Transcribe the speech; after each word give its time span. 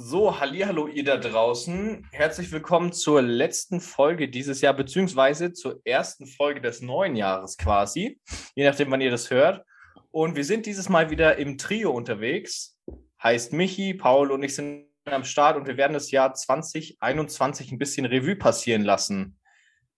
So, 0.00 0.38
hallihallo 0.38 0.86
ihr 0.86 1.02
da 1.02 1.16
draußen. 1.16 2.06
Herzlich 2.12 2.52
willkommen 2.52 2.92
zur 2.92 3.20
letzten 3.20 3.80
Folge 3.80 4.28
dieses 4.28 4.60
Jahr, 4.60 4.72
beziehungsweise 4.72 5.52
zur 5.52 5.80
ersten 5.84 6.28
Folge 6.28 6.60
des 6.60 6.80
neuen 6.80 7.16
Jahres 7.16 7.56
quasi, 7.56 8.20
je 8.54 8.64
nachdem, 8.64 8.92
wann 8.92 9.00
ihr 9.00 9.10
das 9.10 9.28
hört. 9.30 9.66
Und 10.12 10.36
wir 10.36 10.44
sind 10.44 10.66
dieses 10.66 10.88
Mal 10.88 11.10
wieder 11.10 11.38
im 11.38 11.58
Trio 11.58 11.90
unterwegs. 11.90 12.78
Heißt 13.20 13.52
Michi, 13.52 13.92
Paul 13.92 14.30
und 14.30 14.44
ich 14.44 14.54
sind 14.54 14.86
am 15.04 15.24
Start 15.24 15.56
und 15.56 15.66
wir 15.66 15.76
werden 15.76 15.94
das 15.94 16.12
Jahr 16.12 16.32
2021 16.32 17.72
ein 17.72 17.78
bisschen 17.78 18.06
Revue 18.06 18.36
passieren 18.36 18.82
lassen. 18.82 19.36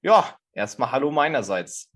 Ja, 0.00 0.34
erstmal 0.54 0.92
Hallo 0.92 1.10
meinerseits. 1.10 1.90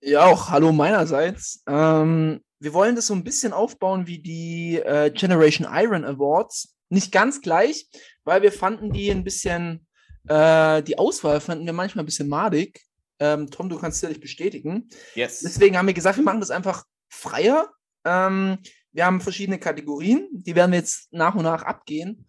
Ja, 0.00 0.24
auch 0.24 0.50
hallo 0.50 0.72
meinerseits. 0.72 1.62
Ähm, 1.68 2.42
wir 2.58 2.74
wollen 2.74 2.96
das 2.96 3.06
so 3.06 3.14
ein 3.14 3.22
bisschen 3.22 3.52
aufbauen 3.52 4.08
wie 4.08 4.18
die 4.18 4.80
äh, 4.84 5.12
Generation 5.12 5.68
Iron 5.70 6.04
Awards. 6.04 6.74
Nicht 6.90 7.12
ganz 7.12 7.40
gleich, 7.40 7.86
weil 8.24 8.42
wir 8.42 8.52
fanden 8.52 8.92
die 8.92 9.10
ein 9.10 9.24
bisschen, 9.24 9.86
äh, 10.28 10.82
die 10.82 10.98
Auswahl 10.98 11.40
fanden 11.40 11.64
wir 11.64 11.72
manchmal 11.72 12.02
ein 12.02 12.06
bisschen 12.06 12.28
madig. 12.28 12.82
Ähm, 13.18 13.50
Tom, 13.50 13.68
du 13.68 13.78
kannst 13.78 14.00
sicherlich 14.00 14.20
bestätigen. 14.20 14.88
Yes. 15.14 15.40
Deswegen 15.40 15.78
haben 15.78 15.86
wir 15.86 15.94
gesagt, 15.94 16.16
wir 16.16 16.24
machen 16.24 16.40
das 16.40 16.50
einfach 16.50 16.84
freier. 17.08 17.70
Ähm, 18.04 18.58
wir 18.92 19.06
haben 19.06 19.20
verschiedene 19.20 19.58
Kategorien, 19.58 20.28
die 20.32 20.54
werden 20.54 20.72
wir 20.72 20.78
jetzt 20.78 21.12
nach 21.12 21.34
und 21.34 21.44
nach 21.44 21.62
abgehen. 21.62 22.26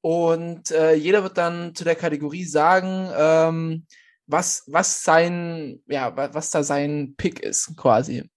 Und 0.00 0.70
äh, 0.70 0.94
jeder 0.94 1.22
wird 1.22 1.38
dann 1.38 1.74
zu 1.74 1.84
der 1.84 1.94
Kategorie 1.94 2.44
sagen, 2.44 3.10
ähm, 3.16 3.86
was, 4.26 4.64
was 4.66 5.02
sein, 5.02 5.82
ja, 5.86 6.16
was 6.16 6.50
da 6.50 6.62
sein 6.62 7.14
Pick 7.16 7.40
ist, 7.40 7.76
quasi. 7.76 8.28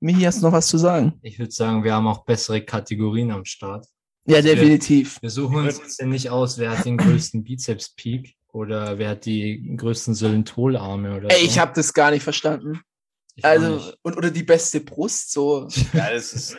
Michi, 0.00 0.22
hast 0.22 0.40
du 0.40 0.46
noch 0.46 0.52
was 0.52 0.68
zu 0.68 0.78
sagen? 0.78 1.18
Ich 1.22 1.38
würde 1.38 1.52
sagen, 1.52 1.84
wir 1.84 1.92
haben 1.92 2.06
auch 2.06 2.24
bessere 2.24 2.64
Kategorien 2.64 3.30
am 3.30 3.44
Start. 3.44 3.86
Ja, 4.26 4.42
definitiv. 4.42 5.20
Wir 5.22 5.30
suchen 5.30 5.56
uns 5.56 5.78
jetzt 5.78 6.00
ja 6.00 6.06
nicht 6.06 6.30
aus, 6.30 6.58
wer 6.58 6.76
hat 6.76 6.84
den 6.84 6.98
größten 6.98 7.42
Bizeps-Peak 7.42 8.36
oder 8.52 8.98
wer 8.98 9.10
hat 9.10 9.24
die 9.24 9.74
größten 9.76 10.14
Sylentolarme 10.14 11.16
oder 11.16 11.30
Ey, 11.30 11.40
so. 11.40 11.46
ich 11.46 11.58
habe 11.58 11.72
das 11.74 11.92
gar 11.92 12.10
nicht 12.10 12.22
verstanden. 12.22 12.80
Ich 13.34 13.44
Also, 13.44 13.76
nicht. 13.76 13.98
und, 14.02 14.16
oder 14.16 14.30
die 14.30 14.42
beste 14.42 14.80
Brust, 14.80 15.32
so. 15.32 15.68
Ja, 15.92 16.12
das 16.12 16.32
ist. 16.32 16.56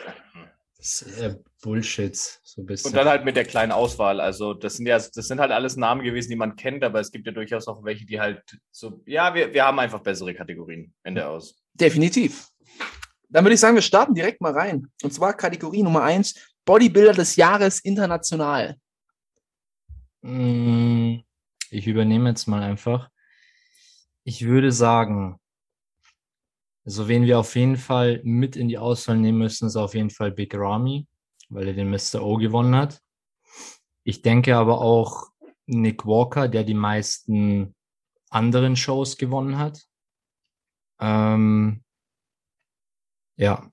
Das 0.78 1.02
ist 1.02 1.18
eher 1.20 1.38
Bullshit, 1.62 2.16
so 2.16 2.60
ein 2.60 2.66
bisschen. 2.66 2.88
Und 2.90 2.96
dann 2.96 3.06
halt 3.06 3.24
mit 3.24 3.36
der 3.36 3.44
kleinen 3.44 3.70
Auswahl. 3.70 4.20
Also, 4.20 4.52
das 4.52 4.78
sind 4.78 4.86
ja, 4.86 4.96
das 4.98 5.12
sind 5.14 5.38
halt 5.38 5.52
alles 5.52 5.76
Namen 5.76 6.02
gewesen, 6.02 6.30
die 6.30 6.36
man 6.36 6.56
kennt, 6.56 6.82
aber 6.82 6.98
es 6.98 7.12
gibt 7.12 7.24
ja 7.24 7.32
durchaus 7.32 7.68
auch 7.68 7.84
welche, 7.84 8.04
die 8.04 8.18
halt 8.18 8.42
so, 8.72 9.00
ja, 9.06 9.32
wir, 9.32 9.54
wir 9.54 9.64
haben 9.64 9.78
einfach 9.78 10.00
bessere 10.00 10.34
Kategorien. 10.34 10.92
Ende 11.04 11.28
aus. 11.28 11.54
Definitiv. 11.74 12.48
Dann 13.28 13.44
würde 13.44 13.54
ich 13.54 13.60
sagen, 13.60 13.76
wir 13.76 13.82
starten 13.82 14.12
direkt 14.14 14.40
mal 14.40 14.52
rein. 14.52 14.88
Und 15.04 15.14
zwar 15.14 15.34
Kategorie 15.34 15.84
Nummer 15.84 16.02
eins 16.02 16.34
Bodybuilder 16.64 17.12
des 17.14 17.36
Jahres 17.36 17.80
international. 17.80 18.76
Mm, 20.22 21.20
Ich 21.70 21.86
übernehme 21.86 22.28
jetzt 22.30 22.46
mal 22.46 22.62
einfach. 22.62 23.08
Ich 24.24 24.44
würde 24.44 24.70
sagen, 24.70 25.40
also 26.84 27.08
wen 27.08 27.24
wir 27.24 27.38
auf 27.38 27.54
jeden 27.56 27.76
Fall 27.76 28.20
mit 28.24 28.56
in 28.56 28.68
die 28.68 28.78
Auswahl 28.78 29.16
nehmen 29.16 29.38
müssen, 29.38 29.66
ist 29.66 29.76
auf 29.76 29.94
jeden 29.94 30.10
Fall 30.10 30.32
Big 30.32 30.54
Ramy, 30.54 31.06
weil 31.48 31.68
er 31.68 31.74
den 31.74 31.90
Mr. 31.90 32.22
O 32.22 32.36
gewonnen 32.36 32.74
hat. 32.76 33.00
Ich 34.04 34.22
denke 34.22 34.56
aber 34.56 34.80
auch 34.80 35.28
Nick 35.66 36.04
Walker, 36.06 36.48
der 36.48 36.64
die 36.64 36.74
meisten 36.74 37.74
anderen 38.30 38.76
Shows 38.76 39.16
gewonnen 39.16 39.58
hat. 39.58 39.82
Ähm, 41.00 41.82
ja. 43.36 43.70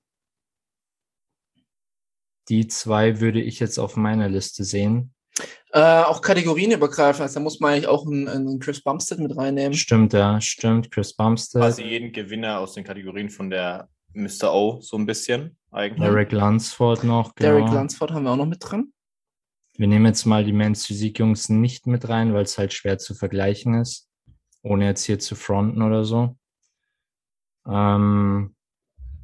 Die 2.50 2.66
zwei 2.66 3.20
würde 3.20 3.40
ich 3.40 3.60
jetzt 3.60 3.78
auf 3.78 3.96
meiner 3.96 4.28
Liste 4.28 4.64
sehen. 4.64 5.14
Äh, 5.72 6.02
auch 6.02 6.20
kategorienübergreifend, 6.20 7.22
also 7.22 7.34
da 7.34 7.40
muss 7.40 7.60
man 7.60 7.72
eigentlich 7.72 7.86
auch 7.86 8.04
einen, 8.04 8.28
einen 8.28 8.58
Chris 8.58 8.82
Bumstead 8.82 9.20
mit 9.20 9.36
reinnehmen. 9.36 9.72
Stimmt, 9.72 10.12
ja, 10.12 10.40
stimmt. 10.40 10.90
Chris 10.90 11.14
Bumstead, 11.14 11.62
Quasi 11.62 11.84
jeden 11.84 12.12
Gewinner 12.12 12.58
aus 12.58 12.74
den 12.74 12.82
Kategorien 12.82 13.30
von 13.30 13.48
der 13.48 13.88
Mr. 14.12 14.52
O, 14.52 14.80
so 14.80 14.96
ein 14.96 15.06
bisschen 15.06 15.56
eigentlich. 15.70 16.08
Derek 16.08 16.32
Lunsford 16.32 17.04
noch. 17.04 17.36
Genau. 17.36 17.50
Derek 17.50 17.72
Lunsford 17.72 18.10
haben 18.10 18.24
wir 18.24 18.32
auch 18.32 18.36
noch 18.36 18.46
mit 18.46 18.58
drin. 18.60 18.92
Wir 19.76 19.86
nehmen 19.86 20.06
jetzt 20.06 20.26
mal 20.26 20.44
die 20.44 20.52
Men's 20.52 20.86
Physik 20.86 21.20
Jungs 21.20 21.48
nicht 21.48 21.86
mit 21.86 22.08
rein, 22.08 22.34
weil 22.34 22.42
es 22.42 22.58
halt 22.58 22.72
schwer 22.72 22.98
zu 22.98 23.14
vergleichen 23.14 23.74
ist, 23.74 24.08
ohne 24.62 24.86
jetzt 24.86 25.04
hier 25.04 25.20
zu 25.20 25.36
fronten 25.36 25.82
oder 25.82 26.04
so. 26.04 26.36
Ähm, 27.66 28.56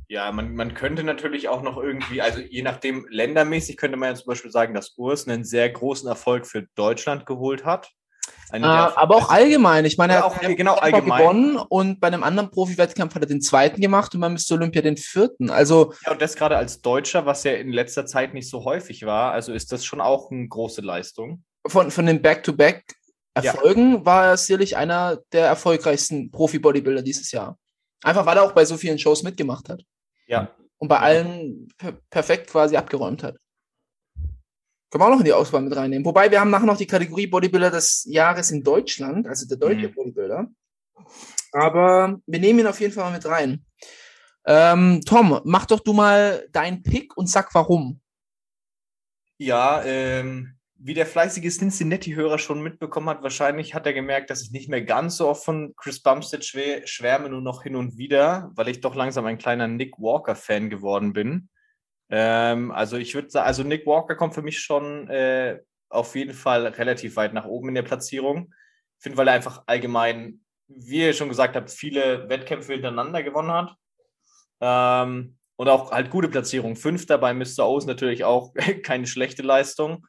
Ja, 0.08 0.30
man, 0.30 0.54
man 0.54 0.74
könnte 0.74 1.02
natürlich 1.02 1.48
auch 1.48 1.62
noch 1.62 1.76
irgendwie, 1.78 2.22
also 2.22 2.40
je 2.40 2.62
nachdem, 2.62 3.06
ländermäßig 3.10 3.76
könnte 3.76 3.96
man 3.96 4.10
ja 4.10 4.14
zum 4.14 4.26
Beispiel 4.26 4.50
sagen, 4.52 4.72
dass 4.74 4.94
Urs 4.96 5.26
einen 5.26 5.44
sehr 5.44 5.68
großen 5.68 6.08
Erfolg 6.08 6.46
für 6.46 6.66
Deutschland 6.76 7.26
geholt 7.26 7.64
hat. 7.64 7.90
Äh, 8.52 8.58
aber 8.60 9.16
auch 9.16 9.28
allgemein. 9.30 9.84
Ich 9.84 9.98
meine, 9.98 10.12
Ja, 10.12 10.18
er 10.20 10.26
auch 10.26 10.36
hat 10.36 10.44
all- 10.44 10.54
genau, 10.54 10.72
Wettbewerb 10.76 10.94
allgemein. 10.94 11.20
gewonnen 11.22 11.56
und 11.56 11.98
bei 12.00 12.06
einem 12.06 12.22
anderen 12.22 12.50
Profi-Wettkampf 12.52 13.16
hat 13.16 13.22
er 13.22 13.26
den 13.28 13.40
zweiten 13.40 13.80
gemacht 13.80 14.14
und 14.14 14.20
beim 14.20 14.34
Mr. 14.34 14.52
Olympia 14.52 14.82
den 14.82 14.96
vierten. 14.96 15.50
Also 15.50 15.92
Ja, 16.04 16.12
und 16.12 16.22
das 16.22 16.36
gerade 16.36 16.56
als 16.56 16.80
Deutscher, 16.80 17.26
was 17.26 17.42
ja 17.42 17.52
in 17.54 17.72
letzter 17.72 18.06
Zeit 18.06 18.34
nicht 18.34 18.48
so 18.48 18.64
häufig 18.64 19.04
war, 19.04 19.32
also 19.32 19.52
ist 19.52 19.72
das 19.72 19.84
schon 19.84 20.00
auch 20.00 20.30
eine 20.30 20.46
große 20.46 20.80
Leistung. 20.82 21.42
von, 21.66 21.90
von 21.90 22.06
den 22.06 22.22
Back-to-Back-Erfolgen 22.22 24.04
war 24.06 24.26
er 24.26 24.36
sicherlich 24.36 24.76
einer 24.76 25.18
der 25.32 25.46
erfolgreichsten 25.46 26.30
Profi-Bodybuilder 26.30 27.02
dieses 27.02 27.32
Jahr. 27.32 27.58
Einfach 28.04 28.26
weil 28.26 28.36
er 28.36 28.44
auch 28.44 28.52
bei 28.52 28.64
so 28.64 28.76
vielen 28.76 28.98
Shows 28.98 29.22
mitgemacht 29.24 29.68
hat 29.68 29.82
Ja, 30.26 30.50
und 30.78 30.88
bei 30.88 30.98
allen 30.98 31.68
per 31.78 31.92
perfekt 32.10 32.50
quasi 32.50 32.76
abgeräumt 32.76 33.22
hat. 33.22 33.36
Können 34.90 35.02
wir 35.02 35.06
auch 35.06 35.10
noch 35.10 35.18
in 35.20 35.24
die 35.24 35.32
Auswahl 35.32 35.62
mit 35.62 35.74
reinnehmen. 35.74 36.04
Wobei 36.04 36.30
wir 36.30 36.40
haben 36.40 36.50
nachher 36.50 36.66
noch 36.66 36.76
die 36.76 36.86
Kategorie 36.86 37.26
Bodybuilder 37.26 37.70
des 37.70 38.04
Jahres 38.04 38.50
in 38.50 38.62
Deutschland, 38.62 39.26
also 39.26 39.46
der 39.46 39.56
deutsche 39.56 39.88
Mhm. 39.88 39.94
Bodybuilder. 39.94 40.48
Aber 41.52 42.20
wir 42.26 42.40
nehmen 42.40 42.60
ihn 42.60 42.66
auf 42.66 42.80
jeden 42.80 42.92
Fall 42.92 43.04
mal 43.04 43.16
mit 43.16 43.26
rein. 43.26 43.64
Ähm, 44.46 45.00
Tom, 45.04 45.40
mach 45.44 45.66
doch 45.66 45.80
du 45.80 45.92
mal 45.92 46.46
deinen 46.52 46.82
Pick 46.82 47.16
und 47.16 47.28
sag 47.28 47.52
warum. 47.54 48.00
Ja, 49.38 49.82
ähm, 49.84 50.55
wie 50.86 50.94
der 50.94 51.06
fleißige 51.06 51.58
Cincinnati-Hörer 51.58 52.38
schon 52.38 52.62
mitbekommen 52.62 53.08
hat, 53.08 53.24
wahrscheinlich 53.24 53.74
hat 53.74 53.86
er 53.86 53.92
gemerkt, 53.92 54.30
dass 54.30 54.42
ich 54.42 54.52
nicht 54.52 54.68
mehr 54.68 54.82
ganz 54.82 55.16
so 55.16 55.28
oft 55.28 55.44
von 55.44 55.74
Chris 55.76 56.00
Bumstead 56.00 56.44
schwä 56.44 56.86
schwärme, 56.86 57.28
nur 57.28 57.40
noch 57.40 57.64
hin 57.64 57.74
und 57.74 57.98
wieder, 57.98 58.52
weil 58.54 58.68
ich 58.68 58.80
doch 58.82 58.94
langsam 58.94 59.26
ein 59.26 59.36
kleiner 59.36 59.66
Nick 59.66 59.98
Walker-Fan 59.98 60.70
geworden 60.70 61.12
bin. 61.12 61.48
Ähm, 62.08 62.70
also 62.70 62.98
ich 62.98 63.16
würde 63.16 63.30
sagen, 63.30 63.48
also 63.48 63.64
Nick 63.64 63.84
Walker 63.84 64.14
kommt 64.14 64.34
für 64.34 64.42
mich 64.42 64.60
schon 64.60 65.08
äh, 65.08 65.58
auf 65.88 66.14
jeden 66.14 66.34
Fall 66.34 66.68
relativ 66.68 67.16
weit 67.16 67.34
nach 67.34 67.46
oben 67.46 67.70
in 67.70 67.74
der 67.74 67.82
Platzierung. 67.82 68.54
Ich 68.98 69.02
finde, 69.02 69.18
weil 69.18 69.26
er 69.26 69.34
einfach 69.34 69.64
allgemein, 69.66 70.40
wie 70.68 71.00
ihr 71.00 71.14
schon 71.14 71.28
gesagt 71.28 71.56
habt, 71.56 71.68
viele 71.68 72.28
Wettkämpfe 72.28 72.74
hintereinander 72.74 73.24
gewonnen 73.24 73.50
hat. 73.50 73.74
Ähm, 74.60 75.36
und 75.56 75.68
auch 75.68 75.90
halt 75.90 76.10
gute 76.10 76.28
Platzierung. 76.28 76.76
Fünfter 76.76 77.18
bei 77.18 77.34
Mr. 77.34 77.66
O 77.66 77.76
ist 77.76 77.86
natürlich 77.86 78.22
auch 78.22 78.54
keine 78.84 79.08
schlechte 79.08 79.42
Leistung. 79.42 80.06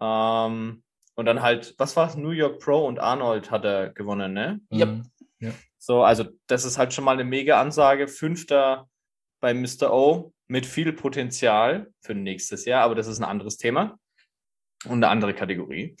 Ähm, 0.00 0.82
und 1.14 1.26
dann 1.26 1.42
halt, 1.42 1.74
was 1.78 1.96
war 1.96 2.08
es? 2.08 2.16
New 2.16 2.30
York 2.30 2.60
Pro 2.60 2.86
und 2.86 2.98
Arnold 2.98 3.50
hat 3.50 3.64
er 3.64 3.90
gewonnen, 3.90 4.32
ne? 4.32 4.60
Yep. 4.72 4.88
mhm. 4.88 5.54
So, 5.78 6.02
also 6.02 6.24
das 6.46 6.64
ist 6.64 6.78
halt 6.78 6.92
schon 6.92 7.04
mal 7.04 7.12
eine 7.12 7.24
mega 7.24 7.60
Ansage. 7.60 8.06
Fünfter 8.06 8.88
bei 9.40 9.54
Mr. 9.54 9.92
O 9.92 10.32
mit 10.46 10.66
viel 10.66 10.92
Potenzial 10.92 11.90
für 12.02 12.14
nächstes 12.14 12.64
Jahr, 12.64 12.84
aber 12.84 12.94
das 12.94 13.06
ist 13.06 13.18
ein 13.18 13.24
anderes 13.24 13.56
Thema 13.56 13.98
und 14.84 14.94
eine 14.94 15.08
andere 15.08 15.34
Kategorie. 15.34 15.96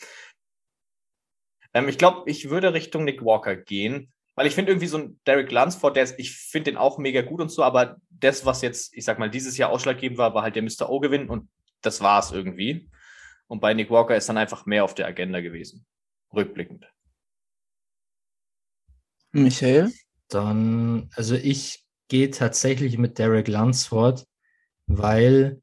Ähm, 1.72 1.88
ich 1.88 1.98
glaube, 1.98 2.28
ich 2.30 2.50
würde 2.50 2.74
Richtung 2.74 3.04
Nick 3.04 3.24
Walker 3.24 3.56
gehen, 3.56 4.12
weil 4.34 4.46
ich 4.46 4.54
finde 4.54 4.72
irgendwie 4.72 4.86
so 4.86 4.98
ein 4.98 5.20
Derek 5.26 5.50
Lunsford, 5.50 5.96
der 5.96 6.04
ist, 6.04 6.18
ich 6.18 6.36
finde 6.36 6.72
den 6.72 6.78
auch 6.78 6.98
mega 6.98 7.22
gut 7.22 7.40
und 7.40 7.50
so, 7.50 7.62
aber 7.62 7.96
das, 8.10 8.44
was 8.44 8.62
jetzt, 8.62 8.96
ich 8.96 9.04
sag 9.04 9.18
mal, 9.18 9.30
dieses 9.30 9.56
Jahr 9.56 9.70
ausschlaggebend 9.70 10.18
war, 10.18 10.34
war 10.34 10.42
halt 10.42 10.56
der 10.56 10.62
Mr. 10.62 10.90
O-Gewinn 10.90 11.28
und 11.28 11.48
das 11.80 12.00
war's 12.00 12.32
irgendwie. 12.32 12.90
Und 13.50 13.58
bei 13.58 13.74
Nick 13.74 13.90
Walker 13.90 14.16
ist 14.16 14.28
dann 14.28 14.38
einfach 14.38 14.64
mehr 14.64 14.84
auf 14.84 14.94
der 14.94 15.08
Agenda 15.08 15.40
gewesen. 15.40 15.84
Rückblickend. 16.32 16.88
Michael? 19.32 19.90
Dann, 20.28 21.10
also 21.16 21.34
ich 21.34 21.84
gehe 22.06 22.30
tatsächlich 22.30 22.96
mit 22.96 23.18
Derek 23.18 23.48
Lunsford, 23.48 24.24
weil 24.86 25.60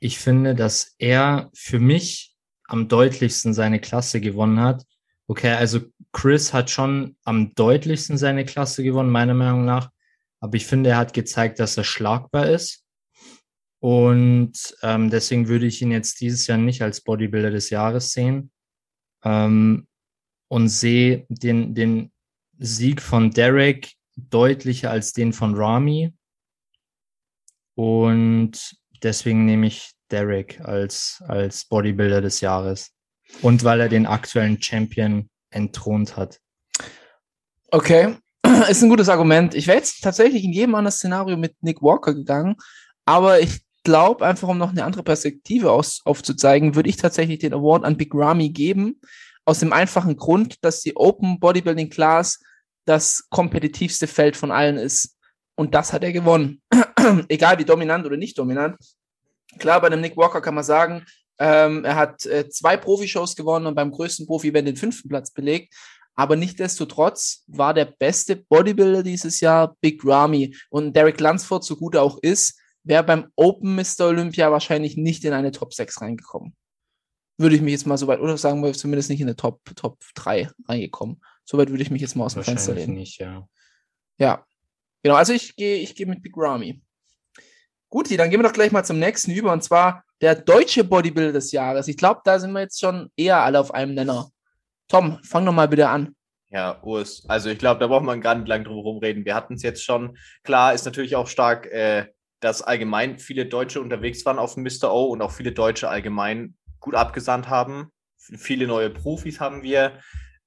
ich 0.00 0.18
finde, 0.18 0.56
dass 0.56 0.96
er 0.98 1.48
für 1.54 1.78
mich 1.78 2.34
am 2.64 2.88
deutlichsten 2.88 3.54
seine 3.54 3.80
Klasse 3.80 4.20
gewonnen 4.20 4.58
hat. 4.58 4.84
Okay, 5.28 5.52
also 5.52 5.78
Chris 6.10 6.52
hat 6.52 6.70
schon 6.70 7.16
am 7.22 7.54
deutlichsten 7.54 8.18
seine 8.18 8.46
Klasse 8.46 8.82
gewonnen, 8.82 9.10
meiner 9.10 9.34
Meinung 9.34 9.64
nach. 9.64 9.90
Aber 10.40 10.56
ich 10.56 10.66
finde, 10.66 10.90
er 10.90 10.96
hat 10.96 11.12
gezeigt, 11.12 11.60
dass 11.60 11.76
er 11.76 11.84
schlagbar 11.84 12.48
ist. 12.48 12.82
Und 13.80 14.74
ähm, 14.82 15.10
deswegen 15.10 15.48
würde 15.48 15.66
ich 15.66 15.80
ihn 15.82 15.92
jetzt 15.92 16.20
dieses 16.20 16.46
Jahr 16.46 16.58
nicht 16.58 16.82
als 16.82 17.00
Bodybuilder 17.00 17.50
des 17.50 17.70
Jahres 17.70 18.12
sehen. 18.12 18.50
Ähm, 19.24 19.86
und 20.48 20.68
sehe 20.68 21.26
den, 21.28 21.74
den 21.74 22.10
Sieg 22.58 23.02
von 23.02 23.30
Derek 23.30 23.92
deutlicher 24.16 24.90
als 24.90 25.12
den 25.12 25.32
von 25.32 25.54
Rami. 25.54 26.12
Und 27.74 28.76
deswegen 29.02 29.44
nehme 29.44 29.66
ich 29.66 29.92
Derek 30.10 30.60
als, 30.60 31.22
als 31.28 31.66
Bodybuilder 31.66 32.20
des 32.20 32.40
Jahres. 32.40 32.92
Und 33.42 33.62
weil 33.62 33.80
er 33.80 33.88
den 33.88 34.06
aktuellen 34.06 34.60
Champion 34.60 35.28
entthront 35.50 36.16
hat. 36.16 36.40
Okay, 37.70 38.16
ist 38.68 38.82
ein 38.82 38.88
gutes 38.88 39.10
Argument. 39.10 39.54
Ich 39.54 39.66
wäre 39.66 39.76
jetzt 39.76 40.02
tatsächlich 40.02 40.44
in 40.44 40.52
jedem 40.52 40.74
anderen 40.74 40.92
Szenario 40.92 41.36
mit 41.36 41.54
Nick 41.62 41.82
Walker 41.82 42.14
gegangen, 42.14 42.56
aber 43.04 43.40
ich 43.40 43.60
glaube, 43.88 44.26
einfach 44.26 44.48
um 44.48 44.58
noch 44.58 44.68
eine 44.68 44.84
andere 44.84 45.02
Perspektive 45.02 45.72
aus, 45.72 46.02
aufzuzeigen, 46.04 46.74
würde 46.74 46.90
ich 46.90 46.98
tatsächlich 46.98 47.38
den 47.38 47.54
Award 47.54 47.84
an 47.84 47.96
Big 47.96 48.10
Ramy 48.12 48.50
geben, 48.50 49.00
aus 49.46 49.60
dem 49.60 49.72
einfachen 49.72 50.14
Grund, 50.18 50.62
dass 50.62 50.82
die 50.82 50.94
Open 50.94 51.40
Bodybuilding 51.40 51.88
Class 51.88 52.38
das 52.84 53.24
kompetitivste 53.30 54.06
Feld 54.06 54.36
von 54.36 54.50
allen 54.50 54.76
ist. 54.76 55.16
Und 55.54 55.74
das 55.74 55.94
hat 55.94 56.04
er 56.04 56.12
gewonnen. 56.12 56.60
Egal 57.28 57.58
wie 57.58 57.64
dominant 57.64 58.04
oder 58.04 58.18
nicht 58.18 58.38
dominant. 58.38 58.76
Klar, 59.58 59.80
bei 59.80 59.86
einem 59.86 60.02
Nick 60.02 60.18
Walker 60.18 60.42
kann 60.42 60.54
man 60.54 60.64
sagen, 60.64 61.06
ähm, 61.38 61.82
er 61.86 61.96
hat 61.96 62.26
äh, 62.26 62.46
zwei 62.50 62.76
Profi-Shows 62.76 63.36
gewonnen 63.36 63.64
und 63.64 63.74
beim 63.74 63.90
größten 63.90 64.26
Profi-Event 64.26 64.68
den 64.68 64.76
fünften 64.76 65.08
Platz 65.08 65.32
belegt. 65.32 65.72
Aber 66.14 66.36
nichtdestotrotz 66.36 67.44
war 67.46 67.72
der 67.72 67.86
beste 67.86 68.36
Bodybuilder 68.36 69.02
dieses 69.02 69.40
Jahr 69.40 69.76
Big 69.80 70.04
Ramy. 70.04 70.54
Und 70.68 70.94
Derek 70.94 71.20
Lunsford, 71.20 71.64
so 71.64 71.76
gut 71.76 71.94
er 71.94 72.02
auch 72.02 72.18
ist, 72.20 72.60
wäre 72.88 73.04
beim 73.04 73.30
Open 73.36 73.76
Mr. 73.76 74.06
Olympia 74.06 74.50
wahrscheinlich 74.50 74.96
nicht 74.96 75.24
in 75.24 75.34
eine 75.34 75.52
Top 75.52 75.74
6 75.74 76.00
reingekommen. 76.00 76.56
Würde 77.36 77.54
ich 77.54 77.62
mich 77.62 77.72
jetzt 77.72 77.86
mal 77.86 77.98
so 77.98 78.06
weit, 78.06 78.20
oder 78.20 78.36
sagen 78.36 78.62
wir 78.64 78.72
zumindest 78.72 79.10
nicht 79.10 79.20
in 79.20 79.26
eine 79.28 79.36
Top, 79.36 79.60
Top 79.76 79.98
3 80.14 80.50
reingekommen. 80.66 81.20
Soweit 81.44 81.68
würde 81.68 81.82
ich 81.82 81.90
mich 81.90 82.00
jetzt 82.00 82.16
mal 82.16 82.24
aus 82.24 82.34
dem 82.34 82.42
Fenster 82.42 82.72
Wahrscheinlich 82.72 82.86
lehnen. 82.86 82.98
nicht, 82.98 83.18
ja. 83.20 83.46
Ja. 84.18 84.44
Genau, 85.02 85.14
also 85.14 85.32
ich 85.32 85.54
gehe 85.54 85.76
ich 85.76 85.94
gehe 85.94 86.06
mit 86.06 86.22
Big 86.22 86.32
Ramy. 86.36 86.82
Gut, 87.90 88.10
dann 88.10 88.30
gehen 88.30 88.40
wir 88.40 88.48
doch 88.48 88.52
gleich 88.52 88.72
mal 88.72 88.84
zum 88.84 88.98
nächsten 88.98 89.30
über 89.30 89.52
und 89.52 89.62
zwar 89.62 90.02
der 90.20 90.34
deutsche 90.34 90.82
Bodybuilder 90.82 91.32
des 91.32 91.52
Jahres. 91.52 91.88
Ich 91.88 91.96
glaube, 91.96 92.22
da 92.24 92.38
sind 92.38 92.52
wir 92.52 92.60
jetzt 92.60 92.80
schon 92.80 93.10
eher 93.16 93.38
alle 93.38 93.60
auf 93.60 93.72
einem 93.72 93.94
Nenner. 93.94 94.30
Tom, 94.88 95.20
fang 95.22 95.46
doch 95.46 95.52
mal 95.52 95.68
bitte 95.68 95.88
an. 95.88 96.16
Ja, 96.50 96.82
Urs. 96.82 97.24
Also 97.28 97.50
ich 97.50 97.58
glaube, 97.58 97.78
da 97.80 97.86
braucht 97.86 98.04
man 98.04 98.20
gar 98.20 98.34
nicht 98.34 98.48
lang 98.48 98.64
drum 98.64 98.76
herum 98.76 98.98
reden. 98.98 99.24
Wir 99.24 99.34
hatten 99.34 99.54
es 99.54 99.62
jetzt 99.62 99.84
schon. 99.84 100.16
Klar 100.42 100.72
ist 100.72 100.86
natürlich 100.86 101.14
auch 101.14 101.26
stark, 101.28 101.66
äh, 101.66 102.06
dass 102.40 102.62
allgemein 102.62 103.18
viele 103.18 103.46
Deutsche 103.46 103.80
unterwegs 103.80 104.24
waren 104.24 104.38
auf 104.38 104.54
dem 104.54 104.62
Mr. 104.62 104.92
O 104.92 105.06
und 105.06 105.22
auch 105.22 105.32
viele 105.32 105.52
Deutsche 105.52 105.88
allgemein 105.88 106.56
gut 106.80 106.94
abgesandt 106.94 107.48
haben. 107.48 107.90
Viele 108.16 108.66
neue 108.66 108.90
Profis 108.90 109.40
haben 109.40 109.62
wir. 109.62 110.00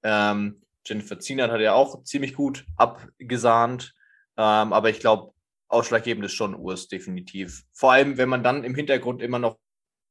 Ähm, 0.04 0.62
Jennifer 0.86 1.20
Zienert 1.20 1.52
hat 1.52 1.62
ja 1.62 1.74
auch 1.74 2.04
ziemlich 2.04 2.34
gut 2.34 2.66
abgesahnt. 2.78 3.94
Ähm, 4.38 4.74
aber 4.74 4.90
ich 4.90 5.00
glaube, 5.00 5.34
ausschlaggebend 5.68 6.26
ist 6.26 6.34
schon 6.34 6.56
Urs, 6.56 6.88
definitiv. 6.88 7.64
Vor 7.74 7.92
allem, 7.92 8.18
wenn 8.18 8.30
man 8.30 8.44
dann 8.44 8.64
im 8.64 8.76
Hintergrund 8.76 9.22
immer 9.22 9.40
noch 9.40 9.58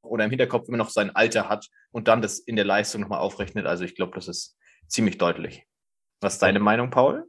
oder 0.03 0.25
im 0.25 0.31
Hinterkopf 0.31 0.69
immer 0.69 0.79
noch 0.79 0.91
sein 0.91 1.15
Alter 1.15 1.49
hat 1.49 1.69
und 1.91 2.09
dann 2.09 2.23
das 2.23 2.39
in 2.39 2.57
der 2.57 2.65
Leistung 2.65 3.03
nochmal 3.03 3.21
aufrechnet. 3.21 3.67
Also 3.67 3.85
ich 3.85 3.95
glaube, 3.95 4.13
das 4.15 4.29
ist 4.29 4.57
ziemlich 4.87 5.19
deutlich. 5.19 5.67
Was 6.21 6.35
ist 6.35 6.43
deine 6.43 6.61
Meinung, 6.61 6.91
Paul? 6.91 7.27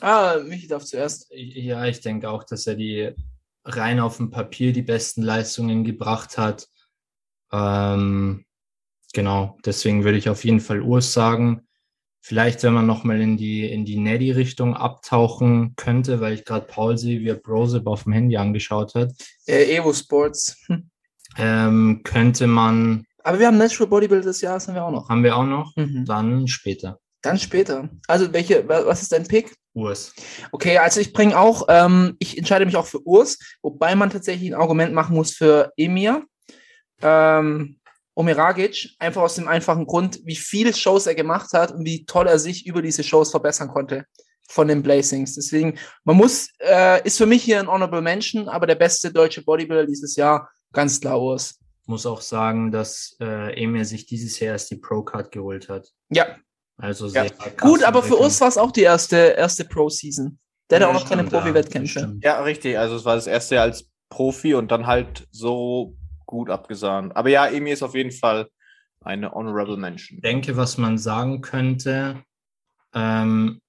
Ah, 0.00 0.38
Michi 0.44 0.68
darf 0.68 0.84
zuerst. 0.84 1.26
Ja, 1.30 1.84
ich 1.86 2.00
denke 2.00 2.28
auch, 2.28 2.44
dass 2.44 2.66
er 2.66 2.74
die 2.74 3.14
rein 3.66 4.00
auf 4.00 4.16
dem 4.18 4.30
Papier 4.30 4.72
die 4.72 4.82
besten 4.82 5.22
Leistungen 5.22 5.84
gebracht 5.84 6.38
hat. 6.38 6.68
Ähm, 7.52 8.44
genau, 9.12 9.58
deswegen 9.64 10.04
würde 10.04 10.18
ich 10.18 10.28
auf 10.28 10.44
jeden 10.44 10.60
Fall 10.60 10.80
Urs 10.82 11.12
sagen. 11.12 11.62
Vielleicht, 12.20 12.62
wenn 12.64 12.72
man 12.72 12.86
nochmal 12.86 13.20
in 13.20 13.36
die, 13.36 13.70
in 13.70 13.84
die 13.84 13.98
Neddy-Richtung 13.98 14.74
abtauchen 14.74 15.74
könnte, 15.76 16.20
weil 16.20 16.32
ich 16.34 16.44
gerade 16.44 16.66
Paul 16.66 16.98
sehe, 16.98 17.20
wie 17.20 17.28
er 17.28 17.36
Brosip 17.36 17.86
auf 17.86 18.02
dem 18.02 18.12
Handy 18.14 18.36
angeschaut 18.36 18.94
hat, 18.96 19.12
Äh, 19.46 19.76
Evo 19.76 19.92
Sports. 19.92 20.56
Hm. 20.66 20.90
ähm, 21.38 22.00
könnte 22.02 22.46
man, 22.48 23.04
Aber 23.22 23.38
wir 23.38 23.46
haben 23.46 23.58
Natural 23.58 23.88
Bodybuilder 23.88 24.24
des 24.26 24.40
Jahres, 24.40 24.66
haben 24.66 24.74
wir 24.74 24.84
auch 24.84 24.90
noch. 24.90 25.08
haben 25.08 25.22
wir 25.22 25.36
auch 25.36 25.44
noch, 25.44 25.76
Mhm. 25.76 26.04
dann 26.04 26.48
später. 26.48 26.98
Dann 27.22 27.38
später. 27.38 27.90
Also, 28.08 28.32
welche, 28.32 28.68
wa- 28.68 28.84
was 28.86 29.02
ist 29.02 29.12
dein 29.12 29.26
Pick? 29.26 29.54
Urs. 29.76 30.14
Okay, 30.52 30.78
also 30.78 31.00
ich 31.00 31.12
bringe 31.12 31.38
auch, 31.38 31.66
ähm, 31.68 32.16
ich 32.18 32.38
entscheide 32.38 32.64
mich 32.64 32.76
auch 32.76 32.86
für 32.86 33.06
Urs, 33.06 33.38
wobei 33.62 33.94
man 33.94 34.10
tatsächlich 34.10 34.50
ein 34.50 34.60
Argument 34.60 34.94
machen 34.94 35.14
muss 35.14 35.32
für 35.32 35.72
Emir. 35.76 36.24
Ähm, 37.02 37.78
Omeragic, 38.14 38.94
einfach 38.98 39.20
aus 39.20 39.34
dem 39.34 39.46
einfachen 39.46 39.84
Grund, 39.84 40.20
wie 40.24 40.36
viele 40.36 40.72
Shows 40.72 41.06
er 41.06 41.14
gemacht 41.14 41.52
hat 41.52 41.72
und 41.72 41.84
wie 41.84 42.06
toll 42.06 42.26
er 42.26 42.38
sich 42.38 42.66
über 42.66 42.80
diese 42.80 43.04
Shows 43.04 43.30
verbessern 43.30 43.68
konnte 43.68 44.06
von 44.48 44.68
den 44.68 44.82
Blazings. 44.82 45.34
Deswegen, 45.34 45.78
man 46.04 46.16
muss, 46.16 46.48
äh, 46.60 47.06
ist 47.06 47.18
für 47.18 47.26
mich 47.26 47.42
hier 47.44 47.60
ein 47.60 47.68
Honorable 47.68 48.00
Mention, 48.00 48.48
aber 48.48 48.66
der 48.66 48.76
beste 48.76 49.12
deutsche 49.12 49.42
Bodybuilder 49.42 49.86
dieses 49.86 50.16
Jahr, 50.16 50.50
ganz 50.72 50.98
klar 50.98 51.20
Urs. 51.20 51.58
Muss 51.84 52.06
auch 52.06 52.22
sagen, 52.22 52.72
dass 52.72 53.14
äh, 53.20 53.62
Emir 53.62 53.84
sich 53.84 54.06
dieses 54.06 54.40
Jahr 54.40 54.52
erst 54.52 54.70
die 54.70 54.76
Pro-Card 54.76 55.30
geholt 55.30 55.68
hat. 55.68 55.92
Ja, 56.08 56.36
Also 56.78 57.06
Ja. 57.06 57.24
sehr 57.24 57.30
gut, 57.60 57.82
aber 57.82 58.02
für 58.02 58.16
uns 58.16 58.40
war 58.40 58.48
es 58.48 58.58
auch 58.58 58.70
die 58.70 58.82
erste, 58.82 59.16
erste 59.16 59.64
Pro-Season. 59.64 60.38
Der 60.68 60.76
hat 60.76 60.82
Ja, 60.82 60.88
auch 60.88 60.94
noch 60.94 61.08
keine 61.08 61.22
ja, 61.22 61.28
Profi-Wettkämpfe. 61.28 62.18
Ja, 62.22 62.42
richtig. 62.42 62.78
Also 62.78 62.96
es 62.96 63.04
war 63.04 63.14
das 63.14 63.26
erste 63.26 63.54
Jahr 63.54 63.64
als 63.64 63.88
Profi 64.10 64.54
und 64.54 64.70
dann 64.70 64.86
halt 64.86 65.26
so 65.30 65.96
gut 66.26 66.50
abgesahnt. 66.50 67.16
Aber 67.16 67.28
ja, 67.30 67.46
Emi 67.46 67.70
ist 67.70 67.82
auf 67.82 67.94
jeden 67.94 68.10
Fall 68.10 68.48
eine 69.00 69.32
Honorable 69.32 69.76
Mention. 69.76 70.18
Ich 70.18 70.22
denke, 70.22 70.56
was 70.56 70.76
man 70.76 70.98
sagen 70.98 71.40
könnte, 71.40 72.22
ähm, 72.94 73.60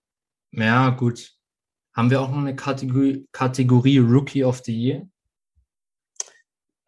ja, 0.52 0.90
gut. 0.90 1.34
Haben 1.96 2.10
wir 2.10 2.22
auch 2.22 2.30
noch 2.30 2.38
eine 2.38 2.56
Kategorie, 2.56 3.28
Kategorie 3.32 3.98
Rookie 4.00 4.44
of 4.44 4.62
the 4.66 4.76
Year? 4.76 5.08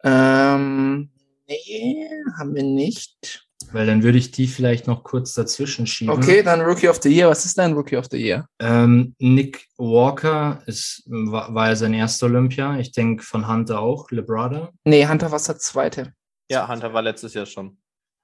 Ähm, 0.02 1.10
nee, 1.48 2.08
haben 2.38 2.54
wir 2.54 2.62
nicht. 2.62 3.48
Weil 3.72 3.86
dann 3.86 4.02
würde 4.02 4.18
ich 4.18 4.30
die 4.30 4.46
vielleicht 4.46 4.86
noch 4.86 5.04
kurz 5.04 5.34
dazwischen 5.34 5.86
schieben. 5.86 6.14
Okay, 6.14 6.42
dann 6.42 6.60
Rookie 6.60 6.88
of 6.88 7.00
the 7.02 7.08
Year. 7.08 7.28
Was 7.28 7.44
ist 7.44 7.56
dein 7.58 7.72
Rookie 7.72 7.96
of 7.96 8.06
the 8.10 8.16
Year? 8.16 8.46
Ähm, 8.58 9.14
Nick 9.18 9.66
Walker 9.78 10.62
ist, 10.66 11.02
war, 11.06 11.54
war 11.54 11.68
ja 11.68 11.76
sein 11.76 11.94
erster 11.94 12.26
Olympia. 12.26 12.78
Ich 12.78 12.92
denke 12.92 13.22
von 13.22 13.46
Hunter 13.48 13.80
auch, 13.80 14.10
Lebrada. 14.10 14.70
Nee, 14.84 15.06
Hunter 15.06 15.30
was 15.30 15.44
der 15.44 15.58
zweite. 15.58 16.12
Ja, 16.50 16.68
Hunter 16.68 16.92
war 16.92 17.02
letztes 17.02 17.34
Jahr 17.34 17.46
schon. 17.46 17.78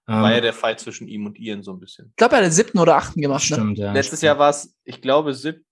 Ähm, 0.09 0.23
War 0.23 0.35
ja 0.35 0.41
der 0.41 0.53
Fight 0.53 0.79
zwischen 0.79 1.09
ihm 1.09 1.27
und 1.27 1.39
Ian 1.39 1.63
so 1.63 1.73
ein 1.73 1.81
bisschen. 1.81 2.09
Ich 2.11 2.17
glaube, 2.17 2.35
er 2.35 2.39
hat 2.39 2.45
den 2.45 2.53
siebten 2.53 2.79
oder 2.79 2.97
achten 2.97 3.21
gemacht. 3.21 3.51
Ne? 3.51 3.57
stimmt, 3.57 3.79
ja. 3.79 3.93
Letztes 3.93 4.21
Jahr 4.21 4.39
war 4.39 4.51
es, 4.51 4.75
ich 4.85 5.03
glaube, 5.03 5.35
siebter 5.35 5.65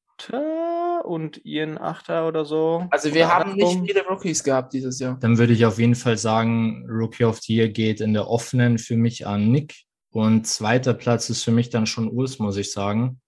und 1.04 1.44
Ian 1.44 1.78
achter 1.78 2.26
oder 2.26 2.44
so. 2.44 2.86
Also 2.90 3.12
wir 3.14 3.28
haben 3.28 3.54
nicht 3.54 3.62
andersrum. 3.64 3.86
viele 3.86 4.04
Rookies 4.06 4.42
gehabt 4.44 4.72
dieses 4.72 4.98
Jahr. 4.98 5.18
Dann 5.20 5.38
würde 5.38 5.52
ich 5.52 5.64
auf 5.66 5.78
jeden 5.78 5.94
Fall 5.94 6.16
sagen, 6.18 6.86
Rookie 6.88 7.24
of 7.24 7.40
the 7.40 7.54
Year 7.54 7.68
geht 7.68 8.00
in 8.00 8.12
der 8.14 8.28
offenen 8.28 8.78
für 8.78 8.96
mich 8.96 9.26
an 9.26 9.50
Nick. 9.50 9.74
Und 10.10 10.46
zweiter 10.46 10.94
Platz 10.94 11.28
ist 11.30 11.42
für 11.42 11.50
mich 11.50 11.70
dann 11.70 11.86
schon 11.86 12.08
Urs, 12.10 12.38
muss 12.38 12.56
ich 12.56 12.72
sagen. 12.72 13.20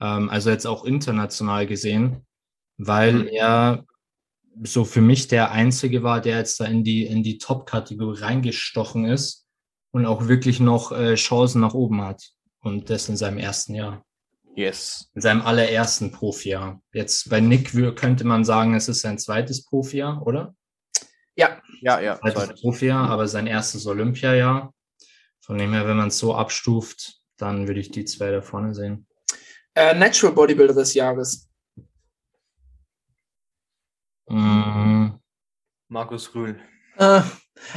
Ähm, 0.00 0.28
also 0.30 0.50
jetzt 0.50 0.66
auch 0.66 0.84
international 0.84 1.66
gesehen, 1.66 2.26
weil 2.76 3.14
Mhm. 3.14 3.28
er 3.28 3.84
so 4.62 4.84
für 4.84 5.00
mich 5.00 5.28
der 5.28 5.50
Einzige 5.52 6.02
war, 6.02 6.20
der 6.20 6.38
jetzt 6.38 6.60
da 6.60 6.64
in 6.66 6.84
die, 6.84 7.06
in 7.06 7.22
die 7.22 7.38
Top-Kategorie 7.38 8.20
reingestochen 8.20 9.04
ist 9.04 9.46
und 9.92 10.06
auch 10.06 10.28
wirklich 10.28 10.60
noch 10.60 10.92
äh, 10.92 11.14
Chancen 11.14 11.60
nach 11.60 11.74
oben 11.74 12.02
hat. 12.02 12.22
Und 12.60 12.88
das 12.90 13.08
in 13.08 13.16
seinem 13.16 13.38
ersten 13.38 13.74
Jahr. 13.74 14.04
Yes. 14.56 15.10
In 15.14 15.20
seinem 15.20 15.42
allerersten 15.42 16.12
Profijahr. 16.12 16.80
Jetzt 16.92 17.28
bei 17.28 17.40
Nick 17.40 17.72
könnte 17.96 18.24
man 18.24 18.44
sagen, 18.44 18.74
es 18.74 18.88
ist 18.88 19.00
sein 19.00 19.18
zweites 19.18 19.64
Profijahr, 19.64 20.24
oder? 20.26 20.54
Ja, 21.36 21.60
Ja, 21.80 21.98
ja. 22.00 22.20
zweites. 22.20 22.60
Profijahr, 22.60 23.10
aber 23.10 23.26
sein 23.26 23.46
erstes 23.48 23.86
Olympiajahr. 23.86 24.72
Von 25.40 25.58
dem 25.58 25.72
her, 25.72 25.86
wenn 25.88 25.96
man 25.96 26.08
es 26.08 26.18
so 26.18 26.34
abstuft, 26.34 27.20
dann 27.36 27.66
würde 27.66 27.80
ich 27.80 27.90
die 27.90 28.04
zwei 28.04 28.30
da 28.30 28.40
vorne 28.42 28.74
sehen. 28.74 29.06
äh, 29.74 29.92
Natural 29.94 30.34
Bodybuilder 30.34 30.74
des 30.74 30.94
Jahres. 30.94 31.48
Mm, 34.28 35.08
Markus 35.88 36.32
Rühl. 36.34 36.58
Äh, 36.96 37.20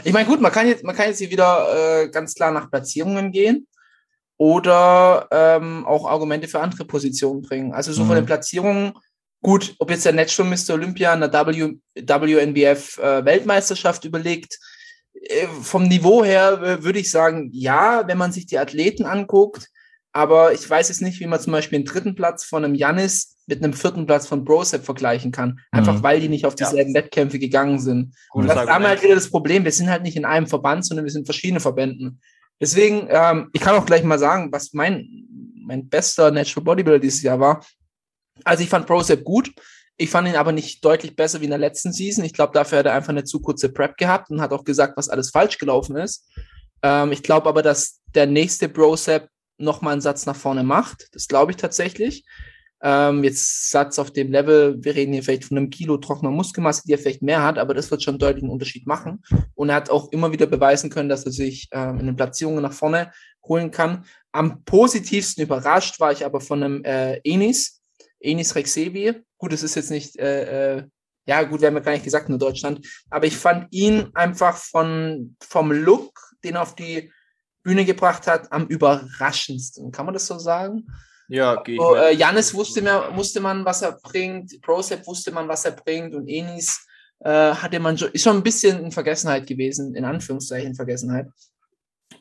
ich 0.03 0.13
meine, 0.13 0.27
gut, 0.27 0.39
man 0.39 0.51
kann 0.51 0.67
jetzt, 0.67 0.83
man 0.83 0.95
kann 0.95 1.07
jetzt 1.07 1.17
hier 1.17 1.31
wieder 1.31 2.03
äh, 2.03 2.09
ganz 2.09 2.35
klar 2.35 2.51
nach 2.51 2.69
Platzierungen 2.69 3.31
gehen 3.31 3.67
oder 4.37 5.27
ähm, 5.31 5.85
auch 5.85 6.05
Argumente 6.07 6.47
für 6.47 6.59
andere 6.59 6.85
Positionen 6.85 7.41
bringen. 7.41 7.73
Also 7.73 7.91
so 7.91 8.01
von 8.05 8.11
Mhm. 8.11 8.21
den 8.21 8.25
Platzierungen, 8.25 8.93
gut, 9.41 9.75
ob 9.79 9.89
jetzt 9.89 10.05
der 10.05 10.13
Natural 10.13 10.49
Mr. 10.51 10.73
Olympia 10.75 11.13
in 11.13 11.21
der 11.21 11.31
w, 11.33 11.73
WNBF 11.95 12.97
äh, 12.99 13.25
Weltmeisterschaft 13.25 14.05
überlegt, 14.05 14.59
äh, 15.13 15.47
vom 15.61 15.87
Niveau 15.87 16.23
her 16.23 16.61
äh, 16.61 16.83
würde 16.83 16.99
ich 16.99 17.09
sagen, 17.09 17.49
ja, 17.51 18.03
wenn 18.07 18.17
man 18.17 18.31
sich 18.31 18.45
die 18.45 18.59
Athleten 18.59 19.05
anguckt, 19.05 19.69
aber 20.13 20.53
ich 20.53 20.67
weiß 20.69 20.89
jetzt 20.89 21.01
nicht, 21.01 21.19
wie 21.19 21.27
man 21.27 21.39
zum 21.39 21.53
Beispiel 21.53 21.79
den 21.79 21.85
dritten 21.85 22.15
Platz 22.15 22.43
von 22.43 22.63
einem 22.63 22.75
Janis 22.75 23.35
mit 23.47 23.63
einem 23.63 23.73
vierten 23.73 24.05
Platz 24.05 24.27
von 24.27 24.43
Brosep 24.43 24.83
vergleichen 24.83 25.31
kann. 25.31 25.59
Einfach 25.71 25.95
Mhm. 25.99 26.03
weil 26.03 26.19
die 26.19 26.27
nicht 26.29 26.45
auf 26.45 26.55
Ja. 26.59 26.67
dieselben 26.69 26.93
Wettkämpfe 26.93 27.39
gegangen 27.39 27.79
sind. 27.79 28.13
Und 28.33 28.41
Gutes 28.43 28.47
das 28.49 28.57
haben 28.57 28.65
wir 28.65 28.71
Argument. 28.73 28.89
halt 28.89 29.03
wieder 29.03 29.15
das 29.15 29.29
Problem, 29.29 29.63
wir 29.63 29.71
sind 29.71 29.89
halt 29.89 30.03
nicht 30.03 30.17
in 30.17 30.25
einem 30.25 30.47
Verband, 30.47 30.85
sondern 30.85 31.05
wir 31.05 31.11
sind 31.11 31.21
in 31.21 31.25
verschiedenen 31.25 31.61
Verbänden. 31.61 32.19
Deswegen, 32.59 33.07
ähm, 33.09 33.49
ich 33.53 33.61
kann 33.61 33.75
auch 33.75 33.85
gleich 33.85 34.03
mal 34.03 34.19
sagen, 34.19 34.51
was 34.51 34.73
mein, 34.73 35.07
mein 35.65 35.87
bester 35.87 36.31
Natural 36.31 36.63
Bodybuilder 36.63 36.99
dieses 36.99 37.21
Jahr 37.21 37.39
war. 37.39 37.65
Also 38.43 38.63
ich 38.63 38.69
fand 38.69 38.87
Procep 38.87 39.23
gut. 39.23 39.51
Ich 39.97 40.09
fand 40.09 40.27
ihn 40.27 40.35
aber 40.35 40.51
nicht 40.51 40.85
deutlich 40.85 41.15
besser 41.15 41.41
wie 41.41 41.45
in 41.45 41.51
der 41.51 41.59
letzten 41.59 41.91
Season. 41.91 42.23
Ich 42.23 42.33
glaube, 42.33 42.53
dafür 42.53 42.79
hat 42.79 42.85
er 42.85 42.93
einfach 42.93 43.09
eine 43.09 43.23
zu 43.23 43.41
kurze 43.41 43.69
Prep 43.69 43.97
gehabt 43.97 44.29
und 44.29 44.41
hat 44.41 44.51
auch 44.51 44.63
gesagt, 44.63 44.95
was 44.95 45.09
alles 45.09 45.31
falsch 45.31 45.57
gelaufen 45.57 45.95
ist. 45.95 46.29
Ähm, 46.83 47.11
ich 47.11 47.23
glaube 47.23 47.49
aber, 47.49 47.63
dass 47.63 47.99
der 48.13 48.27
nächste 48.27 48.69
Brosep 48.69 49.27
noch 49.57 49.81
mal 49.81 49.91
einen 49.91 50.01
Satz 50.01 50.25
nach 50.25 50.35
vorne 50.35 50.63
macht. 50.63 51.07
Das 51.13 51.27
glaube 51.27 51.51
ich 51.51 51.57
tatsächlich. 51.57 52.25
Ähm, 52.81 53.23
jetzt 53.23 53.71
Satz 53.71 53.97
auf 53.97 54.11
dem 54.11 54.31
Level, 54.31 54.77
wir 54.83 54.93
reden 54.93 55.13
hier 55.13 55.23
vielleicht 55.23 55.45
von 55.45 55.57
einem 55.57 55.69
Kilo 55.69 55.97
trockener 55.97 56.29
Muskelmasse, 56.29 56.83
die 56.85 56.93
er 56.93 56.99
vielleicht 56.99 57.23
mehr 57.23 57.41
hat, 57.41 57.57
aber 57.57 57.73
das 57.73 57.89
wird 57.89 58.03
schon 58.03 58.19
deutlich 58.19 58.43
einen 58.43 58.51
Unterschied 58.51 58.85
machen. 58.85 59.23
Und 59.55 59.69
er 59.69 59.75
hat 59.75 59.89
auch 59.89 60.11
immer 60.11 60.31
wieder 60.31 60.45
beweisen 60.45 60.89
können, 60.89 61.09
dass 61.09 61.25
er 61.25 61.31
sich 61.31 61.67
ähm, 61.71 61.99
in 61.99 62.05
den 62.05 62.15
Platzierungen 62.15 62.61
nach 62.61 62.73
vorne 62.73 63.11
holen 63.43 63.71
kann. 63.71 64.05
Am 64.31 64.63
positivsten 64.63 65.43
überrascht 65.43 65.99
war 65.99 66.11
ich 66.11 66.23
aber 66.25 66.39
von 66.39 66.61
einem 66.61 66.83
äh, 66.83 67.19
Enis, 67.23 67.81
Enis 68.19 68.55
Rexevi. 68.55 69.23
Gut, 69.37 69.53
es 69.53 69.63
ist 69.63 69.75
jetzt 69.75 69.91
nicht, 69.91 70.17
äh, 70.17 70.77
äh, 70.77 70.83
ja 71.25 71.43
gut, 71.43 71.61
wir 71.61 71.67
haben 71.67 71.75
ja 71.75 71.81
gar 71.81 71.91
nicht 71.93 72.03
gesagt 72.03 72.29
nur 72.29 72.37
Deutschland, 72.37 72.85
aber 73.09 73.25
ich 73.25 73.35
fand 73.35 73.67
ihn 73.71 74.11
einfach 74.13 74.55
von, 74.55 75.35
vom 75.41 75.71
Look, 75.71 76.13
den 76.43 76.55
er 76.55 76.61
auf 76.61 76.75
die 76.75 77.11
Bühne 77.63 77.85
gebracht 77.85 78.27
hat, 78.27 78.51
am 78.51 78.67
überraschendsten. 78.67 79.91
Kann 79.91 80.05
man 80.05 80.13
das 80.13 80.27
so 80.27 80.37
sagen? 80.37 80.87
Ja, 81.27 81.55
gehe 81.61 81.75
ich 81.75 81.81
So, 81.81 81.93
mit. 81.93 82.03
äh, 82.03 82.11
Janis 82.13 82.53
wusste, 82.53 82.81
mehr, 82.81 83.15
wusste 83.15 83.39
man, 83.39 83.65
was 83.65 83.81
er 83.81 83.99
bringt, 84.01 84.61
Procep 84.61 85.05
wusste 85.05 85.31
man, 85.31 85.47
was 85.47 85.65
er 85.65 85.71
bringt 85.71 86.15
und 86.15 86.27
Enis 86.27 86.85
äh, 87.19 87.29
hatte 87.53 87.79
man 87.79 87.97
schon, 87.97 88.11
ist 88.11 88.23
schon 88.23 88.37
ein 88.37 88.43
bisschen 88.43 88.83
in 88.85 88.91
Vergessenheit 88.91 89.47
gewesen, 89.47 89.95
in 89.95 90.05
Anführungszeichen 90.05 90.75
Vergessenheit. 90.75 91.27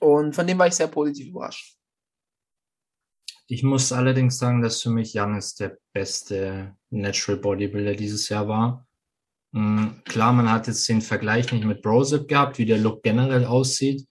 Und 0.01 0.35
von 0.35 0.47
dem 0.47 0.59
war 0.59 0.67
ich 0.67 0.75
sehr 0.75 0.89
positiv 0.89 1.29
überrascht. 1.29 1.77
Ich 3.49 3.63
muss 3.63 3.93
allerdings 3.93 4.39
sagen, 4.39 4.61
dass 4.61 4.83
für 4.83 4.91
mich 4.91 5.15
Janis 5.15 5.55
der 5.55 5.79
beste 5.93 6.75
Natural 6.91 7.41
Bodybuilder 7.41 7.95
dieses 7.95 8.29
Jahr 8.29 8.49
war. 8.49 8.87
Mm, 9.53 10.03
Klar, 10.05 10.33
man 10.33 10.51
hat 10.51 10.67
jetzt 10.67 10.89
den 10.89 11.01
Vergleich 11.01 11.53
nicht 11.53 11.65
mit 11.65 11.81
Brosip 11.81 12.27
gehabt, 12.27 12.59
wie 12.59 12.67
der 12.67 12.79
Look 12.79 13.03
generell 13.05 13.45
aussieht. 13.45 14.07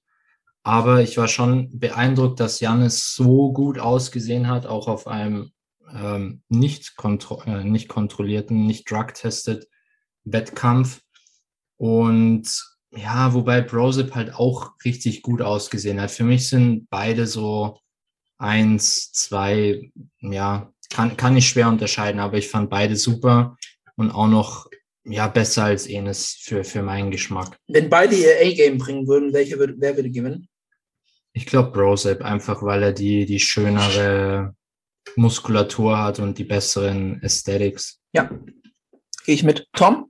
Aber 0.65 1.03
ich 1.03 1.15
war 1.15 1.27
schon 1.27 1.69
beeindruckt, 1.77 2.39
dass 2.39 2.59
Janis 2.59 3.13
so 3.13 3.53
gut 3.53 3.77
ausgesehen 3.77 4.47
hat, 4.47 4.65
auch 4.65 4.87
auf 4.87 5.05
einem 5.05 5.51
ähm, 5.93 6.41
nicht, 6.49 6.95
kontro 6.95 7.43
äh, 7.45 7.63
nicht 7.63 7.87
kontrollierten, 7.87 8.65
nicht 8.65 8.89
drug-tested 8.89 9.67
Wettkampf. 10.23 11.01
Und 11.77 12.49
ja, 12.89 13.35
wobei 13.35 13.61
Brosip 13.61 14.15
halt 14.15 14.33
auch 14.33 14.71
richtig 14.83 15.21
gut 15.21 15.43
ausgesehen 15.43 16.01
hat. 16.01 16.09
Für 16.09 16.23
mich 16.23 16.49
sind 16.49 16.89
beide 16.89 17.27
so 17.27 17.77
eins, 18.39 19.11
zwei, 19.11 19.91
ja, 20.19 20.73
kann, 20.89 21.15
kann 21.15 21.37
ich 21.37 21.47
schwer 21.47 21.69
unterscheiden, 21.69 22.19
aber 22.19 22.39
ich 22.39 22.49
fand 22.49 22.71
beide 22.71 22.95
super 22.95 23.55
und 23.97 24.09
auch 24.09 24.27
noch 24.27 24.67
ja 25.03 25.27
besser 25.27 25.65
als 25.65 25.85
Enes 25.85 26.39
für, 26.41 26.63
für 26.63 26.81
meinen 26.81 27.11
Geschmack. 27.11 27.55
Wenn 27.67 27.87
beide 27.87 28.15
ihr 28.15 28.35
A-Game 28.41 28.79
bringen 28.79 29.07
würden, 29.07 29.31
welche 29.31 29.59
wer 29.59 29.95
würde 29.95 30.09
gewinnen? 30.09 30.47
Ich 31.35 31.45
glaube 31.45 31.71
Brosep, 31.71 32.21
einfach 32.21 32.63
weil 32.63 32.81
er 32.81 32.93
die, 32.93 33.25
die 33.25 33.41
schönere 33.41 34.55
Muskulatur 35.17 36.01
hat 36.01 36.19
und 36.19 36.37
die 36.37 36.45
besseren 36.45 37.19
Aesthetics. 37.21 37.99
Ja, 38.13 38.29
gehe 39.25 39.35
ich 39.35 39.43
mit. 39.43 39.67
Tom? 39.73 40.09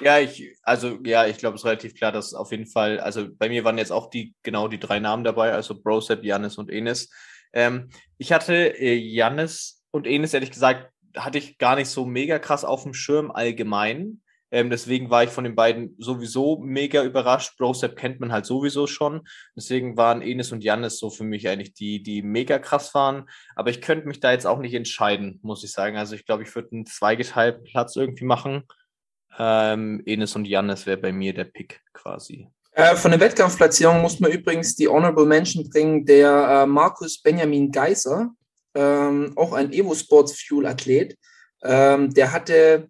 Ja, 0.00 0.18
ich, 0.18 0.54
also 0.62 0.98
ja, 1.02 1.26
ich 1.26 1.38
glaube, 1.38 1.54
es 1.54 1.62
ist 1.62 1.64
relativ 1.64 1.94
klar, 1.94 2.12
dass 2.12 2.34
auf 2.34 2.50
jeden 2.50 2.66
Fall, 2.66 3.00
also 3.00 3.26
bei 3.38 3.48
mir 3.48 3.64
waren 3.64 3.78
jetzt 3.78 3.90
auch 3.90 4.10
die, 4.10 4.34
genau 4.42 4.68
die 4.68 4.78
drei 4.78 5.00
Namen 5.00 5.24
dabei, 5.24 5.52
also 5.52 5.80
Brosep, 5.80 6.24
Janis 6.24 6.58
und 6.58 6.70
Enes. 6.70 7.10
Ähm, 7.54 7.88
ich 8.18 8.30
hatte 8.32 8.54
äh, 8.54 8.94
Janis 8.94 9.82
und 9.90 10.06
Enes, 10.06 10.34
ehrlich 10.34 10.50
gesagt, 10.50 10.92
hatte 11.16 11.38
ich 11.38 11.56
gar 11.56 11.76
nicht 11.76 11.88
so 11.88 12.04
mega 12.04 12.38
krass 12.38 12.66
auf 12.66 12.82
dem 12.82 12.92
Schirm 12.92 13.30
allgemein. 13.30 14.20
Ähm, 14.50 14.70
deswegen 14.70 15.10
war 15.10 15.24
ich 15.24 15.30
von 15.30 15.44
den 15.44 15.54
beiden 15.54 15.94
sowieso 15.98 16.58
mega 16.58 17.04
überrascht. 17.04 17.56
Brosep 17.56 17.96
kennt 17.96 18.20
man 18.20 18.32
halt 18.32 18.46
sowieso 18.46 18.86
schon. 18.86 19.22
Deswegen 19.56 19.96
waren 19.96 20.22
Enes 20.22 20.52
und 20.52 20.64
Janis 20.64 20.98
so 20.98 21.10
für 21.10 21.24
mich 21.24 21.48
eigentlich 21.48 21.74
die, 21.74 22.02
die 22.02 22.22
mega 22.22 22.58
krass 22.58 22.94
waren. 22.94 23.28
Aber 23.54 23.70
ich 23.70 23.80
könnte 23.80 24.08
mich 24.08 24.20
da 24.20 24.32
jetzt 24.32 24.46
auch 24.46 24.58
nicht 24.58 24.74
entscheiden, 24.74 25.38
muss 25.42 25.64
ich 25.64 25.72
sagen. 25.72 25.96
Also 25.96 26.14
ich 26.14 26.26
glaube, 26.26 26.42
ich 26.42 26.54
würde 26.54 26.72
einen 26.72 26.86
zweigeteilten 26.86 27.64
Platz 27.64 27.96
irgendwie 27.96 28.24
machen. 28.24 28.64
Ähm, 29.38 30.02
Enes 30.06 30.34
und 30.34 30.46
Janis 30.46 30.86
wäre 30.86 30.98
bei 30.98 31.12
mir 31.12 31.32
der 31.32 31.44
Pick 31.44 31.80
quasi. 31.92 32.48
Äh, 32.72 32.96
von 32.96 33.10
der 33.10 33.20
Wettkampfplatzierung 33.20 34.00
muss 34.00 34.20
man 34.20 34.30
übrigens 34.30 34.76
die 34.76 34.88
Honorable 34.88 35.26
Mention 35.26 35.68
bringen, 35.68 36.04
der 36.04 36.62
äh, 36.62 36.66
Markus 36.66 37.20
Benjamin 37.20 37.70
Geiser, 37.70 38.30
ähm, 38.74 39.32
auch 39.36 39.52
ein 39.52 39.72
Evo 39.72 39.94
Sports 39.94 40.40
Fuel 40.40 40.66
Athlet. 40.66 41.18
Ähm, 41.62 42.12
der 42.14 42.32
hatte, 42.32 42.88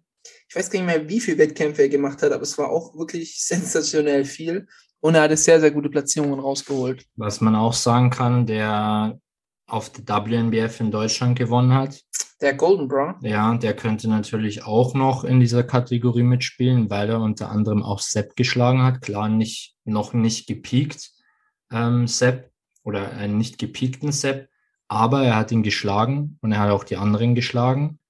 ich 0.51 0.55
weiß 0.57 0.69
gar 0.69 0.81
nicht 0.81 0.87
mehr, 0.87 1.07
wie 1.07 1.21
viele 1.21 1.37
Wettkämpfe 1.37 1.83
er 1.83 1.87
gemacht 1.87 2.21
hat, 2.21 2.33
aber 2.33 2.43
es 2.43 2.57
war 2.57 2.69
auch 2.69 2.93
wirklich 2.93 3.41
sensationell 3.41 4.25
viel. 4.25 4.67
Und 4.99 5.15
er 5.15 5.21
hatte 5.21 5.37
sehr, 5.37 5.61
sehr 5.61 5.71
gute 5.71 5.89
Platzierungen 5.89 6.41
rausgeholt. 6.41 7.05
Was 7.15 7.39
man 7.39 7.55
auch 7.55 7.71
sagen 7.71 8.09
kann, 8.09 8.45
der 8.45 9.17
auf 9.65 9.89
der 9.91 10.25
WNBF 10.25 10.81
in 10.81 10.91
Deutschland 10.91 11.39
gewonnen 11.39 11.73
hat, 11.73 12.01
Der 12.41 12.53
Golden 12.53 12.89
Bra. 12.89 13.17
ja, 13.21 13.55
der 13.55 13.73
könnte 13.77 14.09
natürlich 14.09 14.65
auch 14.65 14.93
noch 14.93 15.23
in 15.23 15.39
dieser 15.39 15.63
Kategorie 15.63 16.23
mitspielen, 16.23 16.89
weil 16.89 17.09
er 17.09 17.21
unter 17.21 17.49
anderem 17.49 17.81
auch 17.81 17.99
Sepp 17.99 18.35
geschlagen 18.35 18.83
hat. 18.83 19.01
Klar, 19.01 19.29
nicht, 19.29 19.77
noch 19.85 20.11
nicht 20.11 20.47
gepiekt, 20.47 21.11
ähm, 21.71 22.07
Sepp 22.07 22.51
oder 22.83 23.11
einen 23.11 23.37
nicht 23.37 23.57
gepiekten 23.57 24.11
Sepp, 24.11 24.49
aber 24.89 25.23
er 25.23 25.37
hat 25.37 25.53
ihn 25.53 25.63
geschlagen 25.63 26.37
und 26.41 26.51
er 26.51 26.59
hat 26.59 26.71
auch 26.71 26.83
die 26.83 26.97
anderen 26.97 27.35
geschlagen. 27.35 28.00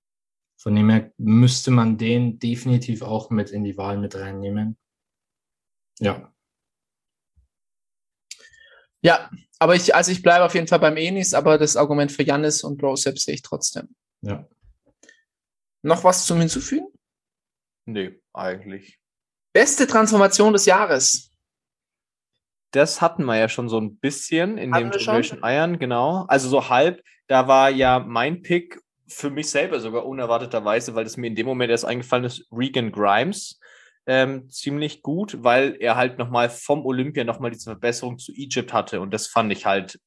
Von 0.61 0.75
dem 0.75 0.89
her 0.89 1.11
müsste 1.17 1.71
man 1.71 1.97
den 1.97 2.37
definitiv 2.37 3.01
auch 3.01 3.31
mit 3.31 3.49
in 3.49 3.63
die 3.63 3.77
Wahl 3.77 3.97
mit 3.97 4.15
reinnehmen. 4.15 4.77
Ja, 5.99 6.31
Ja, 9.03 9.29
aber 9.57 9.75
ich, 9.75 9.95
also 9.95 10.11
ich 10.11 10.21
bleibe 10.21 10.45
auf 10.45 10.53
jeden 10.53 10.67
Fall 10.67 10.79
beim 10.79 10.97
Enis, 10.97 11.33
aber 11.33 11.57
das 11.57 11.75
Argument 11.75 12.11
für 12.11 12.23
Jannis 12.23 12.63
und 12.63 12.77
Brosep 12.77 13.17
sehe 13.17 13.35
ich 13.35 13.41
trotzdem. 13.41 13.95
ja. 14.21 14.47
Noch 15.83 16.03
was 16.03 16.27
zum 16.27 16.37
Hinzufügen? 16.37 16.87
Nee, 17.85 18.21
eigentlich. 18.33 18.99
Beste 19.51 19.87
Transformation 19.87 20.53
des 20.53 20.67
Jahres. 20.67 21.31
Das 22.69 23.01
hatten 23.01 23.25
wir 23.25 23.35
ja 23.35 23.49
schon 23.49 23.67
so 23.67 23.79
ein 23.79 23.97
bisschen 23.97 24.59
in 24.59 24.75
Hatten 24.75 24.91
dem? 24.91 24.99
Generation 24.99 25.39
Iron, 25.43 25.79
genau. 25.79 26.25
Also 26.27 26.49
so 26.49 26.69
halb. 26.69 27.03
Da 27.25 27.47
war 27.47 27.71
ja 27.71 27.97
mein 27.97 28.43
Pick 28.43 28.79
für 29.11 29.29
mich 29.29 29.49
selber 29.49 29.79
sogar 29.79 30.05
unerwarteterweise, 30.05 30.95
weil 30.95 31.03
das 31.03 31.17
mir 31.17 31.27
in 31.27 31.35
dem 31.35 31.45
Moment 31.45 31.71
erst 31.71 31.85
eingefallen 31.85 32.25
ist, 32.25 32.47
Regan 32.51 32.91
Grimes. 32.91 33.59
Ähm, 34.07 34.49
ziemlich 34.49 35.03
gut, 35.03 35.43
weil 35.43 35.77
er 35.79 35.95
halt 35.95 36.17
nochmal 36.17 36.49
vom 36.49 36.85
Olympia 36.85 37.23
nochmal 37.23 37.51
diese 37.51 37.65
Verbesserung 37.71 38.17
zu 38.17 38.31
Egypt 38.33 38.73
hatte. 38.73 38.99
Und 38.99 39.11
das 39.13 39.27
fand 39.27 39.51
ich 39.51 39.65
halt 39.65 39.99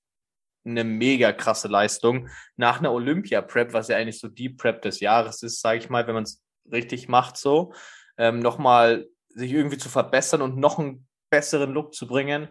eine 0.64 0.82
mega 0.82 1.32
krasse 1.32 1.68
Leistung. 1.68 2.28
Nach 2.56 2.78
einer 2.78 2.92
Olympia-Prep, 2.92 3.73
was 3.73 3.88
ja 3.88 3.96
eigentlich 3.96 4.18
so 4.18 4.28
die 4.28 4.49
Prep 4.49 4.82
des 4.82 5.00
Jahres 5.00 5.42
ist, 5.42 5.61
sage 5.61 5.78
ich 5.78 5.90
mal, 5.90 6.06
wenn 6.06 6.14
man 6.14 6.25
es 6.25 6.42
richtig 6.73 7.08
macht, 7.08 7.37
so, 7.37 7.73
ähm, 8.16 8.40
nochmal 8.40 9.06
sich 9.28 9.52
irgendwie 9.52 9.78
zu 9.78 9.88
verbessern 9.88 10.42
und 10.42 10.56
noch 10.56 10.78
einen 10.78 11.06
besseren 11.30 11.73
Look 11.73 11.94
zu 11.94 12.06
bringen, 12.06 12.49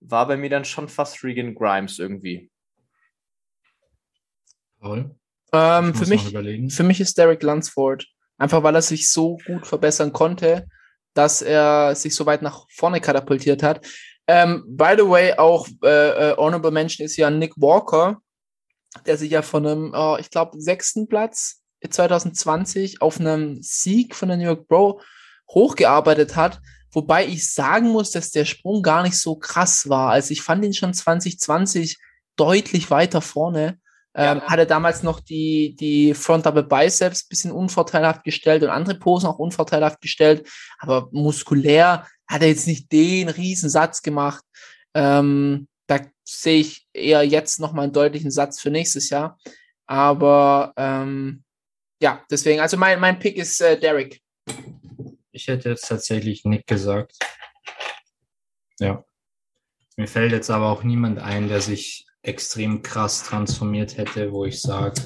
war 0.00 0.28
bei 0.28 0.36
mir 0.36 0.50
dann 0.50 0.64
schon 0.64 0.88
fast 0.88 1.24
Regan 1.24 1.54
Grimes 1.54 1.98
irgendwie. 1.98 2.50
Paul? 4.80 5.16
Ähm, 5.54 5.94
für 5.94 6.06
mich. 6.06 6.74
Für 6.74 6.82
mich 6.82 7.00
ist 7.00 7.16
Derek 7.16 7.42
Lunsford. 7.42 8.06
Einfach 8.36 8.62
weil 8.62 8.74
er 8.74 8.82
sich 8.82 9.10
so 9.10 9.38
gut 9.46 9.66
verbessern 9.66 10.12
konnte, 10.12 10.66
dass 11.14 11.40
er 11.40 11.94
sich 11.94 12.14
so 12.14 12.26
weit 12.26 12.42
nach 12.42 12.66
vorne 12.70 13.00
katapultiert 13.00 13.62
hat. 13.62 13.86
Ähm, 14.26 14.64
by 14.66 14.94
the 14.98 15.08
way, 15.08 15.34
auch 15.34 15.68
äh, 15.84 16.30
äh, 16.30 16.36
Honorable 16.36 16.70
Mention 16.70 17.04
ist 17.04 17.16
ja 17.16 17.30
Nick 17.30 17.52
Walker, 17.56 18.20
der 19.06 19.16
sich 19.16 19.30
ja 19.30 19.42
von 19.42 19.66
einem, 19.66 19.92
oh, 19.94 20.16
ich 20.18 20.30
glaube, 20.30 20.60
sechsten 20.60 21.06
Platz 21.06 21.62
2020 21.88 23.02
auf 23.02 23.20
einem 23.20 23.62
Sieg 23.62 24.14
von 24.14 24.28
der 24.28 24.38
New 24.38 24.44
York 24.44 24.66
Bro 24.66 25.00
hochgearbeitet 25.50 26.36
hat. 26.36 26.60
Wobei 26.90 27.26
ich 27.26 27.52
sagen 27.52 27.88
muss, 27.88 28.10
dass 28.10 28.30
der 28.30 28.44
Sprung 28.44 28.82
gar 28.82 29.02
nicht 29.02 29.18
so 29.18 29.36
krass 29.36 29.88
war. 29.88 30.10
Also 30.10 30.32
ich 30.32 30.42
fand 30.42 30.64
ihn 30.64 30.74
schon 30.74 30.94
2020 30.94 31.98
deutlich 32.36 32.90
weiter 32.90 33.20
vorne. 33.20 33.78
Ähm, 34.14 34.38
Ja. 34.38 34.42
Hatte 34.44 34.66
damals 34.66 35.02
noch 35.02 35.20
die, 35.20 35.74
die 35.76 36.14
Front 36.14 36.46
Double 36.46 36.62
Biceps 36.62 37.26
bisschen 37.26 37.50
unvorteilhaft 37.50 38.24
gestellt 38.24 38.62
und 38.62 38.70
andere 38.70 38.98
Posen 38.98 39.28
auch 39.28 39.38
unvorteilhaft 39.38 40.00
gestellt. 40.00 40.48
Aber 40.78 41.08
muskulär 41.12 42.06
hat 42.26 42.42
er 42.42 42.48
jetzt 42.48 42.66
nicht 42.66 42.90
den 42.92 43.28
Riesensatz 43.28 44.02
gemacht. 44.02 44.44
Ähm, 44.94 45.68
da 45.86 46.00
sehe 46.24 46.60
ich 46.60 46.86
eher 46.92 47.22
jetzt 47.22 47.60
nochmal 47.60 47.84
einen 47.84 47.92
deutlichen 47.92 48.30
Satz 48.30 48.60
für 48.60 48.70
nächstes 48.70 49.10
Jahr. 49.10 49.38
Aber 49.86 50.72
ähm, 50.76 51.42
ja, 52.00 52.22
deswegen, 52.30 52.60
also 52.60 52.76
mein, 52.76 53.00
mein 53.00 53.18
Pick 53.18 53.36
ist 53.36 53.60
äh, 53.60 53.78
Derek. 53.78 54.20
Ich 55.32 55.48
hätte 55.48 55.70
jetzt 55.70 55.88
tatsächlich 55.88 56.44
Nick 56.44 56.66
gesagt. 56.66 57.16
Ja. 58.78 59.04
Mir 59.96 60.06
fällt 60.06 60.32
jetzt 60.32 60.50
aber 60.50 60.68
auch 60.70 60.82
niemand 60.82 61.18
ein, 61.18 61.48
der 61.48 61.60
sich 61.60 62.06
extrem 62.24 62.82
krass 62.82 63.22
transformiert 63.22 63.96
hätte, 63.96 64.32
wo 64.32 64.44
ich 64.44 64.60
sage, 64.60 65.00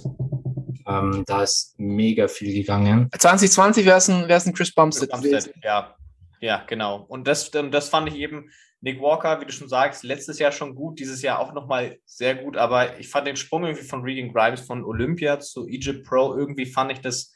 ähm, 0.87 1.25
da 1.27 1.43
ist 1.43 1.75
mega 1.79 2.29
viel 2.29 2.55
gegangen. 2.55 3.11
2020 3.17 3.85
wäre 3.85 3.99
es 3.99 4.09
ein, 4.09 4.29
wär's 4.29 4.47
ein 4.47 4.55
Chris 4.55 4.73
Bumstead. 4.75 5.11
Bumstead, 5.11 5.53
ja. 5.63 5.95
Ja, 6.41 6.65
genau. 6.67 7.05
Und 7.09 7.27
das, 7.27 7.49
und 7.49 7.73
das 7.73 7.89
fand 7.89 8.09
ich 8.09 8.15
eben, 8.15 8.51
Nick 8.81 9.01
Walker, 9.01 9.41
wie 9.41 9.45
du 9.45 9.53
schon 9.53 9.69
sagst, 9.69 10.05
letztes 10.05 10.39
Jahr 10.39 10.53
schon 10.53 10.77
gut, 10.77 11.01
dieses 11.01 11.21
Jahr 11.21 11.41
auch 11.41 11.53
nochmal 11.53 11.99
sehr 12.05 12.37
gut, 12.37 12.57
aber 12.57 13.01
ich 13.01 13.09
fand 13.09 13.27
den 13.27 13.35
Sprung 13.35 13.65
irgendwie 13.65 13.85
von 13.85 14.03
Reading 14.03 14.33
Grimes 14.33 14.61
von 14.61 14.85
Olympia 14.85 15.41
zu 15.41 15.67
Egypt 15.67 16.07
Pro, 16.07 16.37
irgendwie 16.37 16.67
fand 16.67 16.93
ich 16.93 17.01
das 17.01 17.35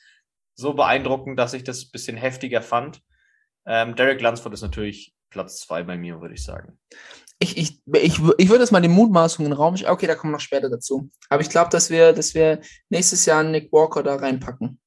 so 0.54 0.74
beeindruckend, 0.74 1.36
dass 1.38 1.54
ich 1.54 1.64
das 1.64 1.84
ein 1.84 1.90
bisschen 1.90 2.16
heftiger 2.16 2.62
fand. 2.62 3.00
Ähm, 3.66 3.96
Derek 3.96 4.20
Lunsford 4.20 4.54
ist 4.54 4.62
natürlich 4.62 5.14
Platz 5.30 5.60
zwei 5.60 5.82
bei 5.82 5.96
mir, 5.96 6.20
würde 6.20 6.34
ich 6.34 6.44
sagen. 6.44 6.78
Ich, 7.38 7.56
ich, 7.56 7.80
ich, 7.92 8.20
ich 8.38 8.48
würde 8.48 8.62
jetzt 8.62 8.70
mal 8.70 8.80
die 8.80 8.88
Mutmaßung 8.88 9.44
in 9.44 9.50
den 9.50 9.56
Raum. 9.58 9.74
Okay, 9.84 10.06
da 10.06 10.14
kommen 10.14 10.32
wir 10.32 10.36
noch 10.36 10.40
später 10.40 10.70
dazu. 10.70 11.10
Aber 11.28 11.42
ich 11.42 11.48
glaube, 11.48 11.70
dass 11.70 11.90
wir, 11.90 12.12
dass 12.12 12.34
wir 12.34 12.60
nächstes 12.88 13.26
Jahr 13.26 13.42
Nick 13.42 13.72
Walker 13.72 14.02
da 14.02 14.16
reinpacken. 14.16 14.78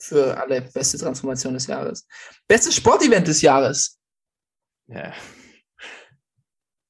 Für 0.00 0.38
alle 0.38 0.62
beste 0.62 0.96
Transformation 0.96 1.54
des 1.54 1.66
Jahres. 1.66 2.06
Bestes 2.46 2.76
Sportevent 2.76 3.26
des 3.26 3.42
Jahres. 3.42 3.98
Ja. 4.86 5.12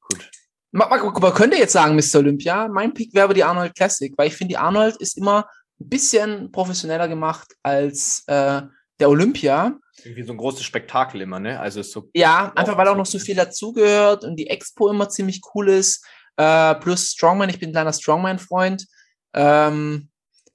Gut. 0.08 0.30
Man, 0.70 0.88
man, 0.90 1.12
man 1.12 1.34
könnte 1.34 1.56
jetzt 1.56 1.72
sagen, 1.72 1.96
Mr. 1.96 2.18
Olympia, 2.18 2.68
mein 2.68 2.92
Pick 2.92 3.14
wäre 3.14 3.32
die 3.32 3.44
Arnold 3.44 3.74
Classic, 3.74 4.12
weil 4.16 4.28
ich 4.28 4.36
finde, 4.36 4.52
die 4.52 4.58
Arnold 4.58 4.96
ist 4.96 5.16
immer 5.16 5.48
ein 5.80 5.88
bisschen 5.88 6.52
professioneller 6.52 7.08
gemacht 7.08 7.54
als 7.62 8.24
äh, 8.26 8.62
der 9.00 9.08
Olympia. 9.08 9.78
Irgendwie 10.04 10.22
so 10.22 10.32
ein 10.32 10.38
großes 10.38 10.64
Spektakel 10.64 11.20
immer, 11.20 11.40
ne? 11.40 11.58
Also 11.60 11.82
so. 11.82 12.10
Ja, 12.14 12.52
einfach 12.54 12.76
weil 12.76 12.88
auch 12.88 12.96
noch 12.96 13.06
so 13.06 13.18
viel 13.18 13.36
dazugehört 13.36 14.24
und 14.24 14.36
die 14.36 14.48
Expo 14.48 14.88
immer 14.88 15.08
ziemlich 15.08 15.40
cool 15.54 15.68
ist. 15.68 16.04
Äh, 16.36 16.74
plus 16.76 17.12
Strongman, 17.12 17.50
ich 17.50 17.58
bin 17.58 17.70
ein 17.70 17.72
kleiner 17.72 17.92
Strongman-Freund. 17.92 18.86
Ähm, 19.34 20.08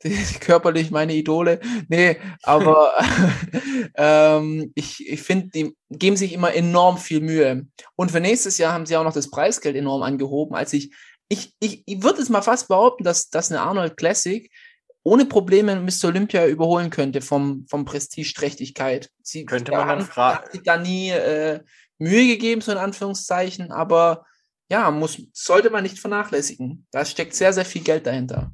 körperlich 0.39 0.91
meine 0.91 1.13
Idole. 1.13 1.59
Nee, 1.87 2.17
aber 2.43 2.93
ähm, 3.95 4.71
ich, 4.75 5.07
ich 5.07 5.21
finde, 5.21 5.49
die 5.49 5.75
geben 5.89 6.17
sich 6.17 6.33
immer 6.33 6.53
enorm 6.53 6.97
viel 6.97 7.21
Mühe. 7.21 7.67
Und 7.95 8.11
für 8.11 8.19
nächstes 8.19 8.57
Jahr 8.57 8.73
haben 8.73 8.85
sie 8.85 8.97
auch 8.97 9.03
noch 9.03 9.13
das 9.13 9.29
Preisgeld 9.29 9.75
enorm 9.75 10.03
angehoben. 10.03 10.55
Als 10.55 10.73
ich, 10.73 10.93
ich, 11.29 11.53
ich, 11.59 11.83
ich 11.85 12.03
würde 12.03 12.21
es 12.21 12.29
mal 12.29 12.41
fast 12.41 12.67
behaupten, 12.67 13.03
dass, 13.03 13.29
dass 13.29 13.51
eine 13.51 13.61
Arnold 13.61 13.97
Classic 13.97 14.49
ohne 15.03 15.25
Probleme 15.25 15.75
Mr. 15.79 16.05
Olympia 16.07 16.47
überholen 16.47 16.89
könnte 16.89 17.21
vom, 17.21 17.65
vom 17.69 17.85
Prestigeträchtigkeit. 17.85 19.09
Sie, 19.21 19.45
Könnte 19.45 19.71
man 19.71 19.81
dann 19.87 19.89
haben- 19.99 20.05
fra- 20.05 20.35
hat 20.35 20.51
sich 20.51 20.63
da 20.63 20.77
nie 20.77 21.09
äh, 21.09 21.59
Mühe 21.97 22.27
gegeben, 22.27 22.61
so 22.61 22.71
in 22.71 22.77
Anführungszeichen, 22.77 23.71
aber 23.71 24.25
ja, 24.69 24.89
muss, 24.91 25.21
sollte 25.33 25.69
man 25.69 25.83
nicht 25.83 25.99
vernachlässigen. 25.99 26.87
Da 26.91 27.05
steckt 27.05 27.35
sehr, 27.35 27.53
sehr 27.53 27.65
viel 27.65 27.83
Geld 27.83 28.07
dahinter. 28.07 28.51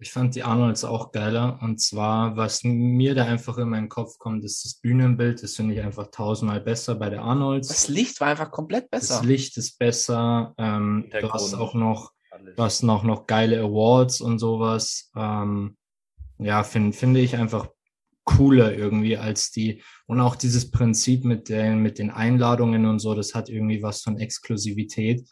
Ich 0.00 0.12
fand 0.12 0.34
die 0.36 0.44
Arnolds 0.44 0.84
auch 0.84 1.10
geiler. 1.12 1.58
Und 1.60 1.80
zwar, 1.80 2.36
was 2.36 2.62
mir 2.62 3.14
da 3.16 3.24
einfach 3.24 3.58
in 3.58 3.68
meinen 3.68 3.88
Kopf 3.88 4.16
kommt, 4.18 4.44
ist 4.44 4.64
das 4.64 4.74
Bühnenbild. 4.74 5.42
Das 5.42 5.56
finde 5.56 5.74
ich 5.74 5.80
einfach 5.80 6.08
tausendmal 6.12 6.60
besser 6.60 6.94
bei 6.94 7.10
der 7.10 7.22
Arnolds. 7.22 7.66
Das 7.68 7.88
Licht 7.88 8.20
war 8.20 8.28
einfach 8.28 8.50
komplett 8.52 8.90
besser. 8.90 9.16
Das 9.16 9.24
Licht 9.24 9.56
ist 9.56 9.76
besser. 9.78 10.54
Ähm, 10.56 11.10
du 11.20 11.30
hast 11.32 11.52
auch 11.54 11.74
noch, 11.74 12.12
Alles. 12.38 12.56
du 12.56 12.62
hast 12.62 12.82
noch, 12.82 13.02
noch 13.02 13.26
geile 13.26 13.60
Awards 13.60 14.20
und 14.20 14.38
sowas. 14.38 15.10
Ähm, 15.16 15.76
ja, 16.38 16.62
finde 16.62 16.96
finde 16.96 17.20
ich 17.20 17.36
einfach 17.36 17.68
cooler 18.24 18.74
irgendwie 18.74 19.16
als 19.16 19.50
die. 19.50 19.82
Und 20.06 20.20
auch 20.20 20.36
dieses 20.36 20.70
Prinzip 20.70 21.24
mit 21.24 21.48
den, 21.48 21.80
mit 21.80 21.98
den 21.98 22.10
Einladungen 22.10 22.84
und 22.86 22.98
so, 22.98 23.14
das 23.14 23.34
hat 23.34 23.48
irgendwie 23.48 23.82
was 23.82 24.02
von 24.02 24.18
Exklusivität. 24.18 25.26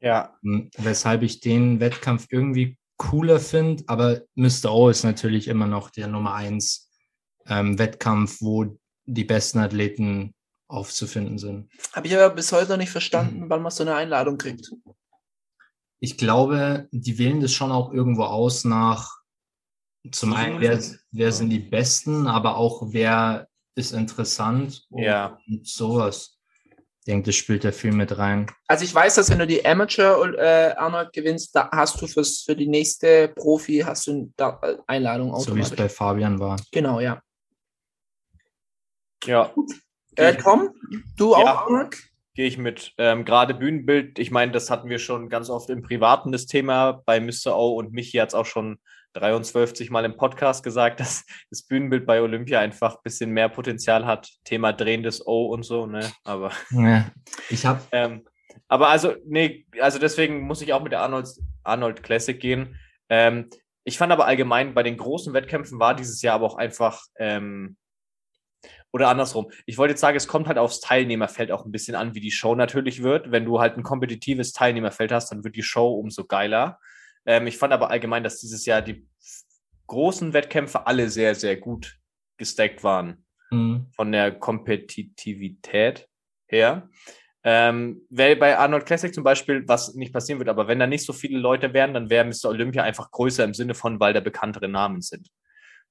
Ja, 0.00 0.36
M, 0.42 0.68
Weshalb 0.76 1.22
ich 1.22 1.40
den 1.40 1.78
Wettkampf 1.78 2.26
irgendwie 2.30 2.76
cooler 2.96 3.38
finde, 3.38 3.84
aber 3.86 4.22
Mr. 4.34 4.72
O 4.72 4.88
ist 4.88 5.04
natürlich 5.04 5.48
immer 5.48 5.66
noch 5.66 5.90
der 5.90 6.08
Nummer 6.08 6.34
eins 6.34 6.90
ähm, 7.46 7.78
Wettkampf, 7.78 8.40
wo 8.40 8.76
die 9.04 9.24
besten 9.24 9.58
Athleten 9.58 10.34
aufzufinden 10.68 11.38
sind. 11.38 11.70
Habe 11.92 12.06
ich 12.06 12.14
aber 12.14 12.34
bis 12.34 12.50
heute 12.52 12.70
noch 12.70 12.76
nicht 12.76 12.90
verstanden, 12.90 13.44
wann 13.48 13.62
man 13.62 13.70
so 13.70 13.82
eine 13.82 13.94
Einladung 13.94 14.38
kriegt. 14.38 14.72
Ich 16.04 16.18
glaube, 16.18 16.88
die 16.90 17.16
wählen 17.18 17.40
das 17.40 17.52
schon 17.52 17.70
auch 17.70 17.92
irgendwo 17.92 18.24
aus 18.24 18.64
nach 18.64 19.20
zum 20.10 20.32
einen, 20.32 20.60
wer, 20.60 20.82
wer 21.12 21.30
sind 21.30 21.50
die 21.50 21.60
Besten, 21.60 22.26
aber 22.26 22.56
auch 22.56 22.82
wer 22.92 23.46
ist 23.76 23.92
interessant 23.92 24.84
Ja. 24.90 25.38
und 25.46 25.64
sowas. 25.64 26.40
Ich 26.98 27.04
denke, 27.06 27.26
das 27.26 27.36
spielt 27.36 27.62
da 27.62 27.70
viel 27.70 27.92
mit 27.92 28.18
rein. 28.18 28.50
Also 28.66 28.84
ich 28.84 28.92
weiß, 28.92 29.14
dass 29.14 29.30
wenn 29.30 29.38
du 29.38 29.46
die 29.46 29.64
Amateur 29.64 30.34
äh, 30.36 30.72
Arnold 30.76 31.12
gewinnst, 31.12 31.54
da 31.54 31.70
hast 31.70 32.00
du 32.02 32.08
fürs, 32.08 32.40
für 32.42 32.56
die 32.56 32.66
nächste 32.66 33.28
Profi 33.28 33.78
hast 33.86 34.08
du 34.08 34.32
da 34.36 34.58
äh, 34.64 34.76
Einladung 34.88 35.38
So 35.38 35.54
wie 35.54 35.60
es 35.60 35.70
bei 35.70 35.88
Fabian 35.88 36.40
war. 36.40 36.60
genau, 36.72 36.98
ja. 36.98 37.22
ja. 39.24 39.52
Äh, 40.16 40.34
Tom, 40.36 40.68
du 41.16 41.30
Ja. 41.30 41.36
auch 41.36 41.46
Arnold? 41.66 41.96
Gehe 42.34 42.46
ich 42.46 42.58
mit. 42.58 42.92
Ähm, 42.98 43.24
Gerade 43.24 43.54
Bühnenbild, 43.54 44.18
ich 44.18 44.30
meine, 44.30 44.52
das 44.52 44.70
hatten 44.70 44.88
wir 44.88 44.98
schon 44.98 45.28
ganz 45.28 45.50
oft 45.50 45.70
im 45.70 45.82
Privaten, 45.82 46.32
das 46.32 46.46
Thema. 46.46 47.02
Bei 47.04 47.20
Mr. 47.20 47.56
O 47.56 47.76
und 47.76 47.92
Michi 47.92 48.18
hat 48.18 48.28
es 48.28 48.34
auch 48.34 48.46
schon 48.46 48.78
23 49.14 49.90
Mal 49.90 50.04
im 50.04 50.16
Podcast 50.16 50.64
gesagt, 50.64 51.00
dass 51.00 51.24
das 51.50 51.62
Bühnenbild 51.62 52.06
bei 52.06 52.20
Olympia 52.20 52.60
einfach 52.60 52.96
ein 52.96 53.02
bisschen 53.04 53.30
mehr 53.30 53.48
Potenzial 53.48 54.06
hat. 54.06 54.28
Thema 54.44 54.72
drehendes 54.72 55.26
O 55.26 55.46
und 55.46 55.64
so, 55.64 55.86
ne? 55.86 56.10
Aber, 56.24 56.52
Ja. 56.70 57.10
Ich 57.50 57.66
habe 57.66 57.80
ähm, 57.92 58.24
aber 58.68 58.88
also, 58.88 59.14
nee, 59.26 59.66
also 59.80 59.98
deswegen 59.98 60.40
muss 60.40 60.62
ich 60.62 60.72
auch 60.72 60.82
mit 60.82 60.92
der 60.92 61.00
Arnold, 61.00 61.28
Arnold 61.62 62.02
Classic 62.02 62.38
gehen. 62.38 62.78
Ähm, 63.08 63.50
ich 63.84 63.98
fand 63.98 64.12
aber 64.12 64.26
allgemein 64.26 64.74
bei 64.74 64.82
den 64.82 64.96
großen 64.96 65.34
Wettkämpfen 65.34 65.78
war 65.78 65.94
dieses 65.94 66.22
Jahr 66.22 66.36
aber 66.36 66.46
auch 66.46 66.56
einfach, 66.56 67.02
ähm, 67.18 67.76
oder 68.92 69.08
andersrum. 69.08 69.50
Ich 69.66 69.78
wollte 69.78 69.92
jetzt 69.92 70.00
sagen, 70.00 70.16
es 70.16 70.28
kommt 70.28 70.46
halt 70.48 70.58
aufs 70.58 70.80
Teilnehmerfeld 70.80 71.50
auch 71.50 71.64
ein 71.64 71.72
bisschen 71.72 71.94
an, 71.94 72.14
wie 72.14 72.20
die 72.20 72.30
Show 72.30 72.54
natürlich 72.54 73.02
wird. 73.02 73.30
Wenn 73.30 73.44
du 73.44 73.58
halt 73.60 73.76
ein 73.76 73.82
kompetitives 73.82 74.52
Teilnehmerfeld 74.52 75.12
hast, 75.12 75.30
dann 75.32 75.44
wird 75.44 75.56
die 75.56 75.62
Show 75.62 75.94
umso 75.94 76.24
geiler. 76.24 76.78
Ähm, 77.24 77.46
ich 77.46 77.56
fand 77.56 77.72
aber 77.72 77.90
allgemein, 77.90 78.22
dass 78.22 78.40
dieses 78.40 78.66
Jahr 78.66 78.82
die 78.82 79.06
großen 79.86 80.32
Wettkämpfe 80.32 80.86
alle 80.86 81.08
sehr, 81.08 81.34
sehr 81.34 81.56
gut 81.56 81.98
gestackt 82.36 82.82
waren 82.84 83.24
Mhm. 83.50 83.86
von 83.94 84.10
der 84.12 84.32
Kompetitivität 84.32 86.08
her. 86.46 86.88
Ähm, 87.44 88.02
weil 88.08 88.36
bei 88.36 88.56
Arnold 88.56 88.86
Classic 88.86 89.12
zum 89.12 89.24
Beispiel, 89.24 89.66
was 89.66 89.94
nicht 89.94 90.12
passieren 90.12 90.38
wird, 90.38 90.48
aber 90.48 90.68
wenn 90.68 90.78
da 90.78 90.86
nicht 90.86 91.04
so 91.04 91.12
viele 91.12 91.38
Leute 91.38 91.74
wären, 91.74 91.92
dann 91.92 92.08
wäre 92.08 92.24
Mr. 92.24 92.46
Olympia 92.50 92.82
einfach 92.84 93.10
größer 93.10 93.42
im 93.44 93.52
Sinne 93.52 93.74
von, 93.74 93.98
weil 94.00 94.12
da 94.14 94.20
bekanntere 94.20 94.68
Namen 94.68 95.00
sind. 95.02 95.28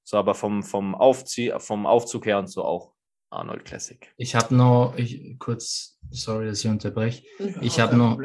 So, 0.04 0.18
aber 0.18 0.34
vom, 0.36 0.64
vom, 0.64 0.96
Aufzieh, 0.96 1.54
vom 1.60 1.86
Aufzug 1.86 2.26
her 2.26 2.40
und 2.40 2.48
so 2.48 2.64
auch 2.64 2.94
Arnold 3.30 3.64
Classic. 3.66 4.14
Ich 4.18 4.36
habe 4.36 4.54
noch, 4.56 4.94
ich, 4.98 5.38
kurz, 5.40 5.98
sorry, 6.10 6.48
dass 6.48 6.64
ich 6.64 6.70
unterbreche. 6.70 7.24
Ich 7.62 7.80
habe 7.80 7.96
noch. 7.96 8.20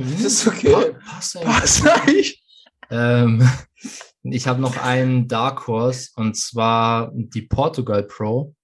Das 0.00 0.22
ist 0.22 0.46
okay. 0.46 0.94
Pass 1.06 1.36
eigentlich. 1.36 1.56
Was 1.62 1.76
sag 1.78 2.08
ich? 2.12 2.42
Ähm, 2.90 3.48
ich 4.22 4.46
habe 4.46 4.60
noch 4.60 4.76
einen 4.76 5.28
Dark 5.28 5.66
Horse 5.66 6.10
und 6.16 6.36
zwar 6.36 7.10
die 7.14 7.42
Portugal 7.42 8.02
Pro. 8.02 8.54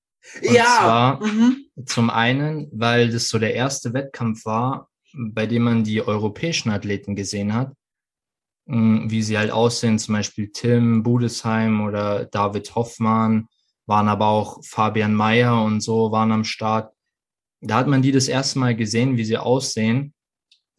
Und 0.43 0.53
Ja. 0.55 0.65
zwar 0.79 1.25
Mhm. 1.25 1.67
zum 1.87 2.11
einen, 2.11 2.69
weil 2.73 3.11
das 3.11 3.29
so 3.29 3.39
der 3.39 3.55
erste 3.55 3.93
Wettkampf 3.95 4.45
war, 4.45 4.91
bei 5.15 5.47
dem 5.47 5.63
man 5.65 5.85
die 5.85 6.03
europäischen 6.03 6.71
Athleten 6.71 7.15
gesehen 7.15 7.55
hat, 7.55 7.73
wie 8.67 9.23
sie 9.23 9.37
halt 9.37 9.51
aussehen, 9.51 9.99
zum 9.99 10.15
Beispiel 10.15 10.51
Tim 10.53 11.03
Budesheim 11.03 11.83
oder 11.83 12.25
David 12.27 12.75
Hoffmann, 12.75 13.49
waren 13.87 14.09
aber 14.09 14.29
auch 14.29 14.65
Fabian 14.65 15.15
Mayer 15.15 15.63
und 15.63 15.81
so 15.81 16.11
waren 16.13 16.33
am 16.33 16.45
Start. 16.45 16.93
Da 17.61 17.77
hat 17.77 17.87
man 17.87 18.03
die 18.03 18.13
das 18.13 18.29
erste 18.29 18.59
Mal 18.59 18.75
gesehen, 18.75 19.17
wie 19.17 19.25
sie 19.25 19.37
aussehen. 19.37 20.15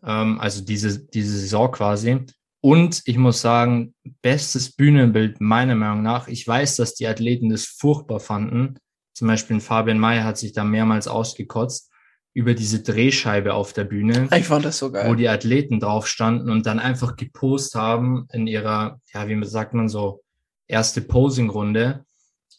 Ähm, 0.04 0.40
also 0.40 0.64
diese, 0.64 1.06
diese 1.06 1.38
Saison 1.38 1.72
quasi. 1.72 2.26
Und 2.62 3.04
ich 3.06 3.18
muss 3.18 3.42
sagen, 3.42 3.94
bestes 4.24 4.72
Bühnenbild 4.72 5.40
meiner 5.40 5.76
Meinung 5.76 6.02
nach. 6.02 6.28
Ich 6.28 6.48
weiß, 6.48 6.78
dass 6.78 6.96
die 6.96 7.08
Athleten 7.08 7.50
das 7.50 7.66
furchtbar 7.66 8.20
fanden. 8.20 8.80
Zum 9.14 9.28
Beispiel 9.28 9.60
Fabian 9.60 10.00
Mayer 10.00 10.24
hat 10.24 10.40
sich 10.40 10.54
da 10.54 10.64
mehrmals 10.64 11.08
ausgekotzt 11.08 11.92
über 12.36 12.54
diese 12.54 12.84
Drehscheibe 12.84 13.54
auf 13.54 13.72
der 13.74 13.86
Bühne, 13.86 14.28
Ich 14.36 14.46
fand 14.46 14.66
das 14.66 14.78
so 14.78 14.92
geil. 14.92 15.10
wo 15.10 15.16
die 15.16 15.30
Athleten 15.30 15.80
drauf 15.80 16.06
standen 16.06 16.50
und 16.52 16.66
dann 16.66 16.80
einfach 16.80 17.16
gepost 17.16 17.76
haben 17.76 18.28
in 18.32 18.46
ihrer, 18.46 19.00
ja, 19.14 19.28
wie 19.28 19.44
sagt 19.46 19.74
man 19.74 19.88
so, 19.88 20.22
erste 20.68 21.02
Posing-Runde. 21.02 22.06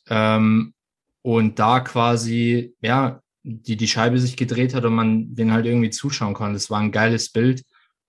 Ähm, 0.09 0.73
und 1.21 1.59
da 1.59 1.81
quasi, 1.81 2.75
ja, 2.81 3.21
die, 3.43 3.77
die 3.77 3.89
Scheibe 3.89 4.19
sich 4.19 4.37
gedreht 4.37 4.75
hat 4.75 4.85
und 4.85 4.95
man 4.95 5.35
den 5.35 5.53
halt 5.53 5.67
irgendwie 5.67 5.91
zuschauen 5.91 6.33
konnte. 6.33 6.55
Das 6.55 6.71
war 6.71 6.81
ein 6.81 6.91
geiles 6.91 7.31
Bild. 7.31 7.63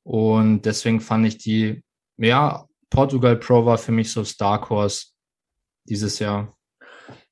Und 0.04 0.62
deswegen 0.62 1.02
fand 1.02 1.28
ich 1.28 1.38
die, 1.38 1.84
ja, 2.16 2.66
Portugal 2.90 3.36
Pro 3.36 3.66
war 3.66 3.78
für 3.78 3.92
mich 3.92 4.10
so 4.12 4.24
Dark 4.40 4.70
Horse 4.70 5.08
dieses 5.84 6.20
Jahr. 6.20 6.56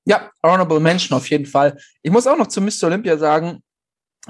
Ja, 0.03 0.29
Honorable 0.43 0.81
Mention 0.81 1.17
auf 1.17 1.29
jeden 1.29 1.45
Fall. 1.45 1.77
Ich 2.01 2.11
muss 2.11 2.27
auch 2.27 2.37
noch 2.37 2.47
zu 2.47 2.59
Mr. 2.59 2.83
Olympia 2.83 3.17
sagen, 3.17 3.63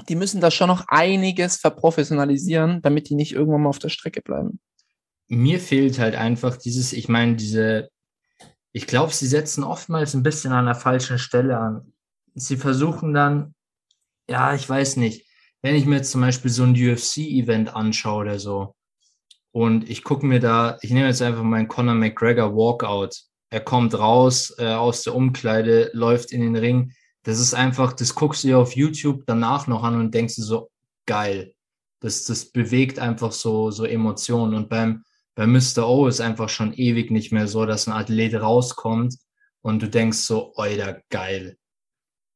die 0.08 0.16
müssen 0.16 0.40
da 0.40 0.50
schon 0.50 0.68
noch 0.68 0.84
einiges 0.88 1.56
verprofessionalisieren, 1.56 2.82
damit 2.82 3.08
die 3.08 3.14
nicht 3.14 3.32
irgendwann 3.32 3.62
mal 3.62 3.70
auf 3.70 3.78
der 3.78 3.88
Strecke 3.88 4.22
bleiben. 4.22 4.60
Mir 5.28 5.58
fehlt 5.60 5.98
halt 5.98 6.14
einfach 6.14 6.56
dieses, 6.56 6.92
ich 6.92 7.08
meine, 7.08 7.36
diese, 7.36 7.88
ich 8.72 8.86
glaube, 8.86 9.12
sie 9.12 9.26
setzen 9.26 9.64
oftmals 9.64 10.14
ein 10.14 10.22
bisschen 10.22 10.52
an 10.52 10.66
der 10.66 10.74
falschen 10.74 11.18
Stelle 11.18 11.58
an. 11.58 11.92
Sie 12.34 12.56
versuchen 12.56 13.14
dann, 13.14 13.54
ja, 14.28 14.54
ich 14.54 14.68
weiß 14.68 14.96
nicht, 14.96 15.26
wenn 15.62 15.74
ich 15.74 15.86
mir 15.86 15.96
jetzt 15.96 16.10
zum 16.10 16.20
Beispiel 16.20 16.50
so 16.50 16.62
ein 16.62 16.74
UFC-Event 16.74 17.74
anschaue 17.74 18.22
oder 18.22 18.38
so, 18.38 18.76
und 19.56 19.88
ich 19.88 20.04
gucke 20.04 20.26
mir 20.26 20.38
da, 20.38 20.76
ich 20.82 20.90
nehme 20.90 21.06
jetzt 21.06 21.22
einfach 21.22 21.42
meinen 21.42 21.66
Conor 21.66 21.94
McGregor 21.94 22.54
Walkout. 22.54 23.22
Er 23.48 23.60
kommt 23.60 23.98
raus 23.98 24.54
äh, 24.58 24.66
aus 24.66 25.02
der 25.02 25.14
Umkleide, 25.14 25.88
läuft 25.94 26.30
in 26.30 26.42
den 26.42 26.56
Ring. 26.56 26.92
Das 27.26 27.40
ist 27.40 27.54
einfach, 27.54 27.92
das 27.92 28.14
guckst 28.14 28.44
du 28.44 28.48
dir 28.48 28.58
auf 28.58 28.76
YouTube 28.76 29.24
danach 29.26 29.66
noch 29.66 29.82
an 29.82 29.98
und 29.98 30.14
denkst 30.14 30.36
du 30.36 30.42
so, 30.42 30.70
geil. 31.06 31.54
Das, 31.98 32.22
das 32.22 32.52
bewegt 32.52 33.00
einfach 33.00 33.32
so, 33.32 33.72
so 33.72 33.84
Emotionen. 33.84 34.54
Und 34.54 34.68
beim, 34.68 35.02
bei 35.34 35.44
Mr. 35.44 35.88
O 35.88 36.06
ist 36.06 36.20
einfach 36.20 36.48
schon 36.48 36.72
ewig 36.74 37.10
nicht 37.10 37.32
mehr 37.32 37.48
so, 37.48 37.66
dass 37.66 37.88
ein 37.88 37.94
Athlet 37.94 38.36
rauskommt 38.36 39.16
und 39.60 39.82
du 39.82 39.88
denkst 39.88 40.18
so, 40.18 40.54
oida, 40.54 41.00
geil. 41.10 41.56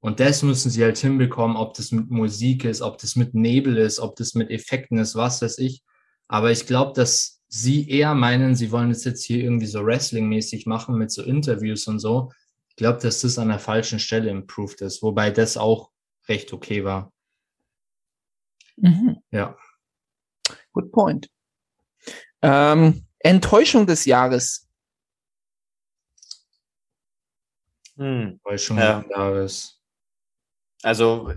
Und 0.00 0.18
das 0.18 0.42
müssen 0.42 0.70
sie 0.70 0.82
halt 0.82 0.98
hinbekommen, 0.98 1.56
ob 1.56 1.74
das 1.74 1.92
mit 1.92 2.10
Musik 2.10 2.64
ist, 2.64 2.82
ob 2.82 2.98
das 2.98 3.14
mit 3.14 3.32
Nebel 3.32 3.76
ist, 3.76 4.00
ob 4.00 4.16
das 4.16 4.34
mit 4.34 4.50
Effekten 4.50 4.98
ist, 4.98 5.14
was 5.14 5.40
weiß 5.40 5.58
ich. 5.58 5.84
Aber 6.26 6.50
ich 6.50 6.66
glaube, 6.66 6.94
dass 6.96 7.42
sie 7.46 7.88
eher 7.88 8.16
meinen, 8.16 8.56
sie 8.56 8.72
wollen 8.72 8.90
es 8.90 9.04
jetzt 9.04 9.22
hier 9.22 9.38
irgendwie 9.38 9.66
so 9.66 9.84
Wrestling-mäßig 9.84 10.66
machen 10.66 10.98
mit 10.98 11.12
so 11.12 11.22
Interviews 11.22 11.86
und 11.86 12.00
so. 12.00 12.32
Ich 12.70 12.76
glaube, 12.76 12.98
dass 13.00 13.20
das 13.20 13.38
an 13.38 13.48
der 13.48 13.58
falschen 13.58 13.98
Stelle 13.98 14.30
improved 14.30 14.80
ist, 14.80 15.02
wobei 15.02 15.30
das 15.30 15.56
auch 15.56 15.90
recht 16.28 16.52
okay 16.52 16.84
war. 16.84 17.12
Mhm. 18.76 19.22
Ja. 19.30 19.56
Good 20.72 20.92
point. 20.92 21.30
Ähm, 22.42 23.06
Enttäuschung 23.18 23.86
des 23.86 24.06
Jahres. 24.06 24.68
Hm. 27.96 28.40
Enttäuschung 28.44 28.78
Ja. 28.78 29.00
des 29.00 29.10
Jahres. 29.10 29.80
Also, 30.82 31.34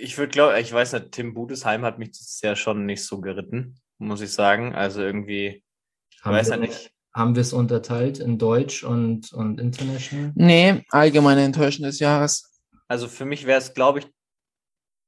ich 0.00 0.16
würde 0.16 0.30
glaube, 0.30 0.60
ich 0.60 0.72
weiß 0.72 0.92
nicht, 0.92 1.12
Tim 1.12 1.34
Budesheim 1.34 1.84
hat 1.84 1.98
mich 1.98 2.12
dieses 2.12 2.40
Jahr 2.40 2.54
schon 2.54 2.86
nicht 2.86 3.04
so 3.04 3.20
geritten, 3.20 3.80
muss 3.98 4.20
ich 4.20 4.32
sagen. 4.32 4.74
Also 4.74 5.02
irgendwie, 5.02 5.64
ich 6.10 6.24
Haben 6.24 6.34
weiß 6.34 6.50
ja 6.50 6.56
nicht. 6.56 6.93
Haben 7.14 7.36
wir 7.36 7.42
es 7.42 7.52
unterteilt 7.52 8.18
in 8.18 8.38
Deutsch 8.38 8.82
und, 8.82 9.32
und 9.32 9.60
International? 9.60 10.32
Nee, 10.34 10.82
allgemeine 10.90 11.44
Enttäuschung 11.44 11.84
des 11.84 12.00
Jahres. 12.00 12.50
Also 12.88 13.06
für 13.08 13.24
mich 13.24 13.46
wäre 13.46 13.58
es, 13.58 13.72
glaube 13.72 14.00
ich, 14.00 14.08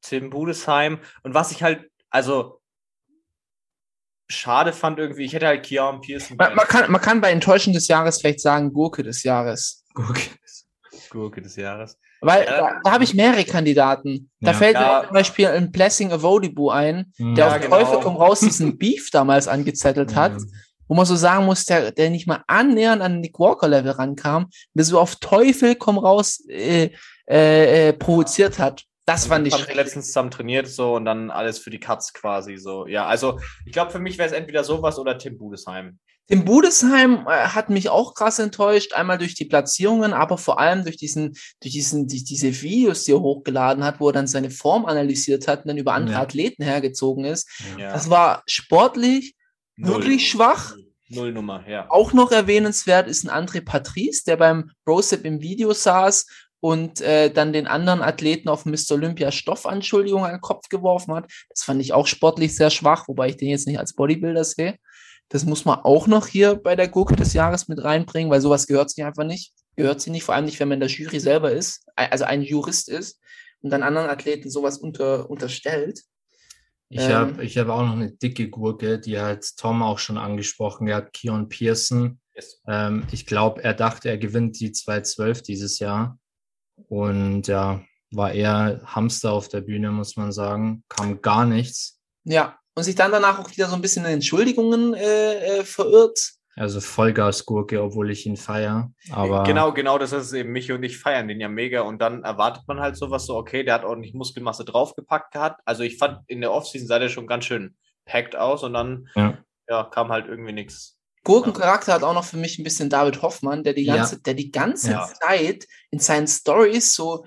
Tim 0.02 0.30
Budesheim. 0.30 1.00
Und 1.24 1.34
was 1.34 1.50
ich 1.50 1.64
halt, 1.64 1.90
also 2.10 2.60
schade 4.28 4.72
fand 4.72 4.98
irgendwie, 5.00 5.24
ich 5.24 5.32
hätte 5.34 5.46
halt 5.48 5.64
Keon 5.64 6.00
Pearson 6.00 6.36
Man, 6.36 6.54
man, 6.54 6.66
kann, 6.66 6.90
man 6.90 7.00
kann 7.00 7.20
bei 7.20 7.30
Enttäuschung 7.32 7.72
des 7.72 7.88
Jahres 7.88 8.20
vielleicht 8.20 8.40
sagen 8.40 8.72
Gurke 8.72 9.02
des 9.02 9.22
Jahres. 9.24 9.84
Okay. 9.94 10.30
Gurke 11.10 11.42
des 11.42 11.56
Jahres. 11.56 11.98
Weil 12.20 12.44
Ja. 12.44 12.58
da, 12.58 12.80
da 12.82 12.90
habe 12.92 13.04
ich 13.04 13.14
mehrere 13.14 13.44
Kandidaten. 13.44 14.30
Da 14.40 14.52
Ja. 14.52 14.56
fällt 14.56 14.74
Ja. 14.74 15.00
mir 15.00 15.06
zum 15.08 15.14
Beispiel 15.14 15.46
ein 15.48 15.70
Blessing 15.70 16.12
Avodibu 16.12 16.70
ein, 16.70 17.12
der 17.18 17.46
Ja, 17.46 17.54
auf 17.56 17.60
genau. 17.60 17.76
Teufel 17.78 17.98
komm 18.02 18.16
raus 18.16 18.40
diesen 18.40 18.78
Beef 18.78 19.10
damals 19.10 19.48
angezettelt 19.48 20.14
hat, 20.16 20.32
wo 20.88 20.94
man 20.94 21.07
so 21.07 21.16
sagen 21.16 21.46
muss, 21.46 21.64
der, 21.64 21.92
der 21.92 22.11
nicht 22.11 22.27
mal 22.27 22.42
annähernd 22.46 23.03
an 23.03 23.20
Nick 23.20 23.38
Walker 23.38 23.68
Level 23.68 23.92
rankam, 23.92 24.49
der 24.75 24.85
so 24.85 25.01
auf 25.01 25.16
Teufel 25.16 25.75
komm 25.75 25.99
raus 25.99 26.44
äh, 26.49 26.90
äh, 27.29 27.88
äh, 27.88 27.92
provoziert 27.92 28.59
hat. 28.59 28.85
Das 29.07 29.27
fand 29.27 29.46
ich 29.46 29.55
schrecklich. 29.55 29.77
letztens 29.77 30.07
zusammen 30.09 30.33
trainiert 30.33 30.66
so 30.66 30.96
und 30.96 31.05
dann 31.05 31.31
alles 31.31 31.61
für 31.61 31.70
die 31.70 31.79
Katz 31.79 32.12
quasi 32.12 32.57
so. 32.57 32.88
Ja, 32.88 33.07
also 33.07 33.38
ich 33.64 33.72
glaube 33.72 33.92
für 33.92 34.01
mich 34.01 34.18
wäre 34.18 34.29
es 34.29 34.35
entweder 34.35 34.64
sowas 34.64 34.99
oder 34.99 35.16
Tim 35.16 35.38
Budesheim. 35.38 35.99
Tim 36.29 36.44
Budesheim 36.44 37.25
äh, 37.29 37.49
hat 37.49 37.70
mich 37.70 37.88
auch 37.88 38.14
krass 38.14 38.40
enttäuscht, 38.40 38.94
einmal 38.94 39.16
durch 39.18 39.35
die 39.35 39.44
Platzierungen, 39.44 40.12
aber 40.12 40.38
vor 40.38 40.59
allem 40.59 40.83
durch 40.83 40.96
diesen, 40.96 41.35
durch 41.61 41.72
diesen, 41.72 42.09
die, 42.09 42.25
diese 42.25 42.62
Videos, 42.62 43.05
die 43.05 43.12
er 43.12 43.20
hochgeladen 43.20 43.85
hat, 43.85 44.01
wo 44.01 44.09
er 44.09 44.12
dann 44.12 44.27
seine 44.27 44.51
Form 44.51 44.87
analysiert 44.87 45.46
hat 45.46 45.61
und 45.61 45.68
dann 45.68 45.79
über 45.79 45.94
andere 45.94 46.16
Ja. 46.16 46.22
Athleten 46.22 46.64
hergezogen 46.64 47.25
ist. 47.25 47.49
Ja. 47.79 47.92
Das 47.92 48.11
war 48.11 48.42
sportlich 48.46 49.37
wirklich 49.76 50.28
schwach. 50.30 50.74
Null 51.08 51.32
Nummer, 51.32 51.64
ja. 51.68 51.86
Auch 51.88 52.12
noch 52.12 52.32
erwähnenswert 52.32 53.08
ist 53.08 53.24
ein 53.24 53.30
André 53.30 53.64
Patrice, 53.64 54.24
der 54.26 54.36
beim 54.36 54.72
Brosep 54.84 55.24
im 55.24 55.40
Video 55.40 55.72
saß 55.72 56.26
und 56.60 57.00
äh, 57.00 57.30
dann 57.30 57.52
den 57.52 57.66
anderen 57.66 58.02
Athleten 58.02 58.48
auf 58.48 58.64
Mr. 58.64 58.92
Olympia 58.92 59.30
Stoffanschuldigungen 59.30 60.26
an 60.26 60.36
den 60.36 60.40
Kopf 60.40 60.68
geworfen 60.68 61.14
hat. 61.14 61.30
Das 61.50 61.62
fand 61.62 61.80
ich 61.80 61.92
auch 61.92 62.06
sportlich 62.06 62.56
sehr 62.56 62.70
schwach, 62.70 63.06
wobei 63.06 63.28
ich 63.28 63.36
den 63.36 63.48
jetzt 63.48 63.68
nicht 63.68 63.78
als 63.78 63.94
Bodybuilder 63.94 64.44
sehe. 64.44 64.76
Das 65.28 65.44
muss 65.44 65.64
man 65.64 65.80
auch 65.80 66.06
noch 66.06 66.26
hier 66.26 66.56
bei 66.56 66.76
der 66.76 66.88
Gurke 66.88 67.16
des 67.16 67.32
Jahres 67.32 67.68
mit 67.68 67.82
reinbringen, 67.82 68.30
weil 68.30 68.40
sowas 68.40 68.66
gehört 68.66 68.90
sich 68.90 69.04
einfach 69.04 69.24
nicht. 69.24 69.52
Gehört 69.76 70.00
sie 70.00 70.10
nicht, 70.10 70.24
vor 70.24 70.34
allem 70.34 70.46
nicht, 70.46 70.58
wenn 70.58 70.68
man 70.68 70.76
in 70.76 70.88
der 70.88 70.88
Jury 70.88 71.20
selber 71.20 71.52
ist, 71.52 71.84
also 71.94 72.24
ein 72.24 72.42
Jurist 72.42 72.88
ist 72.88 73.20
und 73.60 73.70
dann 73.70 73.82
anderen 73.82 74.08
Athleten 74.08 74.50
sowas 74.50 74.78
unter, 74.78 75.28
unterstellt. 75.28 76.00
Ich 76.88 77.01
Ähm. 77.01 77.12
habe 77.12 77.44
ich 77.44 77.59
hab 77.59 77.68
auch 77.68 77.83
noch 77.83 77.92
eine 77.94 78.12
dicke 78.12 78.49
Gurke, 78.49 78.99
die 78.99 79.18
hat 79.18 79.44
Tom 79.57 79.83
auch 79.83 79.99
schon 79.99 80.18
angesprochen. 80.18 80.87
Der 80.87 80.96
hat 80.96 81.12
Keon 81.12 81.49
Pearson. 81.49 82.20
Yes. 82.35 82.61
Ähm, 82.68 83.07
ich 83.11 83.27
glaube, 83.27 83.64
er 83.64 83.75
dachte, 83.75 84.09
er 84.09 84.18
gewinnt 84.18 84.61
die 84.61 84.72
212 84.72 85.42
dieses 85.42 85.79
Jahr. 85.79 86.18
Und 86.88 87.49
ja, 87.49 87.83
war 88.11 88.33
eher 88.33 88.83
Hamster 88.85 89.33
auf 89.33 89.49
der 89.49 89.62
Bühne, 89.62 89.90
muss 89.90 90.16
man 90.16 90.33
sagen. 90.33 90.85
Kam 90.88 91.20
gar 91.22 91.46
nichts. 91.46 91.99
Ja, 92.25 92.59
und 92.75 92.85
sich 92.85 92.94
dann 92.94 93.11
danach 93.11 93.38
auch 93.38 93.51
wieder 93.51 93.68
so 93.68 93.75
ein 93.75 93.83
bisschen 93.83 94.05
in 94.05 94.12
Entschuldigungen 94.12 94.94
äh, 94.94 95.61
äh, 95.61 95.64
verirrt. 95.64 96.35
Also 96.58 96.80
Vollgas-Gurke, 96.80 97.82
obwohl 97.82 98.10
ich 98.10 98.24
ihn 98.26 98.36
feier. 98.38 98.90
Aber 99.12 99.44
Genau, 99.44 99.72
genau, 99.72 99.98
das 99.98 100.12
ist 100.12 100.32
eben. 100.32 100.52
Mich 100.52 100.72
und 100.72 100.82
ich 100.82 100.98
feiern 100.98 101.28
den 101.28 101.38
ja 101.38 101.48
mega. 101.48 101.82
Und 101.82 102.00
dann 102.00 102.24
erwartet 102.24 102.62
man 102.66 102.80
halt 102.80 102.96
sowas 102.96 103.26
so, 103.26 103.36
okay, 103.36 103.62
der 103.62 103.74
hat 103.74 103.84
ordentlich 103.84 104.14
Muskelmasse 104.14 104.64
draufgepackt 104.64 105.32
gehabt. 105.34 105.60
Also 105.66 105.82
ich 105.82 105.98
fand, 105.98 106.20
in 106.28 106.40
der 106.40 106.52
Offseason 106.52 106.88
sah 106.88 106.98
der 106.98 107.10
schon 107.10 107.26
ganz 107.26 107.44
schön 107.44 107.76
packed 108.06 108.36
aus 108.36 108.62
und 108.62 108.72
dann 108.72 109.06
Ja. 109.14 109.36
ja, 109.68 109.84
kam 109.84 110.08
halt 110.10 110.26
irgendwie 110.28 110.52
nichts. 110.52 110.98
Gurkencharakter 111.24 111.92
hat 111.92 112.04
auch 112.04 112.14
noch 112.14 112.24
für 112.24 112.36
mich 112.38 112.58
ein 112.58 112.64
bisschen 112.64 112.88
David 112.88 113.20
Hoffmann, 113.20 113.62
der 113.64 113.74
die 113.74 113.84
Ja. 113.84 113.96
ganze, 113.96 114.22
der 114.22 114.34
die 114.34 114.50
ganze 114.50 114.92
Ja. 114.92 115.06
Zeit 115.20 115.66
in 115.90 115.98
seinen 115.98 116.26
Stories 116.28 116.94
so 116.94 117.26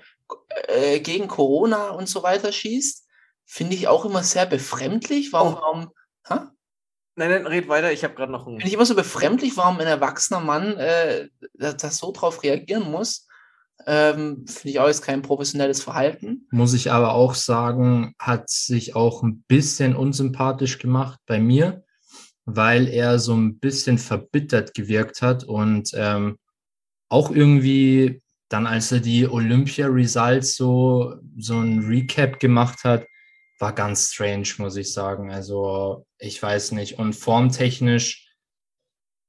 äh, 0.68 1.00
gegen 1.00 1.28
Corona 1.28 1.90
und 1.90 2.08
so 2.08 2.22
weiter 2.22 2.50
schießt. 2.50 3.06
Finde 3.46 3.74
ich 3.74 3.88
auch 3.88 4.04
immer 4.04 4.22
sehr 4.22 4.46
befremdlich. 4.46 5.32
Warum, 5.32 5.54
Oh. 5.54 5.60
warum 5.60 5.90
ha? 6.28 6.50
Nein, 7.16 7.30
nein, 7.30 7.46
red 7.46 7.68
weiter. 7.68 7.92
Ich 7.92 8.04
habe 8.04 8.14
gerade 8.14 8.32
noch 8.32 8.44
Finde 8.44 8.62
ein. 8.62 8.66
ich 8.66 8.74
immer 8.74 8.86
so 8.86 8.94
befremdlich, 8.94 9.56
warum 9.56 9.78
ein 9.78 9.86
erwachsener 9.86 10.40
Mann 10.40 10.76
äh, 10.76 11.28
das, 11.54 11.76
das 11.76 11.98
so 11.98 12.12
drauf 12.12 12.42
reagieren 12.42 12.90
muss. 12.90 13.26
Ähm, 13.86 14.44
Finde 14.46 14.68
ich 14.68 14.78
auch 14.80 14.86
jetzt 14.88 15.02
kein 15.02 15.22
professionelles 15.22 15.82
Verhalten. 15.82 16.46
muss 16.50 16.74
ich 16.74 16.92
aber 16.92 17.14
auch 17.14 17.34
sagen, 17.34 18.14
hat 18.18 18.50
sich 18.50 18.94
auch 18.94 19.22
ein 19.22 19.42
bisschen 19.48 19.96
unsympathisch 19.96 20.78
gemacht 20.78 21.18
bei 21.26 21.38
mir, 21.40 21.82
weil 22.44 22.88
er 22.88 23.18
so 23.18 23.34
ein 23.34 23.58
bisschen 23.58 23.98
verbittert 23.98 24.74
gewirkt 24.74 25.22
hat 25.22 25.44
und 25.44 25.92
ähm, 25.94 26.36
auch 27.08 27.30
irgendwie 27.30 28.22
dann, 28.50 28.66
als 28.66 28.92
er 28.92 29.00
die 29.00 29.26
Olympia-Results 29.28 30.56
so, 30.56 31.14
so 31.38 31.58
ein 31.58 31.80
Recap 31.80 32.38
gemacht 32.38 32.84
hat, 32.84 33.06
war 33.60 33.74
ganz 33.74 34.12
strange, 34.12 34.48
muss 34.58 34.76
ich 34.76 34.92
sagen. 34.92 35.30
Also, 35.30 36.06
ich 36.18 36.42
weiß 36.42 36.72
nicht. 36.72 36.98
Und 36.98 37.14
formtechnisch, 37.14 38.28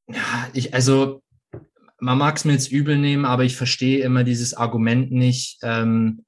ja, 0.10 0.50
ich, 0.54 0.74
also, 0.74 1.22
man 2.00 2.18
mag 2.18 2.38
es 2.38 2.46
mir 2.46 2.54
jetzt 2.54 2.72
übel 2.72 2.98
nehmen, 2.98 3.26
aber 3.26 3.44
ich 3.44 3.56
verstehe 3.56 4.04
immer 4.04 4.24
dieses 4.24 4.54
Argument 4.54 5.12
nicht. 5.12 5.60
Ähm, 5.62 6.26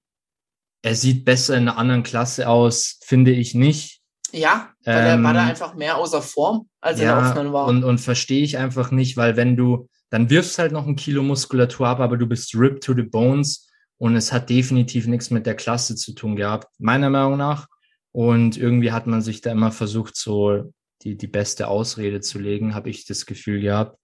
er 0.84 0.96
sieht 0.96 1.26
besser 1.26 1.56
in 1.56 1.68
einer 1.68 1.78
anderen 1.78 2.04
Klasse 2.04 2.48
aus, 2.48 3.00
finde 3.04 3.32
ich 3.32 3.56
nicht. 3.56 4.02
Ja, 4.32 4.72
weil 4.84 5.06
er 5.06 5.24
war 5.24 5.34
da 5.34 5.44
Ähm, 5.44 5.50
einfach 5.50 5.76
mehr 5.76 5.98
außer 5.98 6.22
Form, 6.22 6.70
als 6.82 7.00
er 7.00 7.12
in 7.14 7.20
der 7.20 7.30
offenen 7.30 7.54
war. 7.54 7.68
und, 7.68 7.84
und 7.84 8.00
verstehe 8.00 8.44
ich 8.44 8.58
einfach 8.58 8.92
nicht, 8.92 9.16
weil 9.16 9.38
wenn 9.38 9.56
du, 9.56 9.90
dann 10.10 10.30
wirfst 10.30 10.60
halt 10.60 10.72
noch 10.72 10.88
ein 10.88 10.96
Kilo 10.96 11.24
Muskulatur 11.24 11.88
ab, 11.88 12.00
aber 12.00 12.18
du 12.18 12.28
bist 12.28 12.56
ripped 12.56 12.84
to 12.84 12.94
the 12.94 13.04
bones 13.04 13.70
und 13.98 14.16
es 14.16 14.34
hat 14.34 14.50
definitiv 14.50 15.08
nichts 15.08 15.30
mit 15.30 15.46
der 15.46 15.56
Klasse 15.56 15.96
zu 15.96 16.14
tun 16.14 16.36
gehabt, 16.36 16.68
meiner 16.80 17.10
Meinung 17.10 17.38
nach. 17.38 17.68
Und 18.14 18.58
irgendwie 18.58 18.92
hat 18.94 19.08
man 19.08 19.22
sich 19.22 19.42
da 19.42 19.52
immer 19.52 19.72
versucht, 19.72 20.16
so 20.16 20.72
die, 21.02 21.18
die 21.18 21.28
beste 21.28 21.68
Ausrede 21.68 22.22
zu 22.22 22.40
legen, 22.40 22.76
habe 22.76 22.90
ich 22.90 23.06
das 23.06 23.26
Gefühl 23.26 23.60
gehabt, 23.60 23.98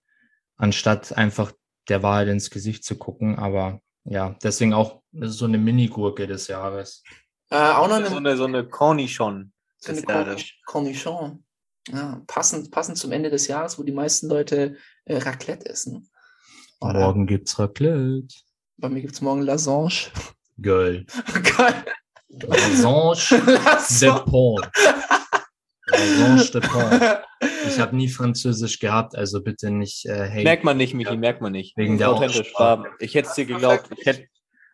anstatt 0.58 1.14
einfach 1.16 1.54
der 1.88 2.04
Wahrheit 2.04 2.28
ins 2.28 2.50
Gesicht 2.50 2.84
zu 2.84 2.98
gucken. 2.98 3.38
Aber 3.38 3.80
ja, 4.04 4.36
deswegen 4.44 4.74
auch 4.74 5.02
so 5.14 5.46
eine 5.46 5.58
Mini-Gurke 5.58 6.28
des 6.28 6.48
Jahres. 6.48 7.04
äh, 7.52 7.56
auch 7.56 7.88
noch 7.88 8.06
So 8.10 8.18
eine, 8.18 8.36
so 8.36 8.46
eine 8.46 8.68
Cornichon. 8.68 9.54
So 9.78 9.92
eine 9.92 10.02
ja, 10.02 10.06
Cornish- 10.24 10.56
Cornichon. 10.66 11.44
Ja, 11.88 12.22
passend, 12.28 12.72
passend 12.72 12.98
zum 12.98 13.12
Ende 13.12 13.30
des 13.30 13.48
Jahres, 13.48 13.80
wo 13.80 13.84
die 13.84 13.92
meisten 13.94 14.28
Leute 14.28 14.76
äh, 15.06 15.18
Raclette 15.18 15.68
essen. 15.70 16.10
Oder? 16.82 17.00
Morgen 17.00 17.28
gibt's 17.28 17.58
Raclette. 17.60 18.28
Bei 18.78 18.90
mir 18.90 19.02
gibt 19.02 19.14
es 19.14 19.22
morgen 19.22 19.42
Lasange. 19.42 20.12
Geil. 20.62 21.06
Geil. 21.58 21.86
Lasange 22.30 23.30
de. 24.02 24.12
Pont. 24.26 24.70
Lasange 25.88 26.52
de 26.52 26.62
Pont. 26.62 27.22
Ich 27.68 27.80
habe 27.80 27.96
nie 27.96 28.10
Französisch 28.10 28.80
gehabt, 28.80 29.16
also 29.16 29.42
bitte 29.42 29.72
nicht 29.72 30.06
äh, 30.06 30.28
hey. 30.28 30.44
Merkt 30.44 30.64
man 30.64 30.78
nicht, 30.78 30.94
Michi, 30.94 31.18
merkt 31.18 31.42
man 31.42 31.52
nicht. 31.52 31.76
Wegen 31.78 31.98
der 31.98 32.10
Authentisch. 32.12 32.54
Ich 33.00 33.16
hätte 33.16 33.30
es 33.30 33.36
dir 33.36 33.46
geglaubt. 33.46 33.90
Ich 33.98 34.06
hätte, 34.06 34.26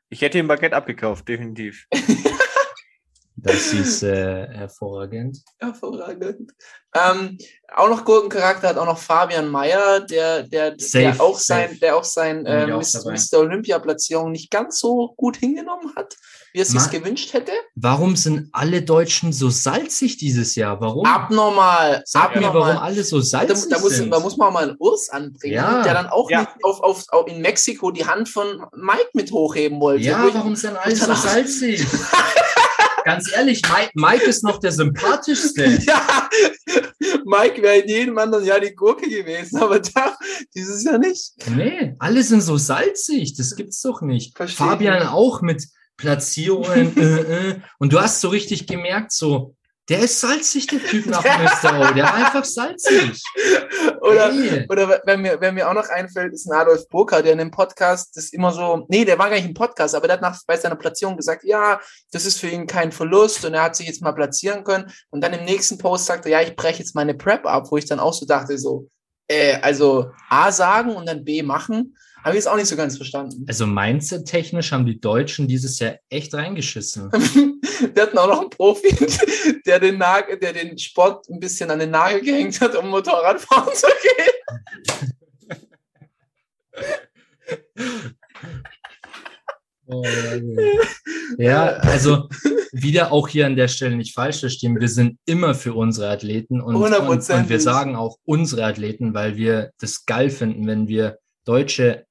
ich 0.10 0.22
hätte 0.22 0.38
ihm 0.38 0.46
ein 0.46 0.48
Baguette 0.50 0.76
abgekauft, 0.76 1.28
definitiv. 1.28 1.88
Das 3.38 3.74
ist 3.74 4.02
äh, 4.04 4.48
hervorragend. 4.48 5.40
Hervorragend. 5.60 6.52
Ähm, 6.96 7.38
auch 7.76 7.90
noch 7.90 8.06
Gurkencharakter 8.06 8.70
hat 8.70 8.78
auch 8.78 8.86
noch 8.86 8.98
Fabian 8.98 9.50
Mayer, 9.50 10.00
der, 10.00 10.44
der, 10.44 10.72
der 10.72 10.80
Safe, 10.80 11.22
auch 11.22 11.38
sein, 11.38 11.78
der 11.82 11.98
auch 11.98 12.06
sein 12.06 12.46
äh, 12.46 12.72
auch. 12.72 12.82
Mr. 12.82 13.40
Olympia-Platzierung 13.40 14.32
nicht 14.32 14.50
ganz 14.50 14.80
so 14.80 15.14
gut 15.18 15.36
hingenommen 15.36 15.92
hat, 15.98 16.16
wie 16.54 16.60
er 16.60 16.62
es 16.62 16.70
sich 16.70 16.90
gewünscht 16.90 17.34
hätte. 17.34 17.52
Warum 17.76 18.16
sind 18.16 18.48
alle 18.54 18.82
Deutschen 18.82 19.34
so 19.34 19.50
salzig 19.50 20.16
dieses 20.16 20.56
Jahr? 20.56 20.80
Warum? 20.80 21.06
Abnormal. 21.06 22.02
Sag 22.06 22.38
mir, 22.38 22.48
abnormal. 22.48 22.76
warum 22.76 22.84
alle 22.84 23.04
so 23.04 23.18
Da, 23.20 23.24
salzig 23.26 23.70
da, 23.70 23.80
muss, 23.80 23.92
sind. 23.98 24.10
da 24.12 24.20
muss 24.22 24.38
man 24.38 24.48
auch 24.48 24.54
mal 24.54 24.70
einen 24.70 24.78
Urs 24.80 25.10
anbringen, 25.10 25.56
Ja. 25.56 25.84
der 25.84 25.94
dann 25.96 26.08
auch 26.08 26.32
Ja. 26.32 26.42
nicht 26.42 26.52
auf, 26.64 26.80
auf, 26.80 27.04
auf 27.10 27.28
in 27.28 27.42
Mexiko 27.42 27.92
die 27.92 28.06
Hand 28.06 28.30
von 28.30 28.66
Mike 28.74 29.10
mit 29.14 29.34
hochheben 29.34 29.82
wollte. 29.82 30.06
Wo 30.06 30.08
ja, 30.10 30.30
warum 30.34 30.56
sind 30.56 30.78
alle 30.78 30.96
so 30.96 31.14
salzig? 31.14 31.86
Ganz 33.06 33.32
ehrlich, 33.32 33.62
Mike, 33.72 33.92
Mike 33.94 34.26
ist 34.26 34.44
noch 34.44 34.60
der 34.60 34.72
sympathischste. 34.72 35.66
Ja, 35.86 36.28
Mike 37.24 37.62
wäre 37.62 37.78
in 37.78 37.88
jedem 37.88 38.18
anderen 38.18 38.44
Jahr 38.44 38.60
die 38.60 38.74
Gurke 38.74 39.08
gewesen, 39.08 39.58
aber 39.58 39.80
da 39.80 40.18
dieses 40.56 40.84
Jahr 40.84 40.98
nicht. 40.98 41.34
Nee, 41.56 41.96
alle 42.00 42.24
sind 42.24 42.42
so 42.42 42.58
salzig. 42.58 43.36
Das 43.38 43.56
gibt's 43.56 43.82
doch 43.82 44.02
nicht. 44.02 44.36
Versteh 44.36 44.58
Fabian 44.58 45.00
nicht. 45.00 45.12
auch 45.12 45.42
mit 45.42 45.68
Platzierungen. 45.98 46.98
äh, 46.98 47.50
äh. 47.52 47.60
Und 47.78 47.94
du 47.94 48.02
hast 48.02 48.22
so 48.22 48.30
richtig 48.30 48.66
gemerkt, 48.66 49.12
so, 49.12 49.56
der 49.88 50.00
ist 50.00 50.20
salzig, 50.20 50.66
der 50.68 50.84
Typ 50.84 51.06
nach 51.06 51.24
Mr. 51.64 51.80
O. 51.80 51.94
Der 51.94 52.04
war 52.06 52.16
einfach 52.16 52.44
salzig. 52.44 53.22
Oder, 54.02 54.32
Ey. 54.32 54.66
oder 54.68 55.02
wenn 55.06 55.22
mir, 55.22 55.40
wenn 55.40 55.54
mir 55.54 55.70
auch 55.70 55.74
noch 55.74 55.90
einfällt, 55.90 56.34
ist 56.34 56.48
ein 56.48 56.58
Adolf 56.58 56.88
Burka, 56.90 57.22
der 57.22 57.34
in 57.34 57.38
dem 57.38 57.52
Podcast 57.52 58.18
das 58.18 58.34
immer 58.34 58.52
so, 58.52 58.86
nee, 58.90 59.06
der 59.06 59.20
war 59.20 59.30
gar 59.30 59.36
nicht 59.36 59.46
im 59.46 59.54
Podcast, 59.54 59.94
aber 59.94 60.08
der 60.08 60.16
hat 60.16 60.22
nach, 60.22 60.40
bei 60.48 60.58
seiner 60.58 60.76
Platzierung 60.76 61.18
gesagt, 61.18 61.44
ja, 61.44 61.80
das 62.12 62.26
ist 62.26 62.40
für 62.40 62.48
ihn 62.48 62.66
kein 62.66 62.92
Verlust 62.92 63.46
und 63.46 63.54
er 63.54 63.64
hat 63.64 63.76
sich 63.76 63.88
jetzt 63.88 64.02
mal 64.02 64.14
platzieren 64.14 64.64
können. 64.64 64.92
Und 65.12 65.24
dann 65.24 65.34
im 65.34 65.46
nächsten 65.46 65.78
Post 65.78 66.08
sagte 66.08 66.30
er, 66.30 66.42
ja, 66.42 66.48
ich 66.48 66.56
breche 66.56 66.80
jetzt 66.80 66.96
meine 66.96 67.14
Prep 67.14 67.46
ab, 67.46 67.68
wo 67.70 67.78
ich 67.78 67.86
dann 67.86 68.00
auch 68.00 68.14
so 68.14 68.26
dachte, 68.26 68.58
so, 68.58 68.88
äh, 69.28 69.60
also 69.62 70.12
A 70.30 70.52
sagen 70.52 70.96
und 70.96 71.08
dann 71.08 71.24
B 71.24 71.44
machen, 71.44 71.96
habe 72.24 72.32
ich 72.32 72.44
jetzt 72.44 72.48
auch 72.48 72.58
nicht 72.58 72.68
so 72.68 72.76
ganz 72.76 72.98
verstanden. 72.98 73.46
Also 73.48 73.68
Mindset-technisch 73.68 74.72
haben 74.72 74.88
die 74.88 75.00
Deutschen 75.00 75.48
dieses 75.48 75.78
Jahr 75.78 75.98
echt 76.10 76.34
reingeschissen. 76.34 77.12
Wir 77.94 78.04
hatten 78.04 78.18
auch 78.18 78.28
noch 78.28 78.42
einen 78.42 78.50
Profi, 78.50 78.96
der 79.66 79.80
den, 79.80 79.98
Nagel, 79.98 80.38
der 80.38 80.54
den 80.54 80.78
Sport 80.78 81.30
ein 81.30 81.40
bisschen 81.40 81.72
an 81.72 81.80
den 81.80 81.92
Nagel 81.92 82.22
gehängt 82.22 82.60
hat, 82.62 82.76
um 82.76 82.90
Motorradfahren 82.90 83.74
zu 83.74 83.88
gehen. 83.88 84.36
Ja, 91.38 91.66
also 91.66 92.28
wieder 92.72 93.12
auch 93.12 93.28
hier 93.28 93.46
an 93.46 93.56
der 93.56 93.68
Stelle 93.68 93.96
nicht 93.96 94.14
falsch 94.14 94.40
verstehen. 94.40 94.80
Wir 94.80 94.90
sind 94.90 95.20
immer 95.26 95.54
für 95.56 95.74
unsere 95.74 96.10
Athleten 96.10 96.60
und, 96.62 96.76
und, 96.76 96.94
und 96.94 97.50
wir 97.50 97.60
sagen 97.60 97.96
auch 97.96 98.18
unsere 98.26 98.66
Athleten, 98.66 99.14
weil 99.14 99.38
wir 99.38 99.72
das 99.80 100.06
geil 100.06 100.30
finden, 100.30 100.68
wenn 100.68 100.88
wir 100.88 101.20
Deutsche, 101.46 102.06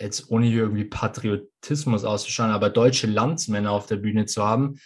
jetzt 0.00 0.30
ohne 0.30 0.46
hier 0.46 0.62
irgendwie 0.62 0.84
Patriotismus 0.84 2.04
auszuschauen, 2.04 2.50
aber 2.50 2.70
deutsche 2.70 3.06
Landsmänner 3.06 3.70
auf 3.70 3.86
der 3.86 3.96
Bühne 3.96 4.26
zu 4.26 4.44
haben. 4.44 4.78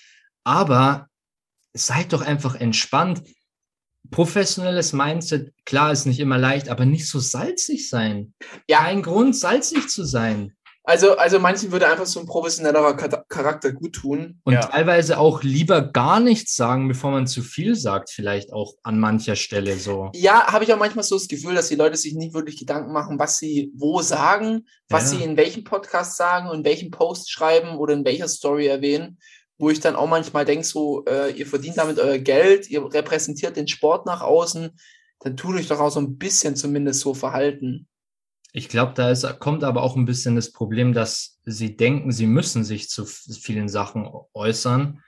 Aber 0.47 1.09
seid 1.75 2.13
doch 2.13 2.23
einfach 2.23 2.55
entspannt. 2.55 3.23
Professionelles 4.13 4.93
Mindset, 4.93 5.53
klar, 5.65 5.91
ist 5.91 6.07
nicht 6.07 6.21
immer 6.21 6.39
leicht, 6.39 6.69
aber 6.69 6.85
nicht 6.87 7.09
so 7.09 7.19
salzig 7.19 7.91
sein. 7.91 8.33
Ja. 8.69 8.79
Kein 8.79 9.03
Grund, 9.03 9.35
salzig 9.35 9.89
zu 9.89 10.05
sein. 10.05 10.53
Also, 10.85 11.17
also 11.17 11.41
manchen 11.41 11.73
würde 11.73 11.89
einfach 11.89 12.07
so 12.07 12.21
ein 12.21 12.27
professionellerer 12.27 12.97
Char- 12.97 13.25
Charakter 13.29 13.73
gut 13.73 13.95
tun. 13.97 14.41
Und 14.45 14.53
Ja. 14.55 14.61
teilweise 14.61 15.19
auch 15.19 15.43
lieber 15.43 15.83
gar 15.83 16.21
nichts 16.21 16.55
sagen, 16.55 16.87
bevor 16.87 17.11
man 17.11 17.27
zu 17.27 17.43
viel 17.43 17.75
sagt, 17.75 18.09
vielleicht 18.11 18.53
auch 18.53 18.75
an 18.85 19.01
mancher 19.01 19.35
Stelle 19.35 19.77
so. 19.81 20.13
Ja, 20.15 20.47
habe 20.53 20.63
ich 20.63 20.73
auch 20.73 20.79
manchmal 20.79 21.03
so 21.03 21.17
das 21.17 21.27
Gefühl, 21.27 21.57
dass 21.57 21.67
die 21.67 21.75
Leute 21.75 21.97
sich 21.97 22.15
nicht 22.15 22.35
wirklich 22.35 22.57
Gedanken 22.57 22.93
machen, 22.93 23.19
was 23.19 23.39
sie 23.39 23.73
wo 23.75 24.01
sagen, 24.01 24.65
was 24.89 25.11
Ja. 25.13 25.19
sie 25.19 25.25
in 25.25 25.37
welchem 25.37 25.65
Podcast 25.65 26.17
sagen, 26.17 26.55
in 26.55 26.65
welchem 26.65 26.93
Post 26.93 27.33
schreiben 27.33 27.77
oder 27.79 27.93
in 27.93 28.05
welcher 28.05 28.29
Story 28.29 28.69
erwähnen, 28.69 29.19
wo 29.59 29.71
ich 29.71 29.81
dann 29.81 29.97
auch 29.97 30.09
manchmal 30.09 30.45
denke, 30.45 30.67
so, 30.67 31.05
äh, 31.07 31.33
ihr 31.33 31.47
verdient 31.47 31.79
damit 31.79 31.99
euer 31.99 32.19
Geld, 32.19 32.69
ihr 32.71 32.85
repräsentiert 32.93 33.57
den 33.57 33.69
Sport 33.69 34.07
nach 34.07 34.21
außen, 34.21 34.71
dann 35.21 35.37
tut 35.37 35.57
euch 35.57 35.69
doch 35.69 35.81
auch 35.81 35.91
so 35.91 36.01
ein 36.01 36.19
bisschen 36.19 36.57
zumindest 36.57 37.01
so 37.01 37.15
verhalten. 37.15 37.89
Ich 38.53 38.69
glaube, 38.69 38.93
da 38.95 39.11
ist, 39.11 39.27
kommt 39.39 39.65
aber 39.65 39.83
auch 39.83 39.97
ein 39.97 40.07
bisschen 40.07 40.35
das 40.35 40.53
Problem, 40.53 40.93
dass 40.93 41.39
sie 41.45 41.77
denken, 41.77 42.11
sie 42.13 42.27
müssen 42.27 42.65
sich 42.65 42.89
zu 42.89 43.05
vielen 43.05 43.69
Sachen 43.69 44.09
äußern. 44.33 45.03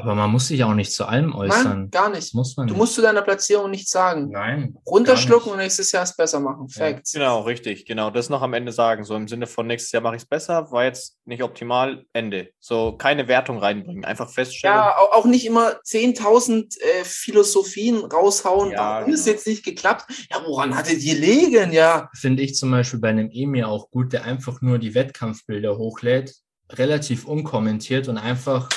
Aber 0.00 0.14
man 0.14 0.30
muss 0.30 0.46
sich 0.46 0.62
auch 0.62 0.74
nicht 0.74 0.92
zu 0.92 1.06
allem 1.06 1.34
äußern. 1.34 1.64
Nein, 1.80 1.90
gar 1.90 2.08
nicht. 2.08 2.32
Muss 2.32 2.56
man 2.56 2.68
Du 2.68 2.74
nicht. 2.74 2.78
musst 2.78 2.94
zu 2.94 3.02
deiner 3.02 3.20
Platzierung 3.20 3.68
nichts 3.68 3.90
sagen. 3.90 4.30
Nein. 4.30 4.76
Runterschlucken 4.86 5.50
und 5.50 5.58
nächstes 5.58 5.90
Jahr 5.90 6.04
es 6.04 6.14
besser 6.14 6.38
machen. 6.38 6.68
Facts. 6.68 7.10
Genau, 7.14 7.40
richtig, 7.40 7.84
genau. 7.84 8.08
Das 8.10 8.28
noch 8.30 8.40
am 8.42 8.54
Ende 8.54 8.70
sagen. 8.70 9.02
So 9.02 9.16
im 9.16 9.26
Sinne 9.26 9.48
von 9.48 9.66
nächstes 9.66 9.90
Jahr 9.90 10.00
mache 10.04 10.14
ich 10.14 10.22
es 10.22 10.28
besser, 10.28 10.70
war 10.70 10.84
jetzt 10.84 11.18
nicht 11.24 11.42
optimal, 11.42 12.04
Ende. 12.12 12.50
So 12.60 12.92
keine 12.96 13.26
Wertung 13.26 13.58
reinbringen, 13.58 14.04
einfach 14.04 14.30
feststellen. 14.30 14.76
Ja, 14.76 14.96
au- 14.98 15.18
auch 15.18 15.24
nicht 15.24 15.44
immer 15.44 15.72
10.000 15.84 16.78
äh, 16.80 17.04
Philosophien 17.04 17.96
raushauen. 18.04 18.70
Ja, 18.70 19.00
Warum 19.00 19.12
ist 19.12 19.24
genau. 19.24 19.34
jetzt 19.36 19.46
nicht 19.48 19.64
geklappt? 19.64 20.04
Ja, 20.30 20.40
woran 20.46 20.76
hattet 20.76 21.02
ihr 21.02 21.16
liegen? 21.18 21.72
Ja, 21.72 22.08
Finde 22.14 22.44
ich 22.44 22.54
zum 22.54 22.70
Beispiel 22.70 23.00
bei 23.00 23.08
einem 23.08 23.30
Emir 23.32 23.68
auch 23.68 23.90
gut, 23.90 24.12
der 24.12 24.22
einfach 24.24 24.60
nur 24.62 24.78
die 24.78 24.94
Wettkampfbilder 24.94 25.76
hochlädt, 25.76 26.36
relativ 26.70 27.26
unkommentiert 27.26 28.06
und 28.06 28.16
einfach 28.18 28.68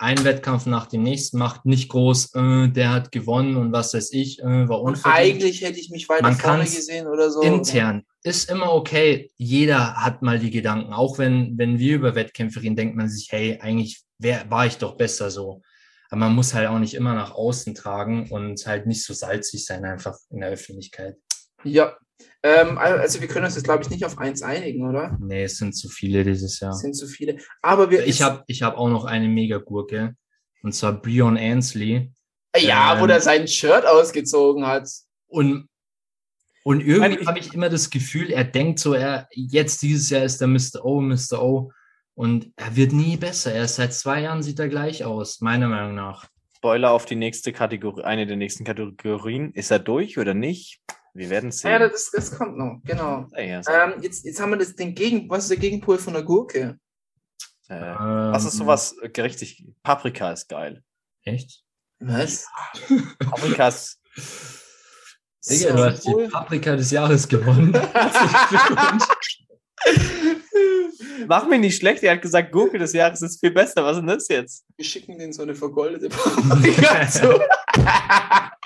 einen 0.00 0.24
Wettkampf 0.24 0.66
nach 0.66 0.86
dem 0.86 1.02
nächsten 1.02 1.38
macht, 1.38 1.66
nicht 1.66 1.88
groß, 1.90 2.34
äh, 2.34 2.68
der 2.68 2.90
hat 2.92 3.12
gewonnen 3.12 3.56
und 3.56 3.72
was 3.72 3.94
weiß 3.94 4.12
ich, 4.12 4.40
äh, 4.40 4.68
war 4.68 4.80
unverdient. 4.80 5.14
eigentlich 5.14 5.62
hätte 5.62 5.78
ich 5.78 5.90
mich 5.90 6.08
weiter 6.08 6.22
Man 6.22 6.36
vorne 6.36 6.64
gesehen 6.64 7.06
oder 7.06 7.30
so. 7.30 7.42
intern 7.42 8.04
ist 8.22 8.50
immer 8.50 8.72
okay. 8.72 9.30
Jeder 9.36 9.96
hat 9.96 10.22
mal 10.22 10.38
die 10.38 10.50
Gedanken. 10.50 10.92
Auch 10.92 11.18
wenn, 11.18 11.56
wenn 11.56 11.78
wir 11.78 11.96
über 11.96 12.14
Wettkämpfe 12.14 12.62
reden, 12.62 12.76
denkt 12.76 12.96
man 12.96 13.08
sich, 13.08 13.28
hey, 13.30 13.58
eigentlich 13.60 14.02
wär, 14.18 14.50
war 14.50 14.66
ich 14.66 14.76
doch 14.76 14.96
besser 14.96 15.30
so. 15.30 15.62
Aber 16.10 16.20
man 16.20 16.34
muss 16.34 16.54
halt 16.54 16.68
auch 16.68 16.78
nicht 16.78 16.94
immer 16.94 17.14
nach 17.14 17.32
außen 17.32 17.74
tragen 17.74 18.30
und 18.30 18.66
halt 18.66 18.86
nicht 18.86 19.04
so 19.04 19.14
salzig 19.14 19.64
sein, 19.64 19.84
einfach 19.84 20.16
in 20.30 20.40
der 20.40 20.50
Öffentlichkeit. 20.50 21.16
Ja. 21.64 21.96
Ähm, 22.42 22.78
also 22.78 23.20
wir 23.20 23.28
können 23.28 23.44
uns 23.44 23.54
jetzt, 23.54 23.64
glaube 23.64 23.82
ich, 23.82 23.90
nicht 23.90 24.04
auf 24.04 24.18
eins 24.18 24.42
einigen, 24.42 24.88
oder? 24.88 25.18
Nee, 25.20 25.44
es 25.44 25.58
sind 25.58 25.74
zu 25.74 25.88
viele 25.88 26.24
dieses 26.24 26.58
Jahr. 26.60 26.72
Es 26.72 26.80
sind 26.80 26.94
zu 26.94 27.06
viele. 27.06 27.36
Aber 27.60 27.90
wir. 27.90 28.06
Ich 28.06 28.22
habe 28.22 28.44
ich 28.46 28.62
hab 28.62 28.78
auch 28.78 28.88
noch 28.88 29.04
eine 29.04 29.28
Mega-Gurke. 29.28 30.14
Und 30.62 30.72
zwar 30.74 30.92
Brion 30.92 31.36
Ansley. 31.36 32.12
Ja, 32.56 32.96
wo 32.98 33.02
ähm, 33.02 33.08
der 33.08 33.20
sein 33.20 33.46
Shirt 33.46 33.86
ausgezogen 33.86 34.66
hat. 34.66 34.88
Und, 35.26 35.68
und 36.64 36.80
irgendwie 36.80 37.26
habe 37.26 37.38
ich 37.38 37.54
immer 37.54 37.68
das 37.68 37.90
Gefühl, 37.90 38.30
er 38.30 38.44
denkt 38.44 38.78
so, 38.78 38.94
er 38.94 39.28
jetzt 39.32 39.82
dieses 39.82 40.10
Jahr 40.10 40.24
ist 40.24 40.40
der 40.40 40.48
Mr. 40.48 40.84
O, 40.84 41.00
Mr. 41.00 41.42
O. 41.42 41.72
Und 42.14 42.52
er 42.56 42.74
wird 42.76 42.92
nie 42.92 43.16
besser. 43.16 43.52
Er 43.52 43.64
ist 43.64 43.76
seit 43.76 43.94
zwei 43.94 44.22
Jahren 44.22 44.42
sieht 44.42 44.58
er 44.58 44.68
gleich 44.68 45.04
aus, 45.04 45.40
meiner 45.40 45.68
Meinung 45.68 45.94
nach. 45.94 46.28
Spoiler 46.56 46.90
auf 46.90 47.06
die 47.06 47.16
nächste 47.16 47.52
Kategorie, 47.52 48.02
eine 48.02 48.26
der 48.26 48.36
nächsten 48.36 48.64
Kategorien. 48.64 49.52
Ist 49.52 49.70
er 49.70 49.78
durch 49.78 50.18
oder 50.18 50.34
nicht? 50.34 50.80
Wir 51.14 51.28
werden 51.30 51.50
sehen. 51.52 51.70
Ja, 51.72 51.78
das, 51.80 52.10
das 52.10 52.36
kommt 52.36 52.56
noch, 52.56 52.80
genau. 52.84 53.26
Ja, 53.36 53.40
ja, 53.42 53.62
Ähm, 53.84 54.00
jetzt, 54.02 54.24
jetzt 54.24 54.40
haben 54.40 54.50
wir 54.50 54.58
das, 54.58 54.74
den 54.76 54.94
Gegen, 54.94 55.28
was 55.28 55.44
ist 55.44 55.50
der 55.50 55.56
Gegenpol 55.58 55.98
von 55.98 56.12
der 56.14 56.22
Gurke? 56.22 56.78
äh, 57.68 57.74
was 57.80 58.44
ist 58.44 58.54
Ähm, 58.54 58.58
sowas 58.60 58.96
äh, 59.02 59.08
gerichtig? 59.08 59.64
Paprika 59.82 60.32
ist 60.32 60.48
geil. 60.48 60.82
Echt? 61.22 61.62
Was? 62.00 62.46
Paprika 63.18 63.68
ist 63.68 64.00
Digga, 65.48 65.72
du 65.72 65.84
hast 65.84 66.06
die 66.06 66.28
Paprika 66.30 66.76
des 66.76 66.90
Jahres 66.90 67.26
gewonnen. 67.28 67.72
Mach 71.26 71.46
mir 71.46 71.58
nicht 71.58 71.76
schlecht, 71.78 72.02
er 72.02 72.12
hat 72.12 72.22
gesagt, 72.22 72.52
Gurke 72.52 72.78
des 72.78 72.92
Jahres 72.92 73.22
ist 73.22 73.40
viel 73.40 73.50
besser. 73.50 73.82
Was 73.84 73.92
ist 73.96 74.00
denn 74.00 74.06
das 74.08 74.28
jetzt? 74.28 74.64
Wir 74.76 74.84
schicken 74.84 75.18
denen 75.18 75.32
so 75.32 75.42
eine 75.42 75.54
vergoldete 75.54 76.08
Paprika 76.10 77.08
zu. 77.08 77.40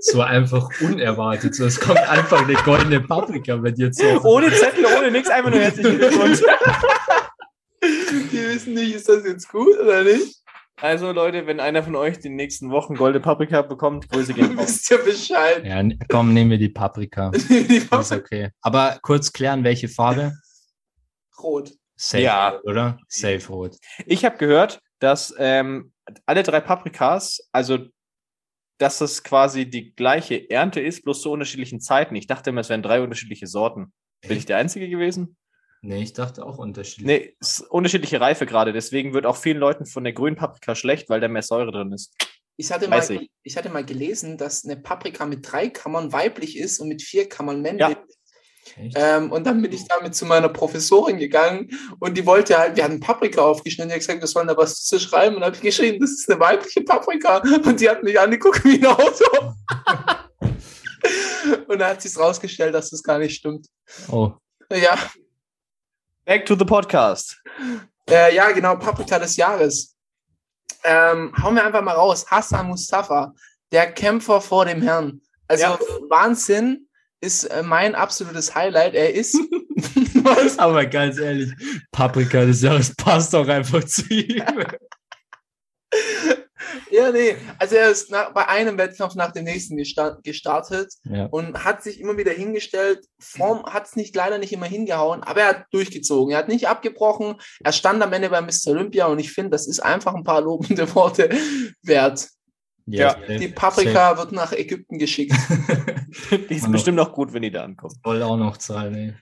so 0.00 0.20
einfach 0.22 0.68
unerwartet. 0.80 1.54
So, 1.54 1.64
es 1.66 1.78
kommt 1.80 1.98
einfach 1.98 2.42
eine 2.42 2.54
goldene 2.54 3.00
Paprika 3.00 3.56
bei 3.56 3.70
dir 3.70 3.90
zu. 3.92 4.04
Ohne 4.24 4.50
Zettel, 4.52 4.86
ohne 4.86 5.10
nichts, 5.10 5.28
einfach 5.28 5.50
nur 5.50 5.60
herzlichen 5.60 5.98
Glückwunsch. 5.98 6.40
Die 7.82 8.32
wissen 8.48 8.74
nicht, 8.74 8.94
ist 8.94 9.08
das 9.08 9.24
jetzt 9.24 9.48
gut 9.50 9.78
oder 9.78 10.02
nicht? 10.02 10.36
Also 10.78 11.12
Leute, 11.12 11.46
wenn 11.46 11.58
einer 11.60 11.82
von 11.82 11.96
euch 11.96 12.18
die 12.18 12.28
nächsten 12.28 12.70
Wochen 12.70 12.96
Golde 12.96 13.18
Paprika 13.20 13.62
bekommt, 13.62 14.10
Grüße 14.10 14.34
gehen 14.34 14.58
raus. 14.58 14.68
Wisst 14.68 14.90
ihr 14.90 14.98
Bescheid? 14.98 15.64
Ja, 15.64 15.82
komm, 16.10 16.34
nehmen 16.34 16.50
wir 16.50 16.58
die 16.58 16.68
Paprika. 16.68 17.30
Die 17.48 17.76
Ist 17.76 17.88
Farbe 17.88 18.14
okay. 18.16 18.50
Aber 18.60 18.98
kurz 19.02 19.32
klären, 19.32 19.64
welche 19.64 19.88
Farbe? 19.88 20.32
rot. 21.42 21.72
Safe, 21.96 22.22
Ja. 22.22 22.60
oder? 22.64 22.98
Safe 23.08 23.40
rot. 23.48 23.76
Ich 24.04 24.24
habe 24.26 24.36
gehört, 24.36 24.80
dass 24.98 25.34
ähm, 25.38 25.92
alle 26.26 26.42
drei 26.42 26.60
Paprikas, 26.60 27.40
also 27.52 27.78
dass 28.78 29.00
es 29.00 29.22
quasi 29.22 29.68
die 29.68 29.94
gleiche 29.94 30.50
Ernte 30.50 30.80
ist, 30.80 31.02
bloß 31.04 31.22
zu 31.22 31.30
unterschiedlichen 31.30 31.80
Zeiten. 31.80 32.14
Ich 32.16 32.26
dachte 32.26 32.50
immer, 32.50 32.60
es 32.60 32.68
wären 32.68 32.82
drei 32.82 33.00
unterschiedliche 33.00 33.46
Sorten. 33.46 33.92
Bin 34.26 34.36
ich 34.36 34.46
der 34.46 34.58
Einzige 34.58 34.88
gewesen? 34.88 35.36
Nee, 35.82 36.02
ich 36.02 36.12
dachte 36.12 36.44
auch 36.44 36.58
unterschiedlich. 36.58 37.06
Nee, 37.06 37.36
es 37.40 37.60
ist 37.60 37.70
unterschiedliche 37.70 38.20
Reife 38.20 38.46
gerade. 38.46 38.72
Deswegen 38.72 39.14
wird 39.14 39.26
auch 39.26 39.36
vielen 39.36 39.58
Leuten 39.58 39.86
von 39.86 40.04
der 40.04 40.12
grünen 40.12 40.36
Paprika 40.36 40.74
schlecht, 40.74 41.08
weil 41.08 41.20
da 41.20 41.28
mehr 41.28 41.42
Säure 41.42 41.70
drin 41.70 41.92
ist. 41.92 42.14
Ich 42.56 42.72
hatte, 42.72 42.88
mal, 42.88 43.08
ich. 43.10 43.30
ich. 43.42 43.56
hatte 43.56 43.68
mal 43.68 43.84
gelesen, 43.84 44.38
dass 44.38 44.64
eine 44.64 44.78
Paprika 44.78 45.26
mit 45.26 45.50
drei 45.50 45.68
Kammern 45.68 46.12
weiblich 46.12 46.58
ist 46.58 46.80
und 46.80 46.88
mit 46.88 47.02
vier 47.02 47.28
Kammern 47.28 47.60
männlich. 47.60 47.88
Ja. 47.88 48.02
Ähm, 48.94 49.32
und 49.32 49.44
dann 49.46 49.62
bin 49.62 49.72
ich 49.72 49.86
damit 49.86 50.14
zu 50.14 50.26
meiner 50.26 50.48
Professorin 50.48 51.18
gegangen 51.18 51.70
und 51.98 52.16
die 52.16 52.26
wollte 52.26 52.58
halt, 52.58 52.76
wir 52.76 52.84
hatten 52.84 53.00
Paprika 53.00 53.40
aufgeschnitten, 53.42 53.88
die 53.88 53.94
hat 53.94 54.00
gesagt, 54.00 54.20
wir 54.20 54.26
sollen 54.26 54.48
da 54.48 54.56
was 54.56 54.84
zu 54.84 54.98
schreiben 55.00 55.36
und 55.36 55.44
habe 55.44 55.56
ich 55.56 55.62
geschrieben, 55.62 56.00
das 56.00 56.10
ist 56.10 56.30
eine 56.30 56.40
weibliche 56.40 56.82
Paprika 56.82 57.38
und 57.64 57.80
die 57.80 57.88
hat 57.88 58.02
mich 58.02 58.18
angeguckt 58.18 58.64
wie 58.64 58.76
ein 58.78 58.86
Auto. 58.86 59.54
und 61.68 61.78
dann 61.78 61.90
hat 61.90 62.02
sie 62.02 62.08
es 62.08 62.18
rausgestellt, 62.18 62.74
dass 62.74 62.90
das 62.90 63.02
gar 63.02 63.18
nicht 63.18 63.36
stimmt. 63.36 63.66
Oh, 64.10 64.32
Ja, 64.70 64.98
Back 66.24 66.44
to 66.46 66.56
the 66.56 66.64
podcast. 66.64 67.40
äh, 68.10 68.34
ja, 68.34 68.50
genau, 68.50 68.76
Paprika 68.76 69.18
des 69.18 69.36
Jahres. 69.36 69.94
Ähm, 70.82 71.32
hauen 71.40 71.54
wir 71.54 71.64
einfach 71.64 71.82
mal 71.82 71.94
raus. 71.94 72.26
Hassan 72.28 72.66
Mustafa, 72.66 73.32
der 73.72 73.92
Kämpfer 73.92 74.40
vor 74.40 74.64
dem 74.64 74.82
Herrn. 74.82 75.20
Also 75.48 75.62
Ja. 75.64 75.78
Wahnsinn 76.08 76.85
ist 77.20 77.44
äh, 77.44 77.62
mein 77.62 77.94
absolutes 77.94 78.54
Highlight. 78.54 78.94
Er 78.94 79.14
ist. 79.14 79.34
Was? 80.24 80.58
aber 80.58 80.86
ganz 80.86 81.18
ehrlich, 81.18 81.52
Paprika 81.92 82.44
des 82.44 82.62
Jahres 82.62 82.94
passt 82.96 83.34
doch 83.34 83.46
einfach 83.48 83.84
zu 83.84 84.02
ihm. 84.08 84.42
Ja, 86.90 87.10
nee. 87.10 87.36
Also 87.58 87.76
er 87.76 87.90
ist 87.90 88.10
nach, 88.10 88.32
bei 88.32 88.48
einem 88.48 88.78
Wettkampf 88.78 89.14
nach 89.14 89.32
dem 89.32 89.44
nächsten 89.44 89.76
gesta 89.76 90.18
gestartet 90.22 90.92
Ja. 91.04 91.26
und 91.26 91.64
hat 91.64 91.82
sich 91.82 92.00
immer 92.00 92.16
wieder 92.16 92.32
hingestellt. 92.32 93.04
Form 93.20 93.64
hat 93.66 93.86
es 93.86 93.96
nicht 93.96 94.14
leider 94.14 94.38
nicht 94.38 94.52
immer 94.52 94.66
hingehauen, 94.66 95.22
aber 95.22 95.40
er 95.42 95.48
hat 95.48 95.66
durchgezogen. 95.72 96.32
Er 96.32 96.38
hat 96.38 96.48
nicht 96.48 96.68
abgebrochen. 96.68 97.36
Er 97.62 97.72
stand 97.72 98.02
am 98.02 98.12
Ende 98.12 98.30
bei 98.30 98.40
Mr. 98.40 98.68
Olympia 98.68 99.06
und 99.06 99.18
ich 99.18 99.32
finde, 99.32 99.50
das 99.50 99.66
ist 99.66 99.80
einfach 99.80 100.14
ein 100.14 100.24
paar 100.24 100.40
lobende 100.40 100.92
Worte 100.94 101.28
wert. 101.82 102.28
Ja, 102.88 103.10
safe, 103.10 103.36
Die 103.38 103.48
Paprika 103.48 104.16
wird 104.16 104.32
nach 104.32 104.52
Ägypten 104.52 104.98
geschickt. 104.98 105.32
safe. 105.34 106.38
Die 106.48 106.54
ist 106.54 106.62
Und 106.64 106.70
noch- 106.70 106.72
bestimmt 106.72 106.96
noch 106.96 107.12
gut, 107.12 107.32
wenn 107.32 107.42
die 107.42 107.50
da 107.50 107.64
ankommt. 107.64 107.94
Voll 108.02 108.22
auch 108.22 108.36
noch 108.36 108.56
zahlen, 108.58 108.94
ey. 108.94 109.14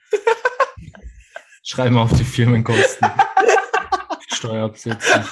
Schreiben 1.62 1.94
wir 1.94 2.02
auf 2.02 2.12
die 2.12 2.24
Firmenkosten. 2.24 3.08
Steuerabsätze. 4.34 5.24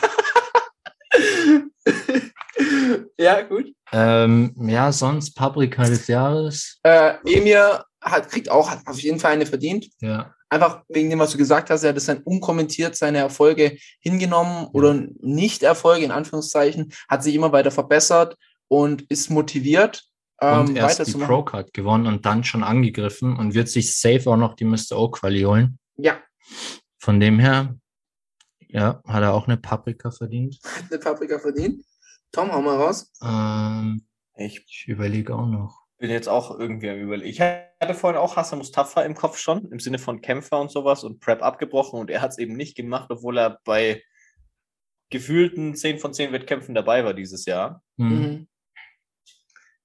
ja, 3.19 3.43
gut. 3.43 3.67
Ähm, 3.93 4.55
ja, 4.67 4.91
sonst 4.93 5.35
Paprika 5.35 5.85
des 5.85 6.07
Jahres. 6.07 6.79
Äh, 6.83 7.15
Emir 7.27 7.85
hat, 8.01 8.31
kriegt 8.31 8.51
auch 8.51 8.71
hat 8.71 8.81
auf 8.87 8.99
jeden 9.01 9.21
Fall 9.21 9.33
eine 9.33 9.47
verdient. 9.47 9.87
Ja, 10.01 10.35
Einfach 10.53 10.83
wegen 10.89 11.09
dem, 11.09 11.19
was 11.19 11.33
du 11.33 11.39
gesagt 11.39 11.71
hast, 11.71 11.83
er 11.83 11.89
hat 11.91 11.97
es 11.97 12.05
dann 12.05 12.19
unkommentiert 12.19 12.95
seine 12.95 13.19
Erfolge 13.19 13.79
hingenommen 14.01 14.67
oder 14.75 14.93
Nicht-Erfolge 15.21 16.05
in 16.05 16.11
Anführungszeichen, 16.11 16.93
hat 17.09 17.23
sich 17.23 17.35
immer 17.35 17.53
weiter 17.53 17.71
verbessert 17.71 18.37
und 18.69 19.01
ist 19.11 19.31
motiviert, 19.31 20.05
ähm, 20.43 20.61
und 20.69 20.77
erst 20.77 21.07
die. 21.07 21.13
Pro-Card 21.13 21.73
gewonnen 21.73 22.07
und 22.07 22.27
dann 22.27 22.45
schon 22.45 22.63
angegriffen 22.65 23.35
und 23.37 23.55
wird 23.55 23.69
sich 23.71 23.97
safe 23.97 24.29
auch 24.29 24.37
noch 24.37 24.55
die 24.55 24.65
Mr. 24.65 24.99
O-Quali 24.99 25.41
holen. 25.43 25.79
Ja, 25.97 26.21
Von 26.99 27.19
dem 27.19 27.39
her, 27.39 27.75
ja, 28.69 29.01
hat 29.07 29.23
er 29.23 29.33
auch 29.33 29.47
eine 29.47 29.57
Paprika 29.57 30.11
verdient. 30.11 30.59
eine 30.91 30.99
Paprika 30.99 31.39
verdient. 31.39 31.83
Tom, 32.31 32.53
hau 32.53 32.61
mal 32.61 32.77
raus. 32.77 33.11
Ähm, 33.23 34.05
Ich 34.37 34.65
ich 34.69 34.89
überlege 34.89 35.35
auch 35.35 35.47
noch. 35.47 35.81
bin 35.99 36.11
jetzt 36.11 36.29
auch 36.29 36.59
irgendwie 36.59 36.91
am 36.91 36.99
überlegen. 36.99 37.31
Ich 37.31 37.41
hatte 37.83 37.95
vorhin 37.95 38.19
auch 38.19 38.37
Hassan 38.37 38.59
Mustafa 38.59 39.03
im 39.03 39.15
Kopf 39.15 39.39
schon, 39.39 39.71
im 39.71 39.81
Sinne 39.81 39.99
von 39.99 40.21
Kämpfer 40.21 40.61
und 40.61 40.71
sowas 40.71 41.05
und 41.05 41.21
Prep 41.21 41.43
abgebrochen 41.43 42.01
und 42.01 42.11
er 42.11 42.23
hat 42.23 42.31
es 42.31 42.39
eben 42.39 42.57
nicht 42.57 42.77
gemacht, 42.77 43.11
obwohl 43.11 43.39
er 43.39 43.59
bei 43.65 44.03
gefühlten 45.11 45.75
10 45.75 45.99
von 45.99 46.15
10 46.15 46.33
Wettkämpfen 46.33 46.75
dabei 46.75 47.05
war 47.05 47.13
dieses 47.13 47.45
Jahr. 47.45 47.83
Hm. 47.99 48.09
Mhm. 48.09 48.49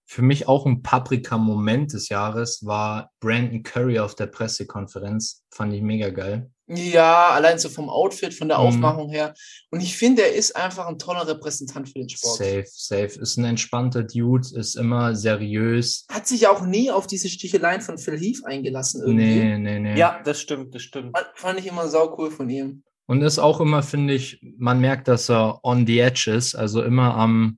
Für 0.05 0.21
mich 0.21 0.47
auch 0.47 0.65
ein 0.65 0.83
Paprika-Moment 0.83 1.91
des 1.91 2.07
Jahres 2.07 2.65
war 2.65 3.11
Brandon 3.19 3.61
Curry 3.61 3.99
auf 3.99 4.15
der 4.15 4.27
Pressekonferenz. 4.27 5.45
Fand 5.53 5.73
ich 5.73 5.81
mega 5.81 6.11
geil. 6.11 6.49
Ja, 6.69 7.29
allein 7.29 7.57
so 7.59 7.69
vom 7.69 7.89
Outfit, 7.89 8.33
von 8.33 8.49
der 8.49 8.57
Mhm. 8.57 8.65
Aufmachung 8.65 9.09
her. 9.09 9.33
Und 9.71 9.81
ich 9.81 9.95
finde, 9.95 10.23
er 10.23 10.33
ist 10.33 10.53
einfach 10.55 10.87
ein 10.87 10.99
toller 10.99 11.25
Repräsentant 11.25 11.87
für 11.87 11.93
den 11.99 12.09
Sport. 12.09 12.37
Safe, 12.39 12.65
safe. 12.69 13.19
Ist 13.21 13.37
ein 13.37 13.45
entspannter 13.45 14.03
Dude, 14.03 14.47
ist 14.53 14.75
immer 14.75 15.15
seriös. 15.15 16.05
Hat 16.11 16.27
sich 16.27 16.47
auch 16.47 16.61
nie 16.65 16.91
auf 16.91 17.07
diese 17.07 17.29
Sticheleien 17.29 17.79
von 17.81 17.97
Phil 17.97 18.17
Heath 18.19 18.45
eingelassen 18.45 19.01
irgendwie. 19.01 19.23
Nee, 19.39 19.57
nee, 19.59 19.79
nee. 19.79 19.97
Ja, 19.97 20.21
das 20.25 20.41
stimmt, 20.41 20.75
das 20.75 20.81
stimmt. 20.81 21.15
Fand- 21.17 21.27
Fand 21.35 21.59
ich 21.59 21.67
immer 21.67 21.87
sau 21.87 22.13
cool 22.17 22.31
von 22.31 22.49
ihm. 22.49 22.83
Und 23.05 23.21
ist 23.21 23.39
auch 23.39 23.61
immer, 23.61 23.81
finde 23.81 24.13
ich, 24.15 24.41
man 24.57 24.81
merkt, 24.81 25.07
dass 25.07 25.29
er 25.29 25.63
on 25.63 25.87
the 25.87 25.99
edge 25.99 26.29
ist, 26.35 26.55
also 26.55 26.83
immer 26.83 27.15
am, 27.15 27.57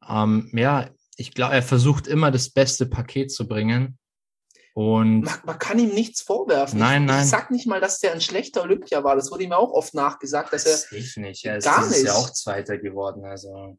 am 0.00 0.48
ja, 0.54 0.88
ich 1.16 1.34
glaube, 1.34 1.52
er 1.54 1.62
versucht 1.62 2.06
immer 2.06 2.30
das 2.30 2.48
beste 2.48 2.86
Paket 2.86 3.30
zu 3.30 3.46
bringen. 3.46 3.98
Und 4.74 5.22
Man, 5.22 5.34
man 5.44 5.58
kann 5.58 5.78
ihm 5.78 5.90
nichts 5.94 6.22
vorwerfen. 6.22 6.78
Nein, 6.78 7.02
ich, 7.02 7.08
nein. 7.08 7.24
Ich 7.24 7.30
sag 7.30 7.50
nicht 7.50 7.66
mal, 7.66 7.80
dass 7.80 7.98
der 7.98 8.12
ein 8.12 8.20
schlechter 8.20 8.62
Olympia 8.62 9.02
war. 9.02 9.16
Das 9.16 9.30
wurde 9.30 9.44
ihm 9.44 9.52
auch 9.52 9.72
oft 9.72 9.94
nachgesagt, 9.94 10.52
dass 10.52 10.64
er, 10.66 10.76
safe 10.76 11.20
nicht. 11.20 11.44
Er 11.44 11.56
ist 11.56 11.64
Gar 11.64 11.88
nicht. 11.88 12.08
auch 12.10 12.30
Zweiter 12.30 12.78
geworden. 12.78 13.24
Also 13.24 13.76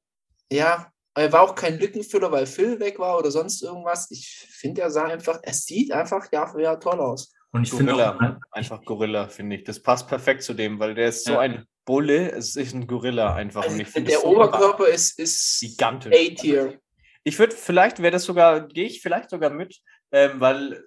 ja, 0.52 0.92
er 1.16 1.32
war 1.32 1.42
auch 1.42 1.56
kein 1.56 1.80
Lückenfüller, 1.80 2.32
weil 2.32 2.46
Phil 2.46 2.80
weg 2.80 3.00
war 3.00 3.18
oder 3.18 3.32
sonst 3.32 3.62
irgendwas. 3.62 4.12
Ich 4.12 4.28
finde, 4.50 4.82
er 4.82 4.92
sah 4.92 5.06
einfach, 5.06 5.40
er 5.44 5.54
sieht 5.54 5.92
einfach 5.92 6.32
Jahr 6.32 6.52
für 6.52 6.62
Jahr 6.62 6.80
toll 6.80 7.00
aus. 7.00 7.32
und 7.52 7.64
ich 7.64 7.70
finde 7.70 7.94
Gorilla, 7.94 8.16
auch, 8.16 8.56
einfach 8.56 8.84
Gorilla, 8.84 9.28
finde 9.28 9.56
ich. 9.58 9.64
Das 9.64 9.82
passt 9.82 10.08
perfekt 10.08 10.44
zu 10.44 10.54
dem, 10.54 10.80
weil 10.80 10.94
der 10.94 11.10
ist 11.10 11.26
so 11.26 11.34
Ja. 11.34 11.40
ein 11.40 11.66
Bulle, 11.86 12.32
es 12.32 12.56
ist 12.56 12.74
ein 12.74 12.86
Gorilla 12.86 13.34
einfach. 13.34 13.64
Also 13.64 13.78
ich 13.78 13.92
der 13.92 14.20
so 14.20 14.26
Oberkörper 14.26 14.88
ist, 14.88 15.18
ist 15.20 15.60
gigantisch. 15.62 16.14
A-Tier. 16.14 16.80
Ich 17.24 17.38
würde 17.40 17.56
vielleicht, 17.56 18.02
wäre 18.02 18.12
das 18.12 18.24
sogar, 18.24 18.68
gehe 18.68 18.86
ich 18.86 19.02
vielleicht 19.02 19.30
sogar 19.30 19.50
mit, 19.52 19.80
ähm, 20.12 20.40
weil 20.40 20.84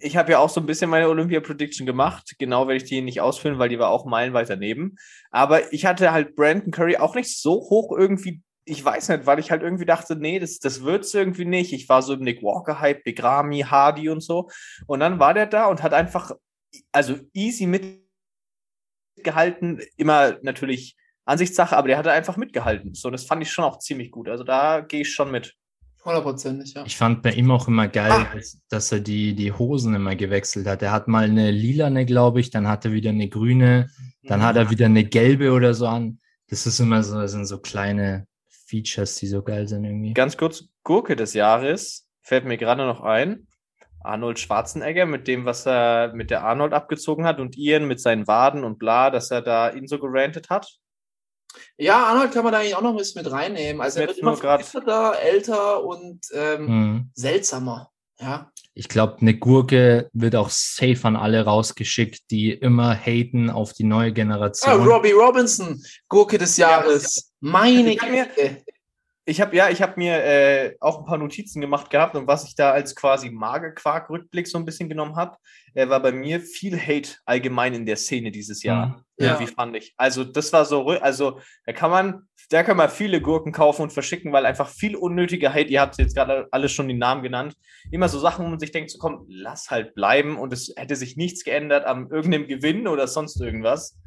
ich 0.00 0.16
habe 0.16 0.32
ja 0.32 0.38
auch 0.38 0.50
so 0.50 0.60
ein 0.60 0.66
bisschen 0.66 0.90
meine 0.90 1.08
Olympia-Prediction 1.08 1.86
gemacht. 1.86 2.34
Genau 2.38 2.66
werde 2.66 2.78
ich 2.78 2.84
die 2.84 3.00
nicht 3.02 3.20
ausführen, 3.20 3.58
weil 3.58 3.68
die 3.68 3.78
war 3.78 3.90
auch 3.90 4.04
meilenweit 4.04 4.50
daneben. 4.50 4.96
Aber 5.30 5.72
ich 5.72 5.86
hatte 5.86 6.12
halt 6.12 6.34
Brandon 6.34 6.72
Curry 6.72 6.96
auch 6.96 7.14
nicht 7.14 7.40
so 7.40 7.54
hoch 7.54 7.96
irgendwie, 7.96 8.42
ich 8.64 8.84
weiß 8.84 9.10
nicht, 9.10 9.26
weil 9.26 9.38
ich 9.38 9.52
halt 9.52 9.62
irgendwie 9.62 9.84
dachte, 9.84 10.16
nee, 10.16 10.40
das, 10.40 10.58
das 10.58 10.82
wird's 10.82 11.14
irgendwie 11.14 11.44
nicht. 11.44 11.72
Ich 11.72 11.88
war 11.88 12.02
so 12.02 12.14
im 12.14 12.20
Nick 12.20 12.42
Walker-Hype, 12.42 13.04
Big 13.04 13.22
Ramy, 13.22 13.60
Hardy 13.60 14.08
und 14.08 14.22
so. 14.22 14.50
Und 14.86 15.00
dann 15.00 15.20
war 15.20 15.34
der 15.34 15.46
da 15.46 15.66
und 15.66 15.82
hat 15.84 15.94
einfach, 15.94 16.32
also 16.90 17.16
easy 17.32 17.66
mitgehalten. 19.16 19.80
Immer 19.96 20.38
natürlich 20.42 20.96
Ansichtssache, 21.26 21.76
aber 21.76 21.88
der 21.88 21.98
hatte 21.98 22.10
einfach 22.10 22.36
mitgehalten. 22.36 22.94
So, 22.94 23.10
das 23.10 23.24
fand 23.24 23.42
ich 23.42 23.52
schon 23.52 23.64
auch 23.64 23.78
ziemlich 23.78 24.10
gut. 24.10 24.28
Also 24.28 24.42
da 24.42 24.80
gehe 24.80 25.02
ich 25.02 25.12
schon 25.12 25.30
mit. 25.30 25.54
Hundertprozentig, 26.06 26.74
ja. 26.74 26.84
ich 26.86 26.96
fand 26.96 27.22
bei 27.22 27.32
ihm 27.32 27.50
auch 27.50 27.66
immer 27.66 27.88
geil, 27.88 28.12
Ah. 28.12 28.38
dass, 28.68 28.92
er 28.92 29.00
die, 29.00 29.34
die 29.34 29.52
Hosen 29.52 29.94
immer 29.94 30.14
gewechselt 30.14 30.66
hat. 30.66 30.80
Er 30.82 30.92
hat 30.92 31.08
mal 31.08 31.24
eine 31.24 31.50
lilane, 31.50 32.06
glaube 32.06 32.38
ich, 32.40 32.50
dann 32.50 32.68
hat 32.68 32.84
er 32.84 32.92
wieder 32.92 33.10
eine 33.10 33.28
grüne, 33.28 33.90
dann 34.22 34.42
hat 34.42 34.54
er 34.56 34.70
wieder 34.70 34.86
eine 34.86 35.04
gelbe 35.04 35.52
oder 35.52 35.74
so 35.74 35.86
an. 35.88 36.20
Das 36.48 36.64
ist 36.64 36.78
immer 36.78 37.02
so, 37.02 37.20
das 37.20 37.32
sind 37.32 37.46
so 37.46 37.58
kleine 37.58 38.26
Features, 38.48 39.16
die 39.16 39.26
so 39.26 39.42
geil 39.42 39.66
sind 39.66 39.84
irgendwie. 39.84 40.14
Ganz 40.14 40.36
kurz, 40.36 40.68
Gurke 40.84 41.16
des 41.16 41.34
Jahres 41.34 42.08
fällt 42.22 42.44
mir 42.44 42.56
gerade 42.56 42.86
noch 42.86 43.00
ein. 43.00 43.48
Arnold 44.02 44.38
Schwarzenegger 44.38 45.06
mit 45.06 45.26
dem, 45.26 45.44
was 45.44 45.66
er 45.66 46.12
mit 46.14 46.30
der 46.30 46.44
Arnold 46.44 46.72
abgezogen 46.72 47.24
hat 47.24 47.40
und 47.40 47.56
Ian 47.56 47.88
mit 47.88 48.00
seinen 48.00 48.28
Waden 48.28 48.62
und 48.62 48.78
bla, 48.78 49.10
dass 49.10 49.32
er 49.32 49.42
da 49.42 49.70
ihn 49.70 49.88
so 49.88 49.98
gerantet 49.98 50.50
hat. 50.50 50.78
Ja, 51.78 52.04
Arnold 52.06 52.32
kann 52.32 52.44
man 52.44 52.52
da 52.52 52.58
eigentlich 52.60 52.74
auch 52.76 52.82
noch 52.82 52.90
ein 52.92 52.96
bisschen 52.96 53.22
mit 53.22 53.30
reinnehmen. 53.32 53.80
Also 53.82 54.00
er 54.00 54.06
Jetzt 54.06 54.16
wird 54.16 54.22
immer 54.22 54.36
grad- 54.36 54.60
älter 55.22 55.84
und 55.84 56.20
ähm, 56.32 56.66
Mhm. 56.66 57.10
seltsamer. 57.14 57.90
Ja. 58.18 58.50
Ich 58.72 58.88
glaube, 58.88 59.18
eine 59.20 59.36
Gurke 59.36 60.08
wird 60.14 60.36
auch 60.36 60.48
safe 60.50 60.98
an 61.02 61.16
alle 61.16 61.44
rausgeschickt, 61.44 62.30
die 62.30 62.50
immer 62.50 62.94
haten 62.94 63.50
auf 63.50 63.72
die 63.74 63.84
neue 63.84 64.08
Ah, 64.08 64.14
Generation. 64.14 64.88
Robbie 64.88 65.12
Robinson, 65.12 65.82
Gurke 66.08 66.38
des 66.38 66.56
Jahres. 66.56 67.32
Meine 67.40 67.92
Ich 67.92 68.02
mir-. 68.02 68.26
Ich 69.26 69.40
habe 69.40 69.54
ja, 69.56 69.68
ich 69.68 69.82
habe 69.82 69.94
mir 69.96 70.24
äh, 70.24 70.76
auch 70.80 71.00
ein 71.00 71.04
paar 71.04 71.18
Notizen 71.18 71.60
gemacht 71.60 71.90
gehabt 71.90 72.14
und 72.14 72.26
was 72.26 72.44
ich 72.44 72.54
da 72.54 72.70
als 72.70 72.94
quasi 72.94 73.28
Magerquark-Rückblick 73.30 74.46
so 74.46 74.56
ein 74.56 74.64
bisschen 74.64 74.88
genommen 74.88 75.16
habe, 75.16 75.36
äh, 75.74 75.88
war 75.88 76.00
bei 76.00 76.12
mir 76.12 76.40
viel 76.40 76.80
Hate 76.80 77.16
allgemein 77.24 77.74
in 77.74 77.86
der 77.86 77.96
Szene 77.96 78.30
dieses 78.30 78.62
Jahr. 78.62 78.86
Mhm. 78.86 78.94
Ja. 79.18 79.32
Irgendwie 79.32 79.52
fand 79.52 79.76
ich. 79.76 79.94
Also 79.96 80.24
das 80.24 80.52
war 80.52 80.64
so, 80.64 80.86
also 80.88 81.40
da 81.66 81.72
kann 81.72 81.90
man 81.90 82.28
Da 82.48 82.62
kann 82.62 82.76
man 82.76 82.88
viele 82.88 83.20
Gurken 83.20 83.50
kaufen 83.50 83.82
und 83.82 83.92
verschicken, 83.92 84.32
weil 84.32 84.46
einfach 84.46 84.68
viel 84.68 84.94
unnötige 84.94 85.52
Hate, 85.52 85.68
ihr 85.68 85.80
habt 85.80 85.98
jetzt 85.98 86.14
gerade 86.14 86.46
alles 86.52 86.70
schon 86.70 86.86
die 86.86 86.94
Namen 86.94 87.24
genannt, 87.24 87.56
immer 87.90 88.08
so 88.08 88.20
Sachen, 88.20 88.44
wo 88.44 88.48
man 88.48 88.60
sich 88.60 88.70
denkt, 88.70 88.90
so 88.92 88.98
komm, 88.98 89.26
lass 89.28 89.68
halt 89.70 89.96
bleiben 89.96 90.38
und 90.38 90.52
es 90.52 90.72
hätte 90.76 90.94
sich 90.94 91.16
nichts 91.16 91.42
geändert 91.42 91.84
am 91.86 92.08
irgendeinem 92.08 92.46
Gewinn 92.46 92.86
oder 92.86 93.08
sonst 93.08 93.40
irgendwas. 93.40 93.98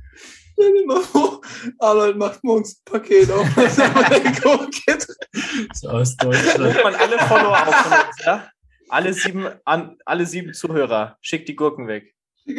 Stell 0.53 0.73
dir 0.73 0.85
mal 0.87 1.01
vor, 1.01 1.41
Arnold 1.79 2.17
macht 2.17 2.43
morgens 2.43 2.77
ein 2.79 2.91
Paket 2.91 3.31
auf. 3.31 3.57
einfach 3.57 4.11
eine 4.11 4.31
Gurke 4.41 4.97
drin. 4.97 5.67
So 5.73 5.89
aus 5.89 6.17
Deutschland. 6.17 6.59
ruft 6.75 6.83
man 6.83 6.95
alle 6.95 7.17
Follower 7.19 7.67
auf 7.67 7.75
von 7.75 7.91
uns, 7.93 8.25
ja? 8.25 8.49
Alle 8.89 9.13
sieben, 9.13 9.47
an, 9.65 9.97
alle 10.05 10.25
sieben 10.25 10.53
Zuhörer, 10.53 11.17
schickt 11.21 11.47
die 11.47 11.55
Gurken 11.55 11.87
weg. 11.87 12.13
ja. 12.45 12.55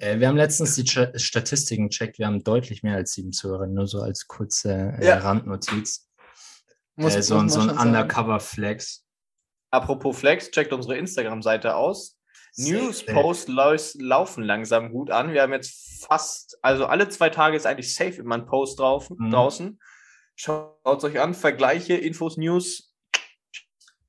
Äh, 0.00 0.18
wir 0.18 0.28
haben 0.28 0.36
letztens 0.36 0.74
die 0.76 0.84
Ch 0.84 0.98
Statistiken 1.16 1.88
gecheckt. 1.90 2.18
Wir 2.18 2.26
haben 2.26 2.42
deutlich 2.42 2.82
mehr 2.82 2.96
als 2.96 3.12
sieben 3.12 3.32
Zuhörer, 3.32 3.66
nur 3.66 3.86
so 3.86 4.00
als 4.00 4.26
kurze 4.26 4.94
äh, 4.98 5.06
Ja. 5.06 5.18
Randnotiz. 5.18 6.08
Muss- 6.96 7.14
äh, 7.14 7.22
so, 7.22 7.40
muss 7.40 7.52
so 7.52 7.60
ein. 7.60 7.70
Undercover-Flex. 7.78 9.04
Apropos 9.70 10.18
Flex, 10.18 10.50
checkt 10.50 10.72
unsere 10.72 10.96
Instagram-Seite 10.96 11.76
aus. 11.76 12.16
News 12.56 12.98
Safe. 13.00 13.12
Post 13.12 13.48
laus- 13.48 13.96
laufen 13.98 14.44
langsam 14.44 14.90
gut 14.92 15.10
an. 15.10 15.32
Wir 15.32 15.42
haben 15.42 15.52
jetzt 15.52 16.04
fast, 16.06 16.58
also 16.62 16.86
alle 16.86 17.08
zwei 17.08 17.30
Tage 17.30 17.56
ist 17.56 17.66
eigentlich 17.66 17.94
safe 17.94 18.20
immer 18.20 18.34
ein 18.36 18.46
Post 18.46 18.78
drauf, 18.78 19.08
Mhm. 19.10 19.30
draußen. 19.30 19.78
Schaut 20.36 21.04
euch 21.04 21.20
an, 21.20 21.34
Vergleiche, 21.34 21.94
Infos, 21.94 22.36
News. 22.36 22.94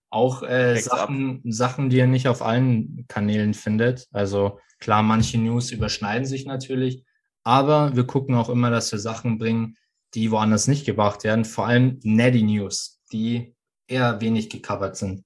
Auch 0.10 0.44
äh. 0.44 0.76
Sachen, 0.78 1.42
Sachen, 1.46 1.90
die 1.90 1.98
ihr 1.98 2.08
nicht 2.08 2.28
auf 2.28 2.42
allen 2.42 3.06
Kanälen 3.08 3.54
findet. 3.54 4.08
Also 4.12 4.60
klar, 4.80 5.04
manche 5.04 5.38
News 5.38 5.72
überschneiden 5.72 6.26
sich 6.26 6.46
natürlich, 6.46 7.04
aber 7.44 7.96
wir 7.96 8.06
gucken 8.06 8.36
auch 8.36 8.50
immer, 8.50 8.70
dass 8.70 8.92
wir 8.92 9.00
Sachen 9.00 9.38
bringen, 9.38 9.78
die 10.14 10.32
woanders 10.32 10.68
nicht 10.68 10.86
gebracht 10.86 11.24
werden. 11.24 11.46
Vor 11.46 11.68
allem 11.68 12.00
Netty 12.04 12.44
News, 12.44 13.00
die 13.14 13.56
eher 13.88 14.20
wenig 14.20 14.50
gecovert 14.50 14.98
sind. 14.98 15.24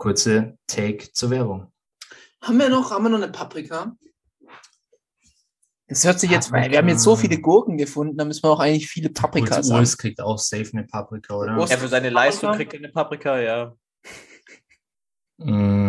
Kurze 0.00 0.56
Take 0.66 1.12
zur 1.12 1.28
Werbung. 1.28 1.70
Haben 2.40 2.58
wir 2.58 2.70
noch, 2.70 2.90
haben 2.90 3.02
wir 3.04 3.10
noch 3.10 3.18
eine 3.22 3.30
Paprika? 3.30 3.94
Es 5.88 6.04
hört 6.06 6.18
sich 6.18 6.30
jetzt, 6.30 6.50
Paprika. 6.50 6.70
wir 6.70 6.78
haben 6.78 6.88
jetzt 6.88 7.02
so 7.02 7.16
viele 7.16 7.38
Gurken 7.38 7.76
gefunden, 7.76 8.16
da 8.16 8.24
müssen 8.24 8.42
wir 8.44 8.50
auch 8.50 8.60
eigentlich 8.60 8.88
viele 8.88 9.10
Paprikas 9.10 9.66
Gut, 9.66 9.72
haben. 9.74 9.80
Urs 9.80 9.98
kriegt 9.98 10.22
auch 10.22 10.38
safe 10.38 10.70
eine 10.72 10.84
Paprika, 10.86 11.34
oder? 11.34 11.52
Urs- 11.58 11.70
Ja, 11.70 11.76
für 11.76 11.88
seine 11.88 12.08
Leistung 12.08 12.52
kriegt 12.52 12.72
er 12.72 12.78
eine 12.78 12.88
Paprika, 12.88 13.38
ja. 13.40 13.74
Mm. 15.36 15.88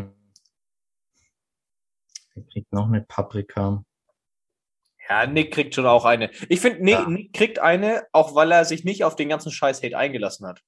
Er 2.36 2.44
kriegt 2.52 2.74
noch 2.74 2.88
eine 2.88 3.04
Paprika. 3.04 3.82
Ja, 5.08 5.26
Nick 5.26 5.54
kriegt 5.54 5.74
schon 5.74 5.86
auch 5.86 6.04
eine. 6.04 6.32
Ich 6.50 6.60
finde, 6.60 6.84
Nick, 6.84 6.96
Ja. 6.96 7.08
Nick 7.08 7.32
kriegt 7.32 7.60
eine, 7.60 8.06
auch 8.12 8.36
weil 8.36 8.52
er 8.52 8.66
sich 8.66 8.84
nicht 8.84 9.06
auf 9.06 9.16
den 9.16 9.30
ganzen 9.30 9.54
Scheiß-Hate 9.54 9.98
eingelassen 9.98 10.46
hat. 10.48 10.62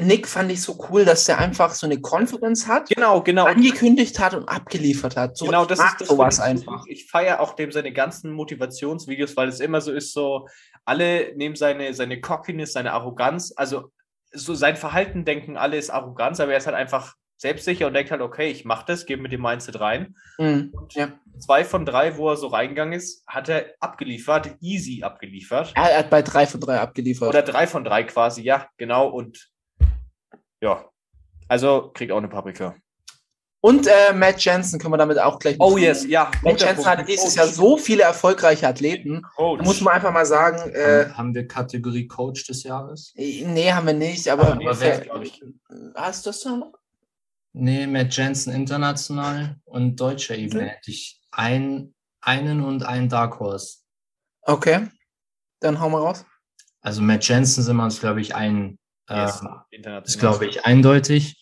Nick 0.00 0.28
fand 0.28 0.52
ich 0.52 0.62
so 0.62 0.78
cool, 0.88 1.04
dass 1.04 1.24
der 1.24 1.38
einfach 1.38 1.72
so 1.72 1.86
eine 1.86 1.98
Confidence 2.00 2.68
hat, 2.68 2.88
Genau, 2.88 3.20
genau. 3.20 3.46
angekündigt 3.46 4.20
hat 4.20 4.32
und 4.34 4.48
abgeliefert 4.48 5.16
hat. 5.16 5.36
So, 5.36 5.46
genau, 5.46 5.64
das 5.64 5.80
ist 5.80 6.00
das 6.00 6.08
sowas 6.08 6.38
ich 6.38 6.44
einfach. 6.44 6.84
Ich 6.86 7.10
feiere 7.10 7.40
auch 7.40 7.54
dem 7.54 7.72
seine 7.72 7.92
ganzen 7.92 8.30
Motivationsvideos, 8.32 9.36
weil 9.36 9.48
es 9.48 9.58
immer 9.58 9.80
so 9.80 9.92
ist, 9.92 10.12
so 10.12 10.46
alle 10.84 11.36
nehmen 11.36 11.56
seine, 11.56 11.94
seine 11.94 12.20
Cockiness, 12.20 12.72
seine 12.72 12.92
Arroganz, 12.92 13.52
also 13.56 13.90
so 14.32 14.54
sein 14.54 14.76
Verhalten 14.76 15.24
denken 15.24 15.56
alle 15.56 15.76
ist 15.76 15.90
Arroganz, 15.90 16.38
aber 16.38 16.52
er 16.52 16.58
ist 16.58 16.66
halt 16.66 16.76
einfach 16.76 17.14
selbstsicher 17.42 17.86
und 17.88 17.92
denkt 17.94 18.10
halt, 18.12 18.20
okay, 18.22 18.50
ich 18.50 18.64
mache 18.64 18.84
das, 18.86 19.04
gehe 19.04 19.16
mit 19.16 19.32
dem 19.32 19.42
Mindset 19.42 19.80
rein. 19.80 20.14
Mhm. 20.38 20.72
Ja. 20.92 21.12
Zwei 21.40 21.64
von 21.64 21.84
drei, 21.84 22.16
wo 22.16 22.30
er 22.30 22.36
so 22.36 22.46
reingegangen 22.46 22.94
ist, 22.94 23.24
hat 23.26 23.48
er 23.48 23.66
abgeliefert, 23.80 24.50
easy 24.60 25.02
abgeliefert. 25.02 25.72
Er 25.74 25.98
hat 25.98 26.08
bei 26.10 26.22
drei 26.22 26.46
von 26.46 26.60
drei 26.60 26.78
abgeliefert. 26.78 27.28
Oder 27.28 27.42
drei 27.42 27.66
von 27.66 27.82
drei 27.84 28.04
quasi, 28.04 28.42
ja, 28.42 28.68
genau. 28.76 29.08
Und 29.08 29.50
ja, 30.62 30.84
also 31.48 31.90
kriegt 31.92 32.12
auch 32.12 32.18
eine 32.18 32.28
Paprika. 32.28 32.76
und 33.60 33.86
äh, 33.88 34.12
Matt 34.14 34.44
Jensen 34.44 34.78
können 34.78 34.92
wir 34.92 34.98
damit 34.98 35.18
auch 35.18 35.38
gleich 35.40 35.56
Oh 35.58 35.76
yes, 35.76 36.06
ja. 36.06 36.30
Matt 36.42 36.60
Jensen 36.62 36.86
hatte 36.86 37.04
dieses 37.04 37.24
Coach. 37.24 37.36
Jahr 37.36 37.46
so 37.48 37.76
viele 37.76 38.04
erfolgreiche 38.04 38.68
Athleten. 38.68 39.22
Coach. 39.36 39.58
Da 39.58 39.64
muss 39.64 39.80
man 39.80 39.94
einfach 39.94 40.12
mal 40.12 40.26
sagen, 40.26 40.70
äh, 40.70 41.06
Haben- 41.06 41.16
haben 41.18 41.34
wir 41.34 41.48
Kategorie 41.48 42.06
Coach 42.06 42.46
des 42.46 42.62
Jahres? 42.62 43.12
nee, 43.16 43.72
haben 43.72 43.86
wir 43.88 43.94
nicht, 43.94 44.28
aber, 44.28 44.54
Nee, 44.54 44.68
Aber 44.68 44.80
wer- 44.80 45.22
ich. 45.22 45.42
hast 45.96 46.24
du 46.24 46.30
das 46.30 46.40
da 46.40 46.50
noch? 46.56 46.72
Nee, 47.54 47.86
Matt 47.86 48.16
Jensen 48.16 48.52
international 48.52 49.56
und 49.64 49.96
deutscher 50.00 50.36
Ebene 50.36 50.70
hätte 50.70 50.90
ich 50.90 51.20
ein, 51.30 51.94
einen 52.20 52.62
und 52.62 52.82
einen 52.82 53.08
Dark 53.08 53.40
Horse. 53.40 53.78
Okay, 54.42 54.88
dann 55.60 55.78
hauen 55.78 55.92
wir 55.92 55.98
raus. 55.98 56.24
Also 56.80 57.02
Matt 57.02 57.28
Jensen 57.28 57.62
sind 57.62 57.76
wir 57.76 57.84
uns, 57.84 58.00
glaube 58.00 58.20
ich, 58.20 58.34
ein, 58.34 58.78
äh, 59.08 59.28
international. 59.70 60.02
ist, 60.04 60.18
glaube 60.18 60.46
ich, 60.46 60.64
eindeutig. 60.64 61.38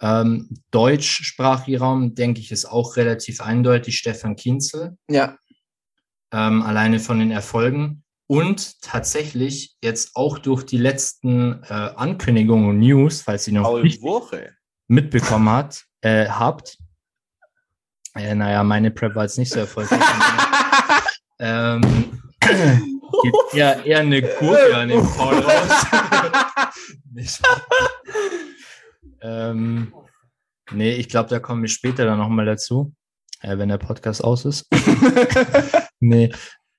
Ähm, 0.00 0.50
deutschsprachiger 0.70 1.78
Raum, 1.78 2.14
denke 2.14 2.40
ich, 2.40 2.52
ist 2.52 2.66
auch 2.66 2.96
relativ 2.96 3.40
eindeutig 3.40 3.96
Stefan 3.96 4.36
Kienzel, 4.36 4.98
Ja, 5.08 5.38
ähm, 6.34 6.62
alleine 6.62 6.98
von 6.98 7.20
den 7.20 7.30
Erfolgen. 7.30 8.02
Und 8.26 8.80
tatsächlich 8.80 9.76
jetzt 9.82 10.16
auch 10.16 10.38
durch 10.38 10.64
die 10.64 10.78
letzten 10.78 11.62
äh, 11.64 11.72
Ankündigungen 11.72 12.70
und 12.70 12.78
News, 12.80 13.22
falls 13.22 13.46
ihr 13.46 13.54
noch 13.54 13.64
Paul 13.64 13.82
nicht 13.82 14.02
Woche. 14.02 14.54
Mitbekommen 14.88 15.48
hat, 15.48 15.84
äh, 16.02 16.26
habt. 16.28 16.78
Äh, 18.14 18.34
naja, 18.34 18.62
meine 18.62 18.90
Prep 18.90 19.14
war 19.14 19.24
jetzt 19.24 19.38
nicht 19.38 19.52
so 19.52 19.60
erfolgreich. 19.60 20.00
ähm, 21.38 22.20
gibt 23.22 23.54
eher, 23.54 23.84
eher 23.84 24.00
eine 24.00 24.22
Gurke 24.22 24.76
an 24.76 24.88
den 24.88 25.04
Paul 25.04 25.38
raus. 25.38 25.86
Nicht. 27.12 27.40
ähm, 29.20 29.94
nee, 30.72 30.92
ich 30.94 31.08
glaube, 31.08 31.30
da 31.30 31.38
kommen 31.38 31.62
wir 31.62 31.68
später 31.68 32.04
dann 32.04 32.18
nochmal 32.18 32.46
dazu, 32.46 32.92
äh, 33.40 33.56
wenn 33.56 33.68
der 33.68 33.78
Podcast 33.78 34.22
aus 34.22 34.44
ist. 34.44 34.66
nee, 36.00 36.32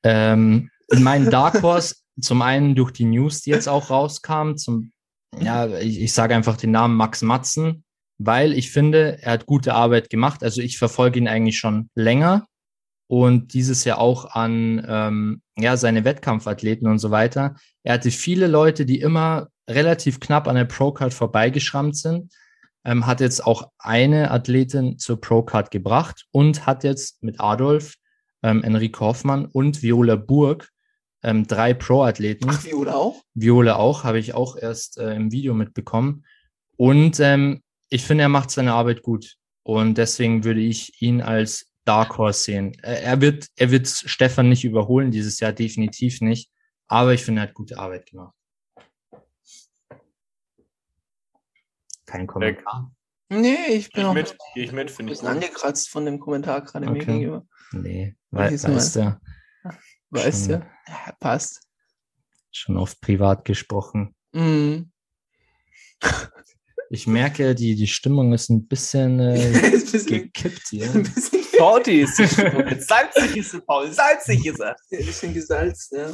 ähm, 0.04 0.70
mein 0.92 1.30
Dark 1.30 1.62
Horse, 1.62 1.96
zum 2.20 2.42
einen 2.42 2.76
durch 2.76 2.92
die 2.92 3.06
News, 3.06 3.42
die 3.42 3.52
jetzt 3.52 3.68
auch 3.68 3.90
rauskamen, 3.90 4.58
zum, 4.58 4.92
ja, 5.40 5.68
ich, 5.68 6.02
ich 6.02 6.14
sage 6.14 6.36
einfach 6.36 6.58
den 6.58 6.72
Namen 6.72 6.96
Max 6.96 7.22
Matzen, 7.22 7.85
weil 8.18 8.54
ich 8.54 8.72
finde, 8.72 9.22
er 9.22 9.34
hat 9.34 9.46
gute 9.46 9.74
Arbeit 9.74 10.10
gemacht. 10.10 10.44
Also 10.44 10.62
ich 10.62 10.78
verfolge 10.78 11.20
ihn 11.20 11.28
eigentlich 11.28 11.58
schon 11.58 11.90
länger 11.96 12.46
und 13.08 13.54
dieses 13.54 13.84
Jahr 13.84 14.00
auch 14.00 14.26
an 14.32 14.86
ähm, 14.88 15.42
ja, 15.58 15.78
seine 15.78 16.06
Wettkampfathleten 16.06 16.88
und 16.88 17.00
so 17.00 17.12
weiter. 17.12 17.56
Er 17.84 17.96
hatte 17.96 18.12
viele 18.12 18.48
Leute, 18.48 18.86
die 18.86 19.00
immer 19.00 19.48
relativ 19.70 20.20
knapp 20.20 20.48
an 20.48 20.56
der 20.56 20.66
Pro-Card 20.66 21.14
vorbeigeschrammt 21.14 21.98
sind, 21.98 22.34
ähm, 22.84 23.06
hat 23.06 23.20
jetzt 23.20 23.46
auch 23.46 23.70
eine 23.80 24.32
Athletin 24.32 24.98
zur 24.98 25.20
Pro-Card 25.20 25.72
gebracht 25.72 26.26
und 26.32 26.66
hat 26.66 26.84
jetzt 26.84 27.22
mit 27.24 27.40
Adolf, 27.40 27.96
ähm, 28.44 28.64
Enrique 28.64 29.00
Hoffmann 29.00 29.46
und 29.46 29.82
Viola 29.82 30.16
Burg 30.16 30.70
ähm, 31.24 31.48
drei 31.48 31.74
Pro-Athleten. 31.74 32.48
Ach, 32.50 32.64
Viola 32.64 32.96
auch? 32.96 33.24
Viola 33.34 33.76
auch, 33.78 34.04
habe 34.04 34.20
ich 34.20 34.36
auch 34.36 34.56
erst 34.58 35.00
äh, 35.00 35.16
im 35.16 35.32
Video 35.32 35.56
mitbekommen. 35.56 36.24
Und 36.78 37.20
ähm, 37.20 37.62
ich 37.90 38.04
finde, 38.04 38.24
er 38.24 38.30
macht 38.30 38.52
seine 38.52 38.74
Arbeit 38.74 39.02
gut. 39.02 39.38
Und 39.64 39.98
deswegen 39.98 40.44
würde 40.44 40.62
ich 40.62 41.02
ihn 41.02 41.22
als 41.22 41.72
Dark 41.86 42.18
Horse 42.18 42.42
sehen. 42.44 42.78
Er, 42.82 43.02
er 43.04 43.22
wird, 43.22 43.48
er 43.56 43.72
wird 43.72 43.88
Stefan 43.88 44.50
nicht 44.50 44.64
überholen 44.64 45.12
dieses 45.12 45.40
Jahr, 45.40 45.54
definitiv 45.54 46.22
nicht. 46.22 46.52
Aber 46.88 47.14
ich 47.14 47.24
finde, 47.24 47.42
er 47.42 47.48
hat 47.48 47.54
gute 47.56 47.78
Arbeit 47.80 48.06
gemacht. 48.08 48.34
Kein 52.06 52.28
Kommentar. 52.28 52.92
Nee, 53.30 53.56
ich 53.70 53.92
bin 53.92 54.04
Geh 54.04 54.08
auch 54.08 54.12
ich 54.16 54.18
ein 54.18 54.24
mit, 54.24 54.38
geh 54.54 54.64
ich 54.64 54.72
mit, 54.72 54.92
finde 54.92 55.14
ich 55.14 55.20
bisschen 55.20 55.34
gut. 55.34 55.44
angekratzt 55.44 55.90
von 55.90 56.06
dem 56.06 56.20
Kommentar 56.20 56.62
gerade 56.62 56.86
mir 56.86 56.92
Okay. 57.02 57.06
gegenüber. 57.06 57.46
Nee, 57.72 58.16
weil, 58.30 58.52
weißt 58.52 58.96
du, 58.98 59.20
Weißt 60.12 60.48
du? 60.50 60.52
Ja, 60.88 61.12
passt. 61.20 61.68
schon 62.52 62.78
oft 62.78 63.02
privat 63.02 63.44
gesprochen. 63.46 64.16
Mhm. 64.32 64.92
Ich 66.92 67.08
merke, 67.08 67.56
die, 67.56 67.76
die 67.76 67.88
Stimmung 67.88 68.32
ist 68.34 68.50
ein 68.50 68.68
bisschen 68.68 69.20
äh, 69.20 69.52
Ist 69.52 69.64
ein 69.64 69.92
bisschen, 69.92 70.06
gekippt 70.08 70.68
hier. 70.70 70.90
ein 70.92 71.04
bisschen, 71.04 71.40
Salty 71.58 72.02
ist 72.02 72.20
die 72.20 72.28
Stimmung. 72.28 72.64
Salzig 72.80 73.38
ist 73.38 73.54
er, 73.54 73.62
Paul. 73.62 73.92
Salzig 73.92 74.46
ist 74.46 74.60
er. 74.60 74.76
ein 74.92 74.98
bisschen 75.06 75.34
gesalzt, 75.34 75.92
ja. 75.94 76.10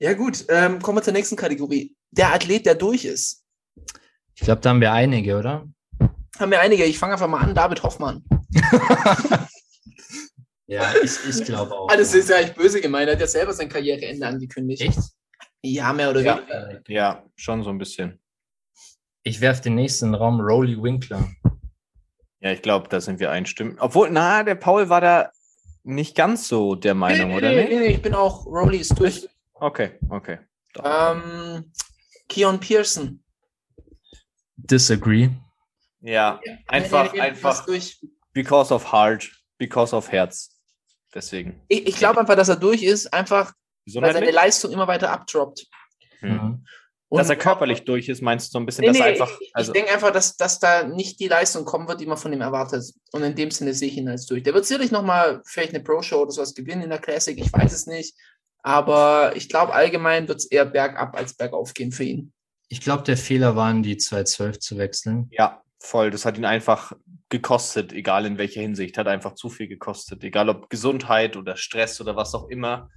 Ja, 0.00 0.14
gut, 0.14 0.44
ähm, 0.48 0.80
kommen 0.80 0.98
wir 0.98 1.02
zur 1.02 1.12
nächsten 1.12 1.36
Kategorie. 1.36 1.94
Der 2.10 2.32
Athlet, 2.34 2.66
der 2.66 2.74
durch 2.74 3.04
ist. 3.04 3.44
Ich 4.34 4.42
glaube, 4.42 4.60
da 4.62 4.70
haben 4.70 4.80
wir 4.80 4.92
einige, 4.92 5.36
oder? 5.38 5.68
Haben 6.38 6.50
wir 6.50 6.60
einige. 6.60 6.84
Ich 6.84 6.98
fange 6.98 7.12
einfach 7.12 7.28
mal 7.28 7.40
an. 7.40 7.54
David 7.54 7.82
Hoffmann. 7.82 8.24
Ja, 10.66 10.92
ich, 11.02 11.10
ich 11.28 11.44
glaube 11.44 11.72
auch. 11.74 11.88
Ah, 11.90 11.96
das 11.96 12.14
ist 12.14 12.28
ja 12.30 12.36
echt 12.36 12.54
böse 12.54 12.80
gemeint. 12.80 13.08
Er 13.08 13.14
hat 13.14 13.20
ja 13.20 13.26
selber 13.26 13.52
sein 13.52 13.68
Karriereende 13.68 14.24
angekündigt. 14.26 14.82
Echt? 14.82 14.98
Ja, 15.62 15.92
mehr 15.92 16.10
oder 16.10 16.20
Ja. 16.20 16.36
weniger. 16.38 16.80
Ja, 16.88 17.24
schon 17.36 17.62
so 17.64 17.70
ein 17.70 17.78
bisschen. 17.78 18.19
Ich 19.22 19.40
werfe 19.40 19.62
den 19.62 19.74
nächsten 19.74 20.14
Raum, 20.14 20.40
Rolly 20.40 20.82
Winkler. 20.82 21.28
Ja, 22.40 22.52
ich 22.52 22.62
glaube, 22.62 22.88
da 22.88 23.00
sind 23.00 23.20
wir 23.20 23.30
einstimmen. 23.30 23.76
Obwohl, 23.78 24.10
na, 24.10 24.42
der 24.42 24.54
Paul 24.54 24.88
war 24.88 25.00
da 25.00 25.30
nicht 25.82 26.14
ganz 26.14 26.48
so 26.48 26.74
der 26.74 26.94
Meinung, 26.94 27.28
nee, 27.28 27.36
oder 27.36 27.48
nee, 27.50 27.56
nicht? 27.56 27.68
nee, 27.70 27.78
nee, 27.80 27.94
ich 27.94 28.02
bin 28.02 28.14
auch, 28.14 28.46
Rowley 28.46 28.78
ist 28.78 28.98
durch. 28.98 29.28
Okay, 29.54 29.98
okay. 30.08 30.38
Ähm, 30.82 31.70
Keon 32.28 32.60
Pearson. 32.60 33.22
Disagree. 34.56 35.30
Ja, 36.00 36.40
einfach, 36.66 37.04
Nee, 37.04 37.10
nee, 37.12 37.18
nee, 37.18 37.28
einfach 37.28 37.66
durch. 37.66 38.00
because 38.32 38.72
of 38.72 38.90
heart, 38.90 39.30
because 39.58 39.94
of 39.94 40.10
Herz. 40.10 40.56
Deswegen. 41.14 41.60
Ich, 41.68 41.86
ich 41.88 41.96
glaube 41.96 42.20
einfach, 42.20 42.36
dass 42.36 42.48
er 42.48 42.56
durch 42.56 42.82
ist, 42.82 43.12
einfach 43.12 43.52
weil 43.94 44.12
seine? 44.12 44.30
Leistung 44.30 44.70
immer 44.72 44.86
weiter 44.86 45.10
abdroppt. 45.10 45.66
Hm. 46.20 46.64
Mhm. 47.10 47.16
Dass 47.18 47.28
er 47.28 47.36
körperlich 47.36 47.84
durch 47.84 48.08
ist, 48.08 48.22
meinst 48.22 48.48
du 48.48 48.52
so 48.52 48.58
ein 48.60 48.66
bisschen, 48.66 48.82
Nee, 48.82 48.88
dass 48.88 48.96
nee, 48.98 49.02
er 49.02 49.08
einfach. 49.08 49.40
ich, 49.40 49.50
Also, 49.54 49.72
ich 49.72 49.78
denke 49.78 49.92
einfach, 49.92 50.12
dass, 50.12 50.36
dass 50.36 50.60
da 50.60 50.84
nicht 50.84 51.18
die 51.18 51.28
Leistung 51.28 51.64
kommen 51.64 51.88
wird, 51.88 52.00
die 52.00 52.06
man 52.06 52.16
von 52.16 52.32
ihm 52.32 52.40
erwartet. 52.40 52.84
Und 53.12 53.22
in 53.24 53.34
dem 53.34 53.50
Sinne 53.50 53.74
sehe 53.74 53.88
ich 53.88 53.96
ihn 53.96 54.08
als 54.08 54.26
durch. 54.26 54.42
Der 54.44 54.54
wird 54.54 54.64
sicherlich 54.64 54.92
nochmal 54.92 55.42
vielleicht 55.44 55.74
eine 55.74 55.82
Pro-Show 55.82 56.22
oder 56.22 56.30
sowas 56.30 56.54
gewinnen 56.54 56.82
in 56.82 56.90
der 56.90 57.00
Classic, 57.00 57.36
ich 57.38 57.52
weiß 57.52 57.72
es 57.72 57.86
nicht. 57.86 58.14
Aber 58.62 59.32
ich 59.36 59.48
glaube, 59.48 59.72
allgemein 59.72 60.28
wird 60.28 60.38
es 60.38 60.46
eher 60.46 60.66
bergab 60.66 61.16
als 61.16 61.34
bergauf 61.34 61.74
gehen 61.74 61.92
für 61.92 62.04
ihn. 62.04 62.32
Ich 62.68 62.80
glaube, 62.80 63.02
der 63.02 63.16
Fehler 63.16 63.56
war, 63.56 63.70
in 63.70 63.82
die 63.82 63.96
212 63.96 64.58
zu 64.60 64.78
wechseln. 64.78 65.28
ja, 65.32 65.62
voll. 65.80 66.10
Das 66.10 66.24
hat 66.24 66.36
ihn 66.38 66.44
einfach 66.44 66.92
gekostet, 67.30 67.92
egal 67.92 68.26
in 68.26 68.38
welcher 68.38 68.60
Hinsicht. 68.60 68.98
Hat 68.98 69.08
einfach 69.08 69.34
zu 69.34 69.48
viel 69.48 69.66
gekostet. 69.66 70.22
Egal 70.22 70.48
ob 70.48 70.68
Gesundheit 70.70 71.36
oder 71.36 71.56
Stress 71.56 72.00
oder 72.00 72.14
was 72.16 72.34
auch 72.34 72.48
immer. 72.48 72.90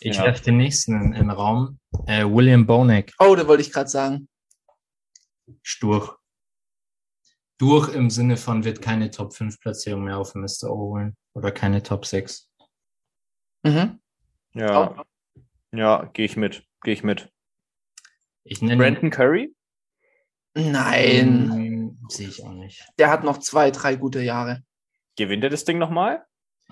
Ich 0.00 0.16
Ja. 0.16 0.24
werfe 0.24 0.42
den 0.44 0.56
nächsten 0.58 0.94
in, 0.94 1.12
in 1.12 1.28
den 1.28 1.30
Raum. 1.30 1.78
Äh, 2.06 2.24
William 2.24 2.66
Bonek, 2.66 3.12
Oh, 3.18 3.34
da 3.34 3.46
wollte 3.46 3.62
ich 3.62 3.72
gerade 3.72 3.88
sagen. 3.88 4.28
Sturch. 5.62 6.12
Durch 7.58 7.94
im 7.94 8.10
Sinne 8.10 8.36
von 8.36 8.64
wird 8.64 8.82
keine 8.82 9.10
Top 9.10 9.32
5 9.34 9.58
Platzierung 9.60 10.04
mehr 10.04 10.18
auf 10.18 10.34
Mr. 10.34 10.64
O 10.70 10.76
holen. 10.90 11.16
Oder 11.34 11.50
keine 11.52 11.82
Top 11.82 12.04
6. 12.04 12.50
Mhm. 13.62 14.00
Ja, 14.52 15.02
ja, 15.72 16.04
gehe 16.12 16.26
ich 16.26 16.36
mit. 16.36 16.64
Gehe 16.82 16.92
ich 16.94 17.02
mit. 17.02 17.30
Ich 18.44 18.60
nenne 18.62 18.76
Brandon 18.82 19.10
Curry? 19.10 19.54
Nein, 20.54 21.50
Hm, 21.52 21.98
Sehe 22.08 22.28
ich 22.28 22.42
auch 22.44 22.52
nicht. 22.52 22.82
der 22.98 23.10
hat 23.10 23.24
noch 23.24 23.38
zwei, 23.38 23.70
drei 23.70 23.96
gute 23.96 24.22
Jahre. 24.22 24.62
Gewinnt 25.16 25.44
er 25.44 25.50
das 25.50 25.64
Ding 25.64 25.78
nochmal? 25.78 26.24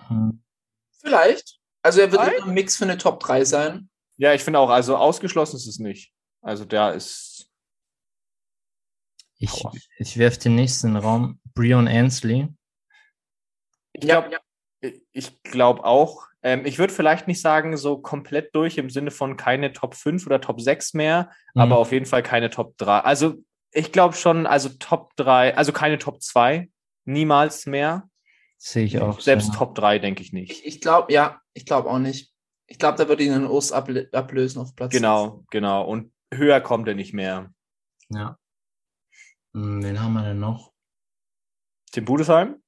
Hm. 0.08 0.42
Vielleicht. 1.00 1.58
Also 1.84 2.00
er 2.00 2.10
wird 2.10 2.20
ein 2.22 2.54
Mix 2.54 2.76
für 2.76 2.84
eine 2.84 2.96
Top 2.98 3.20
3 3.20 3.44
sein. 3.44 3.90
Ja, 4.16 4.32
ich 4.32 4.42
finde 4.42 4.58
auch, 4.58 4.70
also 4.70 4.96
ausgeschlossen 4.96 5.56
ist 5.56 5.66
es 5.66 5.78
nicht. 5.78 6.12
Also 6.40 6.64
der 6.64 6.94
ist. 6.94 7.50
Ich, 9.38 9.64
ich 9.98 10.16
werfe 10.16 10.38
den 10.38 10.54
nächsten 10.54 10.88
in 10.88 10.94
den 10.94 11.02
Raum. 11.02 11.40
Brion 11.54 11.86
Ansley. 11.86 12.48
Ich 13.92 14.00
glaube 14.00 14.30
ich 15.12 15.42
glaub 15.42 15.80
auch, 15.80 16.26
ähm, 16.42 16.66
ich 16.66 16.78
würde 16.78 16.92
vielleicht 16.92 17.26
nicht 17.26 17.40
sagen, 17.40 17.76
so 17.76 17.98
komplett 17.98 18.54
durch 18.54 18.76
im 18.76 18.90
Sinne 18.90 19.10
von 19.10 19.36
keine 19.36 19.72
Top 19.72 19.94
5 19.94 20.26
oder 20.26 20.40
Top 20.40 20.60
6 20.60 20.92
mehr, 20.94 21.30
aber 21.54 21.66
Mhm. 21.66 21.72
auf 21.72 21.92
jeden 21.92 22.06
Fall 22.06 22.22
keine 22.22 22.50
Top 22.50 22.76
3. 22.76 22.98
Also 23.00 23.34
ich 23.72 23.92
glaube 23.92 24.14
schon, 24.14 24.46
also 24.46 24.68
Top 24.78 25.16
3, 25.16 25.56
also 25.56 25.72
keine 25.72 25.98
Top 25.98 26.22
2, 26.22 26.68
niemals 27.06 27.66
mehr. 27.66 28.08
Sehe 28.58 28.84
ich 28.84 29.00
auch. 29.00 29.20
Selbst 29.20 29.52
so. 29.52 29.58
Top 29.58 29.74
3 29.74 29.98
denke 29.98 30.22
ich 30.22 30.32
nicht. 30.32 30.50
Ich, 30.52 30.66
ich 30.66 30.80
glaube, 30.82 31.12
ja, 31.12 31.40
ich 31.54 31.64
glaube 31.66 31.88
auch 31.88 31.98
nicht. 31.98 32.32
Ich 32.66 32.78
glaube, 32.78 32.98
da 32.98 33.08
wird 33.08 33.20
ihn 33.20 33.32
ein 33.32 33.46
Urs 33.46 33.72
ablö- 33.72 34.12
ablösen 34.12 34.60
auf 34.60 34.74
Platz. 34.74 34.92
Genau, 34.92 35.44
genau. 35.50 35.84
Und 35.86 36.12
höher 36.32 36.60
kommt 36.60 36.88
er 36.88 36.94
nicht 36.94 37.12
mehr. 37.12 37.52
Ja. 38.08 38.38
Hm, 39.54 39.82
wen 39.82 40.00
haben 40.00 40.14
wir 40.14 40.22
denn 40.22 40.40
noch? 40.40 40.72
Tim 41.92 42.04
Budesheim? 42.04 42.62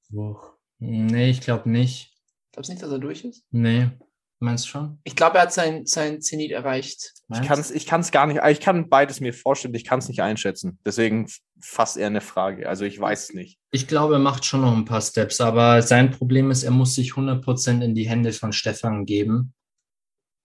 Nee, 0.79 1.31
ich 1.31 1.41
glaube 1.41 1.69
nicht. 1.69 2.15
Glaubst 2.53 2.69
du 2.69 2.73
nicht, 2.75 2.83
dass 2.83 2.93
er 2.93 2.99
durch 2.99 3.25
ist? 3.25 3.45
Nee. 3.51 3.91
Meinst 4.39 4.67
du 4.67 4.69
schon? 4.69 4.99
Ich 5.05 5.17
glaube, 5.17 5.37
er 5.37 5.43
hat 5.43 5.53
sein, 5.53 5.87
sein 5.87 6.21
Zenit 6.21 6.51
erreicht. 6.51 7.15
Ich 7.15 7.23
Meinst 7.29 7.49
kann 7.49 7.59
es 7.59 7.71
ich 7.71 7.87
kann's 7.87 8.13
gar 8.13 8.27
nicht, 8.27 8.41
ich 8.45 8.61
kann 8.61 8.91
beides 8.91 9.21
mir 9.21 9.33
vorstellen, 9.33 9.75
ich 9.75 9.85
kann 9.85 9.99
es 9.99 10.09
nicht 10.09 10.21
einschätzen. 10.21 10.79
Deswegen 10.85 11.27
fast 11.59 11.97
eher 11.97 12.09
eine 12.09 12.21
Frage. 12.21 12.69
Also 12.69 12.85
ich 12.85 13.01
weiß 13.01 13.31
es 13.31 13.35
nicht. 13.35 13.59
Ich 13.71 13.89
glaube, 13.89 14.15
er 14.15 14.21
macht 14.21 14.45
schon 14.45 14.61
noch 14.61 14.77
ein 14.77 14.85
paar 14.85 15.01
Steps, 15.01 15.41
aber 15.41 15.81
sein 15.81 16.11
Problem 16.11 16.51
ist, 16.51 16.65
er 16.65 16.71
muss 16.71 16.95
sich 16.95 17.13
100% 17.13 17.83
in 17.83 17.95
die 17.95 18.09
Hände 18.09 18.33
von 18.33 18.53
Stefan 18.53 19.07
geben. 19.07 19.55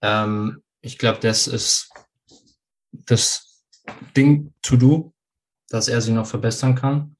Ähm, 0.01 0.63
ich 0.81 0.97
glaube, 0.97 1.19
das 1.19 1.47
ist 1.47 1.91
das 2.91 3.65
Ding 4.15 4.53
to 4.61 4.77
do, 4.77 5.13
dass 5.69 5.89
er 5.89 6.01
sich 6.01 6.13
noch 6.13 6.25
verbessern 6.25 6.75
kann. 6.75 7.15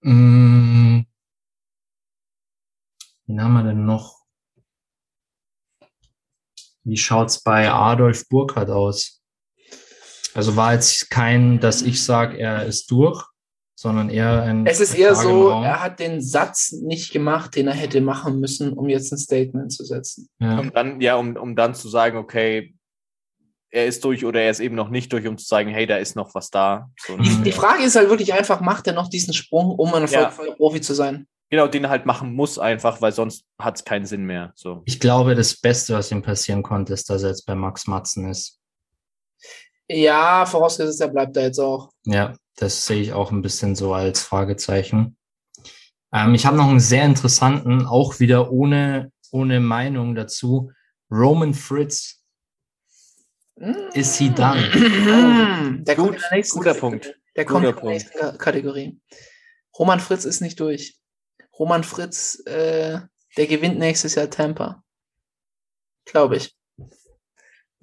Mm. 0.00 1.02
Wen 3.26 3.42
haben 3.42 3.54
wir 3.54 3.62
denn 3.62 3.84
noch? 3.86 4.13
Wie 6.84 6.96
schaut's 6.96 7.42
bei 7.42 7.70
Adolf 7.70 8.28
Burkhardt 8.28 8.70
aus? 8.70 9.20
Also 10.34 10.56
war 10.56 10.74
jetzt 10.74 11.10
kein, 11.10 11.60
dass 11.60 11.82
ich 11.82 12.02
sage, 12.02 12.36
er 12.38 12.66
ist 12.66 12.90
durch, 12.90 13.24
sondern 13.76 14.10
eher 14.10 14.42
ein. 14.42 14.66
Es 14.66 14.80
ist 14.80 14.94
eher 14.94 15.14
so, 15.14 15.50
Raum. 15.50 15.64
er 15.64 15.80
hat 15.82 16.00
den 16.00 16.20
Satz 16.20 16.72
nicht 16.72 17.12
gemacht, 17.12 17.54
den 17.56 17.68
er 17.68 17.74
hätte 17.74 18.00
machen 18.00 18.40
müssen, 18.40 18.72
um 18.72 18.88
jetzt 18.88 19.12
ein 19.12 19.18
Statement 19.18 19.72
zu 19.72 19.84
setzen. 19.84 20.28
Ja. 20.40 20.58
Um 20.58 20.72
dann, 20.72 21.00
ja, 21.00 21.16
um, 21.16 21.36
um 21.36 21.56
dann 21.56 21.74
zu 21.74 21.88
sagen, 21.88 22.18
okay, 22.18 22.74
er 23.70 23.86
ist 23.86 24.04
durch 24.04 24.24
oder 24.24 24.40
er 24.42 24.50
ist 24.50 24.60
eben 24.60 24.74
noch 24.76 24.88
nicht 24.90 25.12
durch, 25.12 25.26
um 25.26 25.36
zu 25.38 25.46
zeigen, 25.46 25.70
hey, 25.70 25.86
da 25.86 25.96
ist 25.96 26.14
noch 26.16 26.34
was 26.34 26.50
da. 26.50 26.90
So, 27.06 27.16
Die, 27.16 27.28
Mhm. 27.30 27.42
die 27.44 27.52
Frage 27.52 27.82
ist 27.82 27.96
halt 27.96 28.08
wirklich 28.08 28.32
einfach, 28.34 28.60
macht 28.60 28.86
er 28.86 28.92
noch 28.92 29.08
diesen 29.08 29.34
Sprung, 29.34 29.70
um 29.70 29.92
ein 29.94 30.06
Ja. 30.08 30.22
erfolgreicher 30.24 30.56
Profi 30.56 30.80
zu 30.80 30.94
sein? 30.94 31.26
Genau, 31.50 31.66
den 31.68 31.84
er 31.84 31.90
halt 31.90 32.06
machen 32.06 32.32
muss 32.34 32.58
einfach, 32.58 33.00
weil 33.00 33.12
sonst 33.12 33.44
hat 33.58 33.76
es 33.76 33.84
keinen 33.84 34.06
Sinn 34.06 34.24
mehr. 34.24 34.52
So. 34.56 34.82
Ich 34.86 34.98
glaube, 34.98 35.34
das 35.34 35.56
Beste, 35.60 35.94
was 35.94 36.10
ihm 36.10 36.22
passieren 36.22 36.62
konnte, 36.62 36.92
ist, 36.94 37.08
dass 37.10 37.22
er 37.22 37.28
jetzt 37.30 37.46
bei 37.46 37.54
Max 37.54 37.86
Matzen 37.86 38.28
ist. 38.28 38.58
Ja, 39.88 40.46
vorausgesetzt, 40.46 41.00
er 41.00 41.08
bleibt 41.08 41.36
da 41.36 41.42
jetzt 41.42 41.58
auch. 41.60 41.90
Ja, 42.06 42.34
das 42.56 42.86
sehe 42.86 43.02
ich 43.02 43.12
auch 43.12 43.30
ein 43.30 43.42
bisschen 43.42 43.76
so 43.76 43.92
als 43.92 44.22
Fragezeichen. 44.22 45.16
Ähm, 46.12 46.34
ich 46.34 46.46
habe 46.46 46.56
noch 46.56 46.68
einen 46.68 46.80
sehr 46.80 47.04
interessanten, 47.04 47.84
auch 47.86 48.18
wieder 48.20 48.50
ohne, 48.50 49.12
ohne 49.30 49.60
Meinung 49.60 50.14
dazu. 50.14 50.72
Roman 51.10 51.52
Fritz. 51.54 52.22
Is 53.92 54.16
he 54.16 54.30
done? 54.30 54.68
Der 55.84 55.94
kommt 55.94 56.08
Gut, 56.08 56.14
in 56.16 56.20
der 56.22 56.30
nächsten 56.32 56.58
guter. 56.58 56.74
Punkt. 56.74 57.14
Der 57.36 57.44
kommt 57.44 57.64
Guter 57.66 57.78
in 57.78 57.84
der 57.84 57.92
nächsten 57.92 58.18
Ka- 58.18 58.36
Kategorie. 58.36 58.98
Roman 59.78 60.00
Fritz 60.00 60.24
ist 60.24 60.40
nicht 60.40 60.58
durch. 60.58 60.98
Roman 61.58 61.84
Fritz, 61.84 62.42
äh, 62.46 63.00
der 63.36 63.46
gewinnt 63.46 63.78
nächstes 63.78 64.14
Jahr 64.14 64.30
Tampa. 64.30 64.82
Glaube 66.04 66.36
ich. 66.36 66.54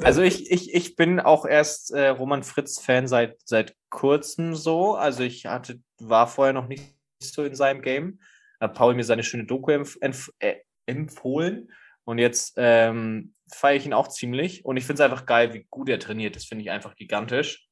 Also 0.03 0.21
ich, 0.21 0.51
ich, 0.51 0.73
ich 0.73 0.95
bin 0.95 1.19
auch 1.19 1.45
erst 1.45 1.91
äh, 1.91 2.07
Roman 2.09 2.43
Fritz-Fan 2.43 3.07
seit, 3.07 3.37
seit 3.45 3.75
kurzem 3.89 4.55
so. 4.55 4.95
Also 4.95 5.23
ich 5.23 5.45
hatte, 5.45 5.79
war 5.99 6.27
vorher 6.27 6.53
noch 6.53 6.67
nicht 6.67 6.95
so 7.19 7.43
in 7.43 7.55
seinem 7.55 7.81
Game. 7.81 8.19
Hat 8.59 8.73
Paul 8.73 8.95
mir 8.95 9.03
seine 9.03 9.23
schöne 9.23 9.45
Doku 9.45 9.71
empf 9.71 9.97
empf 10.01 10.31
äh, 10.39 10.55
empfohlen. 10.87 11.71
Und 12.03 12.17
jetzt 12.17 12.55
ähm, 12.57 13.33
feiere 13.51 13.75
ich 13.75 13.85
ihn 13.85 13.93
auch 13.93 14.07
ziemlich. 14.07 14.65
Und 14.65 14.77
ich 14.77 14.85
finde 14.85 15.03
es 15.03 15.09
einfach 15.09 15.25
geil, 15.25 15.53
wie 15.53 15.67
gut 15.69 15.87
er 15.87 15.99
trainiert. 15.99 16.35
Das 16.35 16.45
finde 16.45 16.63
ich 16.63 16.71
einfach 16.71 16.95
gigantisch. 16.95 17.67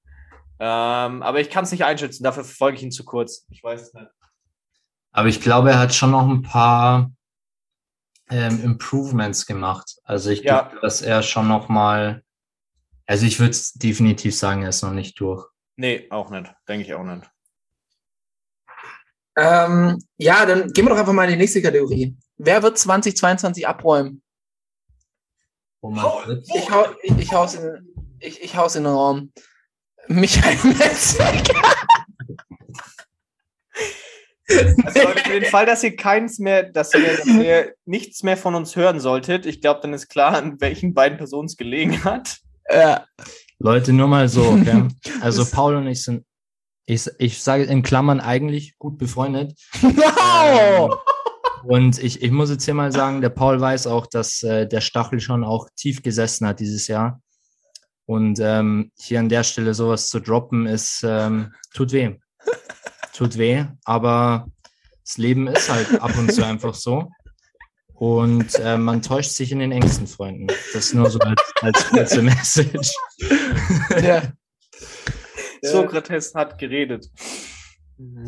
Ähm, 0.59 1.23
aber 1.23 1.39
ich 1.39 1.49
kann 1.49 1.63
es 1.63 1.71
nicht 1.71 1.85
einschätzen. 1.85 2.23
Dafür 2.23 2.43
verfolge 2.43 2.77
ich 2.77 2.83
ihn 2.83 2.91
zu 2.91 3.05
kurz. 3.05 3.47
Ich 3.49 3.63
weiß 3.63 3.81
es 3.81 3.93
nicht. 3.93 4.07
Aber 5.11 5.27
ich 5.27 5.41
glaube, 5.41 5.71
er 5.71 5.79
hat 5.79 5.93
schon 5.93 6.11
noch 6.11 6.27
ein 6.27 6.41
paar 6.43 7.11
ähm, 8.29 8.63
Improvements 8.63 9.45
gemacht. 9.45 9.97
Also 10.03 10.29
ich 10.29 10.41
Ja. 10.41 10.61
glaube, 10.63 10.79
dass 10.81 11.01
er 11.01 11.23
schon 11.23 11.47
noch 11.47 11.67
mal, 11.69 12.23
also 13.07 13.25
ich 13.25 13.39
würde 13.39 13.57
definitiv 13.75 14.35
sagen, 14.37 14.63
er 14.63 14.69
ist 14.69 14.83
noch 14.83 14.91
nicht 14.93 15.19
durch. 15.19 15.45
Nee, 15.77 16.07
auch 16.11 16.29
nicht. 16.29 16.53
Denke 16.67 16.85
ich 16.85 16.93
auch 16.93 17.03
nicht. 17.03 17.29
Ähm, 19.37 20.03
ja, 20.17 20.45
dann 20.45 20.71
gehen 20.73 20.85
wir 20.85 20.89
doch 20.89 20.97
einfach 20.99 21.13
mal 21.13 21.23
in 21.25 21.31
die 21.31 21.37
nächste 21.37 21.61
Kategorie. 21.61 22.15
Wer 22.37 22.61
wird 22.61 22.77
2022 22.77 23.67
abräumen? 23.67 24.21
Fritz. 25.81 26.49
Ich, 26.53 26.69
hau, 26.69 26.85
ich, 27.03 27.17
ich, 27.17 27.33
hau's 27.33 27.53
in, 27.55 27.95
ich, 28.19 28.41
ich 28.41 28.55
hau's 28.57 28.75
in 28.75 28.83
den 28.83 28.93
Raum. 28.93 29.31
Michael 30.07 30.57
Metzger. 30.73 31.31
Also 34.83 35.03
Leute, 35.03 35.18
für 35.29 35.39
den 35.39 35.49
Fall, 35.49 35.65
dass 35.65 35.83
ihr 35.83 35.95
keins 35.95 36.39
mehr, 36.39 36.63
dass 36.63 36.93
ihr, 36.93 37.17
dass 37.17 37.25
ihr 37.25 37.73
nichts 37.85 38.23
mehr 38.23 38.37
von 38.37 38.55
uns 38.55 38.75
hören 38.75 38.99
solltet, 38.99 39.45
ich 39.45 39.61
glaube, 39.61 39.79
dann 39.81 39.93
ist 39.93 40.09
klar, 40.09 40.35
an 40.35 40.59
welchen 40.59 40.93
beiden 40.93 41.17
Personen 41.17 41.45
es 41.45 41.57
gelegen 41.57 42.03
hat. 42.03 42.39
Ja. 42.71 43.05
Leute, 43.59 43.93
nur 43.93 44.07
mal 44.07 44.29
so, 44.29 44.43
okay? 44.43 44.87
Also 45.21 45.45
Paul 45.45 45.75
und 45.75 45.87
ich 45.87 46.03
sind, 46.03 46.25
ich, 46.85 47.09
ich 47.19 47.41
sage 47.41 47.63
in 47.63 47.83
Klammern 47.83 48.19
eigentlich 48.19 48.77
gut 48.77 48.97
befreundet. 48.97 49.53
Wow! 49.81 50.97
Und 51.63 52.01
ich, 52.01 52.21
ich 52.21 52.31
muss 52.31 52.49
jetzt 52.49 52.65
hier 52.65 52.73
mal 52.73 52.91
sagen, 52.91 53.21
der 53.21 53.29
Paul 53.29 53.59
weiß 53.59 53.87
auch, 53.87 54.07
dass 54.07 54.43
äh, 54.43 54.65
der 54.67 54.81
Stachel 54.81 55.19
schon 55.19 55.43
auch 55.43 55.67
tief 55.75 56.01
gesessen 56.01 56.47
hat 56.47 56.59
dieses 56.59 56.87
Jahr. 56.87 57.21
Und 58.05 58.39
ähm, 58.39 58.91
hier 58.97 59.19
an 59.19 59.29
der 59.29 59.43
Stelle 59.43 59.73
sowas 59.73 60.07
zu 60.07 60.19
droppen, 60.19 60.65
ist, 60.65 61.03
ähm, 61.05 61.53
tut 61.73 61.91
weh. 61.91 62.15
Tut 63.13 63.37
weh, 63.37 63.65
aber 63.83 64.47
das 65.09 65.17
Leben 65.17 65.47
ist 65.47 65.71
halt 65.71 66.01
ab 66.01 66.15
und 66.19 66.31
zu 66.31 66.45
einfach 66.45 66.75
so. 66.75 67.09
Und 67.95 68.53
äh, 68.59 68.77
man 68.77 69.01
täuscht 69.01 69.31
sich 69.31 69.51
in 69.51 69.57
den 69.59 69.71
engsten 69.71 70.05
Freunden. 70.07 70.45
Das 70.73 70.93
nur 70.93 71.09
so 71.09 71.17
als, 71.19 71.41
als 71.61 71.89
kurze 71.89 72.21
Message. 72.21 72.91
Ja. 74.01 74.21
Sokrates 75.61 76.33
hat 76.35 76.57
geredet. 76.59 77.07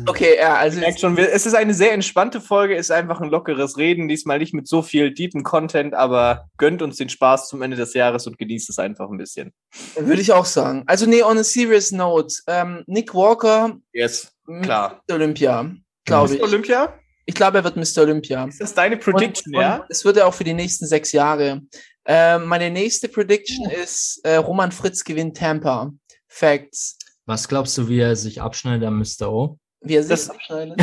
Okay, 0.06 0.36
ja, 0.38 0.56
also 0.56 0.80
Merkt 0.80 1.00
schon, 1.00 1.16
wir- 1.16 1.32
es 1.32 1.46
ist 1.46 1.54
eine 1.54 1.72
sehr 1.72 1.92
entspannte 1.94 2.42
Folge, 2.42 2.74
ist 2.74 2.90
einfach 2.90 3.22
ein 3.22 3.30
lockeres 3.30 3.78
Reden, 3.78 4.06
diesmal 4.06 4.38
nicht 4.38 4.52
mit 4.52 4.68
so 4.68 4.82
viel 4.82 5.14
deepen 5.14 5.44
Content, 5.44 5.94
aber 5.94 6.50
gönnt 6.58 6.82
uns 6.82 6.98
den 6.98 7.08
Spaß 7.08 7.48
zum 7.48 7.62
Ende 7.62 7.78
des 7.78 7.94
Jahres 7.94 8.26
und 8.26 8.36
genießt 8.36 8.68
es 8.68 8.78
einfach 8.78 9.08
ein 9.08 9.16
bisschen. 9.16 9.54
würde 9.96 10.20
ich 10.20 10.32
auch 10.32 10.44
sagen. 10.44 10.82
Also 10.86 11.06
nee, 11.06 11.22
on 11.22 11.38
a 11.38 11.44
serious 11.44 11.90
note, 11.90 12.34
ähm, 12.48 12.82
Nick 12.86 13.14
Walker, 13.14 13.78
Yes, 13.94 14.30
klar. 14.60 15.00
Olympia, 15.10 15.70
glaube 16.04 16.36
ich. 16.36 16.42
Olympia? 16.42 16.98
Ich 17.24 17.34
glaube, 17.34 17.58
er 17.58 17.64
wird 17.64 17.76
Mr. 17.76 18.02
Olympia. 18.02 18.44
Ist 18.46 18.60
das 18.60 18.74
deine 18.74 18.96
Prediction, 18.96 19.54
und, 19.54 19.60
ja? 19.60 19.76
Und 19.76 19.84
es 19.88 20.04
wird 20.04 20.16
er 20.16 20.26
auch 20.26 20.34
für 20.34 20.44
die 20.44 20.54
nächsten 20.54 20.86
sechs 20.86 21.12
Jahre. 21.12 21.60
Ähm, 22.04 22.46
meine 22.46 22.68
nächste 22.70 23.08
Prediction 23.08 23.70
ist, 23.70 24.20
äh, 24.24 24.36
Roman 24.36 24.72
Fritz 24.72 25.04
gewinnt 25.04 25.36
Tampa. 25.36 25.92
Facts. 26.26 26.98
Was 27.26 27.46
glaubst 27.46 27.78
du, 27.78 27.88
wie 27.88 28.00
er 28.00 28.16
sich 28.16 28.42
abschneidet 28.42 28.86
am 28.88 28.98
Mr. 28.98 29.30
O? 29.32 29.58
Wie 29.82 29.94
er 29.94 30.02
sich 30.02 30.10
Das- 30.10 30.30
abschneidet. 30.30 30.80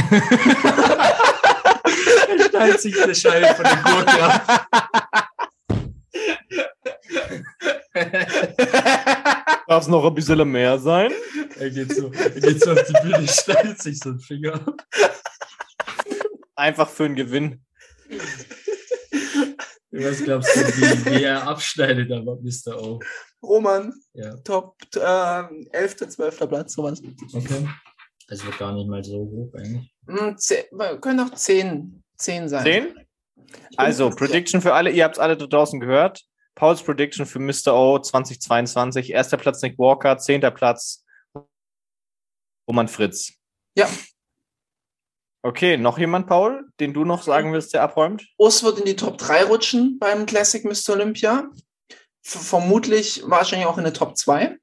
Er 2.30 2.50
schneidet 2.50 2.82
sich 2.82 3.04
eine 3.04 3.16
Scheibe 3.16 3.48
von 3.56 3.66
der 3.66 3.76
Gurke 3.84 4.24
ab. 4.24 4.68
Darf 9.68 9.84
es 9.84 9.88
noch 9.88 10.06
ein 10.06 10.14
bisschen 10.14 10.50
mehr 10.52 10.78
sein? 10.80 11.12
Er 11.60 11.70
geht 11.70 11.94
so, 11.96 12.12
er 12.12 12.30
geht 12.30 12.64
so 12.64 12.72
auf 12.72 12.84
die 12.84 12.94
Bühne, 13.04 13.28
schneidet 13.28 13.82
sich 13.82 14.00
so 14.00 14.10
einen 14.10 14.20
Finger 14.20 14.54
ab. 14.56 14.86
Einfach 16.56 16.90
für 16.90 17.06
einen 17.06 17.16
Gewinn. 17.16 17.64
Was 19.92 20.24
glaubst 20.24 20.56
du, 20.56 20.60
wie, 20.60 21.06
wie 21.18 21.24
er 21.24 21.48
abschneidet 21.48 22.12
am 22.12 22.26
Mr. 22.26 22.80
O? 22.82 23.00
Roman, 23.42 23.94
Ja, 24.14 24.36
Top 24.38 24.76
ähm, 24.96 25.68
11., 25.72 25.96
12. 26.10 26.38
Platz, 26.48 26.74
sowas. 26.74 27.02
okay. 27.34 27.68
Also 28.30 28.46
gar 28.60 28.74
nicht 28.76 28.88
mal 28.88 29.04
so 29.04 29.18
hoch 29.18 29.52
eigentlich. 29.58 29.92
Hm, 30.08 30.38
zehn, 30.38 30.66
können 31.02 31.20
auch 31.22 31.34
10, 31.34 32.04
10 32.18 32.50
sein. 32.50 32.64
Zehn? 32.64 32.96
Also, 33.78 34.12
Prediction 34.12 34.62
für 34.62 34.74
alle, 34.76 34.92
ihr 34.92 35.04
habt 35.04 35.16
es 35.16 35.20
alle 35.20 35.36
da 35.36 35.48
draußen 35.48 35.80
gehört. 35.80 36.24
Pauls 36.60 36.84
Prediction 36.84 37.26
für 37.26 37.40
Mr. 37.40 37.74
O 37.74 38.00
2022. 38.00 39.12
Erster 39.12 39.38
Platz 39.38 39.62
Nick 39.62 39.80
Walker, 39.80 40.18
zehnter 40.18 40.52
Platz 40.52 41.06
Roman 42.68 42.90
Fritz. 42.90 43.32
Ja. 43.76 43.88
Okay, 45.42 45.78
noch 45.78 45.98
jemand, 45.98 46.28
Paul, 46.28 46.68
den 46.82 46.94
du 46.94 47.06
noch 47.06 47.24
sagen 47.24 47.54
willst, 47.54 47.74
der 47.74 47.82
abräumt? 47.82 48.28
Urs 48.38 48.62
wird 48.62 48.78
in 48.78 48.84
die 48.84 48.98
Top 48.98 49.18
3 49.18 49.46
rutschen 49.46 50.00
beim 50.00 50.26
Classic 50.26 50.66
Mr. 50.66 50.96
Olympia. 50.96 51.50
V 52.24 52.40
vermutlich 52.40 53.24
wahrscheinlich 53.26 53.66
auch 53.66 53.78
in 53.78 53.86
der 53.86 53.94
Top 53.94 54.18
2. 54.18 54.58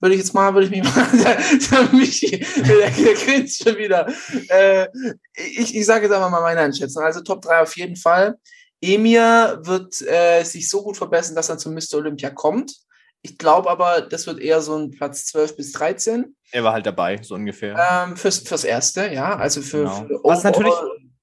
Würde 0.00 0.14
ich 0.14 0.20
jetzt 0.20 0.34
mal, 0.34 0.52
würde 0.52 0.66
ich 0.66 0.70
mich 0.70 0.84
mal, 0.94 1.06
der 1.10 1.88
Michi, 1.90 2.38
der, 2.38 2.90
der 2.90 3.14
grinst 3.14 3.62
schon 3.64 3.78
wieder. 3.78 4.12
Äh, 4.48 4.88
ich, 5.34 5.74
ich 5.74 5.86
sage 5.86 6.04
jetzt 6.04 6.14
einfach 6.14 6.30
mal 6.30 6.42
meine 6.42 6.60
Einschätzung. 6.60 7.02
Also 7.02 7.22
Top 7.22 7.40
3 7.40 7.62
auf 7.62 7.74
jeden 7.78 7.96
Fall. 7.96 8.38
Emir 8.80 9.58
wird 9.62 10.00
äh, 10.02 10.42
sich 10.44 10.68
so 10.68 10.82
gut 10.82 10.96
verbessern, 10.96 11.34
dass 11.36 11.48
er 11.48 11.58
zum 11.58 11.74
Mr. 11.74 11.94
Olympia 11.96 12.30
kommt. 12.30 12.72
Ich 13.22 13.36
glaube 13.36 13.68
aber, 13.68 14.02
das 14.02 14.26
wird 14.28 14.38
eher 14.38 14.60
so 14.60 14.76
ein 14.76 14.90
Platz 14.92 15.26
12 15.26 15.56
bis 15.56 15.72
13. 15.72 16.36
Er 16.52 16.64
war 16.64 16.72
halt 16.72 16.86
dabei, 16.86 17.20
so 17.20 17.34
ungefähr. 17.34 17.76
Ähm, 18.06 18.16
fürs, 18.16 18.38
fürs 18.38 18.62
Erste, 18.64 19.12
ja. 19.12 19.36
Also 19.36 19.60
für, 19.60 19.78
Genau. 19.78 20.06
für 20.06 20.20
Was 20.22 20.44
natürlich 20.44 20.74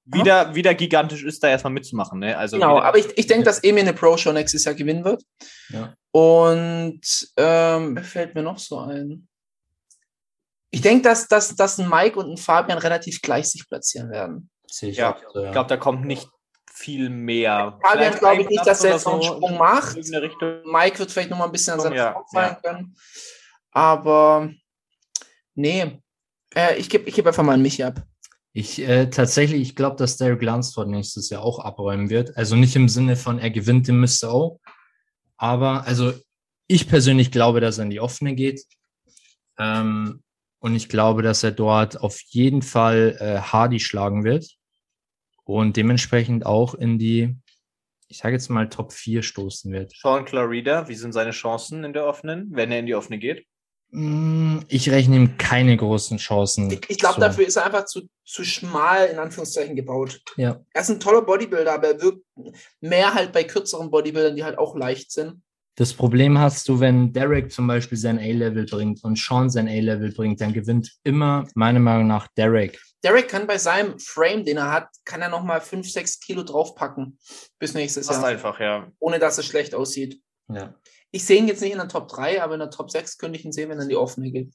wieder, 0.04 0.54
wieder 0.54 0.74
gigantisch 0.74 1.24
ist, 1.24 1.42
da 1.42 1.48
erstmal 1.48 1.72
mitzumachen. 1.72 2.20
Ne? 2.20 2.36
Also 2.36 2.58
Genau, 2.58 2.78
aber 2.78 2.98
ich, 2.98 3.06
ich 3.16 3.26
denke, 3.26 3.44
dass 3.44 3.60
Emir 3.64 3.82
eine 3.82 3.94
Pro-Show 3.94 4.32
nächstes 4.32 4.64
Jahr 4.64 4.74
gewinnen 4.74 5.04
wird. 5.04 5.22
Ja. 5.70 5.94
Und 6.12 7.00
ähm, 7.38 7.96
wer 7.96 8.04
fällt 8.04 8.34
mir 8.34 8.42
noch 8.42 8.58
so 8.58 8.78
ein? 8.78 9.26
Ich 10.70 10.82
denke, 10.82 11.02
dass, 11.02 11.26
dass, 11.28 11.56
dass 11.56 11.78
ein 11.78 11.88
Mike 11.88 12.18
und 12.18 12.30
ein 12.30 12.36
Fabian 12.36 12.78
relativ 12.78 13.22
gleich 13.22 13.46
sich 13.46 13.66
platzieren 13.68 14.10
werden. 14.10 14.50
Sehe 14.70 14.90
ich 14.90 14.98
Ja, 14.98 15.14
auch 15.14 15.22
so, 15.32 15.40
ja. 15.40 15.46
ich 15.46 15.52
glaube, 15.52 15.68
da 15.68 15.76
kommt 15.76 16.04
nicht 16.04 16.28
viel 16.76 17.08
mehr. 17.08 17.78
Fabian 17.82 18.18
glaube 18.18 18.42
ich 18.42 18.48
nicht, 18.48 18.66
dass 18.66 18.84
er 18.84 18.92
jetzt 18.92 19.06
noch 19.06 19.14
einen 19.14 19.22
so 19.22 19.34
Sprung 19.34 19.52
in 19.52 19.58
macht. 19.58 19.96
Mike 19.96 20.98
wird 20.98 21.10
vielleicht 21.10 21.30
noch 21.30 21.38
mal 21.38 21.46
ein 21.46 21.52
bisschen 21.52 21.74
an 21.74 21.80
seine 21.80 21.96
Ja, 21.96 22.12
Form 22.12 22.24
fallen 22.32 22.56
ja. 22.62 22.70
können. 22.70 22.96
Aber 23.70 24.50
nee, 25.54 26.00
äh, 26.54 26.76
ich 26.76 26.88
gebe 26.88 27.08
ich 27.08 27.14
geb 27.14 27.26
einfach 27.26 27.42
mal 27.42 27.54
an 27.54 27.62
Michi 27.62 27.82
ab. 27.82 28.02
Ich 28.52 28.78
äh, 28.78 29.10
tatsächlich, 29.10 29.60
ich 29.60 29.76
glaube, 29.76 29.96
dass 29.96 30.16
Derek 30.16 30.42
Lunsford 30.42 30.88
nächstes 30.88 31.30
Jahr 31.30 31.42
auch 31.42 31.58
abräumen 31.58 32.10
wird. 32.10 32.36
Also 32.36 32.56
nicht 32.56 32.76
im 32.76 32.88
Sinne 32.88 33.16
von, 33.16 33.38
er 33.38 33.50
gewinnt 33.50 33.88
den 33.88 34.00
Mr. 34.00 34.32
O. 34.32 34.60
Aber 35.36 35.84
also 35.84 36.12
ich 36.66 36.88
persönlich 36.88 37.30
glaube, 37.30 37.60
dass 37.60 37.78
er 37.78 37.84
in 37.84 37.90
die 37.90 38.00
offene 38.00 38.34
geht. 38.34 38.64
Ähm, 39.58 40.22
und 40.58 40.74
ich 40.74 40.88
glaube, 40.88 41.22
dass 41.22 41.42
er 41.42 41.52
dort 41.52 42.00
auf 42.00 42.20
jeden 42.28 42.62
Fall 42.62 43.16
äh, 43.20 43.40
Hardy 43.40 43.78
schlagen 43.78 44.24
wird. 44.24 44.55
Und 45.46 45.76
dementsprechend 45.76 46.44
auch 46.44 46.74
in 46.74 46.98
die, 46.98 47.36
ich 48.08 48.18
sage 48.18 48.34
jetzt 48.34 48.50
mal, 48.50 48.68
Top 48.68 48.92
4 48.92 49.22
stoßen 49.22 49.72
wird. 49.72 49.92
Sean 49.96 50.24
Clarida, 50.24 50.88
wie 50.88 50.96
sind 50.96 51.12
seine 51.12 51.30
Chancen 51.30 51.84
in 51.84 51.92
der 51.92 52.04
offenen, 52.04 52.48
wenn 52.50 52.72
er 52.72 52.80
in 52.80 52.86
die 52.86 52.96
offene 52.96 53.18
geht? 53.18 53.46
Mm, 53.90 54.58
Ich 54.66 54.90
rechne 54.90 55.14
ihm 55.14 55.38
keine 55.38 55.76
großen 55.76 56.18
Chancen. 56.18 56.68
Ich, 56.72 56.90
ich 56.90 56.98
glaube, 56.98 57.20
dafür 57.20 57.46
ist 57.46 57.54
er 57.54 57.64
einfach 57.66 57.84
zu, 57.84 58.08
zu 58.24 58.42
schmal, 58.44 59.06
in 59.06 59.20
Anführungszeichen, 59.20 59.76
gebaut. 59.76 60.20
Ja. 60.36 60.60
Er 60.72 60.82
ist 60.82 60.90
ein 60.90 60.98
toller 60.98 61.22
Bodybuilder, 61.22 61.72
aber 61.74 61.92
er 61.92 62.02
wirkt 62.02 62.26
mehr 62.80 63.14
halt 63.14 63.32
bei 63.32 63.44
kürzeren 63.44 63.92
Bodybuildern, 63.92 64.34
die 64.34 64.42
halt 64.42 64.58
auch 64.58 64.74
leicht 64.76 65.12
sind. 65.12 65.42
Das 65.78 65.92
Problem 65.92 66.38
hast 66.38 66.68
du, 66.68 66.80
wenn 66.80 67.12
Derek 67.12 67.52
zum 67.52 67.66
Beispiel 67.66 67.98
sein 67.98 68.18
A-Level 68.18 68.64
bringt 68.64 69.04
und 69.04 69.18
Sean 69.18 69.50
sein 69.50 69.68
A-Level 69.68 70.10
bringt, 70.12 70.40
dann 70.40 70.54
gewinnt 70.54 70.96
immer, 71.04 71.46
meiner 71.54 71.80
Meinung 71.80 72.06
nach, 72.06 72.28
Derek. 72.28 72.80
Derek 73.04 73.28
kann 73.28 73.46
bei 73.46 73.58
seinem 73.58 73.98
Frame, 73.98 74.42
den 74.42 74.56
er 74.56 74.72
hat, 74.72 74.88
kann 75.04 75.20
er 75.20 75.28
nochmal 75.28 75.60
5, 75.60 75.88
6 75.90 76.20
Kilo 76.20 76.44
draufpacken 76.44 77.18
bis 77.58 77.74
nächstes 77.74 78.06
Fast 78.06 78.22
Jahr, 78.22 78.30
einfach, 78.30 78.58
ja. 78.58 78.90
ohne 78.98 79.18
dass 79.18 79.36
es 79.36 79.44
schlecht 79.44 79.74
aussieht. 79.74 80.20
Ja. 80.48 80.74
Ich 81.10 81.26
sehe 81.26 81.38
ihn 81.38 81.46
jetzt 81.46 81.60
nicht 81.60 81.72
in 81.72 81.78
der 81.78 81.88
Top 81.88 82.08
3, 82.08 82.42
aber 82.42 82.54
in 82.54 82.60
der 82.60 82.70
Top 82.70 82.90
6 82.90 83.18
könnte 83.18 83.38
ich 83.38 83.44
ihn 83.44 83.52
sehen, 83.52 83.68
wenn 83.68 83.78
er 83.78 83.82
in 83.82 83.90
die 83.90 83.96
offene 83.96 84.32
geht. 84.32 84.54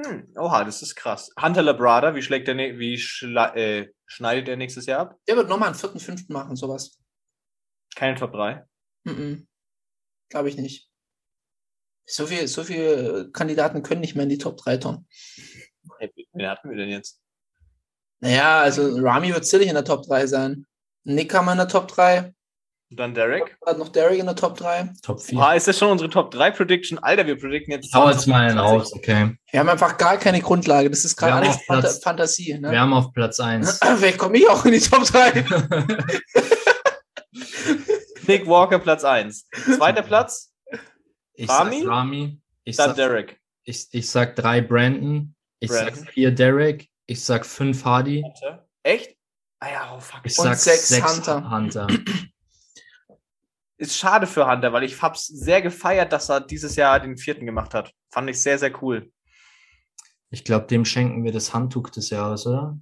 Hm, 0.00 0.30
oha, 0.36 0.62
das 0.62 0.82
ist 0.82 0.94
krass. 0.94 1.32
Hunter 1.40 1.62
Labrada, 1.62 2.14
wie 2.14 2.22
schlägt 2.22 2.46
der, 2.48 2.54
ne- 2.54 2.78
wie 2.78 2.94
äh, 2.94 3.88
schneidet 4.06 4.48
er 4.48 4.56
nächstes 4.56 4.84
Jahr 4.86 5.00
ab? 5.00 5.16
Der 5.26 5.36
wird 5.36 5.48
nochmal 5.48 5.70
einen 5.70 5.78
vierten, 5.78 5.98
fünften 5.98 6.34
machen, 6.34 6.54
sowas. 6.54 6.98
Keine 7.96 8.14
Top 8.16 8.32
3. 8.32 8.64
Mhm. 9.04 9.47
Glaube 10.28 10.48
ich 10.48 10.56
nicht. 10.56 10.88
So 12.06 12.26
viel, 12.26 12.48
so 12.48 12.64
viele 12.64 13.30
Kandidaten 13.32 13.82
können 13.82 14.00
nicht 14.00 14.14
mehr 14.14 14.22
in 14.22 14.30
die 14.30 14.38
Top 14.38 14.56
3 14.56 14.78
Tom. 14.78 15.06
Hey, 15.98 16.10
wen 16.32 16.48
hatten 16.48 16.70
wir 16.70 16.76
denn 16.76 16.88
jetzt? 16.88 17.20
Naja, 18.20 18.60
also 18.60 18.96
Rami 18.96 19.32
wird 19.32 19.44
sicherlich 19.44 19.68
in 19.68 19.74
der 19.74 19.84
Top 19.84 20.06
3 20.06 20.26
sein. 20.26 20.66
Nick 21.04 21.34
haben 21.34 21.46
wir 21.46 21.52
in 21.52 21.58
der 21.58 21.68
Top 21.68 21.88
3. 21.88 22.32
Und 22.90 22.98
dann 22.98 23.14
Derek? 23.14 23.58
Hat 23.66 23.76
noch 23.78 23.90
Derek 23.90 24.18
in 24.18 24.24
der 24.24 24.34
Top 24.34 24.56
3. 24.56 24.94
Top 25.02 25.20
4. 25.20 25.38
Oha, 25.38 25.52
ist 25.52 25.68
das 25.68 25.78
schon 25.78 25.90
unsere 25.90 26.08
Top 26.08 26.30
3 26.30 26.50
Prediction? 26.52 26.98
Alter, 26.98 27.26
wir 27.26 27.38
predikten 27.38 27.72
jetzt. 27.72 27.94
Hau 27.94 28.08
jetzt 28.08 28.26
mal 28.26 28.48
einen 28.48 28.58
20. 28.58 28.72
raus, 28.72 28.92
okay. 28.94 29.36
Wir 29.50 29.60
haben 29.60 29.68
einfach 29.68 29.98
gar 29.98 30.16
keine 30.16 30.40
Grundlage. 30.40 30.88
Das 30.88 31.04
ist 31.04 31.14
gerade 31.14 31.34
alles 31.34 31.58
Phanta 31.66 31.90
Fantasie. 32.02 32.58
Ne? 32.58 32.70
Wir 32.70 32.80
haben 32.80 32.94
auf 32.94 33.12
Platz 33.12 33.38
1. 33.40 33.80
Vielleicht 33.96 34.18
komme 34.18 34.38
ich 34.38 34.48
auch 34.48 34.64
in 34.64 34.72
die 34.72 34.80
Top 34.80 35.04
3. 35.04 35.44
Nick 38.28 38.46
Walker 38.46 38.78
Platz 38.78 39.04
1. 39.04 39.48
Zweiter 39.76 40.02
Platz, 40.02 40.52
Ich 41.32 41.48
Rami? 41.48 41.80
sag 41.80 41.88
Rami. 41.88 42.40
Ich 42.64 42.76
dann 42.76 42.88
sag, 42.90 42.96
Derek. 42.96 43.40
ich, 43.64 43.88
ich 43.90 44.10
sag 44.10 44.36
drei 44.36 44.60
Brandon. 44.60 45.34
Ich 45.60 45.70
Brandon. 45.70 45.94
sag 45.94 46.10
vier 46.12 46.30
Derek. 46.30 46.88
Ich 47.06 47.24
sag 47.24 47.46
fünf 47.46 47.84
Hardy. 47.84 48.22
Echt? 48.82 49.16
Ah 49.60 49.70
ja, 49.70 49.94
oh 49.96 50.00
fuck. 50.00 50.20
Ich 50.24 50.38
Und 50.38 50.44
sag 50.44 50.56
sechs 50.56 50.88
sechs, 50.88 51.16
Hunter. 51.16 51.50
Hunter. 51.50 51.86
Ist 53.78 53.96
schade 53.96 54.26
für 54.26 54.46
Hunter, 54.48 54.72
weil 54.72 54.84
ich 54.84 55.00
hab's 55.00 55.26
sehr 55.26 55.62
gefeiert, 55.62 56.12
dass 56.12 56.28
er 56.28 56.40
dieses 56.40 56.76
Jahr 56.76 57.00
den 57.00 57.16
vierten 57.16 57.46
gemacht 57.46 57.74
hat. 57.74 57.92
Fand 58.10 58.28
ich 58.28 58.40
sehr, 58.42 58.58
sehr 58.58 58.82
cool. 58.82 59.10
Ich 60.30 60.44
glaube, 60.44 60.66
dem 60.66 60.84
schenken 60.84 61.24
wir 61.24 61.32
das 61.32 61.54
Handtuch 61.54 61.88
des 61.88 62.10
Jahres, 62.10 62.46
oder? 62.46 62.78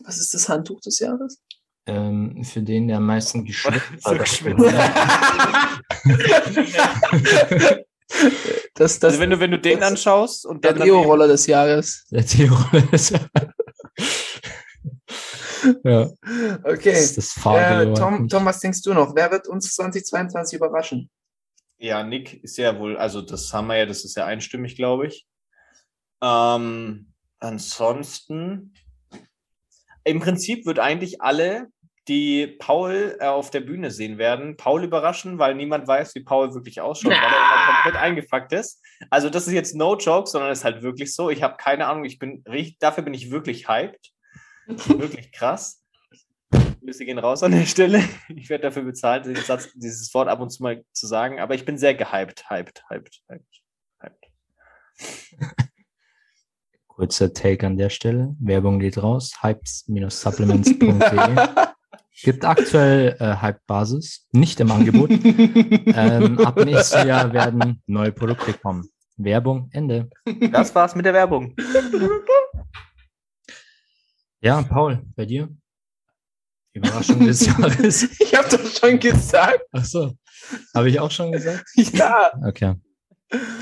Was 0.00 0.18
ist 0.18 0.34
das 0.34 0.48
Handtuch 0.48 0.80
des 0.80 0.98
Jahres? 0.98 1.40
Ähm, 1.86 2.44
für 2.44 2.62
den, 2.62 2.86
der 2.88 2.98
am 2.98 3.06
meisten 3.06 3.44
geschwitzt 3.46 4.06
hat. 4.06 4.18
Das, 8.74 8.98
das 8.98 9.04
Also 9.04 9.20
wenn 9.20 9.30
du, 9.30 9.40
wenn 9.40 9.50
du 9.50 9.58
den 9.58 9.80
das- 9.80 9.90
anschaust 9.90 10.46
und 10.46 10.64
der 10.64 10.74
Deo-Roller 10.74 11.26
des 11.28 11.46
Jahres. 11.46 12.04
Der 12.10 12.24
Theo 12.26 12.54
ist. 12.92 13.12
ja, 15.84 16.08
Okay. 16.64 16.90
das 16.92 17.00
ist 17.00 17.16
das 17.18 17.36
Äh, 17.36 17.40
Fahrrad. 17.40 17.96
Tom, 17.96 18.28
Tom, 18.28 18.44
was 18.44 18.60
denkst 18.60 18.82
du 18.82 18.92
noch? 18.94 19.14
Wer 19.14 19.30
wird 19.30 19.48
uns 19.48 19.74
2022 19.74 20.56
überraschen? 20.58 21.10
Ja, 21.78 22.02
Nick 22.04 22.42
ist 22.44 22.58
ja 22.58 22.78
wohl, 22.78 22.96
also 22.96 23.22
das 23.22 23.52
haben 23.52 23.66
wir 23.66 23.76
ja, 23.76 23.86
das 23.86 24.04
ist 24.04 24.16
ja 24.16 24.24
einstimmig, 24.26 24.76
glaube 24.76 25.08
ich. 25.08 25.26
Ähm, 26.22 27.12
ansonsten, 27.40 28.74
im 30.04 30.20
Prinzip 30.20 30.64
wird 30.66 30.78
eigentlich 30.78 31.20
alle 31.22 31.68
die 32.08 32.46
Paul 32.46 33.16
äh, 33.20 33.26
auf 33.26 33.50
der 33.50 33.60
Bühne 33.60 33.90
sehen 33.90 34.16
werden. 34.18 34.56
Paul 34.56 34.84
überraschen, 34.84 35.38
weil 35.38 35.54
niemand 35.54 35.86
weiß, 35.86 36.14
wie 36.14 36.24
Paul 36.24 36.54
wirklich 36.54 36.80
ausschaut, 36.80 37.12
weil 37.12 37.18
er 37.18 37.28
immer 37.28 37.66
komplett 37.66 37.96
eingepackt 38.02 38.52
ist. 38.52 38.82
Also 39.10 39.28
das 39.30 39.46
ist 39.46 39.52
jetzt 39.52 39.76
no 39.76 39.96
joke, 39.96 40.28
sondern 40.28 40.50
es 40.50 40.58
ist 40.60 40.64
halt 40.64 40.82
wirklich 40.82 41.14
so. 41.14 41.30
Ich 41.30 41.42
habe 41.42 41.56
keine 41.56 41.86
Ahnung, 41.86 42.04
ich 42.04 42.18
bin 42.18 42.44
dafür 42.80 43.04
bin 43.04 43.14
ich 43.14 43.30
wirklich 43.30 43.68
hyped. 43.68 44.10
wirklich 44.66 45.30
krass. 45.32 45.80
Grüße 46.80 47.04
gehen 47.04 47.18
raus 47.18 47.44
an 47.44 47.52
der 47.52 47.66
Stelle. 47.66 48.02
Ich 48.28 48.50
werde 48.50 48.62
dafür 48.62 48.82
bezahlt, 48.82 49.26
diesen 49.26 49.44
Satz, 49.44 49.68
dieses 49.74 50.12
Wort 50.14 50.28
ab 50.28 50.40
und 50.40 50.50
zu 50.50 50.62
mal 50.62 50.82
zu 50.92 51.06
sagen, 51.06 51.38
aber 51.38 51.54
ich 51.54 51.64
bin 51.64 51.78
sehr 51.78 51.94
gehypt, 51.94 52.50
hyped, 52.50 52.82
hyped, 52.88 53.22
hyped, 53.28 53.62
hyped. 54.00 54.26
Kurzer 56.88 57.32
Take 57.32 57.64
an 57.66 57.78
der 57.78 57.88
Stelle. 57.88 58.36
Werbung 58.38 58.80
geht 58.80 59.02
raus. 59.02 59.32
Hypes-supplements.de. 59.40 61.68
Gibt 62.22 62.44
aktuell 62.44 63.16
äh, 63.18 63.36
Hype-Basis, 63.36 64.28
nicht 64.32 64.60
im 64.60 64.70
Angebot. 64.70 65.10
ähm, 65.24 66.38
ab 66.38 66.56
nächstes 66.64 67.04
Jahr 67.04 67.32
werden 67.32 67.82
neue 67.86 68.12
Produkte 68.12 68.52
kommen. 68.52 68.88
Werbung, 69.16 69.68
Ende. 69.72 70.08
Das 70.52 70.74
war's 70.74 70.94
mit 70.94 71.04
der 71.04 71.14
Werbung. 71.14 71.54
Ja, 74.40 74.62
Paul, 74.62 75.02
bei 75.16 75.26
dir? 75.26 75.48
Überraschung 76.74 77.26
des 77.26 77.44
Jahres. 77.46 78.20
Ich 78.20 78.34
habe 78.34 78.48
doch 78.48 78.66
schon 78.66 78.98
gesagt. 78.98 79.60
Ach 79.72 79.84
so. 79.84 80.12
Habe 80.74 80.88
ich 80.88 80.98
auch 80.98 81.10
schon 81.10 81.32
gesagt? 81.32 81.64
Ja. 81.76 82.32
Okay. 82.46 82.74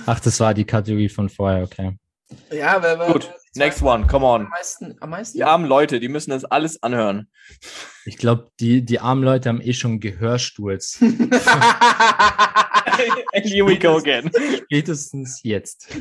Ach, 0.07 0.21
das 0.21 0.39
war 0.41 0.55
die 0.55 0.65
Kategorie 0.65 1.09
von 1.09 1.29
vorher, 1.29 1.65
okay. 1.65 1.97
Ja, 2.51 2.81
wer 2.83 2.99
war 2.99 3.13
Gut, 3.13 3.33
next 3.55 3.83
one, 3.83 4.07
come 4.07 4.25
on. 4.25 4.43
am 4.43 4.49
meisten? 4.51 4.97
Am 5.01 5.11
meisten? 5.11 5.37
Die 5.39 5.45
armen 5.45 5.67
Leute, 5.67 6.01
die 6.01 6.09
müssen 6.09 6.31
das 6.31 6.45
alles 6.45 6.83
anhören. 6.83 7.29
Ich 8.05 8.17
glaube, 8.17 8.49
die, 8.61 8.85
die 8.85 9.01
armen 9.01 9.23
Leute 9.25 9.49
haben 9.49 9.61
eh 9.61 9.73
schon 9.73 10.01
Gehörsturz. 10.01 10.99
And 11.01 11.33
here 13.45 13.67
we 13.67 13.79
go 13.79 13.97
again. 13.97 14.31
Spätestens 14.65 15.41
jetzt. 15.43 15.89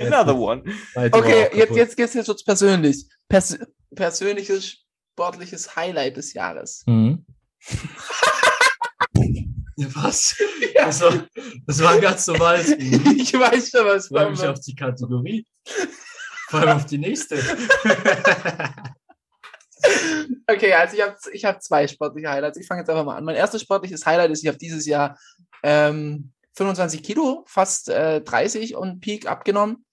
Another 0.00 0.36
one. 0.36 0.62
Okay, 0.94 1.48
jetzt, 1.54 1.76
jetzt 1.76 1.96
geht's 1.96 2.14
jetzt 2.14 2.44
persönlich. 2.44 3.06
Pers 3.28 3.58
persönliches 3.94 4.84
sportliches 5.12 5.76
Highlight 5.76 6.16
des 6.16 6.32
Jahres. 6.32 6.82
Mhm. 6.86 7.24
Ja, 9.76 9.88
was? 9.94 10.36
Das, 10.74 11.00
war, 11.00 11.26
das 11.66 11.82
war 11.82 11.98
ganz 11.98 12.26
normal. 12.26 12.60
Ich 12.78 13.32
ich 13.32 13.40
weiß 13.40 13.70
schon, 13.70 13.86
was 13.86 14.08
freue 14.08 14.24
man 14.24 14.32
mich 14.32 14.42
auf 14.42 14.60
die 14.60 14.74
Kategorie. 14.74 15.46
Vor 16.48 16.60
allem 16.60 16.76
auf 16.76 16.86
die 16.86 16.98
nächste. 16.98 17.38
Okay, 20.46 20.72
also 20.72 20.96
ich 20.96 21.02
habe 21.02 21.16
ich 21.32 21.44
hab 21.44 21.62
zwei 21.62 21.86
sportliche 21.86 22.30
Highlights. 22.30 22.58
Ich 22.58 22.66
fange 22.66 22.80
jetzt 22.80 22.88
einfach 22.88 23.04
mal 23.04 23.16
an. 23.16 23.24
Mein 23.24 23.36
erstes 23.36 23.62
sportliches 23.62 24.06
Highlight 24.06 24.30
ist, 24.30 24.42
ich 24.42 24.48
habe 24.48 24.56
dieses 24.56 24.86
Jahr 24.86 25.18
ähm, 25.62 26.32
25 26.54 27.02
Kilo, 27.02 27.44
fast 27.46 27.88
äh, 27.88 28.20
30 28.20 28.76
und 28.76 29.00
Peak 29.00 29.26
abgenommen. 29.26 29.84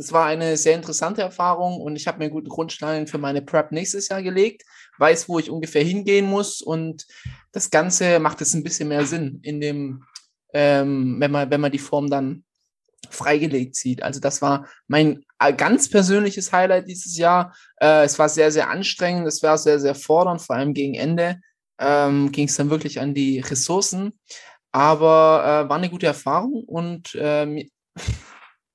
Das 0.00 0.12
war 0.12 0.24
eine 0.24 0.56
sehr 0.56 0.76
interessante 0.76 1.20
Erfahrung 1.20 1.78
und 1.78 1.94
ich 1.94 2.06
habe 2.06 2.20
mir 2.20 2.30
guten 2.30 2.48
Grundstein 2.48 3.06
für 3.06 3.18
meine 3.18 3.42
Prep 3.42 3.70
nächstes 3.70 4.08
Jahr 4.08 4.22
gelegt, 4.22 4.62
weiß, 4.96 5.28
wo 5.28 5.38
ich 5.38 5.50
ungefähr 5.50 5.84
hingehen 5.84 6.24
muss 6.24 6.62
und 6.62 7.06
das 7.52 7.68
Ganze 7.68 8.18
macht 8.18 8.40
jetzt 8.40 8.54
ein 8.54 8.62
bisschen 8.62 8.88
mehr 8.88 9.04
Sinn 9.04 9.40
in 9.42 9.60
dem, 9.60 10.04
ähm, 10.54 11.16
wenn 11.20 11.30
man, 11.30 11.50
wenn 11.50 11.60
man 11.60 11.70
die 11.70 11.78
Form 11.78 12.08
dann 12.08 12.44
freigelegt 13.10 13.76
sieht. 13.76 14.02
Also 14.02 14.20
das 14.20 14.40
war 14.40 14.66
mein 14.88 15.22
äh, 15.38 15.52
ganz 15.52 15.90
persönliches 15.90 16.50
Highlight 16.50 16.88
dieses 16.88 17.18
Jahr. 17.18 17.54
Äh, 17.76 18.04
es 18.04 18.18
war 18.18 18.30
sehr, 18.30 18.50
sehr 18.50 18.70
anstrengend, 18.70 19.28
es 19.28 19.42
war 19.42 19.58
sehr, 19.58 19.78
sehr 19.80 19.94
fordernd, 19.94 20.40
vor 20.40 20.56
allem 20.56 20.72
gegen 20.72 20.94
Ende 20.94 21.42
ähm, 21.78 22.32
ging 22.32 22.48
es 22.48 22.56
dann 22.56 22.70
wirklich 22.70 23.00
an 23.00 23.12
die 23.12 23.40
Ressourcen. 23.40 24.18
Aber 24.72 25.42
äh, 25.44 25.68
war 25.68 25.76
eine 25.76 25.90
gute 25.90 26.06
Erfahrung 26.06 26.64
und 26.64 27.14
ähm, 27.20 27.68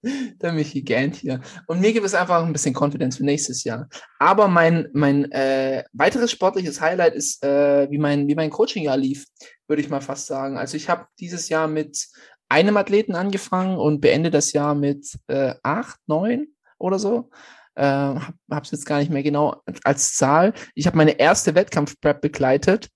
der 0.42 0.54
Michi 0.54 0.82
gähnt 0.82 1.16
hier. 1.16 1.42
Und 1.68 1.82
mir 1.82 1.94
gibt 1.94 2.06
es 2.06 2.14
einfach 2.14 2.44
ein 2.44 2.54
bisschen 2.54 2.76
Confidence 2.76 3.18
für 3.18 3.26
nächstes 3.26 3.64
Jahr. 3.64 3.88
Aber 4.20 4.48
mein, 4.48 4.88
mein 4.94 5.32
äh, 5.32 5.84
weiteres 5.94 6.32
sportliches 6.32 6.82
Highlight 6.82 7.16
ist, 7.16 7.44
äh, 7.44 7.90
wie 7.90 7.98
mein, 7.98 8.28
wie 8.28 8.36
mein 8.36 8.50
Coaching-Jahr 8.50 8.98
lief, 8.98 9.26
würde 9.68 9.82
ich 9.82 9.90
mal 9.90 10.02
fast 10.02 10.28
sagen. 10.28 10.58
Also 10.58 10.78
ich 10.78 10.90
habe 10.90 11.08
dieses 11.20 11.50
Jahr 11.50 11.68
mit 11.68 12.08
einem 12.50 12.78
Athleten 12.78 13.16
angefangen 13.16 13.78
und 13.78 14.02
beende 14.02 14.30
das 14.30 14.54
Jahr 14.54 14.76
mit 14.76 15.18
äh, 15.28 15.56
acht, 15.64 16.00
neun 16.08 16.48
oder 16.78 17.00
so. 17.00 17.30
Äh, 17.76 17.84
habe 17.84 18.62
es 18.62 18.72
jetzt 18.72 18.86
gar 18.86 19.00
nicht 19.00 19.12
mehr 19.12 19.24
genau 19.24 19.62
als 19.84 20.16
Zahl. 20.16 20.54
Ich 20.76 20.86
habe 20.88 20.98
meine 20.98 21.20
erste 21.20 21.56
Wettkampf-Prep 21.56 22.22
begleitet 22.22 22.90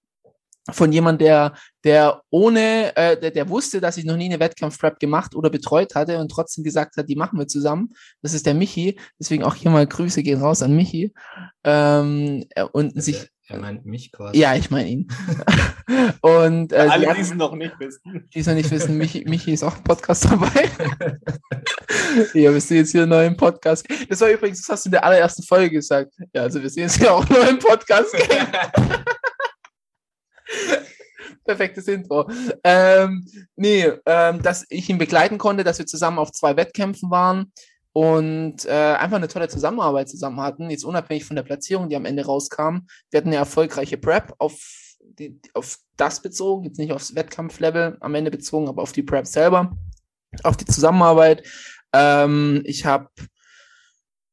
von 0.72 0.92
jemand, 0.92 1.22
der, 1.22 1.54
der 1.84 2.22
ohne, 2.30 2.96
äh, 2.96 3.20
der, 3.20 3.32
der 3.32 3.50
wusste, 3.50 3.80
dass 3.82 3.98
ich 3.98 4.06
noch 4.06 4.18
nie 4.18 4.26
eine 4.26 4.40
Wettkampf-Prep 4.40 5.00
gemacht 5.00 5.36
oder 5.36 5.50
betreut 5.50 5.96
hatte 5.96 6.20
und 6.20 6.30
trotzdem 6.30 6.64
gesagt 6.64 6.98
hat, 6.98 7.08
die 7.10 7.16
machen 7.16 7.38
wir 7.40 7.48
zusammen. 7.48 7.94
Das 8.22 8.34
ist 8.34 8.46
der 8.46 8.54
Michi. 8.54 9.00
Deswegen 9.20 9.44
auch 9.44 9.56
hier 9.56 9.72
mal 9.72 9.88
Grüße 9.88 10.24
gehen 10.24 10.42
raus 10.42 10.62
an 10.62 10.76
Michi. 10.76 11.14
Ähm, 11.64 12.46
äh, 12.56 12.64
und 12.64 13.02
sich, 13.02 13.28
Er 13.48 13.60
meint 13.60 13.86
mich 13.86 14.12
quasi. 14.12 14.38
ja, 14.38 14.56
ich 14.56 14.70
meine 14.72 14.90
ihn. 14.90 15.08
und 16.22 16.72
äh, 16.74 16.76
Alle, 16.78 17.08
sie 17.08 17.14
die 17.16 17.22
es 17.22 17.34
noch 17.34 17.56
nicht 17.56 17.80
wissen. 17.80 18.30
die 18.34 18.40
es 18.40 18.48
noch 18.48 18.54
nicht 18.54 18.72
wissen, 18.72 18.98
Michi, 18.98 19.26
Michi 19.28 19.54
ist 19.54 19.64
auch 19.64 19.78
im 19.78 19.84
Podcast 19.84 20.26
dabei. 20.26 20.70
ja, 22.34 22.54
wir 22.54 22.62
sind 22.62 22.78
jetzt 22.78 22.92
hier 22.92 23.06
neu 23.06 23.26
im 23.26 23.38
Podcast. 23.38 23.86
Das 24.10 24.22
war 24.22 24.30
übrigens, 24.30 24.60
das 24.62 24.70
hast 24.70 24.86
du 24.86 24.90
in 24.90 24.92
der 24.92 25.04
allerersten 25.04 25.44
Folge 25.44 25.72
gesagt. 25.72 26.14
Ja, 26.34 26.44
also 26.44 26.62
wir 26.62 26.70
sind 26.70 26.84
jetzt 26.84 26.98
hier 26.98 27.14
auch 27.14 27.28
neu 27.30 27.42
im 27.42 27.60
Podcast. 27.60 28.16
Perfektes 31.46 31.88
Intro. 31.88 32.30
Ähm, 32.64 33.26
nee, 33.56 33.92
ähm, 34.06 34.42
dass 34.42 34.66
ich 34.70 34.90
ihn 34.90 34.98
begleiten 34.98 35.38
konnte, 35.38 35.64
dass 35.64 35.80
wir 35.80 35.86
zusammen 35.86 36.20
auf 36.20 36.32
zwei 36.32 36.56
Wettkämpfen 36.56 37.10
waren 37.12 37.52
und 37.94 38.66
äh, 38.66 38.70
einfach 38.72 39.18
eine 39.18 39.28
tolle 39.28 39.50
Zusammenarbeit 39.50 40.10
zusammen 40.10 40.40
hatten, 40.42 40.70
jetzt 40.70 40.86
unabhängig 40.86 41.26
von 41.26 41.36
der 41.36 41.44
Platzierung, 41.44 41.90
die 41.90 41.96
am 41.96 42.06
Ende 42.06 42.26
rauskam. 42.26 42.88
Wir 43.10 43.18
hatten 43.18 43.30
eine 43.30 43.38
erfolgreiche 43.38 43.98
Prep 43.98 44.34
auf, 44.38 44.60
die, 45.00 45.40
auf 45.54 45.78
das 45.98 46.22
bezogen, 46.22 46.66
jetzt 46.66 46.78
nicht 46.78 46.92
aufs 46.92 47.16
Wettkampflevel 47.16 47.98
am 48.00 48.16
Ende 48.16 48.32
bezogen, 48.32 48.68
aber 48.68 48.82
auf 48.82 48.92
die 48.92 49.04
Prep 49.04 49.28
selber, 49.28 49.76
auf 50.44 50.58
die 50.58 50.66
Zusammenarbeit. 50.66 51.48
Ähm, 51.94 52.62
ich 52.66 52.86
habe 52.86 53.10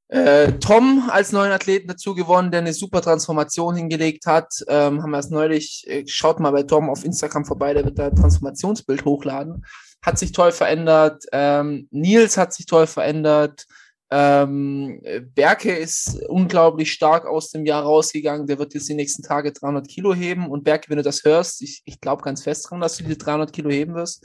äh, 0.09 0.53
Tom 0.61 1.09
als 1.11 1.33
neuen 1.33 1.51
Athleten 1.51 1.89
dazu 1.89 2.15
gewonnen, 2.15 2.51
der 2.51 2.61
eine 2.61 2.73
super 2.73 3.03
Transformation 3.03 3.75
hingelegt 3.75 4.27
hat. 4.27 4.53
Ähm, 4.69 5.03
haben 5.03 5.11
wir 5.11 5.19
es 5.19 5.31
neulich, 5.31 5.85
äh, 5.89 6.05
schaut 6.07 6.39
mal 6.39 6.53
bei 6.53 6.63
Tom 6.63 6.89
auf 6.89 7.05
Instagram 7.05 7.45
vorbei, 7.45 7.75
der 7.75 7.85
wird 7.85 7.99
da 7.99 8.11
Transformationsbild 8.11 9.05
hochladen. 9.05 9.65
Hat 10.03 10.19
sich 10.19 10.31
toll 10.31 10.53
verändert. 10.53 11.25
Ähm, 11.33 11.89
Nils 11.91 12.37
hat 12.37 12.53
sich 12.53 12.67
toll 12.67 12.87
verändert. 12.87 13.67
Ähm, 14.09 15.03
Berke 15.35 15.75
ist 15.75 16.23
unglaublich 16.29 16.93
stark 16.93 17.27
aus 17.27 17.51
dem 17.51 17.67
Jahr 17.67 17.83
rausgegangen. 17.83 18.47
Der 18.47 18.59
wird 18.61 18.75
jetzt 18.75 18.89
die 18.89 18.95
nächsten 18.95 19.25
Tage 19.25 19.53
300 19.53 19.89
Kilo 19.89 20.15
heben. 20.15 20.49
Und 20.49 20.63
Berke, 20.63 20.89
wenn 20.89 20.99
du 20.99 21.03
das 21.03 21.25
hörst, 21.25 21.63
ich, 21.63 21.83
ich 21.85 22.01
glaube 22.01 22.23
ganz 22.23 22.45
fest 22.45 22.71
dran, 22.71 22.81
dass 22.81 22.97
du 22.97 23.03
die 23.03 23.19
300 23.19 23.53
Kilo 23.53 23.71
heben 23.71 23.97
wirst. 23.97 24.25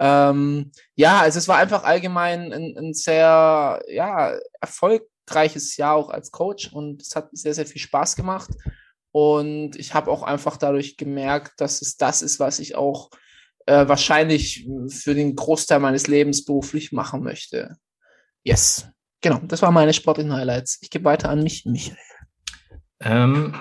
Ähm, 0.00 0.72
ja, 0.96 1.20
also 1.20 1.38
es 1.38 1.46
war 1.46 1.58
einfach 1.58 1.84
allgemein 1.84 2.52
ein, 2.52 2.76
ein 2.76 2.94
sehr 2.94 3.80
ja, 3.86 4.36
erfolgreiches 5.26 5.76
Jahr 5.76 5.94
auch 5.94 6.10
als 6.10 6.30
Coach 6.30 6.72
und 6.72 7.02
es 7.02 7.14
hat 7.16 7.28
sehr, 7.32 7.54
sehr 7.54 7.66
viel 7.66 7.80
Spaß 7.80 8.16
gemacht. 8.16 8.50
Und 9.10 9.76
ich 9.76 9.92
habe 9.94 10.10
auch 10.10 10.22
einfach 10.22 10.56
dadurch 10.56 10.96
gemerkt, 10.96 11.60
dass 11.60 11.82
es 11.82 11.96
das 11.96 12.22
ist, 12.22 12.40
was 12.40 12.58
ich 12.58 12.76
auch 12.76 13.10
äh, 13.66 13.86
wahrscheinlich 13.86 14.66
für 14.88 15.14
den 15.14 15.36
Großteil 15.36 15.80
meines 15.80 16.06
Lebens 16.06 16.44
beruflich 16.44 16.92
machen 16.92 17.22
möchte. 17.22 17.76
Yes. 18.42 18.86
Genau, 19.20 19.38
das 19.44 19.62
waren 19.62 19.74
meine 19.74 19.92
sportlichen 19.92 20.32
Highlights. 20.32 20.78
Ich 20.80 20.90
gebe 20.90 21.04
weiter 21.04 21.28
an 21.28 21.42
mich, 21.42 21.64
Michael. 21.66 21.96
Ähm, 23.00 23.54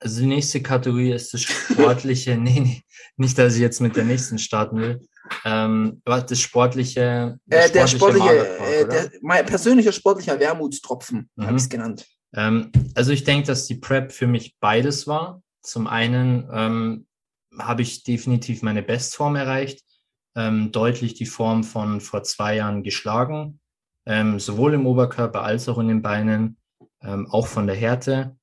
also 0.00 0.20
die 0.20 0.26
nächste 0.26 0.62
Kategorie 0.62 1.12
ist 1.12 1.34
das 1.34 1.42
sportliche, 1.42 2.36
nee, 2.36 2.60
nee, 2.60 2.82
nicht, 3.16 3.36
dass 3.38 3.54
ich 3.54 3.60
jetzt 3.60 3.80
mit 3.80 3.96
der 3.96 4.04
nächsten 4.04 4.38
starten 4.38 4.78
will. 4.78 5.06
Ähm, 5.44 6.02
das 6.04 6.40
sportliche, 6.40 7.38
Äh, 7.50 7.70
der 7.70 7.86
sportliche, 7.86 8.58
äh, 8.58 8.88
der, 8.88 9.10
mein 9.22 9.44
persönlicher 9.46 9.92
sportlicher 9.92 10.38
Wermutstropfen, 10.38 11.28
Mhm. 11.36 11.42
habe 11.44 11.56
ich 11.56 11.62
es 11.62 11.68
genannt. 11.68 12.06
Ähm, 12.34 12.70
also 12.94 13.12
ich 13.12 13.24
denke, 13.24 13.46
dass 13.46 13.66
die 13.66 13.76
Prep 13.76 14.12
für 14.12 14.26
mich 14.26 14.56
beides 14.60 15.06
war. 15.06 15.42
Zum 15.62 15.86
einen 15.86 16.48
ähm, 16.52 17.06
habe 17.58 17.82
ich 17.82 18.04
definitiv 18.04 18.62
meine 18.62 18.82
Bestform 18.82 19.36
erreicht, 19.36 19.84
ähm, 20.36 20.70
deutlich 20.72 21.14
die 21.14 21.26
Form 21.26 21.64
von 21.64 22.00
vor 22.00 22.22
zwei 22.22 22.56
Jahren 22.56 22.82
geschlagen, 22.82 23.60
ähm, 24.06 24.38
sowohl 24.38 24.74
im 24.74 24.86
Oberkörper 24.86 25.42
als 25.42 25.68
auch 25.68 25.78
in 25.78 25.88
den 25.88 26.02
Beinen, 26.02 26.58
ähm, 27.02 27.26
auch 27.30 27.46
von 27.46 27.66
der 27.66 27.76
Härte 27.76 28.36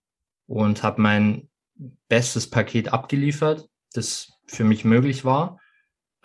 und 0.48 0.84
habe 0.84 1.02
mein 1.02 1.50
bestes 2.10 2.50
Paket 2.50 2.92
abgeliefert, 2.92 3.68
das 3.94 4.34
für 4.46 4.64
mich 4.64 4.86
möglich 4.86 5.26
war. 5.26 5.60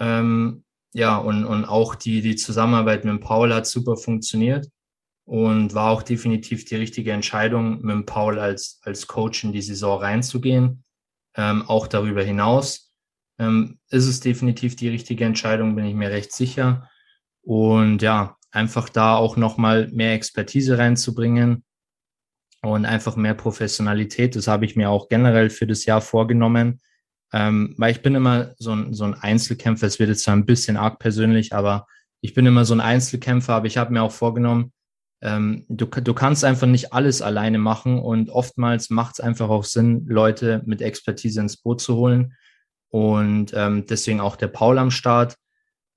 Ähm, 0.00 0.64
ja, 0.92 1.16
und, 1.18 1.44
und 1.44 1.64
auch 1.66 1.94
die, 1.94 2.20
die 2.22 2.36
Zusammenarbeit 2.36 3.04
mit 3.04 3.20
Paul 3.20 3.54
hat 3.54 3.66
super 3.66 3.96
funktioniert. 3.96 4.68
und 5.30 5.74
war 5.74 5.90
auch 5.90 6.02
definitiv 6.02 6.64
die 6.64 6.74
richtige 6.74 7.12
Entscheidung, 7.12 7.82
mit 7.82 8.04
Paul 8.04 8.40
als, 8.40 8.80
als 8.82 9.06
Coach 9.06 9.44
in 9.44 9.52
die 9.52 9.62
Saison 9.62 10.00
reinzugehen. 10.00 10.82
Ähm, 11.36 11.62
auch 11.68 11.86
darüber 11.86 12.24
hinaus 12.24 12.92
ähm, 13.38 13.78
ist 13.90 14.06
es 14.06 14.18
definitiv 14.18 14.74
die 14.74 14.88
richtige 14.88 15.24
Entscheidung, 15.24 15.76
bin 15.76 15.84
ich 15.84 15.94
mir 15.94 16.10
recht 16.10 16.32
sicher. 16.32 16.90
Und 17.42 18.02
ja, 18.02 18.36
einfach 18.50 18.88
da 18.88 19.14
auch 19.14 19.36
nochmal 19.36 19.88
mehr 19.92 20.14
Expertise 20.14 20.78
reinzubringen 20.78 21.62
und 22.62 22.84
einfach 22.84 23.14
mehr 23.14 23.34
Professionalität. 23.34 24.34
Das 24.34 24.48
habe 24.48 24.64
ich 24.64 24.74
mir 24.74 24.90
auch 24.90 25.08
generell 25.08 25.48
für 25.48 25.68
das 25.68 25.84
Jahr 25.84 26.00
vorgenommen, 26.00 26.80
ähm, 27.32 27.74
weil 27.78 27.92
ich 27.92 28.02
bin 28.02 28.14
immer 28.14 28.54
so 28.58 28.72
ein, 28.72 28.94
so 28.94 29.04
ein 29.04 29.14
Einzelkämpfer. 29.14 29.86
Es 29.86 29.98
wird 29.98 30.08
jetzt 30.08 30.24
zwar 30.24 30.36
ein 30.36 30.46
bisschen 30.46 30.76
arg 30.76 30.98
persönlich, 30.98 31.54
aber 31.54 31.86
ich 32.20 32.34
bin 32.34 32.46
immer 32.46 32.64
so 32.64 32.74
ein 32.74 32.80
Einzelkämpfer, 32.80 33.54
aber 33.54 33.66
ich 33.66 33.78
habe 33.78 33.92
mir 33.92 34.02
auch 34.02 34.12
vorgenommen, 34.12 34.72
ähm, 35.22 35.64
du, 35.68 35.86
du 35.86 36.14
kannst 36.14 36.44
einfach 36.44 36.66
nicht 36.66 36.92
alles 36.92 37.22
alleine 37.22 37.58
machen 37.58 37.98
und 37.98 38.30
oftmals 38.30 38.90
macht 38.90 39.14
es 39.14 39.20
einfach 39.20 39.48
auch 39.48 39.64
Sinn, 39.64 40.06
Leute 40.06 40.62
mit 40.64 40.80
Expertise 40.80 41.40
ins 41.40 41.58
Boot 41.58 41.80
zu 41.80 41.96
holen. 41.96 42.34
Und 42.88 43.52
ähm, 43.54 43.86
deswegen 43.86 44.20
auch 44.20 44.36
der 44.36 44.48
Paul 44.48 44.78
am 44.78 44.90
Start. 44.90 45.36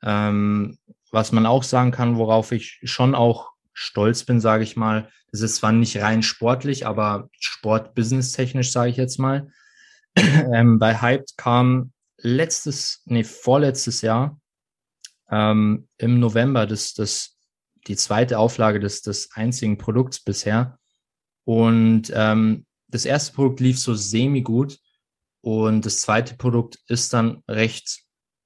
Ähm, 0.04 0.78
was 1.12 1.32
man 1.32 1.46
auch 1.46 1.64
sagen 1.64 1.92
kann, 1.92 2.18
worauf 2.18 2.52
ich 2.52 2.80
schon 2.84 3.16
auch 3.16 3.52
stolz 3.74 4.24
bin, 4.24 4.40
sage 4.40 4.64
ich 4.64 4.76
mal, 4.76 5.10
das 5.32 5.42
ist 5.42 5.56
zwar 5.56 5.72
nicht 5.72 6.00
rein 6.02 6.22
sportlich, 6.22 6.86
aber 6.86 7.30
sport-business-technisch, 7.40 8.72
sage 8.72 8.92
ich 8.92 8.98
jetzt 8.98 9.18
mal. 9.20 9.48
ähm, 10.54 10.80
bei 10.80 11.02
Hyped 11.02 11.38
kam 11.38 11.92
letztes, 12.18 13.02
nee, 13.06 13.24
vorletztes 13.24 14.02
Jahr 14.02 14.40
ähm, 15.30 15.88
im 15.98 16.20
November 16.20 16.66
das, 16.66 16.94
das, 16.94 17.38
die 17.88 17.96
zweite 17.96 18.40
Auflage 18.40 18.80
des, 18.80 19.02
des 19.02 19.32
einzigen 19.34 19.78
Produkts 19.78 20.22
bisher. 20.22 20.78
Und 21.46 22.12
ähm, 22.16 22.66
das 22.88 23.06
erste 23.06 23.34
Produkt 23.34 23.60
lief 23.60 23.80
so 23.80 23.94
semi-gut 23.94 24.80
und 25.42 25.86
das 25.86 26.02
zweite 26.02 26.36
Produkt 26.36 26.80
ist 26.88 27.14
dann 27.14 27.44
recht, 27.50 28.02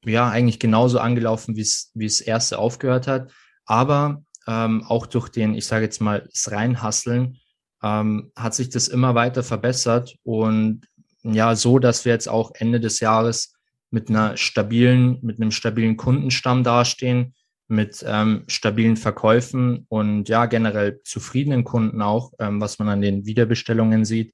ja, 0.06 0.30
eigentlich 0.30 0.60
genauso 0.60 1.00
angelaufen, 1.00 1.56
wie 1.56 1.62
es 1.62 1.92
wie 1.94 2.06
es 2.06 2.22
erste 2.22 2.58
aufgehört 2.58 3.08
hat. 3.08 3.32
Aber 3.66 4.24
ähm, 4.48 4.84
auch 4.84 5.06
durch 5.06 5.30
den, 5.30 5.54
ich 5.54 5.66
sage 5.66 5.86
jetzt 5.86 6.00
mal, 6.00 6.28
das 6.32 6.52
Reinhasseln, 6.52 7.38
ähm, 7.84 8.32
hat 8.36 8.56
sich 8.56 8.70
das 8.70 8.88
immer 8.88 9.14
weiter 9.14 9.44
verbessert 9.44 10.16
und 10.24 10.88
ja, 11.34 11.56
so, 11.56 11.80
dass 11.80 12.06
wir 12.06 12.14
jetzt 12.14 12.30
auch 12.30 12.52
Ende 12.56 12.80
des 12.80 13.00
Jahres 13.00 13.54
mit 13.90 14.10
einer 14.10 14.38
stabilen, 14.38 15.20
mit 15.22 15.40
einem 15.40 15.52
stabilen 15.52 15.98
Kundenstamm 15.98 16.64
dastehen, 16.64 17.34
mit 17.68 18.04
ähm, 18.08 18.44
stabilen 18.48 18.98
Verkäufen 18.98 19.86
und 19.90 20.30
ja, 20.30 20.46
generell 20.46 21.02
zufriedenen 21.04 21.64
Kunden 21.64 22.02
auch, 22.02 22.32
ähm, 22.40 22.62
was 22.62 22.80
man 22.80 22.90
an 22.90 23.02
den 23.02 23.26
Wiederbestellungen 23.26 24.06
sieht. 24.06 24.34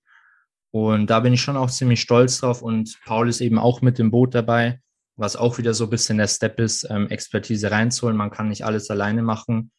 Und 0.71 1.09
da 1.09 1.19
bin 1.19 1.33
ich 1.33 1.41
schon 1.41 1.57
auch 1.57 1.69
ziemlich 1.69 2.01
stolz 2.01 2.39
drauf 2.39 2.61
und 2.61 2.99
Paul 3.05 3.29
ist 3.29 3.41
eben 3.41 3.59
auch 3.59 3.81
mit 3.81 3.99
dem 3.99 4.11
Boot 4.11 4.33
dabei, 4.33 4.79
was 5.15 5.35
auch 5.35 5.57
wieder 5.57 5.73
so 5.73 5.85
ein 5.85 5.89
bisschen 5.89 6.17
der 6.17 6.27
Step 6.27 6.59
ist, 6.59 6.87
ähm, 6.89 7.09
Expertise 7.09 7.69
reinzuholen. 7.69 8.17
Man 8.17 8.31
kann 8.31 8.49
nicht 8.49 8.65
alles 8.65 8.89
alleine 8.89 9.21
machen. 9.21 9.71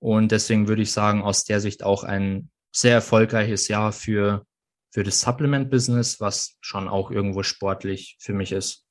Und 0.00 0.32
deswegen 0.32 0.66
würde 0.66 0.82
ich 0.82 0.92
sagen, 0.92 1.22
aus 1.22 1.44
der 1.44 1.60
Sicht 1.60 1.84
auch 1.84 2.04
ein 2.04 2.50
sehr 2.72 2.94
erfolgreiches 2.94 3.68
Jahr 3.68 3.92
für, 3.92 4.44
für 4.90 5.04
das 5.04 5.20
Supplement-Business, 5.20 6.20
was 6.20 6.56
schon 6.60 6.88
auch 6.88 7.10
irgendwo 7.10 7.42
sportlich 7.42 8.16
für 8.20 8.32
mich 8.32 8.52
ist. 8.52 8.86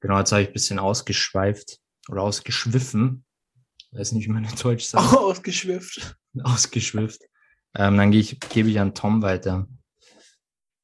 Genau, 0.00 0.18
jetzt 0.18 0.32
habe 0.32 0.42
ich 0.42 0.48
ein 0.48 0.52
bisschen 0.52 0.78
ausgeschweift 0.78 1.78
oder 2.08 2.22
ausgeschwiffen. 2.22 3.24
Weiß 3.92 4.12
nicht, 4.12 4.26
wie 4.26 4.32
man 4.32 4.44
in 4.44 4.54
Deutsch 4.56 4.84
sagt. 4.84 5.04
Ausgeschwifft. 5.16 6.16
Ausgeschwifft. 6.42 7.22
Ähm, 7.74 7.96
dann 7.96 8.10
gehe 8.10 8.20
ich, 8.20 8.38
gebe 8.40 8.68
ich 8.68 8.78
an 8.80 8.94
Tom 8.94 9.22
weiter. 9.22 9.66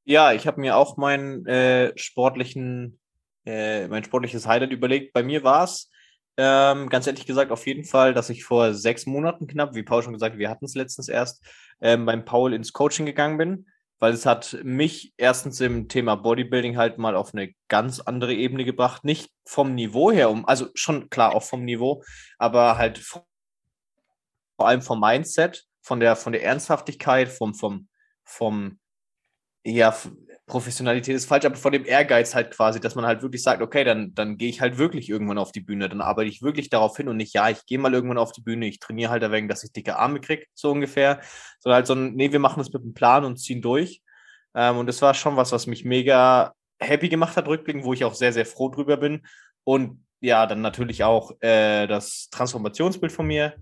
Ja, 0.04 0.32
ich 0.32 0.46
habe 0.46 0.60
mir 0.60 0.76
auch 0.76 0.96
meinen 0.96 1.44
äh, 1.46 1.92
sportlichen, 1.96 2.98
äh, 3.44 3.86
mein 3.88 4.04
sportliches 4.04 4.46
Highlight 4.46 4.70
überlegt. 4.70 5.12
Bei 5.12 5.22
mir 5.22 5.44
war 5.44 5.64
es 5.64 5.90
ähm, 6.36 6.88
ganz 6.88 7.06
ehrlich 7.06 7.26
gesagt, 7.26 7.50
auf 7.50 7.66
jeden 7.66 7.84
Fall, 7.84 8.14
dass 8.14 8.30
ich 8.30 8.44
vor 8.44 8.72
sechs 8.72 9.04
Monaten 9.04 9.46
knapp, 9.46 9.74
wie 9.74 9.82
Paul 9.82 10.02
schon 10.02 10.14
gesagt, 10.14 10.38
wir 10.38 10.48
hatten 10.48 10.64
es 10.64 10.74
letztens 10.74 11.08
erst, 11.08 11.44
ähm, 11.82 12.06
beim 12.06 12.24
Paul 12.24 12.54
ins 12.54 12.72
Coaching 12.72 13.04
gegangen 13.04 13.36
bin, 13.36 13.66
weil 14.00 14.14
es 14.14 14.26
hat 14.26 14.58
mich 14.64 15.12
erstens 15.18 15.60
im 15.60 15.88
Thema 15.88 16.16
Bodybuilding 16.16 16.78
halt 16.78 16.98
mal 16.98 17.14
auf 17.14 17.34
eine 17.34 17.52
ganz 17.68 18.00
andere 18.00 18.34
Ebene 18.34 18.64
gebracht. 18.64 19.04
Nicht 19.04 19.30
vom 19.44 19.74
Niveau 19.74 20.10
her, 20.10 20.30
um, 20.30 20.46
also 20.46 20.68
schon 20.74 21.10
klar 21.10 21.34
auch 21.34 21.42
vom 21.42 21.64
Niveau, 21.64 22.02
aber 22.38 22.78
halt 22.78 22.98
vor 22.98 23.24
allem 24.58 24.82
vom 24.82 25.00
Mindset, 25.00 25.66
von 25.82 26.00
der, 26.00 26.16
von 26.16 26.32
der 26.32 26.42
Ernsthaftigkeit, 26.42 27.28
vom, 27.28 27.54
vom, 27.54 27.88
vom, 28.24 28.78
ja, 29.64 29.94
Professionalität 30.50 31.14
ist 31.16 31.26
falsch, 31.26 31.46
aber 31.46 31.56
von 31.56 31.72
dem 31.72 31.86
Ehrgeiz 31.86 32.34
halt 32.34 32.50
quasi, 32.50 32.80
dass 32.80 32.94
man 32.94 33.06
halt 33.06 33.22
wirklich 33.22 33.42
sagt, 33.42 33.62
okay, 33.62 33.84
dann, 33.84 34.14
dann 34.14 34.36
gehe 34.36 34.50
ich 34.50 34.60
halt 34.60 34.76
wirklich 34.76 35.08
irgendwann 35.08 35.38
auf 35.38 35.52
die 35.52 35.60
Bühne, 35.60 35.88
dann 35.88 36.00
arbeite 36.00 36.28
ich 36.28 36.42
wirklich 36.42 36.68
darauf 36.68 36.96
hin 36.96 37.08
und 37.08 37.16
nicht, 37.16 37.32
ja, 37.34 37.48
ich 37.48 37.64
gehe 37.66 37.78
mal 37.78 37.94
irgendwann 37.94 38.18
auf 38.18 38.32
die 38.32 38.42
Bühne, 38.42 38.66
ich 38.66 38.80
trainiere 38.80 39.10
halt 39.10 39.30
wegen, 39.30 39.48
dass 39.48 39.64
ich 39.64 39.72
dicke 39.72 39.96
Arme 39.96 40.20
kriege, 40.20 40.44
so 40.54 40.70
ungefähr, 40.70 41.20
sondern 41.60 41.76
halt 41.76 41.86
so 41.86 41.94
ein, 41.94 42.14
nee, 42.14 42.32
wir 42.32 42.40
machen 42.40 42.58
das 42.58 42.72
mit 42.72 42.82
einem 42.82 42.94
Plan 42.94 43.24
und 43.24 43.38
ziehen 43.38 43.62
durch. 43.62 44.02
Ähm, 44.54 44.78
und 44.78 44.86
das 44.86 45.00
war 45.00 45.14
schon 45.14 45.36
was, 45.36 45.52
was 45.52 45.66
mich 45.66 45.84
mega 45.84 46.52
happy 46.80 47.08
gemacht 47.08 47.36
hat, 47.36 47.46
rückblickend, 47.46 47.84
wo 47.84 47.92
ich 47.92 48.04
auch 48.04 48.14
sehr, 48.14 48.32
sehr 48.32 48.46
froh 48.46 48.68
drüber 48.68 48.96
bin. 48.96 49.22
Und 49.64 50.04
ja, 50.20 50.46
dann 50.46 50.60
natürlich 50.60 51.04
auch 51.04 51.32
äh, 51.40 51.86
das 51.86 52.28
Transformationsbild 52.30 53.12
von 53.12 53.26
mir, 53.26 53.54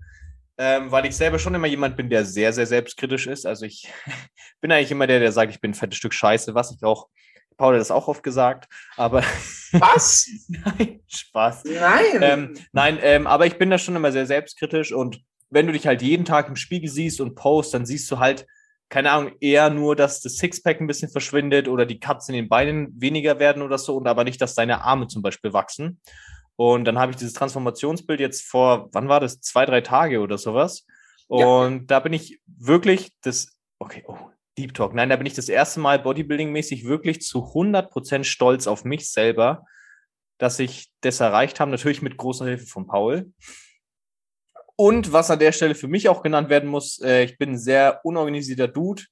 ähm, 0.59 0.91
weil 0.91 1.05
ich 1.05 1.15
selber 1.15 1.39
schon 1.39 1.55
immer 1.55 1.67
jemand 1.67 1.95
bin, 1.95 2.09
der 2.09 2.25
sehr, 2.25 2.51
sehr 2.51 2.65
selbstkritisch 2.65 3.27
ist. 3.27 3.45
Also 3.45 3.65
ich 3.65 3.89
bin 4.61 4.71
eigentlich 4.71 4.91
immer 4.91 5.07
der, 5.07 5.21
der 5.21 5.31
sagt, 5.31 5.53
ich 5.53 5.61
bin 5.61 5.71
ein 5.71 5.75
fettes 5.75 5.97
Stück 5.97 6.13
Scheiße, 6.13 6.53
was 6.53 6.75
ich 6.75 6.83
auch, 6.83 7.07
Paul 7.55 7.73
hat 7.73 7.81
das 7.81 7.91
auch 7.91 8.07
oft 8.07 8.23
gesagt, 8.23 8.67
aber. 8.95 9.23
Was? 9.71 10.27
nein, 10.47 11.01
Spaß. 11.07 11.63
Nein. 11.65 12.21
Ähm, 12.21 12.53
nein, 12.71 12.97
ähm, 13.01 13.27
aber 13.27 13.45
ich 13.45 13.57
bin 13.57 13.69
da 13.69 13.77
schon 13.77 13.95
immer 13.95 14.11
sehr 14.11 14.25
selbstkritisch 14.25 14.91
und 14.91 15.21
wenn 15.49 15.67
du 15.67 15.73
dich 15.73 15.87
halt 15.87 16.01
jeden 16.01 16.25
Tag 16.25 16.47
im 16.47 16.55
Spiegel 16.55 16.89
siehst 16.89 17.21
und 17.21 17.35
post, 17.35 17.73
dann 17.73 17.85
siehst 17.85 18.09
du 18.11 18.19
halt, 18.19 18.45
keine 18.89 19.11
Ahnung, 19.11 19.33
eher 19.39 19.69
nur, 19.69 19.95
dass 19.95 20.21
das 20.21 20.37
Sixpack 20.37 20.81
ein 20.81 20.87
bisschen 20.87 21.09
verschwindet 21.09 21.67
oder 21.67 21.85
die 21.85 21.99
Cuts 21.99 22.29
in 22.29 22.35
den 22.35 22.49
Beinen 22.49 22.89
weniger 22.99 23.39
werden 23.39 23.61
oder 23.61 23.77
so 23.77 23.97
und 23.97 24.07
aber 24.07 24.23
nicht, 24.23 24.41
dass 24.41 24.55
deine 24.55 24.81
Arme 24.83 25.07
zum 25.07 25.21
Beispiel 25.21 25.53
wachsen. 25.53 25.99
Und 26.59 26.83
dann 26.83 26.99
habe 26.99 27.13
ich 27.13 27.17
dieses 27.17 27.35
Transformationsbild 27.35 28.19
jetzt 28.19 28.41
vor, 28.45 28.89
wann 28.91 29.07
war 29.07 29.21
das? 29.21 29.39
Zwei, 29.39 29.65
drei 29.65 29.79
Tage 29.79 30.19
oder 30.19 30.37
sowas. 30.37 30.85
Und 31.27 31.73
ja. 31.73 31.83
da 31.87 31.99
bin 32.01 32.11
ich 32.11 32.41
wirklich 32.47 33.13
das, 33.21 33.57
okay, 33.79 34.03
oh, 34.05 34.17
Deep 34.57 34.73
Talk. 34.73 34.93
Nein, 34.93 35.07
da 35.07 35.15
bin 35.15 35.25
ich 35.25 35.35
das 35.35 35.47
erste 35.47 35.79
Mal 35.79 35.99
Bodybuilding-mäßig 35.99 36.83
wirklich 36.83 37.21
zu 37.21 37.45
100% 37.45 38.25
stolz 38.25 38.67
auf 38.67 38.83
mich 38.83 39.09
selber, 39.09 39.65
dass 40.37 40.59
ich 40.59 40.91
das 40.99 41.21
erreicht 41.21 41.61
habe. 41.61 41.71
Natürlich 41.71 42.01
mit 42.01 42.17
großer 42.17 42.43
Hilfe 42.43 42.65
von 42.65 42.87
Paul. 42.87 43.31
Und 44.75 45.13
was 45.13 45.31
an 45.31 45.39
der 45.39 45.53
Stelle 45.53 45.75
für 45.75 45.87
mich 45.87 46.09
auch 46.09 46.21
genannt 46.23 46.49
werden 46.49 46.67
muss, 46.67 46.99
äh, 46.99 47.23
ich 47.23 47.37
bin 47.37 47.51
ein 47.51 47.57
sehr 47.57 48.01
unorganisierter 48.03 48.67
Dude, 48.67 49.03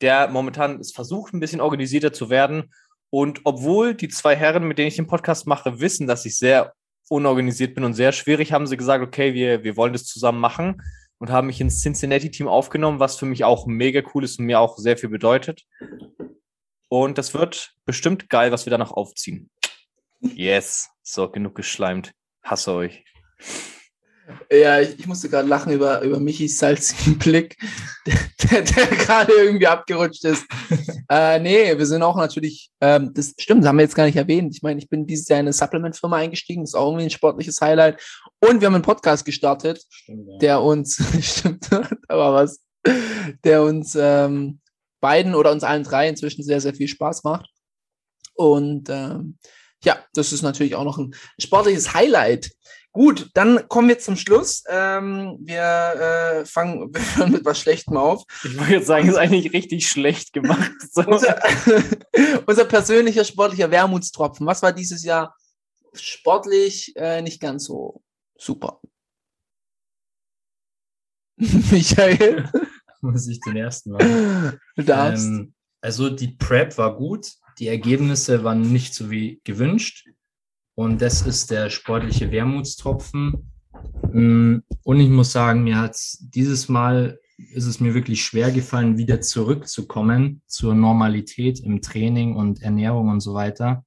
der 0.00 0.28
momentan 0.28 0.80
es 0.80 0.92
versucht, 0.92 1.34
ein 1.34 1.40
bisschen 1.40 1.60
organisierter 1.60 2.14
zu 2.14 2.30
werden. 2.30 2.72
Und 3.10 3.42
obwohl 3.44 3.94
die 3.94 4.08
zwei 4.08 4.34
Herren, 4.34 4.66
mit 4.66 4.78
denen 4.78 4.88
ich 4.88 4.96
den 4.96 5.06
Podcast 5.06 5.46
mache, 5.46 5.78
wissen, 5.78 6.06
dass 6.06 6.24
ich 6.24 6.38
sehr 6.38 6.72
unorganisiert 7.08 7.74
bin 7.74 7.84
und 7.84 7.94
sehr 7.94 8.12
schwierig, 8.12 8.52
haben 8.52 8.66
sie 8.66 8.76
gesagt, 8.76 9.04
okay, 9.04 9.34
wir, 9.34 9.64
wir 9.64 9.76
wollen 9.76 9.92
das 9.92 10.04
zusammen 10.04 10.40
machen 10.40 10.82
und 11.18 11.30
haben 11.30 11.46
mich 11.46 11.60
ins 11.60 11.80
Cincinnati-Team 11.82 12.48
aufgenommen, 12.48 13.00
was 13.00 13.16
für 13.16 13.26
mich 13.26 13.44
auch 13.44 13.66
mega 13.66 14.02
cool 14.14 14.24
ist 14.24 14.38
und 14.38 14.46
mir 14.46 14.60
auch 14.60 14.76
sehr 14.78 14.96
viel 14.96 15.08
bedeutet. 15.08 15.64
Und 16.88 17.18
das 17.18 17.34
wird 17.34 17.74
bestimmt 17.84 18.28
geil, 18.28 18.52
was 18.52 18.66
wir 18.66 18.70
da 18.70 18.78
noch 18.78 18.92
aufziehen. 18.92 19.50
Yes. 20.20 20.88
So, 21.02 21.28
genug 21.28 21.54
geschleimt. 21.54 22.12
Hasse 22.42 22.72
euch. 22.72 23.04
Ja, 24.50 24.80
ich, 24.80 24.98
ich 24.98 25.06
musste 25.06 25.28
gerade 25.28 25.48
lachen 25.48 25.72
über, 25.72 26.00
über 26.02 26.18
Michis 26.18 26.58
salzigen 26.58 27.18
Blick, 27.18 27.56
der, 28.06 28.18
der, 28.42 28.62
der 28.62 28.86
gerade 28.86 29.32
irgendwie 29.32 29.66
abgerutscht 29.66 30.24
ist. 30.24 30.44
äh, 31.10 31.38
nee, 31.38 31.76
wir 31.76 31.86
sind 31.86 32.02
auch 32.02 32.16
natürlich, 32.16 32.70
ähm, 32.80 33.12
das 33.14 33.34
stimmt, 33.38 33.62
das 33.62 33.68
haben 33.68 33.76
wir 33.76 33.84
jetzt 33.84 33.94
gar 33.94 34.06
nicht 34.06 34.16
erwähnt. 34.16 34.54
Ich 34.54 34.62
meine, 34.62 34.78
ich 34.78 34.88
bin 34.88 35.06
dieses 35.06 35.28
Jahr 35.28 35.40
in 35.40 35.46
eine 35.46 35.52
Supplement-Firma 35.52 36.16
eingestiegen, 36.16 36.62
das 36.62 36.70
ist 36.70 36.74
auch 36.74 36.88
irgendwie 36.88 37.06
ein 37.06 37.10
sportliches 37.10 37.60
Highlight. 37.60 38.00
Und 38.40 38.60
wir 38.60 38.66
haben 38.66 38.74
einen 38.74 38.82
Podcast 38.82 39.24
gestartet, 39.24 39.84
stimmt, 39.88 40.28
ja. 40.28 40.38
der 40.38 40.62
uns, 40.62 41.02
stimmt, 41.20 41.68
aber 42.08 42.34
was, 42.34 42.60
der 43.44 43.62
uns 43.62 43.96
ähm, 43.98 44.60
beiden 45.00 45.34
oder 45.34 45.52
uns 45.52 45.64
allen 45.64 45.84
drei 45.84 46.08
inzwischen 46.08 46.42
sehr, 46.42 46.60
sehr 46.60 46.74
viel 46.74 46.88
Spaß 46.88 47.24
macht. 47.24 47.48
Und 48.34 48.88
ähm, 48.90 49.38
ja, 49.82 49.98
das 50.14 50.32
ist 50.32 50.42
natürlich 50.42 50.74
auch 50.74 50.84
noch 50.84 50.98
ein 50.98 51.14
sportliches 51.38 51.94
Highlight. 51.94 52.50
Gut, 52.96 53.28
dann 53.34 53.68
kommen 53.68 53.88
wir 53.90 53.98
zum 53.98 54.16
Schluss. 54.16 54.64
Ähm, 54.70 55.36
wir 55.42 55.60
äh, 55.60 56.46
fangen 56.46 56.94
wir 57.16 57.26
mit 57.26 57.44
was 57.44 57.60
Schlechtem 57.60 57.98
auf. 57.98 58.24
Ich 58.42 58.58
wollte 58.58 58.72
jetzt 58.72 58.86
sagen, 58.86 59.06
ist 59.06 59.18
eigentlich 59.18 59.52
richtig 59.52 59.86
schlecht 59.86 60.32
gemacht. 60.32 60.72
So. 60.92 61.02
unser, 61.02 61.38
unser, 62.46 62.64
persönlicher 62.64 63.26
sportlicher 63.26 63.70
Wermutstropfen. 63.70 64.46
Was 64.46 64.62
war 64.62 64.72
dieses 64.72 65.04
Jahr 65.04 65.36
sportlich 65.92 66.94
äh, 66.96 67.20
nicht 67.20 67.38
ganz 67.38 67.64
so 67.64 68.02
super? 68.38 68.80
Michael, 71.36 72.50
Muss 73.02 73.28
ich 73.28 73.40
den 73.40 73.56
ersten 73.56 73.90
machen. 73.90 74.58
du 74.74 74.82
darfst. 74.82 75.26
Ähm, 75.26 75.54
also 75.82 76.08
die 76.08 76.28
Prep 76.28 76.78
war 76.78 76.96
gut, 76.96 77.30
die 77.58 77.68
Ergebnisse 77.68 78.42
waren 78.42 78.72
nicht 78.72 78.94
so 78.94 79.10
wie 79.10 79.42
gewünscht. 79.44 80.08
Und 80.76 81.00
das 81.00 81.22
ist 81.22 81.50
der 81.50 81.70
sportliche 81.70 82.30
Wermutstropfen. 82.30 83.50
Mm, 84.12 84.58
Und 84.84 85.00
ich 85.00 85.08
muss 85.08 85.32
sagen, 85.32 85.64
mir 85.64 85.78
hat 85.78 85.98
dieses 86.20 86.68
Mal 86.68 87.18
ist 87.38 87.66
es 87.66 87.80
mir 87.80 87.94
wirklich 87.94 88.24
schwer 88.24 88.50
gefallen, 88.50 88.98
wieder 88.98 89.20
zurückzukommen 89.20 90.42
zur 90.46 90.74
Normalität 90.74 91.60
im 91.60 91.82
Training 91.82 92.36
und 92.36 92.62
Ernährung 92.62 93.08
und 93.08 93.20
so 93.20 93.34
weiter. 93.34 93.84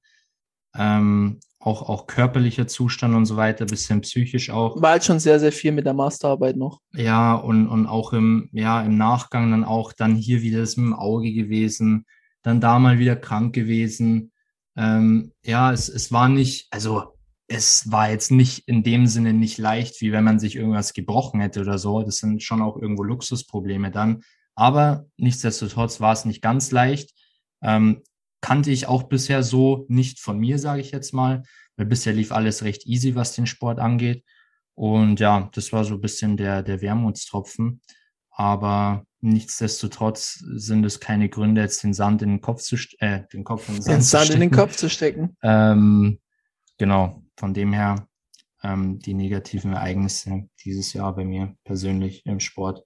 Ähm, 0.76 1.40
auch, 1.58 1.88
auch 1.88 2.06
körperlicher 2.06 2.66
Zustand 2.66 3.14
und 3.14 3.26
so 3.26 3.36
weiter, 3.36 3.66
bisschen 3.66 4.00
psychisch 4.00 4.50
auch. 4.50 4.80
War 4.80 4.92
halt 4.92 5.04
schon 5.04 5.20
sehr, 5.20 5.38
sehr 5.38 5.52
viel 5.52 5.72
mit 5.72 5.84
der 5.86 5.94
Masterarbeit 5.94 6.56
noch. 6.56 6.80
Ja, 6.94 7.34
und, 7.34 7.68
und 7.68 7.86
auch 7.86 8.12
im, 8.12 8.48
ja, 8.52 8.82
im 8.82 8.96
Nachgang 8.96 9.50
dann 9.50 9.64
auch 9.64 9.92
dann 9.92 10.16
hier 10.16 10.42
wieder 10.42 10.60
das 10.60 10.76
mit 10.76 10.86
dem 10.86 10.94
Auge 10.94 11.32
gewesen, 11.32 12.06
dann 12.42 12.60
da 12.60 12.78
mal 12.78 12.98
wieder 12.98 13.16
krank 13.16 13.54
gewesen. 13.54 14.32
Ähm, 14.80 15.32
ja, 15.44 15.72
es, 15.72 15.90
es 15.90 16.10
war 16.10 16.30
nicht, 16.30 16.68
also 16.70 17.12
es 17.48 17.90
war 17.92 18.10
jetzt 18.10 18.30
nicht 18.30 18.66
in 18.66 18.82
dem 18.82 19.06
Sinne 19.06 19.34
nicht 19.34 19.58
leicht, 19.58 20.00
wie 20.00 20.10
wenn 20.10 20.24
man 20.24 20.38
sich 20.38 20.56
irgendwas 20.56 20.94
gebrochen 20.94 21.40
hätte 21.40 21.60
oder 21.60 21.76
so. 21.76 22.02
Das 22.02 22.16
sind 22.16 22.42
schon 22.42 22.62
auch 22.62 22.78
irgendwo 22.78 23.02
Luxusprobleme 23.02 23.90
dann. 23.90 24.22
Aber 24.54 25.04
nichtsdestotrotz 25.18 26.00
war 26.00 26.14
es 26.14 26.24
nicht 26.24 26.40
ganz 26.40 26.70
leicht. 26.70 27.10
Ähm, 27.62 28.02
kannte 28.40 28.70
ich 28.70 28.86
auch 28.86 29.02
bisher 29.02 29.42
so 29.42 29.84
nicht 29.88 30.18
von 30.18 30.38
mir, 30.38 30.58
sage 30.58 30.80
ich 30.80 30.92
jetzt 30.92 31.12
mal, 31.12 31.42
weil 31.76 31.86
bisher 31.86 32.14
lief 32.14 32.32
alles 32.32 32.62
recht 32.62 32.86
easy, 32.86 33.14
was 33.14 33.34
den 33.34 33.46
Sport 33.46 33.80
angeht. 33.80 34.24
Und 34.74 35.20
ja, 35.20 35.50
das 35.52 35.74
war 35.74 35.84
so 35.84 35.94
ein 35.94 36.00
bisschen 36.00 36.38
der, 36.38 36.62
der 36.62 36.80
Wermutstropfen. 36.80 37.82
Aber 38.30 39.04
nichtsdestotrotz 39.20 40.42
sind 40.54 40.84
es 40.84 41.00
keine 41.00 41.28
Gründe, 41.28 41.60
jetzt 41.60 41.82
den 41.82 41.94
Sand 41.94 42.22
in 42.22 42.30
den 42.30 42.40
Kopf 42.40 42.62
zu 42.62 42.76
äh, 42.98 43.22
den 43.32 43.44
Kopf 43.44 43.68
in 43.68 43.74
den 43.74 43.82
Sand, 43.82 43.96
Den 43.96 44.02
Sand 44.02 44.30
in 44.30 44.40
den 44.40 44.48
stecken. 44.48 44.56
Kopf 44.56 44.76
zu 44.76 44.90
stecken. 44.90 45.36
Ähm, 45.42 46.18
genau, 46.78 47.22
von 47.36 47.54
dem 47.54 47.72
her 47.72 48.08
ähm, 48.62 48.98
die 48.98 49.14
negativen 49.14 49.72
Ereignisse 49.72 50.48
dieses 50.64 50.92
Jahr 50.92 51.14
bei 51.14 51.24
mir 51.24 51.54
persönlich 51.64 52.24
im 52.26 52.40
Sport. 52.40 52.84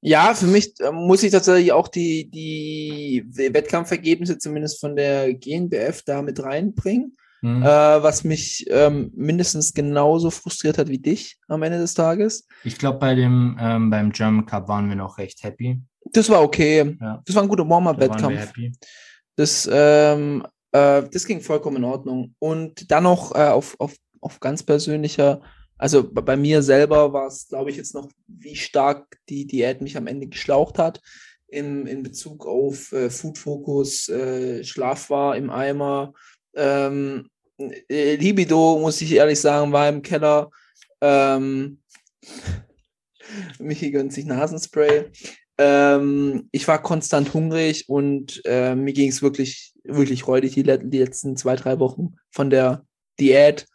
Ja, 0.00 0.34
für 0.34 0.46
mich 0.46 0.74
äh, 0.80 0.92
muss 0.92 1.22
ich 1.22 1.32
tatsächlich 1.32 1.72
auch 1.72 1.88
die, 1.88 2.30
die 2.30 3.24
Wettkampfergebnisse 3.26 4.38
zumindest 4.38 4.80
von 4.80 4.96
der 4.96 5.34
GNBF 5.34 6.02
da 6.04 6.22
mit 6.22 6.42
reinbringen, 6.42 7.16
Hm. 7.44 7.62
äh, 7.62 7.66
was 7.66 8.24
mich 8.24 8.64
ähm, 8.70 9.12
mindestens 9.14 9.74
genauso 9.74 10.30
frustriert 10.30 10.78
hat 10.78 10.88
wie 10.88 10.96
dich 10.96 11.36
am 11.46 11.62
Ende 11.62 11.76
des 11.76 11.92
Tages. 11.92 12.48
Ich 12.64 12.78
glaube, 12.78 12.98
bei 12.98 13.14
dem 13.14 13.58
ähm, 13.60 13.90
beim 13.90 14.12
German 14.12 14.46
Cup 14.46 14.66
waren 14.66 14.88
wir 14.88 14.96
noch 14.96 15.18
recht 15.18 15.42
happy. 15.42 15.78
Das 16.10 16.30
war 16.30 16.42
okay. 16.42 16.96
Ja. 16.98 17.22
Das 17.22 17.36
war 17.36 17.42
ein 17.42 17.48
guter 17.50 17.68
Warm-Up-Wettkampf. 17.68 18.54
Das, 19.36 19.68
ähm, 19.70 20.46
äh, 20.72 21.02
das 21.12 21.26
ging 21.26 21.42
vollkommen 21.42 21.76
in 21.76 21.84
Ordnung. 21.84 22.34
Und 22.38 22.90
dann 22.90 23.02
noch 23.02 23.34
äh, 23.34 23.48
auf, 23.48 23.78
auf, 23.78 23.94
auf 24.22 24.40
ganz 24.40 24.62
persönlicher, 24.62 25.42
also 25.76 26.02
bei, 26.10 26.22
bei 26.22 26.36
mir 26.38 26.62
selber 26.62 27.12
war 27.12 27.26
es, 27.26 27.48
glaube 27.48 27.68
ich, 27.68 27.76
jetzt 27.76 27.94
noch, 27.94 28.08
wie 28.26 28.56
stark 28.56 29.18
die 29.28 29.46
Diät 29.46 29.82
mich 29.82 29.98
am 29.98 30.06
Ende 30.06 30.28
geschlaucht 30.28 30.78
hat. 30.78 31.02
In, 31.48 31.86
in 31.86 32.02
Bezug 32.02 32.46
auf 32.46 32.90
äh, 32.92 33.10
Food 33.10 33.36
Focus, 33.36 34.08
äh, 34.08 34.64
Schlaf 34.64 35.10
war 35.10 35.36
im 35.36 35.50
Eimer, 35.50 36.14
ähm, 36.56 37.28
äh, 37.58 38.16
Libido, 38.16 38.78
muss 38.78 39.00
ich 39.00 39.12
ehrlich 39.12 39.40
sagen, 39.40 39.72
war 39.72 39.88
im 39.88 40.02
Keller. 40.02 40.50
Ähm, 41.00 41.78
Michi 43.58 43.90
gönnt 43.90 44.12
sich 44.12 44.24
Nasenspray. 44.24 45.10
Ähm, 45.56 46.48
ich 46.50 46.66
war 46.66 46.82
konstant 46.82 47.32
hungrig 47.32 47.88
und 47.88 48.42
äh, 48.44 48.74
mir 48.74 48.92
ging 48.92 49.08
es 49.08 49.22
wirklich, 49.22 49.72
wirklich 49.84 50.26
räudig 50.26 50.54
die, 50.54 50.62
die 50.64 50.98
letzten 50.98 51.36
zwei, 51.36 51.54
drei 51.54 51.78
Wochen 51.78 52.16
von 52.30 52.50
der 52.50 52.84
Diät. 53.20 53.66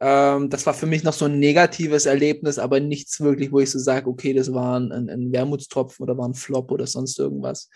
Ähm, 0.00 0.48
das 0.48 0.64
war 0.66 0.74
für 0.74 0.86
mich 0.86 1.02
noch 1.02 1.12
so 1.12 1.24
ein 1.24 1.40
negatives 1.40 2.06
Erlebnis, 2.06 2.58
aber 2.58 2.78
nichts 2.78 3.20
wirklich, 3.20 3.50
wo 3.50 3.58
ich 3.58 3.70
so 3.70 3.80
sage, 3.80 4.08
okay, 4.08 4.32
das 4.32 4.52
war 4.52 4.78
ein, 4.78 4.92
ein, 4.92 5.32
Wermutstropfen 5.32 6.04
oder 6.04 6.16
war 6.16 6.28
ein 6.28 6.34
Flop 6.34 6.70
oder 6.70 6.86
sonst 6.86 7.18
irgendwas. 7.18 7.68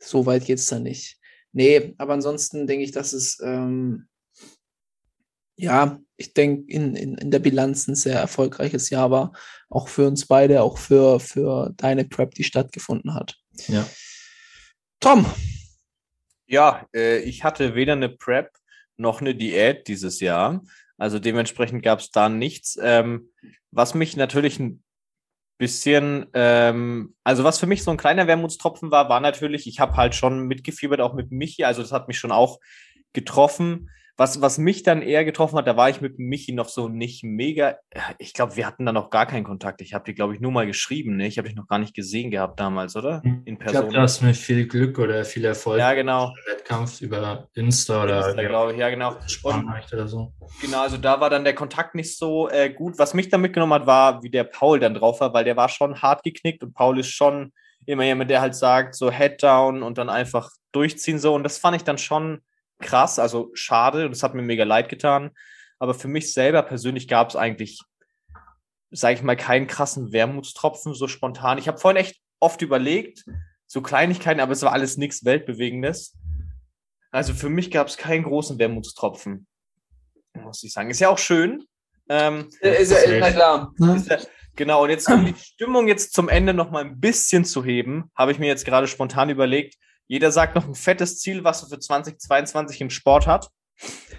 So 0.00 0.26
weit 0.26 0.44
geht's 0.44 0.66
da 0.66 0.80
nicht. 0.80 1.18
Nee, 1.52 1.94
aber 1.98 2.14
ansonsten 2.14 2.66
denke 2.66 2.84
ich, 2.84 2.90
dass 2.90 3.12
es, 3.12 3.38
ähm, 3.42 4.08
ja, 5.58 5.98
ich 6.16 6.34
denke, 6.34 6.72
in, 6.72 6.94
in, 6.94 7.14
in 7.16 7.30
der 7.30 7.40
Bilanz 7.40 7.88
ein 7.88 7.94
sehr 7.94 8.18
erfolgreiches 8.18 8.90
Jahr 8.90 9.10
war, 9.10 9.32
auch 9.68 9.88
für 9.88 10.06
uns 10.06 10.26
beide, 10.26 10.62
auch 10.62 10.78
für, 10.78 11.20
für 11.20 11.74
deine 11.76 12.04
Prep, 12.04 12.34
die 12.34 12.44
stattgefunden 12.44 13.14
hat. 13.14 13.36
Ja. 13.66 13.86
Tom, 15.00 15.26
Ja, 16.46 16.86
äh, 16.94 17.18
ich 17.18 17.44
hatte 17.44 17.74
weder 17.74 17.92
eine 17.92 18.08
Prep 18.08 18.50
noch 18.96 19.20
eine 19.20 19.34
Diät 19.34 19.86
dieses 19.88 20.20
Jahr. 20.20 20.62
Also 20.96 21.18
dementsprechend 21.18 21.82
gab 21.82 22.00
es 22.00 22.10
da 22.10 22.28
nichts. 22.28 22.78
Ähm, 22.80 23.30
was 23.70 23.94
mich 23.94 24.16
natürlich 24.16 24.58
ein 24.58 24.82
bisschen, 25.58 26.26
ähm, 26.34 27.14
also 27.24 27.44
was 27.44 27.58
für 27.58 27.66
mich 27.66 27.82
so 27.82 27.90
ein 27.90 27.96
kleiner 27.96 28.26
Wermutstropfen 28.26 28.90
war, 28.90 29.08
war 29.08 29.20
natürlich, 29.20 29.66
ich 29.66 29.80
habe 29.80 29.96
halt 29.96 30.14
schon 30.14 30.46
mitgefiebert, 30.46 31.00
auch 31.00 31.14
mit 31.14 31.30
Michi. 31.30 31.64
Also 31.64 31.82
das 31.82 31.92
hat 31.92 32.08
mich 32.08 32.18
schon 32.18 32.32
auch 32.32 32.58
getroffen. 33.12 33.90
Was, 34.20 34.42
was 34.42 34.58
mich 34.58 34.82
dann 34.82 35.00
eher 35.00 35.24
getroffen 35.24 35.56
hat, 35.56 35.68
da 35.68 35.76
war 35.76 35.88
ich 35.88 36.00
mit 36.00 36.18
Michi 36.18 36.50
noch 36.50 36.68
so 36.68 36.88
nicht 36.88 37.22
mega. 37.22 37.76
Ich 38.18 38.34
glaube, 38.34 38.56
wir 38.56 38.66
hatten 38.66 38.84
da 38.84 38.92
noch 38.92 39.10
gar 39.10 39.26
keinen 39.26 39.44
Kontakt. 39.44 39.80
Ich 39.80 39.94
habe 39.94 40.04
die, 40.04 40.14
glaube 40.14 40.34
ich, 40.34 40.40
nur 40.40 40.50
mal 40.50 40.66
geschrieben. 40.66 41.16
Ne? 41.16 41.28
Ich 41.28 41.38
habe 41.38 41.46
dich 41.46 41.56
noch 41.56 41.68
gar 41.68 41.78
nicht 41.78 41.94
gesehen 41.94 42.32
gehabt 42.32 42.58
damals, 42.58 42.96
oder? 42.96 43.22
In 43.22 43.44
Ich 43.46 43.58
Person. 43.60 43.82
glaube, 43.82 43.94
du 43.94 44.00
hast 44.00 44.20
mir 44.20 44.34
viel 44.34 44.66
Glück 44.66 44.98
oder 44.98 45.24
viel 45.24 45.44
Erfolg 45.44 45.78
ja, 45.78 45.94
genau. 45.94 46.34
Wettkampf 46.46 47.00
über 47.00 47.48
Insta 47.54 48.02
oder 48.02 48.26
Insta, 48.26 48.42
glaube 48.42 48.72
ich, 48.72 48.78
ja, 48.78 48.90
genau. 48.90 49.14
Und 49.44 49.92
oder 49.92 50.08
so. 50.08 50.32
Genau, 50.60 50.80
also 50.80 50.96
da 50.96 51.20
war 51.20 51.30
dann 51.30 51.44
der 51.44 51.54
Kontakt 51.54 51.94
nicht 51.94 52.18
so 52.18 52.48
äh, 52.48 52.70
gut. 52.70 52.98
Was 52.98 53.14
mich 53.14 53.28
dann 53.28 53.40
mitgenommen 53.40 53.74
hat, 53.74 53.86
war, 53.86 54.20
wie 54.24 54.30
der 54.30 54.42
Paul 54.42 54.80
dann 54.80 54.94
drauf 54.94 55.20
war, 55.20 55.32
weil 55.32 55.44
der 55.44 55.56
war 55.56 55.68
schon 55.68 56.02
hart 56.02 56.24
geknickt 56.24 56.64
und 56.64 56.74
Paul 56.74 56.98
ist 56.98 57.10
schon 57.10 57.52
immer 57.86 58.02
jemand, 58.02 58.30
der 58.30 58.40
halt 58.40 58.56
sagt, 58.56 58.96
so 58.96 59.12
Head 59.12 59.40
down 59.40 59.84
und 59.84 59.96
dann 59.96 60.10
einfach 60.10 60.50
durchziehen 60.72 61.20
so. 61.20 61.36
Und 61.36 61.44
das 61.44 61.58
fand 61.58 61.76
ich 61.76 61.84
dann 61.84 61.98
schon 61.98 62.40
krass, 62.80 63.18
also 63.18 63.50
schade 63.54 64.04
und 64.04 64.10
das 64.12 64.22
hat 64.22 64.34
mir 64.34 64.42
mega 64.42 64.64
leid 64.64 64.88
getan. 64.88 65.30
Aber 65.78 65.94
für 65.94 66.08
mich 66.08 66.32
selber 66.32 66.62
persönlich 66.62 67.08
gab 67.08 67.30
es 67.30 67.36
eigentlich, 67.36 67.80
sage 68.90 69.14
ich 69.14 69.22
mal, 69.22 69.36
keinen 69.36 69.66
krassen 69.66 70.12
Wermutstropfen 70.12 70.94
so 70.94 71.08
spontan. 71.08 71.58
Ich 71.58 71.68
habe 71.68 71.78
vorhin 71.78 72.00
echt 72.00 72.20
oft 72.40 72.62
überlegt, 72.62 73.24
so 73.66 73.82
Kleinigkeiten, 73.82 74.40
aber 74.40 74.52
es 74.52 74.62
war 74.62 74.72
alles 74.72 74.96
nichts 74.96 75.24
Weltbewegendes. 75.24 76.16
Also 77.10 77.34
für 77.34 77.48
mich 77.48 77.70
gab 77.70 77.86
es 77.88 77.96
keinen 77.96 78.24
großen 78.24 78.58
Wermutstropfen 78.58 79.46
muss 80.44 80.62
ich 80.62 80.72
sagen. 80.72 80.90
Ist 80.90 81.00
ja 81.00 81.08
auch 81.08 81.18
schön. 81.18 81.64
Ähm, 82.08 82.48
ist 82.60 82.90
ja, 82.90 83.18
na 83.18 83.30
klar. 83.30 83.74
Ist 83.94 84.10
ja, 84.10 84.18
genau, 84.56 84.84
und 84.84 84.90
jetzt 84.90 85.08
um 85.08 85.26
die 85.26 85.34
Stimmung 85.34 85.88
jetzt 85.88 86.14
zum 86.14 86.28
Ende 86.28 86.54
noch 86.54 86.70
mal 86.70 86.84
ein 86.84 86.98
bisschen 87.00 87.44
zu 87.44 87.64
heben, 87.64 88.10
habe 88.14 88.32
ich 88.32 88.38
mir 88.38 88.46
jetzt 88.46 88.64
gerade 88.64 88.86
spontan 88.86 89.30
überlegt, 89.30 89.76
jeder 90.08 90.32
sagt 90.32 90.56
noch 90.56 90.66
ein 90.66 90.74
fettes 90.74 91.20
Ziel, 91.20 91.44
was 91.44 91.62
er 91.62 91.68
für 91.68 91.78
2022 91.78 92.80
im 92.80 92.90
Sport 92.90 93.26
hat, 93.26 93.50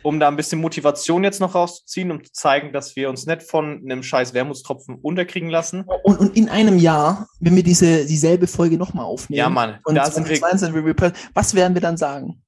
um 0.03 0.19
da 0.19 0.27
ein 0.29 0.37
bisschen 0.37 0.61
Motivation 0.61 1.23
jetzt 1.25 1.41
noch 1.41 1.53
rauszuziehen, 1.55 2.11
um 2.11 2.23
zu 2.23 2.31
zeigen, 2.31 2.71
dass 2.71 2.95
wir 2.95 3.09
uns 3.09 3.25
nicht 3.25 3.43
von 3.43 3.81
einem 3.83 4.01
scheiß 4.03 4.33
Wermutstropfen 4.33 4.95
unterkriegen 4.95 5.49
lassen. 5.49 5.83
Und, 6.03 6.17
und 6.19 6.37
in 6.37 6.47
einem 6.47 6.77
Jahr, 6.77 7.27
wenn 7.41 7.55
wir 7.57 7.63
diese 7.63 8.05
dieselbe 8.05 8.47
Folge 8.47 8.77
nochmal 8.77 9.03
aufnehmen, 9.05 9.37
Ja, 9.39 9.49
Mann, 9.49 9.79
und 9.83 9.95
da 9.95 10.05
sind 10.09 10.29
wir, 10.29 10.37
2022 10.39 10.73
Review 10.81 10.93
Pass- 10.93 11.13
was 11.33 11.53
werden 11.53 11.73
wir 11.73 11.81
dann 11.81 11.97
sagen? 11.97 12.41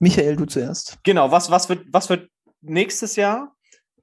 Michael, 0.00 0.34
du 0.36 0.44
zuerst. 0.46 0.98
genau, 1.04 1.30
was, 1.30 1.50
was 1.50 1.68
wird, 1.68 1.86
was 1.92 2.08
wird 2.10 2.28
nächstes 2.62 3.14
Jahr 3.16 3.54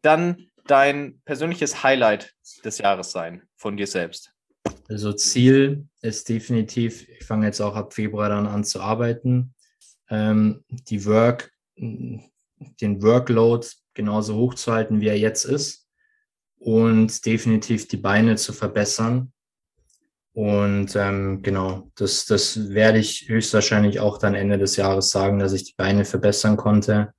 dann 0.02 0.48
dein 0.68 1.20
persönliches 1.26 1.84
Highlight 1.84 2.34
des 2.64 2.78
Jahres 2.78 3.12
sein 3.12 3.42
von 3.58 3.76
dir 3.76 3.88
selbst? 3.88 4.32
Also 4.88 5.12
Ziel 5.14 5.88
ist 6.02 6.30
definitiv, 6.30 7.08
ich 7.08 7.26
fange 7.26 7.46
jetzt 7.46 7.62
auch 7.62 7.76
ab 7.76 7.94
Februar 7.94 8.30
dann 8.30 8.48
an 8.48 8.64
zu 8.64 8.82
arbeiten, 8.82 9.54
ähm, 10.10 10.64
die 10.70 11.06
Work, 11.06 11.52
den 11.76 13.02
Workload 13.02 13.68
genauso 13.94 14.36
hoch 14.36 14.56
zu 14.56 14.72
halten, 14.72 15.02
wie 15.02 15.08
er 15.08 15.18
jetzt 15.18 15.46
ist 15.46 15.88
und 16.58 17.26
definitiv 17.26 17.88
die 17.88 17.98
Beine 17.98 18.36
zu 18.36 18.54
verbessern. 18.54 19.34
Und 20.34 20.96
ähm, 20.96 21.42
genau, 21.42 21.92
das, 21.96 22.26
das 22.26 22.70
werde 22.70 23.00
ich 23.00 23.28
höchstwahrscheinlich 23.28 24.00
auch 24.00 24.18
dann 24.18 24.36
Ende 24.36 24.58
des 24.58 24.78
Jahres 24.78 25.10
sagen, 25.10 25.40
dass 25.40 25.54
ich 25.54 25.66
die 25.66 25.76
Beine 25.76 26.06
verbessern 26.06 26.56
konnte 26.56 27.14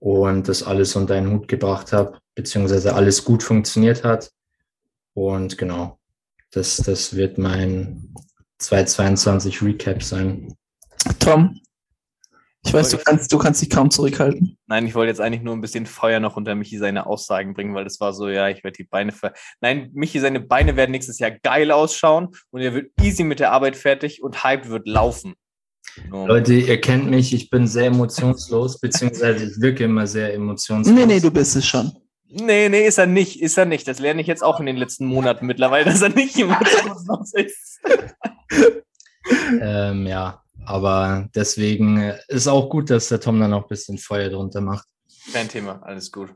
und 0.00 0.48
das 0.48 0.62
alles 0.62 0.96
unter 0.96 1.14
einen 1.14 1.30
Hut 1.30 1.46
gebracht 1.46 1.92
habe, 1.92 2.18
beziehungsweise 2.34 2.94
alles 2.94 3.24
gut 3.24 3.42
funktioniert 3.42 4.02
hat. 4.02 4.32
Und 5.14 5.58
genau, 5.58 5.99
das, 6.50 6.76
das 6.78 7.16
wird 7.16 7.38
mein 7.38 8.14
2022 8.58 9.62
Recap 9.62 10.02
sein. 10.02 10.54
Tom, 11.18 11.60
Ich 12.62 12.74
weiß, 12.74 12.90
du 12.90 12.98
kannst, 12.98 13.32
du 13.32 13.38
kannst 13.38 13.62
dich 13.62 13.70
kaum 13.70 13.90
zurückhalten. 13.90 14.58
Nein, 14.66 14.86
ich 14.86 14.94
wollte 14.94 15.08
jetzt 15.08 15.20
eigentlich 15.20 15.42
nur 15.42 15.54
ein 15.54 15.62
bisschen 15.62 15.86
Feuer 15.86 16.20
noch 16.20 16.36
unter 16.36 16.54
Michi 16.54 16.76
seine 16.76 17.06
Aussagen 17.06 17.54
bringen, 17.54 17.74
weil 17.74 17.84
das 17.84 18.00
war 18.00 18.12
so, 18.12 18.28
ja, 18.28 18.48
ich 18.48 18.62
werde 18.62 18.76
die 18.76 18.84
Beine 18.84 19.12
ver. 19.12 19.32
Nein, 19.60 19.90
Michi, 19.94 20.20
seine 20.20 20.40
Beine 20.40 20.76
werden 20.76 20.90
nächstes 20.90 21.18
Jahr 21.18 21.30
geil 21.30 21.70
ausschauen 21.70 22.28
und 22.50 22.60
er 22.60 22.74
wird 22.74 22.90
easy 23.00 23.24
mit 23.24 23.40
der 23.40 23.52
Arbeit 23.52 23.76
fertig 23.76 24.22
und 24.22 24.44
Hype 24.44 24.68
wird 24.68 24.86
laufen. 24.86 25.34
So. 26.10 26.26
Leute, 26.26 26.54
ihr 26.54 26.80
kennt 26.80 27.08
mich, 27.08 27.32
ich 27.32 27.48
bin 27.48 27.66
sehr 27.66 27.86
emotionslos, 27.86 28.78
beziehungsweise 28.78 29.46
ich 29.46 29.60
wirke 29.60 29.84
immer 29.84 30.06
sehr 30.06 30.34
emotionslos. 30.34 30.94
Nee, 30.94 31.06
nee, 31.06 31.20
du 31.20 31.30
bist 31.30 31.56
es 31.56 31.66
schon. 31.66 31.90
Nee, 32.32 32.68
nee, 32.68 32.86
ist 32.86 32.98
er 32.98 33.06
nicht, 33.06 33.40
ist 33.40 33.58
er 33.58 33.66
nicht. 33.66 33.88
Das 33.88 33.98
lerne 33.98 34.20
ich 34.20 34.26
jetzt 34.28 34.42
auch 34.42 34.60
in 34.60 34.66
den 34.66 34.76
letzten 34.76 35.06
Monaten 35.06 35.46
mittlerweile, 35.46 35.84
dass 35.84 36.02
er 36.02 36.10
nicht 36.10 36.36
emotionslos 36.38 37.34
ist. 37.34 37.80
Ähm, 39.60 40.06
ja, 40.06 40.42
aber 40.64 41.28
deswegen 41.34 42.00
äh, 42.00 42.18
ist 42.28 42.46
auch 42.46 42.68
gut, 42.68 42.90
dass 42.90 43.08
der 43.08 43.20
Tom 43.20 43.40
dann 43.40 43.52
auch 43.52 43.62
ein 43.62 43.68
bisschen 43.68 43.98
Feuer 43.98 44.28
drunter 44.28 44.60
macht. 44.60 44.86
Kein 45.32 45.48
Thema, 45.48 45.82
alles 45.82 46.12
gut. 46.12 46.34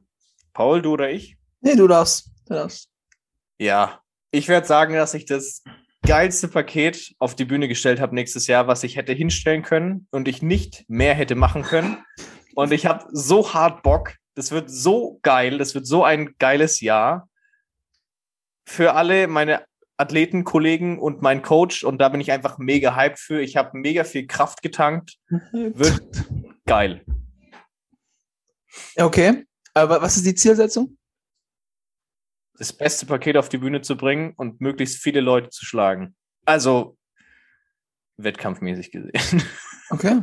Paul, 0.52 0.82
du 0.82 0.92
oder 0.92 1.10
ich? 1.10 1.36
Nee, 1.60 1.76
du 1.76 1.86
darfst. 1.86 2.30
Du 2.46 2.54
darfst. 2.54 2.88
Ja, 3.58 4.00
ich 4.30 4.48
werde 4.48 4.66
sagen, 4.66 4.94
dass 4.94 5.14
ich 5.14 5.26
das 5.26 5.62
geilste 6.02 6.48
Paket 6.48 7.14
auf 7.18 7.34
die 7.34 7.44
Bühne 7.44 7.68
gestellt 7.68 8.00
habe 8.00 8.14
nächstes 8.14 8.46
Jahr, 8.46 8.66
was 8.66 8.82
ich 8.82 8.96
hätte 8.96 9.12
hinstellen 9.12 9.62
können 9.62 10.06
und 10.10 10.28
ich 10.28 10.42
nicht 10.42 10.84
mehr 10.88 11.14
hätte 11.14 11.34
machen 11.34 11.62
können. 11.62 12.04
Und 12.54 12.72
ich 12.72 12.86
habe 12.86 13.06
so 13.12 13.54
hart 13.54 13.82
Bock. 13.82 14.14
Das 14.34 14.50
wird 14.50 14.70
so 14.70 15.18
geil. 15.22 15.58
Das 15.58 15.74
wird 15.74 15.86
so 15.86 16.04
ein 16.04 16.34
geiles 16.38 16.80
Jahr. 16.80 17.28
Für 18.66 18.94
alle 18.94 19.26
meine 19.28 19.64
Athleten, 19.96 20.44
Kollegen 20.44 20.98
und 20.98 21.22
mein 21.22 21.42
Coach. 21.42 21.84
Und 21.84 21.98
da 21.98 22.08
bin 22.08 22.20
ich 22.20 22.32
einfach 22.32 22.58
mega 22.58 22.96
hyped 22.96 23.18
für. 23.18 23.40
Ich 23.40 23.56
habe 23.56 23.78
mega 23.78 24.04
viel 24.04 24.26
Kraft 24.26 24.62
getankt. 24.62 25.18
Wird 25.52 26.02
geil. 26.66 27.04
Okay. 28.96 29.44
Aber 29.74 30.02
was 30.02 30.16
ist 30.16 30.26
die 30.26 30.34
Zielsetzung? 30.34 30.96
das 32.58 32.72
beste 32.72 33.06
Paket 33.06 33.36
auf 33.36 33.48
die 33.48 33.58
Bühne 33.58 33.82
zu 33.82 33.96
bringen 33.96 34.32
und 34.36 34.60
möglichst 34.60 35.02
viele 35.02 35.20
Leute 35.20 35.50
zu 35.50 35.64
schlagen. 35.64 36.14
Also 36.44 36.96
wettkampfmäßig 38.16 38.90
gesehen. 38.90 39.42
Okay. 39.90 40.18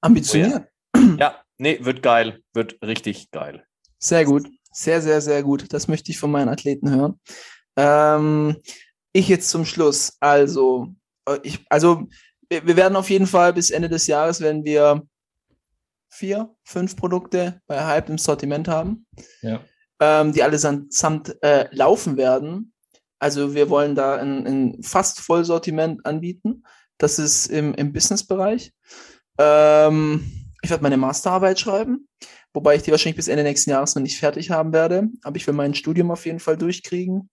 Ambitioniert. 0.00 0.68
Ja, 1.16 1.44
nee, 1.58 1.78
wird 1.82 2.02
geil. 2.02 2.40
Wird 2.54 2.80
richtig 2.82 3.30
geil. 3.30 3.64
Sehr 3.98 4.24
gut. 4.24 4.48
Sehr, 4.72 5.02
sehr, 5.02 5.20
sehr 5.20 5.42
gut. 5.42 5.72
Das 5.72 5.88
möchte 5.88 6.10
ich 6.10 6.18
von 6.18 6.30
meinen 6.30 6.48
Athleten 6.48 6.90
hören. 6.90 7.20
Ähm, 7.76 8.56
ich 9.12 9.28
jetzt 9.28 9.48
zum 9.50 9.64
Schluss. 9.64 10.16
Also, 10.20 10.88
äh, 11.28 11.38
ich, 11.42 11.60
also 11.68 12.06
wir 12.48 12.66
wir 12.66 12.76
werden 12.76 12.96
auf 12.96 13.10
jeden 13.10 13.26
Fall 13.26 13.52
bis 13.52 13.70
Ende 13.70 13.88
des 13.88 14.06
Jahres, 14.06 14.40
wenn 14.40 14.64
wir 14.64 15.02
vier, 16.10 16.54
fünf 16.64 16.96
Produkte 16.96 17.60
bei 17.66 17.84
Hype 17.84 18.08
im 18.10 18.18
Sortiment 18.18 18.68
haben, 18.68 19.06
Ja. 19.40 19.60
ähm, 20.00 20.32
die 20.32 20.42
allesamt 20.42 20.92
äh, 21.42 21.66
laufen 21.74 22.16
werden. 22.18 22.72
Also 23.18 23.54
wir 23.54 23.70
wollen 23.70 23.94
da 23.94 24.16
ein, 24.16 24.46
ein 24.46 24.82
fast 24.82 25.20
Vollsortiment 25.20 26.04
anbieten. 26.04 26.64
Das 26.98 27.18
ist 27.18 27.46
im, 27.46 27.72
im 27.74 27.92
Business-Bereich. 27.92 28.72
Ähm, 29.38 30.41
ich 30.62 30.70
werde 30.70 30.82
meine 30.82 30.96
Masterarbeit 30.96 31.58
schreiben, 31.58 32.08
wobei 32.54 32.76
ich 32.76 32.82
die 32.82 32.90
wahrscheinlich 32.92 33.16
bis 33.16 33.28
Ende 33.28 33.42
nächsten 33.42 33.70
Jahres 33.70 33.94
noch 33.94 34.02
nicht 34.02 34.18
fertig 34.18 34.50
haben 34.50 34.72
werde. 34.72 35.08
Aber 35.22 35.36
ich 35.36 35.46
will 35.46 35.54
mein 35.54 35.74
Studium 35.74 36.10
auf 36.10 36.24
jeden 36.24 36.40
Fall 36.40 36.56
durchkriegen. 36.56 37.28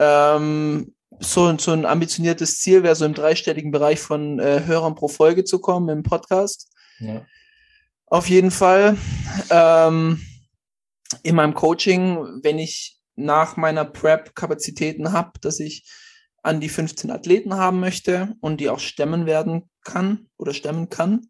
Ähm, 0.00 0.94
so, 1.20 1.56
so 1.58 1.72
ein 1.72 1.86
ambitioniertes 1.86 2.60
Ziel 2.60 2.82
wäre 2.82 2.96
so 2.96 3.04
im 3.04 3.14
dreistelligen 3.14 3.70
Bereich 3.70 4.00
von 4.00 4.40
äh, 4.40 4.62
Hörern 4.64 4.94
pro 4.94 5.08
Folge 5.08 5.44
zu 5.44 5.60
kommen 5.60 5.88
im 5.90 6.02
Podcast. 6.02 6.72
Ja. 6.98 7.24
Auf 8.06 8.28
jeden 8.28 8.50
Fall. 8.50 8.96
Ähm, 9.50 10.20
in 11.22 11.34
meinem 11.36 11.54
Coaching, 11.54 12.40
wenn 12.42 12.58
ich 12.58 12.98
nach 13.14 13.56
meiner 13.56 13.84
Prep 13.84 14.34
Kapazitäten 14.34 15.12
habe, 15.12 15.38
dass 15.40 15.60
ich 15.60 15.88
an 16.42 16.60
die 16.60 16.68
15 16.68 17.10
Athleten 17.10 17.54
haben 17.54 17.80
möchte 17.80 18.34
und 18.40 18.60
die 18.60 18.68
auch 18.68 18.80
stemmen 18.80 19.26
werden 19.26 19.70
kann 19.84 20.28
oder 20.36 20.52
stemmen 20.52 20.88
kann. 20.88 21.28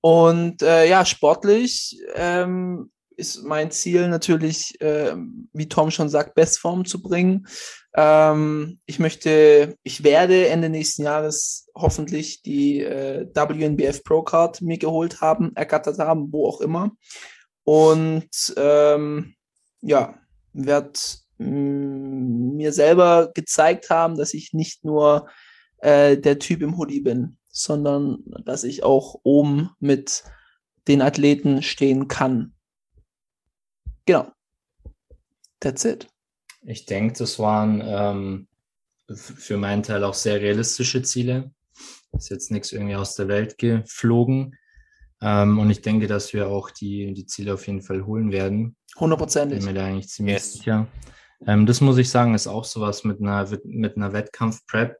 Und 0.00 0.62
äh, 0.62 0.88
ja, 0.88 1.04
sportlich 1.04 2.00
ähm, 2.14 2.90
ist 3.16 3.42
mein 3.42 3.70
Ziel 3.70 4.08
natürlich, 4.08 4.80
äh, 4.80 5.16
wie 5.52 5.68
Tom 5.68 5.90
schon 5.90 6.08
sagt, 6.08 6.34
Bestform 6.34 6.84
zu 6.84 7.02
bringen. 7.02 7.48
Ähm, 7.94 8.78
ich 8.86 9.00
möchte, 9.00 9.76
ich 9.82 10.04
werde 10.04 10.48
Ende 10.48 10.68
nächsten 10.68 11.02
Jahres 11.02 11.68
hoffentlich 11.74 12.42
die 12.42 12.80
äh, 12.80 13.26
WNBF 13.34 14.04
Pro 14.04 14.22
Card 14.22 14.62
mir 14.62 14.78
geholt 14.78 15.20
haben, 15.20 15.54
ergattert 15.56 15.98
haben, 15.98 16.32
wo 16.32 16.46
auch 16.46 16.60
immer. 16.60 16.92
Und 17.64 18.54
ähm, 18.56 19.34
ja, 19.80 20.14
werde 20.52 20.98
mir 21.38 22.72
selber 22.72 23.30
gezeigt 23.34 23.90
haben, 23.90 24.16
dass 24.16 24.34
ich 24.34 24.52
nicht 24.52 24.84
nur 24.84 25.28
äh, 25.78 26.16
der 26.16 26.38
Typ 26.38 26.62
im 26.62 26.76
Hoodie 26.76 27.00
bin, 27.00 27.37
sondern 27.58 28.22
dass 28.44 28.62
ich 28.62 28.84
auch 28.84 29.18
oben 29.24 29.70
mit 29.80 30.22
den 30.86 31.02
Athleten 31.02 31.62
stehen 31.62 32.06
kann. 32.06 32.54
Genau. 34.06 34.30
That's 35.60 35.84
it. 35.84 36.06
Ich 36.62 36.86
denke, 36.86 37.14
das 37.18 37.38
waren 37.38 37.82
ähm, 37.84 38.48
für 39.12 39.56
meinen 39.56 39.82
Teil 39.82 40.04
auch 40.04 40.14
sehr 40.14 40.40
realistische 40.40 41.02
Ziele. 41.02 41.50
Ist 42.12 42.30
jetzt 42.30 42.50
nichts 42.50 42.72
irgendwie 42.72 42.94
aus 42.96 43.16
der 43.16 43.28
Welt 43.28 43.58
geflogen. 43.58 44.56
Ähm, 45.20 45.58
und 45.58 45.68
ich 45.70 45.82
denke, 45.82 46.06
dass 46.06 46.32
wir 46.32 46.48
auch 46.48 46.70
die, 46.70 47.12
die 47.12 47.26
Ziele 47.26 47.54
auf 47.54 47.66
jeden 47.66 47.82
Fall 47.82 48.06
holen 48.06 48.30
werden. 48.30 48.76
Bin 48.94 49.00
Hundertprozentig. 49.00 49.64
mir 49.64 49.74
da 49.74 49.84
eigentlich 49.84 50.08
ziemlich 50.08 50.34
Yes. 50.36 50.52
sicher. 50.52 50.86
Ähm, 51.46 51.66
das 51.66 51.80
muss 51.80 51.98
ich 51.98 52.08
sagen, 52.08 52.34
ist 52.34 52.46
auch 52.46 52.64
sowas 52.64 53.02
mit 53.02 53.20
einer, 53.20 53.48
mit 53.64 53.96
einer 53.96 54.12
Wettkampf-Prep. 54.12 54.96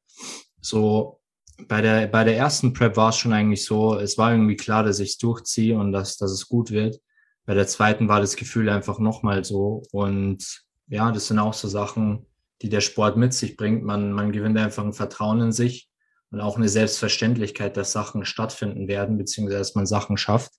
So 0.61 1.18
bei 1.67 1.81
der, 1.83 2.07
bei 2.07 2.25
der 2.25 2.37
ersten 2.37 2.73
Prep 2.73 2.97
war 2.97 3.11
es 3.11 3.17
schon 3.17 3.33
eigentlich 3.33 3.65
so, 3.65 3.97
es 3.97 4.17
war 4.17 4.33
irgendwie 4.33 4.57
klar, 4.57 4.85
dass 4.85 5.01
ich 5.01 5.11
es 5.11 5.19
durchziehe 5.19 5.77
und 5.77 5.93
dass, 5.93 6.17
dass 6.17 6.31
es 6.31 6.49
gut 6.49 6.71
wird. 6.71 7.01
Bei 7.47 7.55
der 7.55 7.67
zweiten 7.67 8.09
war 8.09 8.21
das 8.21 8.37
Gefühl 8.37 8.69
einfach 8.69 8.99
nochmal 8.99 9.45
so. 9.45 9.83
Und 9.91 10.63
ja, 10.87 11.11
das 11.11 11.27
sind 11.27 11.39
auch 11.39 11.55
so 11.55 11.67
Sachen, 11.67 12.27
die 12.63 12.69
der 12.69 12.81
Sport 12.81 13.17
mit 13.17 13.35
sich 13.35 13.57
bringt. 13.57 13.83
Man, 13.85 14.13
man 14.13 14.33
gewinnt 14.33 14.59
einfach 14.59 14.85
ein 14.85 14.93
Vertrauen 14.93 15.41
in 15.41 15.53
sich 15.53 15.89
und 16.31 16.41
auch 16.41 16.57
eine 16.57 16.69
Selbstverständlichkeit, 16.69 17.77
dass 17.77 17.93
Sachen 17.93 18.25
stattfinden 18.25 18.87
werden, 18.87 19.19
beziehungsweise 19.19 19.59
dass 19.59 19.75
man 19.75 19.87
Sachen 19.87 20.17
schafft. 20.17 20.53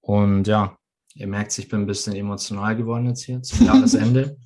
Und 0.00 0.48
ja, 0.48 0.76
ihr 1.14 1.28
merkt, 1.28 1.56
ich 1.58 1.68
bin 1.68 1.82
ein 1.82 1.86
bisschen 1.86 2.14
emotional 2.14 2.76
geworden 2.76 3.06
jetzt 3.06 3.22
hier 3.22 3.42
zum 3.42 3.66
Jahresende. 3.66 4.36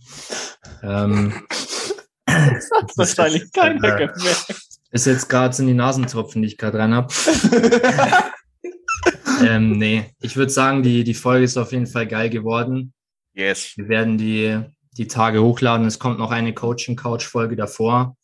ähm, 0.82 1.32
Das 2.26 2.70
hat 2.70 2.96
wahrscheinlich 2.96 3.42
ist, 3.44 3.54
keiner 3.54 3.98
äh, 3.98 4.06
gemerkt. 4.06 4.65
Ist 4.90 5.06
jetzt 5.06 5.28
gerade 5.28 5.54
sind 5.54 5.66
die 5.66 5.74
Nasentropfen, 5.74 6.42
die 6.42 6.48
ich 6.48 6.58
gerade 6.58 6.78
rein 6.78 6.94
habe. 6.94 7.12
ähm, 9.46 9.72
nee, 9.72 10.06
ich 10.20 10.36
würde 10.36 10.50
sagen, 10.52 10.82
die, 10.82 11.04
die 11.04 11.14
Folge 11.14 11.44
ist 11.44 11.56
auf 11.56 11.72
jeden 11.72 11.86
Fall 11.86 12.06
geil 12.06 12.30
geworden. 12.30 12.92
Yes. 13.34 13.72
Wir 13.76 13.88
werden 13.88 14.16
die, 14.18 14.60
die 14.96 15.06
Tage 15.06 15.42
hochladen. 15.42 15.86
Es 15.86 15.98
kommt 15.98 16.18
noch 16.18 16.30
eine 16.30 16.54
Coaching-Couch-Folge 16.54 17.56
davor. 17.56 18.16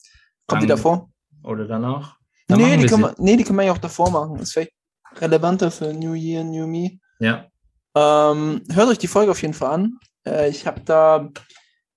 Kommt 0.46 0.62
die 0.62 0.66
Dann- 0.66 0.76
davor? 0.76 1.10
Oder 1.44 1.66
danach? 1.66 2.16
Dann 2.48 2.58
Nee 2.58 2.76
die, 2.76 2.82
wir 2.82 2.88
kann 2.88 3.00
man, 3.00 3.14
nee, 3.18 3.36
die 3.36 3.44
kann 3.44 3.56
man 3.56 3.66
ja 3.66 3.72
auch 3.72 3.78
davor 3.78 4.10
machen. 4.10 4.38
Ist 4.38 4.52
vielleicht 4.52 4.72
relevanter 5.16 5.70
für 5.70 5.92
New 5.92 6.14
Year, 6.14 6.44
New 6.44 6.66
Me. 6.66 6.98
Ja, 7.18 7.46
Ähm, 7.94 8.62
hört 8.72 8.88
euch 8.88 8.98
die 8.98 9.08
Folge 9.08 9.30
auf 9.30 9.42
jeden 9.42 9.54
Fall 9.54 9.72
an. 9.72 9.98
Äh, 10.26 10.48
ich 10.50 10.66
habe 10.66 10.80
da 10.80 11.28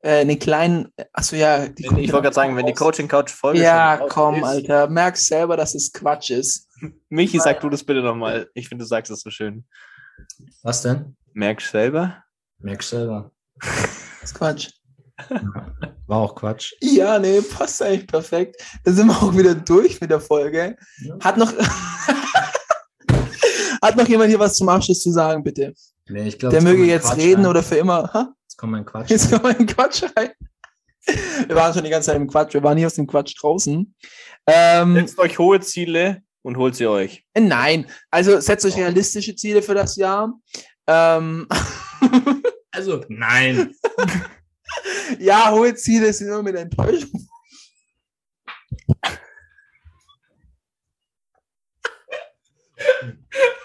äh, 0.05 0.19
einen 0.21 0.37
kleinen, 0.37 0.93
achso 1.13 1.35
ja, 1.35 1.67
die 1.67 1.83
Ich 1.83 1.91
wollte 1.91 2.11
dann 2.11 2.21
gerade 2.21 2.35
sagen, 2.35 2.55
wenn 2.55 2.67
die. 2.67 2.73
Coaching 2.73 3.07
Couch 3.07 3.31
Folge 3.31 3.61
Ja, 3.61 3.97
komm, 4.07 4.35
ist, 4.35 4.43
Alter. 4.43 4.87
Merkst 4.87 5.25
selber, 5.25 5.57
dass 5.57 5.73
es 5.73 5.91
Quatsch 5.91 6.29
ist. 6.29 6.69
Michi, 7.09 7.39
sag 7.39 7.59
du 7.61 7.69
das 7.69 7.83
bitte 7.83 8.01
nochmal. 8.03 8.47
Ich 8.53 8.69
finde, 8.69 8.83
du 8.83 8.87
sagst 8.87 9.11
das 9.11 9.21
so 9.21 9.31
schön. 9.31 9.65
was 10.61 10.83
denn? 10.83 11.15
Merkst 11.33 11.71
selber? 11.71 12.23
Merkst 12.59 12.89
selber. 12.91 13.31
Das 14.21 14.31
ist 14.31 14.39
Quatsch. 14.39 14.69
War 16.07 16.17
auch 16.17 16.33
Quatsch. 16.33 16.73
Ja, 16.81 17.19
nee, 17.19 17.41
passt 17.41 17.79
eigentlich 17.83 18.07
perfekt. 18.07 18.59
Da 18.83 18.91
sind 18.91 19.05
wir 19.05 19.13
auch 19.15 19.35
wieder 19.37 19.53
durch 19.53 20.01
mit 20.01 20.09
der 20.09 20.19
Folge. 20.19 20.75
Ja. 21.03 21.15
Hat 21.23 21.37
noch, 21.37 21.53
hat 23.83 23.95
noch 23.95 24.07
jemand 24.07 24.29
hier 24.29 24.39
was 24.39 24.55
zum 24.55 24.67
Abschluss 24.67 25.01
zu 25.01 25.11
sagen, 25.11 25.43
bitte? 25.43 25.73
Nee, 26.09 26.27
ich 26.27 26.39
glaub, 26.39 26.51
Der 26.51 26.63
möge 26.63 26.85
jetzt 26.85 27.09
Quatsch 27.09 27.17
reden 27.17 27.41
rein. 27.41 27.49
oder 27.51 27.61
für 27.61 27.75
immer. 27.75 28.11
Ha? 28.13 28.33
Jetzt 28.55 28.61
kommt 28.61 28.71
mein 28.71 28.85
Quatsch. 28.85 29.09
Jetzt 29.09 29.25
rein. 29.33 29.41
kommen 29.41 29.53
wir 29.53 29.59
in 29.59 29.67
den 29.67 29.75
Quatsch 29.75 30.03
rein. 30.15 30.29
Wir 31.47 31.55
waren 31.57 31.73
schon 31.73 31.83
die 31.83 31.89
ganze 31.89 32.07
Zeit 32.07 32.15
im 32.15 32.27
Quatsch. 32.27 32.53
Wir 32.53 32.63
waren 32.63 32.77
hier 32.77 32.87
aus 32.87 32.93
dem 32.93 33.05
Quatsch 33.05 33.35
draußen. 33.37 33.93
Ähm, 34.47 34.95
Setzt 34.95 35.19
euch 35.19 35.37
hohe 35.37 35.59
Ziele 35.59 36.21
und 36.41 36.55
holt 36.55 36.73
sie 36.75 36.87
euch. 36.87 37.25
nein, 37.37 37.85
also 38.09 38.39
setzt 38.39 38.65
euch 38.65 38.77
realistische 38.77 39.35
Ziele 39.35 39.61
für 39.61 39.73
das 39.73 39.97
Jahr. 39.97 40.33
Ähm, 40.87 41.47
Also, 42.71 43.03
nein. 43.09 43.73
ja, 45.19 45.51
hohe 45.51 45.75
Ziele 45.75 46.11
sind 46.13 46.27
immer 46.27 46.43
mit 46.43 46.55
Enttäuschung. 46.55 47.27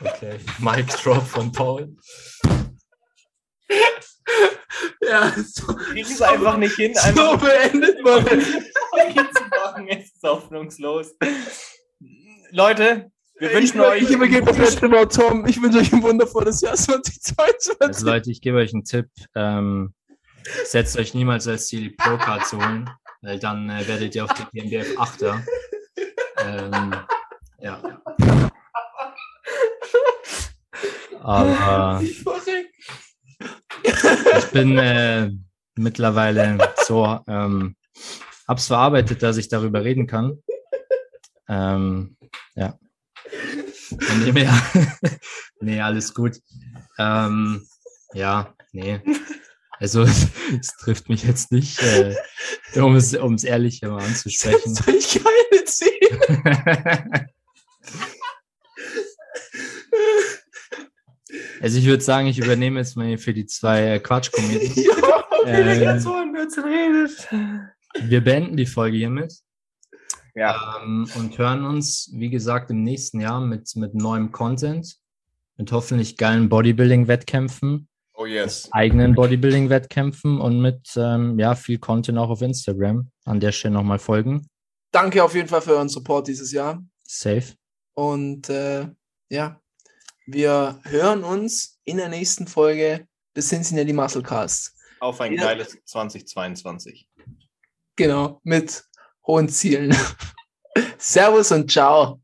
Okay. 0.01 0.39
Mic 0.59 0.87
Drop 1.03 1.23
von 1.27 1.53
Paul. 1.53 1.95
Ja, 5.03 5.33
so, 5.37 5.75
Kriegen 5.75 6.11
es 6.11 6.23
einfach 6.23 6.57
nicht 6.57 6.77
hin, 6.77 6.95
so 6.95 7.01
einfach 7.01 7.41
beendet 7.41 8.03
man. 8.03 8.25
Es 9.89 10.07
ist 10.07 10.23
hoffnungslos. 10.23 11.17
Leute, 12.51 13.11
wir 13.39 13.53
wünschen 13.53 13.81
ich, 13.81 13.87
euch. 13.87 14.03
Ich 14.03 14.11
übergebe 14.11 14.47
das 14.47 14.59
letzte 14.59 14.91
Wort, 14.91 15.15
Tom. 15.15 15.47
Ich 15.47 15.61
wünsche 15.61 15.79
euch 15.79 15.93
ein 15.93 16.03
wundervolles 16.03 16.61
Jahr 16.61 16.75
2022. 16.75 17.81
Also 17.81 18.07
Leute, 18.07 18.31
ich 18.31 18.41
gebe 18.41 18.59
euch 18.59 18.73
einen 18.73 18.85
Tipp. 18.85 19.09
Ähm, 19.35 19.95
setzt 20.65 20.99
euch 20.99 21.15
niemals 21.15 21.49
als 21.49 21.67
Ziel, 21.67 21.81
die 21.81 21.91
Pro-Card 21.91 22.47
zu 22.47 22.59
holen, 22.59 22.91
weil 23.23 23.39
dann 23.39 23.71
äh, 23.71 23.89
werdet 23.89 24.15
ihr 24.15 24.25
auf 24.25 24.33
die 24.35 24.45
GmbF 24.59 24.99
Achter. 24.99 25.43
Ähm, 26.39 26.95
ja. 27.61 27.83
Aber 31.23 32.01
Ich. 32.03 32.25
Ich 33.83 34.47
bin 34.53 34.79
äh, 34.79 35.31
mittlerweile 35.77 36.59
so, 36.85 37.21
ähm, 37.27 37.77
hab's 38.47 38.67
verarbeitet, 38.67 39.23
dass 39.23 39.37
ich 39.37 39.49
darüber 39.49 39.85
reden 39.85 40.07
kann. 40.07 40.39
Ähm, 41.49 42.17
ja. 42.55 42.79
Dem 43.91 44.37
her, 44.37 44.53
nee, 45.61 45.81
alles 45.81 46.15
gut. 46.15 46.39
Ähm, 46.99 47.67
ja, 48.15 48.55
nee. 48.73 49.01
Also 49.79 50.03
es 50.61 50.77
trifft 50.79 51.09
mich 51.09 51.25
jetzt 51.25 51.51
nicht, 51.53 51.83
äh, 51.83 52.15
um 52.77 52.95
es 52.95 53.15
um's 53.15 53.45
ehrlich 53.45 53.83
mal 53.83 54.03
anzusprechen. 54.03 54.75
Setzt 54.75 54.89
euch 54.89 55.25
keine 55.25 55.41
Also 61.61 61.79
ich 61.79 61.87
würde 61.87 62.03
sagen, 62.03 62.27
ich 62.27 62.39
übernehme 62.39 62.81
jetzt 62.81 62.97
mal 62.97 63.19
für 63.19 63.35
die 63.35 63.47
zwei 63.47 63.95
äh, 63.95 64.01
Quatschkomödien. 64.01 64.87
Ja, 65.47 65.59
Ähm, 65.59 65.81
ganz 65.81 66.05
so 66.05 66.13
ein 66.13 66.33
Blödsinn 66.33 66.65
redet. 66.65 67.29
Wir 68.03 68.23
beenden 68.23 68.59
die 68.59 68.67
Folge 68.67 68.99
hiermit. 68.99 69.33
Ja, 70.35 70.79
ähm, 70.83 71.09
und 71.17 71.39
hören 71.39 71.65
uns, 71.65 72.11
wie 72.13 72.29
gesagt, 72.29 72.71
im 72.71 72.85
nächsten 72.85 73.21
Jahr 73.21 73.41
mit, 73.41 73.75
mit 73.75 73.95
neuem 73.95 74.33
Content, 74.33 74.97
mit 75.57 75.73
hoffentlich 75.73 76.19
geilen 76.19 76.51
Bodybuilding-Wettkämpfen, 76.51 77.89
oh 78.15 78.27
yes. 78.27 78.69
eigenen 78.73 79.15
Bodybuilding-Wettkämpfen 79.15 80.41
und 80.41 80.61
mit 80.61 80.93
ähm, 80.97 81.39
ja, 81.39 81.55
viel 81.55 81.79
Content 81.79 82.19
auch 82.19 82.31
auf 82.31 82.43
Instagram. 82.43 83.11
An 83.25 83.41
der 83.41 83.53
Stelle 83.53 83.75
nochmal 83.75 83.99
folgen. 83.99 84.47
Danke 84.93 85.25
auf 85.25 85.35
jeden 85.35 85.49
Fall 85.49 85.63
für 85.63 85.73
euren 85.73 85.89
Support 85.89 86.29
dieses 86.29 86.53
Jahr. 86.53 86.85
Safe. 87.07 87.55
Und 87.95 88.49
äh, 88.51 88.89
ja, 89.31 89.60
wir 90.33 90.81
hören 90.85 91.25
uns 91.25 91.79
in 91.85 91.97
der 91.97 92.09
nächsten 92.09 92.47
Folge 92.47 93.07
des 93.37 93.49
Cincinnati 93.49 93.93
Musclecast. 93.93 94.75
Auf 95.01 95.21
ein 95.21 95.33
Ja. 95.33 95.43
geiles 95.45 95.77
2022. 95.85 97.09
Genau, 97.97 98.41
mit 98.45 98.85
hohen 99.27 99.49
Zielen. 99.49 99.95
Servus 100.99 101.53
und 101.53 101.71
ciao. 101.71 102.21